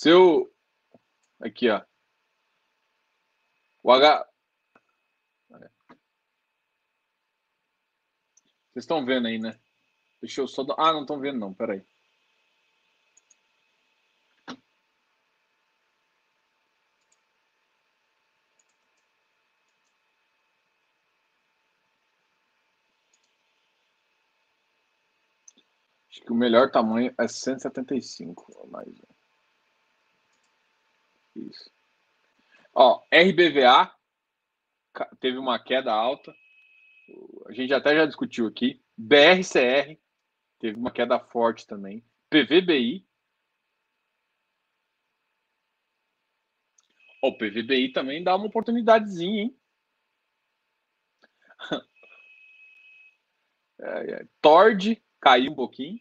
Seu. 0.00 0.50
Aqui, 1.40 1.68
ó. 1.68 1.84
O 3.82 3.92
H. 3.92 4.26
Vocês 8.72 8.84
estão 8.84 9.04
vendo 9.04 9.28
aí, 9.28 9.38
né? 9.38 9.60
Deixa 10.22 10.40
eu 10.40 10.48
só. 10.48 10.62
Ah, 10.78 10.92
não 10.94 11.02
estão 11.02 11.20
vendo, 11.20 11.38
não. 11.38 11.52
Peraí. 11.52 11.84
Acho 26.08 26.22
que 26.22 26.32
o 26.32 26.34
melhor 26.34 26.70
tamanho 26.70 27.14
é 27.18 27.28
175. 27.28 28.66
Mais 28.70 28.88
um. 28.88 29.09
Isso. 31.34 31.70
Ó, 32.74 33.02
RBVA 33.12 33.94
teve 35.18 35.38
uma 35.38 35.58
queda 35.62 35.92
alta. 35.92 36.34
A 37.46 37.52
gente 37.52 37.72
até 37.72 37.94
já 37.94 38.06
discutiu 38.06 38.46
aqui. 38.46 38.82
BRCR 38.96 39.98
teve 40.58 40.76
uma 40.76 40.92
queda 40.92 41.18
forte 41.18 41.66
também. 41.66 42.04
PVBI. 42.28 43.06
O 47.22 47.36
PVBI 47.36 47.92
também 47.92 48.22
dá 48.22 48.34
uma 48.34 48.46
oportunidadezinha, 48.46 49.42
hein? 49.42 49.56
É, 53.82 54.12
é. 54.12 54.28
Tord 54.42 55.02
caiu 55.18 55.52
um 55.52 55.54
pouquinho. 55.54 55.98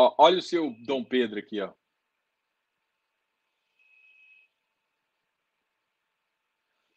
Ó, 0.00 0.14
olha 0.16 0.38
o 0.38 0.42
seu 0.42 0.74
Dom 0.86 1.04
Pedro 1.04 1.38
aqui, 1.38 1.60
ó. 1.60 1.74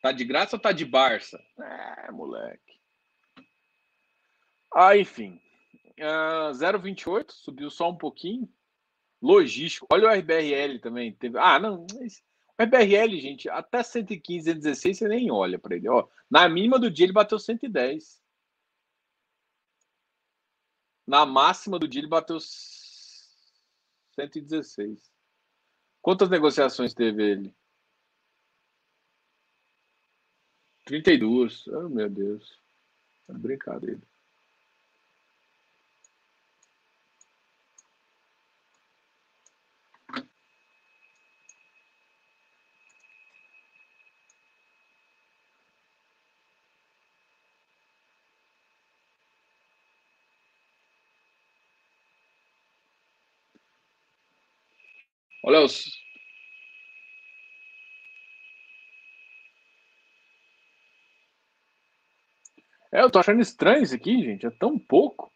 Tá 0.02 0.14
de 0.14 0.24
graça 0.24 0.56
ou 0.56 0.62
tá 0.62 0.72
de 0.72 0.86
Barça? 0.86 1.38
É, 1.60 2.12
moleque. 2.12 2.80
Ah, 4.74 4.96
enfim. 4.96 5.42
Uh, 6.00 6.54
0,28, 6.54 7.32
subiu 7.32 7.70
só 7.70 7.90
um 7.90 7.98
pouquinho. 7.98 8.50
Logístico. 9.22 9.88
Olha 9.92 10.08
o 10.08 10.14
RBRL 10.14 10.80
também. 10.80 11.14
Teve... 11.14 11.38
Ah, 11.38 11.60
não. 11.60 11.86
O 11.86 12.64
RBRL, 12.64 13.20
gente, 13.20 13.50
até 13.50 13.84
115, 13.84 14.46
116 14.46 14.98
você 14.98 15.08
nem 15.10 15.30
olha 15.30 15.60
para 15.60 15.76
ele. 15.76 15.90
Ó, 15.90 16.08
na 16.30 16.48
mínima 16.48 16.80
do 16.80 16.90
dia 16.90 17.06
ele 17.06 17.14
bateu 17.14 17.38
110. 17.38 18.22
Na 21.06 21.26
máxima 21.26 21.78
do 21.78 21.88
dia 21.88 22.00
ele 22.00 22.08
bateu 22.08 22.40
116. 24.16 25.12
Quantas 26.02 26.30
negociações 26.30 26.94
teve 26.94 27.24
ele? 27.24 27.56
32. 30.86 31.68
Oh, 31.68 31.90
meu 31.90 32.10
Deus. 32.10 32.60
É 33.30 33.34
brincadeira. 33.34 34.02
Olha 55.44 55.60
os. 55.62 56.02
É, 62.92 63.02
eu 63.02 63.12
tô 63.12 63.20
achando 63.20 63.42
estranho 63.42 63.84
isso 63.84 63.96
aqui, 63.96 64.24
gente. 64.24 64.46
É 64.46 64.52
tão 64.52 64.80
pouco. 64.80 65.32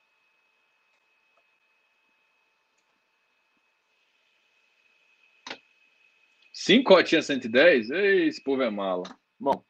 Cinco 6.53 6.93
cotinha 6.95 7.21
110? 7.21 7.89
Ei, 7.89 8.27
esse 8.27 8.41
povo 8.41 8.61
é 8.61 8.69
mala. 8.69 9.03
Bom, 9.39 9.63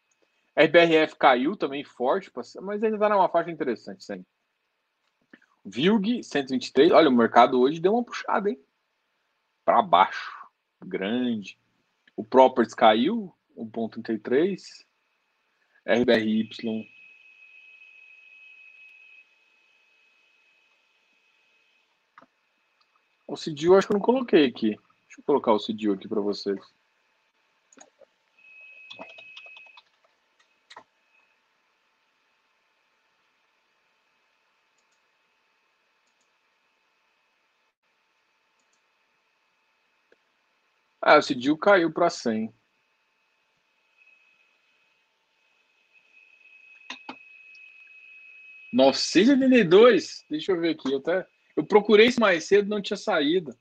RBRF 0.56 1.16
caiu 1.18 1.56
também 1.56 1.84
forte, 1.84 2.32
mas 2.62 2.84
ainda 2.84 2.98
tá 2.98 3.10
numa 3.10 3.30
faixa 3.30 3.52
interessante, 3.52 4.04
sim. 4.04 4.26
Vilg 5.66 6.24
123. 6.24 6.92
Olha, 6.92 7.10
o 7.10 7.12
mercado 7.12 7.60
hoje 7.60 7.80
deu 7.80 7.94
uma 7.94 8.04
puxada, 8.04 8.50
hein? 8.50 8.60
Para 9.68 9.82
baixo, 9.82 10.48
grande. 10.82 11.60
O 12.16 12.24
Properties 12.24 12.74
caiu, 12.74 13.36
1,33. 13.58 14.86
RBRY. 15.86 16.90
O 23.28 23.36
CDU 23.36 23.76
acho 23.76 23.88
que 23.88 23.94
eu 23.94 23.98
não 23.98 24.06
coloquei 24.06 24.46
aqui. 24.46 24.70
Deixa 24.70 25.20
eu 25.20 25.24
colocar 25.26 25.52
o 25.52 25.60
CDU 25.60 25.92
aqui 25.92 26.08
para 26.08 26.22
vocês. 26.22 26.62
Ah, 41.10 41.20
o 41.20 41.22
Cidil 41.22 41.58
caiu 41.58 41.90
para 41.90 42.10
100. 42.10 42.54
dois. 49.64 50.26
Deixa 50.30 50.52
eu 50.52 50.60
ver 50.60 50.72
aqui. 50.72 50.92
Eu, 50.92 50.98
até... 50.98 51.26
eu 51.56 51.66
procurei 51.66 52.08
isso 52.08 52.20
mais 52.20 52.44
cedo, 52.44 52.68
não 52.68 52.82
tinha 52.82 52.98
saído. 52.98 53.58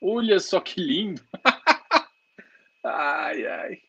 Olha 0.00 0.40
só 0.40 0.58
que 0.58 0.80
lindo. 0.80 1.22
ai, 2.82 3.46
ai. 3.46 3.82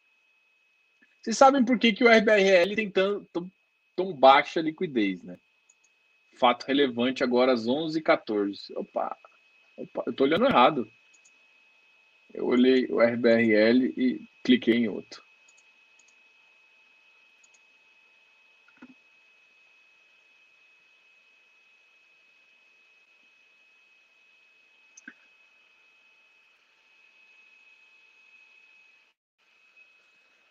Vocês 1.22 1.38
sabem 1.38 1.64
por 1.64 1.80
que, 1.80 1.94
que 1.94 2.04
o 2.04 2.12
RBRL 2.12 2.76
tem 2.76 2.92
tão, 2.92 3.24
tão, 3.32 3.50
tão 3.96 4.14
baixa 4.14 4.60
liquidez, 4.60 5.24
né? 5.24 5.38
Fato 6.38 6.66
relevante 6.66 7.24
agora 7.24 7.54
às 7.54 7.68
11h14. 7.68 8.76
Opa. 8.76 9.18
Opa, 9.78 10.04
eu 10.06 10.14
tô 10.14 10.24
olhando 10.24 10.46
errado. 10.46 10.92
Eu 12.34 12.46
olhei 12.46 12.88
o 12.90 13.02
RBRL 13.02 13.94
e 13.98 14.22
cliquei 14.44 14.76
em 14.76 14.88
outro. 14.88 15.24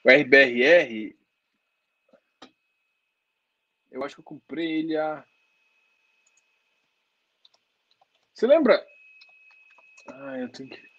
O 0.03 0.11
RBRR, 0.11 1.15
eu 3.91 4.03
acho 4.03 4.17
que 4.17 4.21
eu 4.21 4.25
comprei 4.25 4.81
ele 4.81 4.97
a. 4.97 5.25
Você 8.33 8.47
lembra? 8.47 8.83
Ah, 10.12 10.39
eu 10.39 10.49
tenho 10.51 10.69
que. 10.69 10.91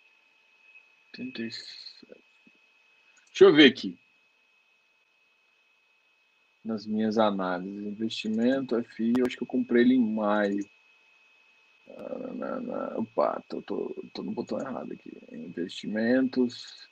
37. 1.14 2.08
Deixa 3.28 3.46
eu 3.46 3.54
ver 3.54 3.72
aqui. 3.72 3.98
Nas 6.64 6.86
minhas 6.86 7.18
análises. 7.18 7.84
Investimento, 7.86 8.82
FI, 8.84 9.14
eu 9.18 9.26
acho 9.26 9.38
que 9.38 9.44
eu 9.44 9.48
comprei 9.48 9.84
ele 9.84 9.96
em 9.96 10.14
maio. 10.14 10.70
Ah, 11.90 12.96
Opa, 12.98 13.42
tô, 13.50 13.62
tô, 13.62 14.06
tô 14.14 14.24
no 14.24 14.32
botão 14.32 14.60
errado 14.60 14.94
aqui. 14.94 15.12
Investimentos. 15.32 16.90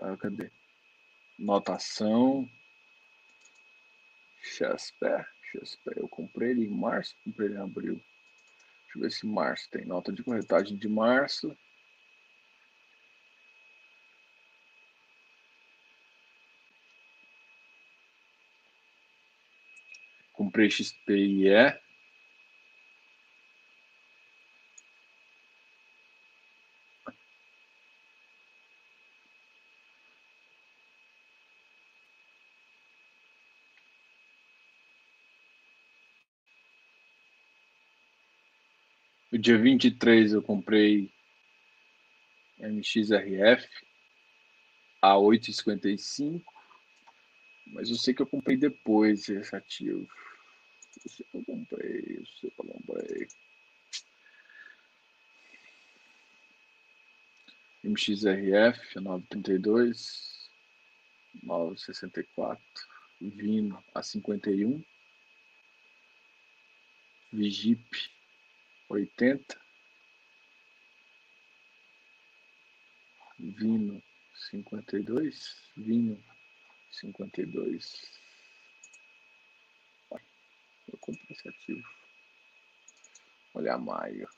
Ah, 0.00 0.16
cadê? 0.16 0.50
Notação. 1.38 2.48
Chasper. 4.40 5.26
Eu 5.96 6.08
comprei 6.08 6.50
ele 6.50 6.66
em 6.66 6.70
março, 6.70 7.16
comprei 7.24 7.48
ele 7.48 7.56
em 7.56 7.60
abril. 7.60 8.00
Deixa 8.88 8.98
eu 8.98 9.02
ver 9.02 9.10
se 9.10 9.26
março 9.26 9.68
tem 9.70 9.84
nota 9.84 10.10
de 10.10 10.22
corretagem 10.22 10.76
de 10.76 10.88
março. 10.88 11.54
Comprei 20.32 20.70
XPIE. 20.70 21.87
No 39.38 39.42
dia 39.42 39.56
23 39.56 40.32
eu 40.32 40.42
comprei 40.42 41.08
MXRF 42.58 43.68
a 45.00 45.14
8,55. 45.14 46.42
Mas 47.68 47.88
eu 47.88 47.94
sei 47.94 48.14
que 48.14 48.20
eu 48.20 48.26
comprei 48.26 48.56
depois 48.56 49.28
esse 49.28 49.54
ativo. 49.54 50.08
Eu 51.04 51.10
sei 51.12 51.26
que 51.30 51.36
eu 51.36 51.44
comprei, 51.44 52.16
eu 52.18 52.26
sei 52.26 52.50
que 52.50 52.60
eu 52.60 52.64
comprei. 52.64 53.28
MXRF 57.84 58.98
a 58.98 59.02
9,32. 59.02 60.50
9,64. 61.44 62.58
Vino 63.20 63.84
a 63.94 64.02
51. 64.02 64.82
Vigip 67.32 68.17
80. 68.88 69.60
Vino 73.38 74.02
52. 74.50 75.72
Vinho 75.76 76.22
52. 76.90 78.18
Eu 80.88 80.98
comprei 80.98 81.26
esse 81.30 81.48
ativo. 81.48 81.86
Olha 83.54 83.74
a 83.74 83.78
maio. 83.78 84.28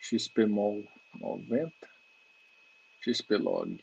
XPMOL 0.00 0.88
90. 1.14 1.90
XPlog 3.02 3.82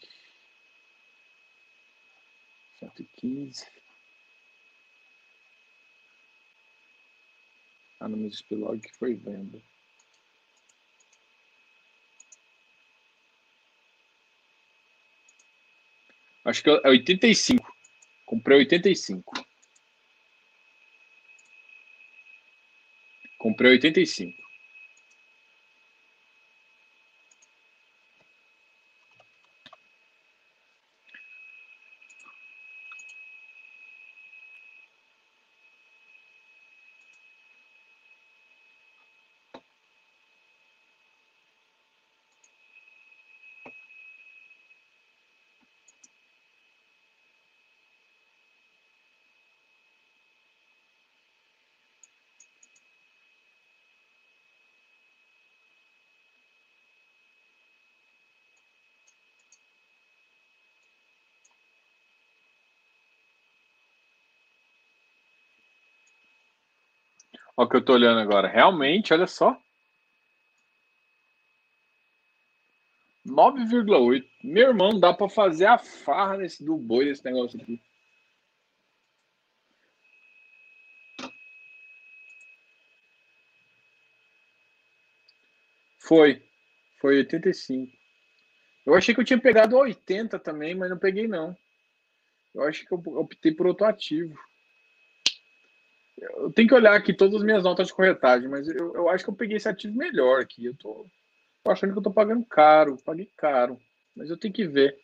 115. 2.80 3.87
Ah, 8.00 8.08
no 8.08 8.18
meu 8.18 8.30
XPlog 8.30 8.82
foi 9.00 9.16
venda. 9.16 9.62
Acho 16.46 16.64
que 16.64 16.70
é 16.70 16.88
85. 16.88 17.68
Comprei 18.26 18.60
85. 18.60 19.34
Comprei 23.38 23.72
85. 23.72 24.47
Olha 67.58 67.66
o 67.66 67.70
que 67.70 67.76
eu 67.76 67.84
tô 67.84 67.94
olhando 67.94 68.20
agora. 68.20 68.48
Realmente, 68.48 69.12
olha 69.14 69.26
só. 69.26 69.60
9,8. 73.26 74.26
Meu 74.44 74.70
irmão, 74.70 75.00
dá 75.00 75.12
para 75.12 75.28
fazer 75.28 75.66
a 75.66 75.80
farra 75.80 76.38
nesse 76.38 76.64
do 76.64 76.78
boi 76.78 77.06
desse 77.06 77.26
negócio 77.26 77.60
aqui. 77.60 77.82
Foi. 86.00 86.42
Foi 87.02 87.18
85. 87.18 87.92
Eu 88.86 88.94
achei 88.94 89.14
que 89.14 89.20
eu 89.20 89.26
tinha 89.26 89.42
pegado 89.42 89.76
80 89.76 90.40
também, 90.40 90.76
mas 90.76 90.90
não 90.90 90.98
peguei 90.98 91.28
não. 91.28 91.58
Eu 92.56 92.64
acho 92.64 92.86
que 92.86 92.94
eu 92.94 93.00
optei 93.18 93.52
por 93.52 93.68
outro 93.68 93.86
ativo. 93.86 94.38
Eu 96.18 96.52
tenho 96.52 96.68
que 96.68 96.74
olhar 96.74 96.96
aqui 96.96 97.14
todas 97.14 97.36
as 97.36 97.44
minhas 97.44 97.64
notas 97.64 97.88
de 97.88 97.94
corretagem, 97.94 98.50
mas 98.50 98.68
eu, 98.68 98.94
eu 98.96 99.10
acho 99.10 99.24
que 99.24 99.30
eu 99.30 99.36
peguei 99.36 99.58
esse 99.58 99.70
ativo 99.70 99.96
melhor 99.96 100.42
aqui. 100.42 100.66
Eu 100.66 100.76
tô, 100.76 101.06
tô 101.64 101.72
achando 101.72 101.94
que 101.94 102.00
eu 102.00 102.04
tô 102.04 102.12
pagando 102.12 102.44
caro, 102.46 102.98
paguei 103.06 103.30
caro, 103.38 103.80
mas 104.16 104.30
eu 104.30 104.38
tenho 104.38 104.54
que 104.54 104.68
ver. 104.68 104.98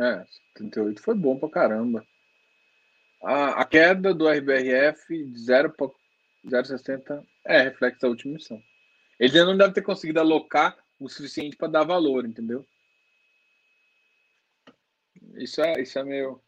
É, 0.00 0.24
38 0.54 1.02
foi 1.02 1.14
bom 1.14 1.38
pra 1.38 1.50
caramba. 1.50 2.06
A, 3.22 3.60
a 3.60 3.66
queda 3.66 4.14
do 4.14 4.26
RBRF 4.26 5.24
de 5.24 5.38
0,60 5.38 7.22
é 7.46 7.62
reflexo 7.64 8.00
da 8.00 8.08
última 8.08 8.32
missão. 8.34 8.62
Ele 9.18 9.38
ainda 9.38 9.50
não 9.50 9.58
deve 9.58 9.74
ter 9.74 9.82
conseguido 9.82 10.18
alocar 10.20 10.74
o 10.98 11.06
suficiente 11.06 11.54
para 11.54 11.68
dar 11.68 11.84
valor, 11.84 12.24
entendeu? 12.24 12.66
Isso 15.36 15.60
é, 15.60 15.82
isso 15.82 15.98
é 15.98 16.04
meio. 16.04 16.42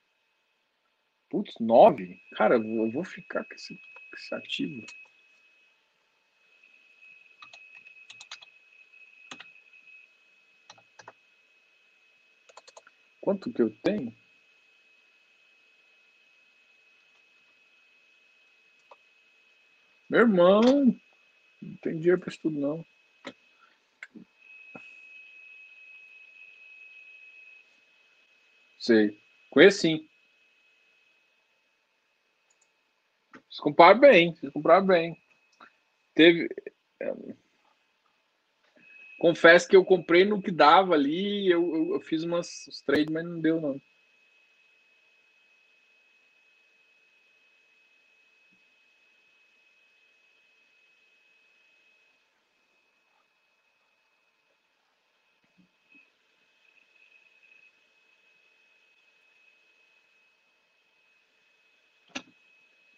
Putz, 1.28 1.52
9? 1.60 2.18
Cara, 2.36 2.56
eu 2.56 2.90
vou 2.90 3.04
ficar 3.04 3.44
com 3.44 3.54
esse, 3.54 3.74
com 3.74 4.16
esse 4.16 4.34
ativo. 4.34 4.86
Quanto 13.22 13.52
que 13.52 13.62
eu 13.62 13.70
tenho? 13.84 14.12
Meu 20.10 20.22
irmão, 20.22 20.60
não 20.60 21.76
tem 21.76 21.96
dinheiro 21.96 22.18
para 22.20 22.30
isso 22.30 22.40
tudo, 22.42 22.58
não. 22.58 22.84
Sei. 28.76 29.16
Conheci 29.50 29.78
sim. 29.78 30.08
Vocês 33.32 33.60
compraram 33.60 34.00
bem, 34.00 34.34
vocês 34.34 34.52
compraram 34.52 34.84
bem. 34.84 35.16
Teve. 36.12 36.48
Confesso 39.22 39.68
que 39.68 39.76
eu 39.76 39.84
comprei 39.84 40.24
no 40.24 40.42
que 40.42 40.50
dava 40.50 40.94
ali, 40.94 41.48
eu, 41.48 41.62
eu, 41.76 41.94
eu 41.94 42.00
fiz 42.00 42.24
umas 42.24 42.66
uns 42.66 42.82
trades, 42.82 43.06
mas 43.08 43.24
não 43.24 43.40
deu 43.40 43.60
não. 43.60 43.80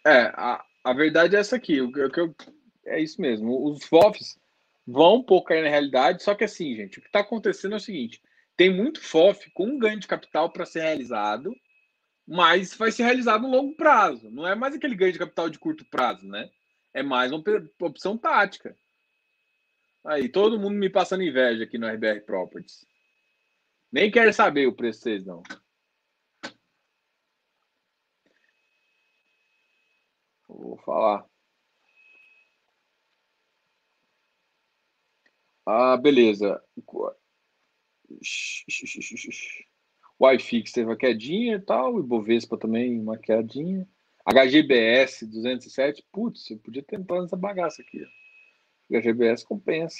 É, 0.03 0.31
a, 0.33 0.65
a 0.83 0.93
verdade 0.93 1.35
é 1.35 1.39
essa 1.39 1.55
aqui. 1.55 1.79
O, 1.81 1.89
o, 1.89 1.89
o, 1.89 2.35
é 2.87 2.99
isso 2.99 3.21
mesmo. 3.21 3.63
Os 3.63 3.85
FOFs 3.85 4.39
vão 4.85 5.15
um 5.15 5.23
pouco 5.23 5.51
aí 5.51 5.61
na 5.61 5.69
realidade, 5.69 6.23
só 6.23 6.35
que 6.35 6.43
assim, 6.43 6.75
gente, 6.75 6.99
o 6.99 7.01
que 7.01 7.07
está 7.07 7.19
acontecendo 7.19 7.73
é 7.73 7.77
o 7.77 7.81
seguinte: 7.81 8.21
tem 8.55 8.73
muito 8.73 9.01
FOF 9.01 9.49
com 9.51 9.65
um 9.65 9.77
ganho 9.77 9.99
de 9.99 10.07
capital 10.07 10.51
para 10.51 10.65
ser 10.65 10.81
realizado, 10.81 11.55
mas 12.27 12.73
vai 12.75 12.91
ser 12.91 13.03
realizado 13.03 13.41
no 13.43 13.49
longo 13.49 13.75
prazo. 13.75 14.29
Não 14.31 14.47
é 14.47 14.55
mais 14.55 14.75
aquele 14.75 14.95
ganho 14.95 15.13
de 15.13 15.19
capital 15.19 15.49
de 15.49 15.59
curto 15.59 15.85
prazo, 15.85 16.27
né? 16.27 16.49
É 16.93 17.03
mais 17.03 17.31
uma 17.31 17.43
opção 17.81 18.17
tática. 18.17 18.75
Aí, 20.05 20.29
todo 20.29 20.59
mundo 20.59 20.75
me 20.75 20.89
passando 20.89 21.23
inveja 21.23 21.63
aqui 21.63 21.77
no 21.77 21.87
RBR 21.87 22.21
Properties. 22.21 22.85
Nem 23.91 24.11
quero 24.11 24.31
saber 24.31 24.67
o 24.67 24.75
preço 24.75 25.01
vocês, 25.01 25.25
não. 25.25 25.41
Vou 30.47 30.77
falar. 30.77 31.25
Ah, 35.65 35.97
beleza. 35.97 36.61
O 40.17 40.31
iFix 40.31 40.71
teve 40.71 40.89
uma 40.89 40.97
quedinha 40.97 41.55
e 41.55 41.61
tal, 41.61 41.95
o 41.95 41.99
Ibovespa 41.99 42.57
também 42.57 42.99
uma 42.99 43.17
quedinha. 43.17 43.87
HGBS 44.25 45.25
207, 45.27 46.05
putz, 46.11 46.49
eu 46.49 46.59
podia 46.59 46.83
tentar 46.83 47.21
nessa 47.21 47.35
bagaça 47.35 47.81
aqui. 47.81 48.05
HGBS 48.89 49.43
compensa. 49.43 49.99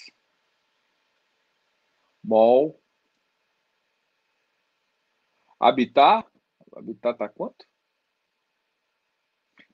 MOL. 2.24 2.82
Habitat. 5.60 6.28
Habitat 6.76 7.18
tá 7.18 7.30
quanto? 7.30 7.66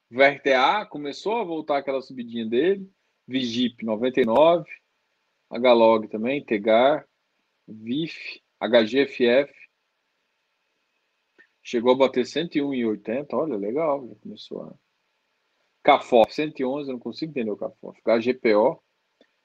VRTA 0.09 0.85
começou 0.89 1.37
a 1.37 1.43
voltar 1.43 1.77
aquela 1.77 2.01
subidinha 2.01 2.45
dele. 2.45 2.91
Vigip 3.27 3.85
99. 3.85 4.69
Hlog 5.57 6.07
também, 6.07 6.43
Tegar, 6.43 7.07
VIF, 7.67 8.41
HGFF. 8.59 9.53
Chegou 11.63 11.93
a 11.93 11.97
bater 11.97 12.25
101,80. 12.25 13.27
Olha, 13.33 13.57
legal, 13.57 14.07
já 14.07 14.15
começou 14.15 14.63
a. 14.63 14.73
CAFOF 15.83 16.31
111, 16.33 16.89
eu 16.89 16.93
não 16.93 16.99
consigo 16.99 17.31
entender 17.31 17.49
o 17.49 17.57
CAFOF. 17.57 17.99
HGPO, 18.03 18.83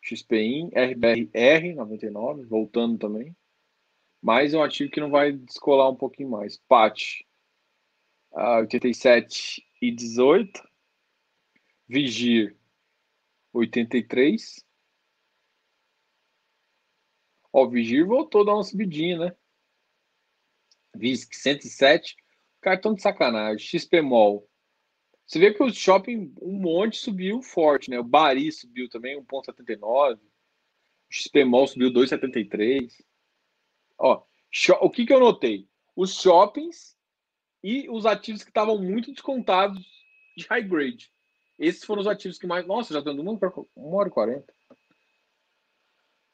XPIN, 0.02 0.68
RBRR 0.68 1.74
99, 1.74 2.44
voltando 2.44 2.98
também. 2.98 3.34
Mais 4.22 4.54
um 4.54 4.62
ativo 4.62 4.90
que 4.90 5.00
não 5.00 5.10
vai 5.10 5.32
descolar 5.32 5.88
um 5.88 5.96
pouquinho 5.96 6.30
mais. 6.30 6.58
PAT 6.68 7.24
uh, 8.32 8.60
87 8.60 9.64
e 9.80 9.90
18. 9.90 10.62
Vigir 11.88 12.56
83. 13.52 14.65
Ó, 17.56 17.64
o 17.64 17.70
Vigir 17.70 18.06
voltou 18.06 18.42
a 18.42 18.44
dar 18.44 18.54
uma 18.54 18.62
subidinha, 18.62 19.18
né? 19.18 19.36
VISC 20.94 21.34
107. 21.34 22.14
Cartão 22.60 22.92
de 22.92 23.00
sacanagem. 23.00 23.66
XPMOL. 23.66 24.46
Você 25.26 25.38
vê 25.38 25.54
que 25.54 25.62
o 25.62 25.72
shopping, 25.72 26.34
um 26.42 26.52
monte 26.52 26.98
subiu 26.98 27.40
forte, 27.40 27.88
né? 27.88 27.98
O 27.98 28.04
Bari 28.04 28.52
subiu 28.52 28.90
também 28.90 29.18
1,79. 29.22 30.16
O 30.16 30.20
XPMOL 31.08 31.66
subiu 31.66 31.90
2,73. 31.90 32.92
Ó, 33.96 34.22
o 34.82 34.90
que, 34.90 35.06
que 35.06 35.12
eu 35.14 35.20
notei? 35.20 35.66
Os 35.96 36.20
shoppings 36.20 36.94
e 37.64 37.88
os 37.88 38.04
ativos 38.04 38.44
que 38.44 38.50
estavam 38.50 38.76
muito 38.76 39.10
descontados 39.10 39.82
de 40.36 40.44
high 40.44 40.62
grade. 40.62 41.10
Esses 41.58 41.82
foram 41.84 42.02
os 42.02 42.06
ativos 42.06 42.38
que 42.38 42.46
mais. 42.46 42.66
Nossa, 42.66 42.92
já 42.92 43.00
dando 43.00 43.22
1 43.22 43.94
hora 43.94 44.10
e 44.10 44.12
40. 44.12 44.54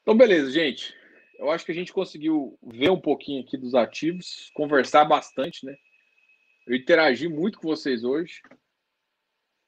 Então, 0.01 0.17
beleza, 0.17 0.51
gente. 0.51 1.01
Eu 1.43 1.51
acho 1.51 1.65
que 1.65 1.73
a 1.73 1.75
gente 1.75 1.91
conseguiu 1.91 2.57
ver 2.63 2.89
um 2.89 3.01
pouquinho 3.01 3.43
aqui 3.43 3.57
dos 3.57 3.75
ativos, 3.75 4.49
conversar 4.53 5.03
bastante, 5.03 5.65
né? 5.65 5.75
Eu 6.65 6.73
interagi 6.73 7.27
muito 7.27 7.59
com 7.59 7.67
vocês 7.67 8.05
hoje. 8.05 8.41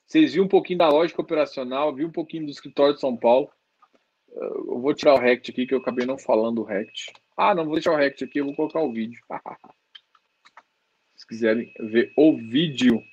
Vocês 0.07 0.31
viram 0.31 0.45
um 0.45 0.49
pouquinho 0.49 0.79
da 0.79 0.87
lógica 0.87 1.21
operacional, 1.21 1.93
viram 1.93 2.07
um 2.07 2.13
pouquinho 2.13 2.45
do 2.45 2.49
escritório 2.49 2.93
de 2.93 3.01
São 3.01 3.17
Paulo. 3.17 3.51
Eu 4.31 4.79
vou 4.79 4.93
tirar 4.93 5.15
o 5.15 5.19
Rect 5.19 5.51
aqui, 5.51 5.67
que 5.67 5.73
eu 5.73 5.79
acabei 5.79 6.05
não 6.05 6.17
falando 6.17 6.61
o 6.61 6.63
Rect. 6.63 7.11
Ah, 7.35 7.53
não 7.53 7.65
vou 7.65 7.73
deixar 7.73 7.91
o 7.91 7.97
Rect 7.97 8.23
aqui, 8.23 8.39
eu 8.39 8.45
vou 8.45 8.55
colocar 8.55 8.79
o 8.79 8.93
vídeo. 8.93 9.21
Se 11.13 11.27
quiserem 11.27 11.73
ver 11.77 12.13
o 12.15 12.37
vídeo. 12.37 13.03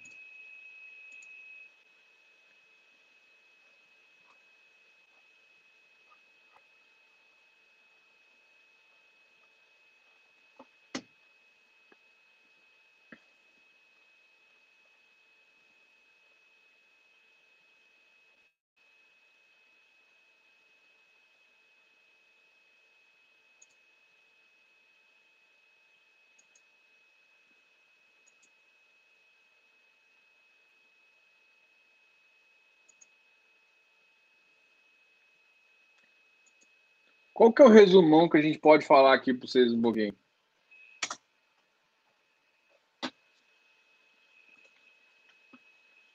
Qual 37.34 37.52
que 37.52 37.62
é 37.62 37.64
o 37.64 37.68
resumão 37.68 38.28
que 38.28 38.36
a 38.36 38.42
gente 38.42 38.58
pode 38.58 38.86
falar 38.86 39.14
aqui 39.14 39.32
para 39.32 39.46
vocês 39.46 39.72
um 39.72 39.80
pouquinho? 39.80 40.14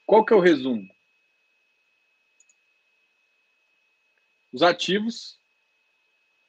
Qual 0.06 0.24
que 0.24 0.32
é 0.32 0.36
o 0.36 0.40
resumo? 0.40 0.88
Os 4.52 4.62
ativos, 4.62 5.38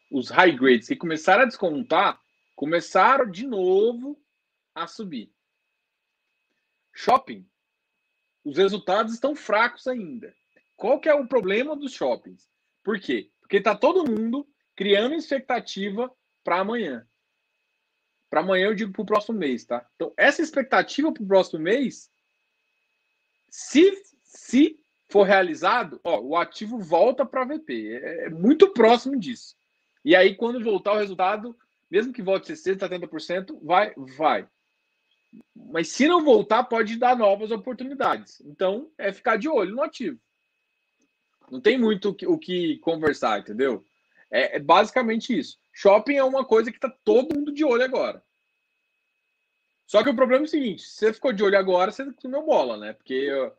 os 0.09 0.29
high 0.29 0.55
grades 0.55 0.87
que 0.87 0.95
começaram 0.95 1.43
a 1.43 1.45
descontar, 1.45 2.21
começaram 2.55 3.29
de 3.29 3.45
novo 3.45 4.17
a 4.73 4.87
subir. 4.87 5.33
Shopping, 6.93 7.45
os 8.45 8.57
resultados 8.57 9.13
estão 9.13 9.35
fracos 9.35 9.87
ainda. 9.87 10.33
Qual 10.77 10.99
que 10.99 11.09
é 11.09 11.13
o 11.13 11.27
problema 11.27 11.75
dos 11.75 11.91
shoppings? 11.91 12.49
Por 12.83 12.99
quê? 12.99 13.29
Porque 13.41 13.57
está 13.57 13.75
todo 13.75 14.09
mundo 14.09 14.47
criando 14.79 15.13
expectativa 15.13 16.09
para 16.41 16.61
amanhã. 16.61 17.05
Para 18.29 18.39
amanhã 18.39 18.67
eu 18.67 18.73
digo 18.73 18.93
para 18.93 19.01
o 19.01 19.05
próximo 19.05 19.37
mês, 19.37 19.65
tá? 19.65 19.85
Então, 19.93 20.13
essa 20.15 20.41
expectativa 20.41 21.11
para 21.11 21.21
o 21.21 21.27
próximo 21.27 21.59
mês, 21.59 22.09
se, 23.49 23.91
se 24.23 24.79
for 25.09 25.23
realizado, 25.23 25.99
ó, 26.01 26.21
o 26.21 26.37
ativo 26.37 26.79
volta 26.79 27.25
para 27.25 27.43
VP. 27.43 27.91
É, 27.91 28.27
é, 28.27 28.29
muito 28.29 28.71
próximo 28.71 29.19
disso. 29.19 29.53
E 30.05 30.15
aí, 30.15 30.33
quando 30.33 30.63
voltar 30.63 30.93
o 30.93 30.97
resultado, 30.97 31.53
mesmo 31.91 32.13
que 32.13 32.21
volte 32.21 32.53
60%, 32.53 32.77
70%, 32.77 33.59
vai, 33.61 33.93
vai. 34.17 34.47
Mas 35.53 35.89
se 35.89 36.07
não 36.07 36.23
voltar, 36.23 36.63
pode 36.63 36.95
dar 36.95 37.17
novas 37.17 37.51
oportunidades. 37.51 38.39
Então, 38.45 38.89
é 38.97 39.11
ficar 39.11 39.35
de 39.35 39.49
olho 39.49 39.75
no 39.75 39.83
ativo. 39.83 40.17
Não 41.51 41.59
tem 41.59 41.77
muito 41.77 42.15
o 42.27 42.37
que 42.37 42.77
conversar, 42.77 43.41
entendeu? 43.41 43.83
É, 44.31 44.57
é 44.57 44.59
basicamente 44.59 45.37
isso. 45.37 45.57
Shopping 45.73 46.15
é 46.15 46.23
uma 46.23 46.45
coisa 46.45 46.71
que 46.71 46.77
está 46.77 46.89
todo 47.03 47.35
mundo 47.35 47.51
de 47.51 47.63
olho 47.63 47.83
agora. 47.83 48.23
Só 49.85 50.03
que 50.03 50.09
o 50.09 50.15
problema 50.15 50.43
é 50.43 50.47
o 50.47 50.49
seguinte: 50.49 50.83
se 50.83 50.95
você 50.95 51.13
ficou 51.13 51.33
de 51.33 51.43
olho 51.43 51.57
agora, 51.57 51.91
você 51.91 52.11
comeu 52.13 52.45
bola, 52.45 52.77
né? 52.77 52.93
Porque 52.93 53.13
eu, 53.13 53.57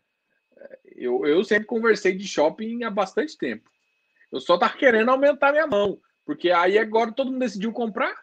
eu, 0.84 1.26
eu 1.26 1.44
sempre 1.44 1.66
conversei 1.66 2.14
de 2.14 2.26
shopping 2.26 2.84
há 2.84 2.90
bastante 2.90 3.36
tempo. 3.36 3.68
Eu 4.30 4.40
só 4.40 4.56
tava 4.56 4.76
querendo 4.76 5.10
aumentar 5.10 5.52
minha 5.52 5.66
mão. 5.66 6.00
Porque 6.24 6.50
aí 6.52 6.78
agora 6.78 7.12
todo 7.12 7.32
mundo 7.32 7.40
decidiu 7.40 7.72
comprar. 7.72 8.14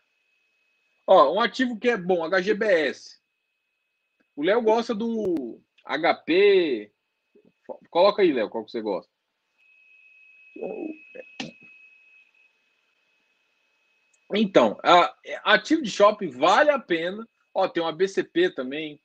Ó, 1.05 1.33
um 1.33 1.41
ativo 1.41 1.77
que 1.77 1.89
é 1.89 1.97
bom, 1.97 2.25
HGBS. 2.25 3.19
O 4.35 4.43
Léo 4.43 4.61
gosta 4.61 4.95
do 4.95 5.61
HP. 5.83 6.93
Coloca 7.89 8.21
aí, 8.21 8.31
Léo, 8.31 8.49
qual 8.49 8.63
que 8.63 8.71
você 8.71 8.81
gosta. 8.81 9.11
Então, 14.33 14.77
a, 14.83 15.15
ativo 15.43 15.81
de 15.81 15.89
shopping 15.89 16.29
vale 16.29 16.69
a 16.69 16.79
pena. 16.79 17.27
Ó, 17.53 17.67
tem 17.67 17.81
uma 17.81 17.93
BCP 17.93 18.51
também. 18.51 18.99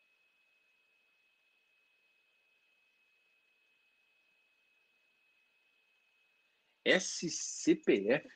SCPF? 6.84 8.28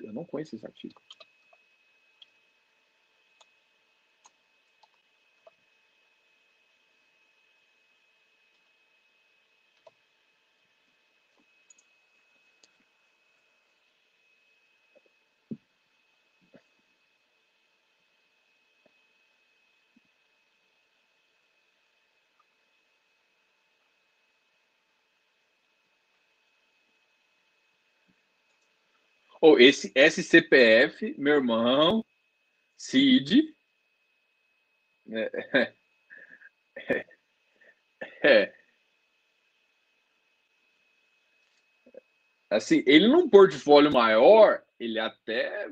Eu 0.00 0.12
não 0.12 0.24
conheço 0.24 0.56
esse 0.56 0.66
ativo. 29.44 29.54
Oh, 29.54 29.58
esse 29.58 29.92
SCPF, 29.94 31.14
meu 31.18 31.34
irmão, 31.34 32.04
Cid. 32.76 33.54
É, 35.10 35.74
é, 36.88 37.06
é, 38.24 38.54
Assim, 42.50 42.82
ele 42.86 43.08
num 43.08 43.28
portfólio 43.28 43.92
maior, 43.92 44.62
ele 44.78 44.98
até. 44.98 45.68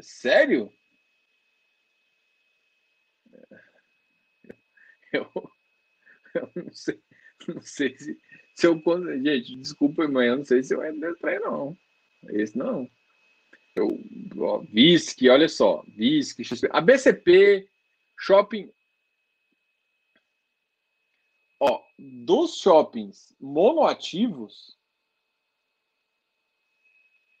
Sério? 0.00 0.72
Eu, 5.12 5.30
eu 6.34 6.50
não 6.64 6.72
sei, 6.74 7.03
não 7.54 7.62
sei 7.62 7.96
se, 7.98 8.18
se 8.54 8.66
eu. 8.66 8.80
Gente, 9.22 9.56
desculpa, 9.56 10.06
mas 10.08 10.26
eu 10.26 10.36
não 10.38 10.44
sei 10.44 10.62
se 10.62 10.74
eu 10.74 10.84
entro 10.84 11.00
nesse 11.00 11.38
não. 11.40 11.76
Esse 12.30 12.56
não. 12.56 12.88
Eu, 13.74 13.88
ó, 14.38 14.58
VISC, 14.72 15.28
olha 15.28 15.48
só. 15.48 15.84
VISC, 15.88 16.44
XP. 16.44 16.68
A 16.70 16.80
BCP, 16.80 17.68
Shopping. 18.18 18.70
Ó, 21.60 21.82
dos 21.98 22.58
shoppings 22.58 23.34
monoativos, 23.40 24.76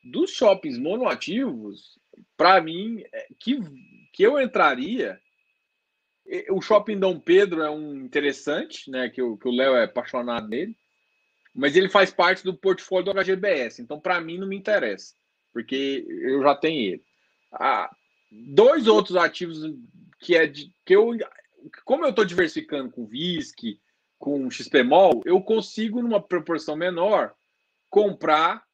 dos 0.02 0.30
shoppings 0.30 0.78
monoativos, 0.78 1.98
para 2.36 2.60
mim, 2.60 3.02
é, 3.12 3.28
que, 3.38 3.58
que 4.12 4.22
eu 4.22 4.40
entraria. 4.40 5.20
O 6.50 6.60
shopping 6.60 6.98
Dom 6.98 7.18
Pedro 7.20 7.62
é 7.62 7.70
um 7.70 7.96
interessante, 7.96 8.90
né? 8.90 9.08
Que, 9.08 9.22
o, 9.22 9.38
Léo 9.44 9.74
é 9.76 9.84
apaixonado 9.84 10.48
nele, 10.48 10.76
mas 11.54 11.76
ele 11.76 11.88
faz 11.88 12.10
parte 12.10 12.42
do 12.42 12.54
portfólio 12.54 13.12
do 13.12 13.20
HGBS, 13.20 13.82
então 13.82 14.00
para 14.00 14.20
mim 14.20 14.38
não 14.38 14.48
me 14.48 14.56
interessa 14.56 15.14
porque 15.54 16.04
eu 16.08 16.42
já 16.42 16.56
tenho 16.56 16.94
ele. 16.94 17.04
Ah, 17.52 17.88
dois 18.30 18.88
outros 18.88 19.16
ativos 19.16 19.60
que 20.18 20.36
é 20.36 20.46
de 20.46 20.70
que 20.84 20.94
eu 20.94 21.16
como 21.84 22.04
eu 22.04 22.10
estou 22.10 22.24
diversificando 22.24 22.90
com 22.90 23.06
VISC, 23.06 23.80
com 24.18 24.50
XPMOL, 24.50 25.22
eu 25.24 25.40
consigo 25.40 26.02
numa 26.02 26.20
proporção 26.20 26.76
menor 26.76 27.32
comprar 27.88 28.64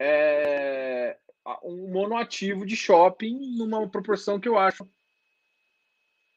é, 0.00 1.16
um 1.62 1.92
monoativo 1.92 2.64
de 2.66 2.74
shopping 2.74 3.56
numa 3.56 3.88
proporção 3.88 4.40
que 4.40 4.48
eu 4.48 4.58
acho. 4.58 4.88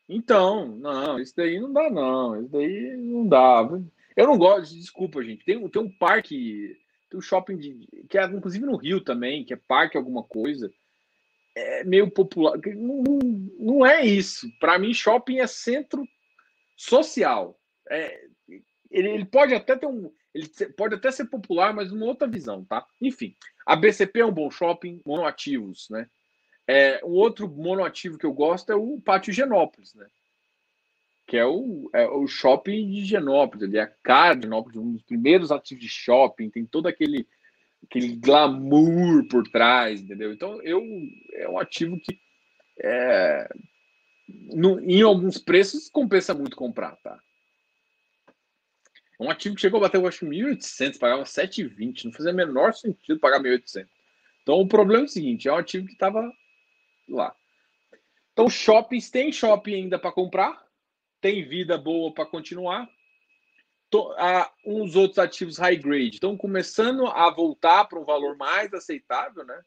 Então, 0.09 0.67
não, 0.77 1.19
isso 1.19 1.35
daí 1.35 1.59
não 1.59 1.71
dá, 1.73 1.89
não. 1.89 2.39
Isso 2.39 2.49
daí 2.49 2.95
não 2.97 3.27
dá. 3.27 3.67
Eu 4.15 4.27
não 4.27 4.38
gosto, 4.38 4.73
desculpa, 4.73 5.23
gente. 5.23 5.43
Tem, 5.43 5.67
tem 5.69 5.81
um 5.81 5.91
parque 5.97 6.77
tem 7.09 7.17
um 7.17 7.21
shopping 7.21 7.57
de, 7.57 7.88
que 8.09 8.17
é 8.17 8.25
inclusive 8.25 8.65
no 8.65 8.75
Rio 8.75 9.01
também, 9.01 9.43
que 9.45 9.53
é 9.53 9.57
parque 9.57 9.97
alguma 9.97 10.23
coisa. 10.23 10.71
É 11.55 11.84
meio 11.84 12.11
popular. 12.11 12.59
Não, 12.75 13.03
não 13.57 13.85
é 13.85 14.05
isso. 14.05 14.47
Para 14.59 14.77
mim, 14.77 14.93
shopping 14.93 15.39
é 15.39 15.47
centro 15.47 16.05
social. 16.75 17.59
É, 17.89 18.25
ele, 18.91 19.09
ele, 19.09 19.25
pode 19.25 19.55
até 19.55 19.75
ter 19.75 19.88
um. 19.88 20.11
Ele 20.34 20.47
pode 20.75 20.95
até 20.95 21.09
ser 21.09 21.25
popular, 21.25 21.73
mas 21.73 21.91
numa 21.91 22.05
outra 22.05 22.27
visão, 22.27 22.63
tá? 22.63 22.85
Enfim, 23.01 23.35
a 23.65 23.75
BCP 23.75 24.19
é 24.19 24.25
um 24.25 24.31
bom 24.31 24.51
shopping, 24.51 25.01
monoativos, 25.05 25.88
né? 25.89 26.07
É, 26.68 27.03
um 27.03 27.11
outro 27.11 27.48
monoativo 27.48 28.18
que 28.18 28.26
eu 28.26 28.34
gosto 28.34 28.72
é 28.72 28.76
o 28.76 28.99
Pátio 28.99 29.31
Genópolis, 29.31 29.94
né? 29.94 30.06
que 31.27 31.35
é 31.35 31.45
o, 31.45 31.89
é 31.94 32.07
o 32.07 32.26
shopping 32.26 32.89
de 32.89 33.03
Genópolis, 33.03 33.64
ele 33.68 33.77
é 33.77 33.81
a 33.81 33.88
cara 33.88 34.34
de 34.34 34.44
Genópolis, 34.44 34.77
um 34.77 34.94
dos 34.94 35.03
primeiros 35.03 35.52
ativos 35.52 35.84
de 35.84 35.89
shopping, 35.89 36.49
tem 36.49 36.65
todo 36.65 36.88
aquele, 36.88 37.27
aquele 37.84 38.15
glamour 38.15 39.27
por 39.27 39.44
trás, 39.49 39.99
entendeu? 39.99 40.31
Então, 40.31 40.61
eu, 40.61 40.81
é 41.34 41.49
um 41.49 41.60
ativo 41.60 41.99
que 41.99 42.18
é, 42.81 43.49
no, 44.53 44.80
em 44.80 45.02
alguns 45.02 45.38
preços 45.38 45.89
compensa 45.89 46.34
muito 46.34 46.56
comprar, 46.56 46.95
tá? 46.98 47.19
Um 49.19 49.30
ativo 49.30 49.56
que 49.56 49.61
chegou 49.61 49.80
a 49.80 49.81
bater, 49.81 49.98
eu 49.98 50.07
acho, 50.07 50.26
1.800, 50.26 50.98
pagava 50.98 51.23
7,20, 51.23 52.06
não 52.06 52.14
fazia 52.14 52.31
menor 52.31 52.73
sentido 52.73 53.19
pagar 53.19 53.41
1.800. 53.41 53.85
Então, 54.44 54.56
o 54.61 54.68
problema 54.68 55.03
é 55.03 55.06
o 55.06 55.10
seguinte, 55.10 55.49
é 55.49 55.52
um 55.52 55.57
ativo 55.57 55.88
que 55.88 55.94
estava 55.94 56.31
lá. 57.07 57.35
Então, 58.34 58.49
shoppings, 58.49 59.09
tem 59.09 59.31
shopping 59.31 59.73
ainda 59.73 59.97
para 59.97 60.11
comprar, 60.11 60.63
tem 61.19 61.47
vida 61.47 61.77
boa 61.77 62.13
para 62.13 62.25
continuar. 62.25 62.88
Ah, 64.17 64.51
uns 64.65 64.95
outros 64.95 65.17
ativos 65.17 65.57
high 65.57 65.77
grade 65.77 66.15
estão 66.15 66.35
começando 66.35 67.07
a 67.07 67.29
voltar 67.29 67.85
para 67.85 67.99
um 67.99 68.03
valor 68.03 68.35
mais 68.35 68.73
aceitável, 68.73 69.45
né? 69.45 69.61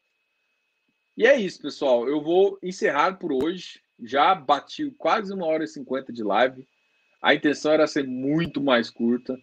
E 1.17 1.25
é 1.25 1.35
isso, 1.39 1.61
pessoal. 1.61 2.07
Eu 2.07 2.21
vou 2.21 2.57
encerrar 2.61 3.17
por 3.17 3.31
hoje. 3.31 3.81
Já 3.99 4.33
bati 4.33 4.91
quase 4.91 5.33
uma 5.33 5.45
hora 5.45 5.63
e 5.63 5.67
cinquenta 5.67 6.13
de 6.13 6.23
live. 6.23 6.67
A 7.21 7.35
intenção 7.35 7.71
era 7.71 7.85
ser 7.87 8.07
muito 8.07 8.61
mais 8.61 8.89
curta. 8.89 9.37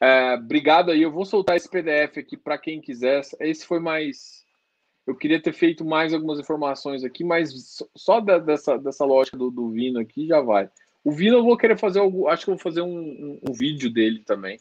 É, 0.00 0.34
obrigado 0.34 0.90
aí. 0.90 1.02
Eu 1.02 1.10
vou 1.10 1.26
soltar 1.26 1.56
esse 1.56 1.68
PDF 1.68 2.18
aqui 2.18 2.36
para 2.36 2.56
quem 2.56 2.80
quiser. 2.80 3.22
Esse 3.40 3.66
foi 3.66 3.80
mais 3.80 4.39
eu 5.06 5.14
queria 5.14 5.40
ter 5.40 5.52
feito 5.52 5.84
mais 5.84 6.12
algumas 6.12 6.38
informações 6.38 7.04
aqui, 7.04 7.24
mas 7.24 7.82
só 7.96 8.20
da, 8.20 8.38
dessa, 8.38 8.78
dessa 8.78 9.04
lógica 9.04 9.36
do, 9.36 9.50
do 9.50 9.70
Vino 9.70 9.98
aqui 9.98 10.26
já 10.26 10.40
vai. 10.40 10.68
O 11.02 11.10
Vino 11.10 11.36
eu 11.36 11.44
vou 11.44 11.56
querer 11.56 11.78
fazer 11.78 12.00
algo, 12.00 12.28
acho 12.28 12.44
que 12.44 12.50
eu 12.50 12.54
vou 12.54 12.62
fazer 12.62 12.82
um, 12.82 12.98
um, 12.98 13.40
um 13.48 13.52
vídeo 13.52 13.92
dele 13.92 14.22
também 14.24 14.58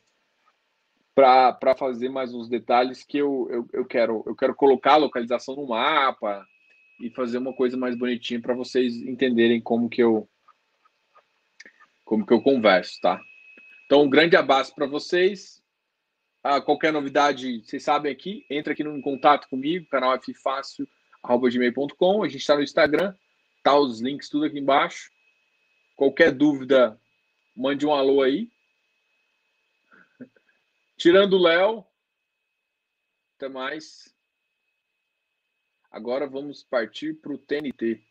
para 1.13 1.75
fazer 1.77 2.07
mais 2.07 2.33
uns 2.33 2.47
detalhes 2.47 3.03
que 3.03 3.17
eu, 3.17 3.47
eu, 3.51 3.67
eu, 3.73 3.85
quero 3.85 4.23
eu 4.25 4.33
quero 4.33 4.55
colocar 4.55 4.93
a 4.93 4.97
localização 4.97 5.53
no 5.53 5.67
mapa 5.67 6.47
e 7.01 7.09
fazer 7.09 7.37
uma 7.37 7.53
coisa 7.53 7.75
mais 7.75 7.93
bonitinha 7.95 8.41
para 8.41 8.53
vocês 8.53 8.95
entenderem 8.95 9.59
como 9.59 9.89
que 9.89 10.01
eu 10.01 10.29
como 12.05 12.25
que 12.25 12.33
eu 12.33 12.41
converso, 12.41 12.99
tá? 13.01 13.21
Então, 13.85 14.03
um 14.03 14.09
grande 14.09 14.35
abraço 14.35 14.73
para 14.73 14.87
vocês. 14.87 15.58
Ah, 16.41 16.61
qualquer 16.61 16.93
novidade, 16.93 17.61
vocês 17.61 17.83
sabem 17.83 18.11
aqui, 18.11 18.45
entra 18.49 18.71
aqui 18.71 18.83
no 18.83 19.01
contato 19.01 19.49
comigo, 19.49 19.89
canal 19.89 20.17
ffácil.gmail.com. 20.21 22.23
A 22.23 22.29
gente 22.29 22.39
está 22.39 22.55
no 22.55 22.63
Instagram, 22.63 23.13
tá 23.61 23.77
os 23.77 23.99
links 23.99 24.29
tudo 24.29 24.45
aqui 24.45 24.57
embaixo. 24.57 25.11
Qualquer 25.97 26.31
dúvida, 26.31 26.97
mande 27.55 27.85
um 27.85 27.93
alô 27.93 28.21
aí. 28.21 28.49
Tirando 30.95 31.33
o 31.33 31.41
Léo, 31.41 31.85
até 33.35 33.49
mais. 33.49 34.15
Agora 35.91 36.25
vamos 36.25 36.63
partir 36.63 37.15
para 37.15 37.33
o 37.33 37.37
TNT. 37.37 38.01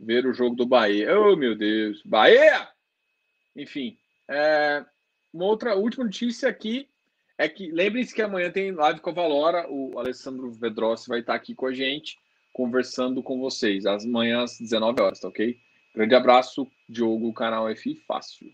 Ver 0.00 0.26
o 0.26 0.32
jogo 0.32 0.56
do 0.56 0.66
Bahia. 0.66 1.20
Oh, 1.20 1.36
meu 1.36 1.54
Deus. 1.54 2.02
Bahia! 2.02 2.72
Enfim, 3.54 3.98
é, 4.28 4.84
uma 5.32 5.46
outra 5.46 5.74
última 5.74 6.04
notícia 6.04 6.48
aqui 6.48 6.88
é 7.38 7.48
que 7.48 7.70
lembrem-se 7.70 8.14
que 8.14 8.22
amanhã 8.22 8.50
tem 8.50 8.70
live 8.72 9.00
com 9.00 9.10
a 9.10 9.14
Valora, 9.14 9.66
o 9.68 9.98
Alessandro 9.98 10.50
Vedrossi 10.50 11.08
vai 11.08 11.20
estar 11.20 11.34
aqui 11.34 11.54
com 11.54 11.66
a 11.66 11.72
gente, 11.72 12.18
conversando 12.52 13.22
com 13.22 13.40
vocês, 13.40 13.86
às 13.86 14.04
manhãs, 14.04 14.58
19 14.60 15.00
horas, 15.00 15.20
tá 15.20 15.28
ok? 15.28 15.56
Grande 15.94 16.14
abraço, 16.14 16.70
Diogo, 16.88 17.32
canal 17.32 17.68
F 17.68 17.94
Fácil. 18.06 18.50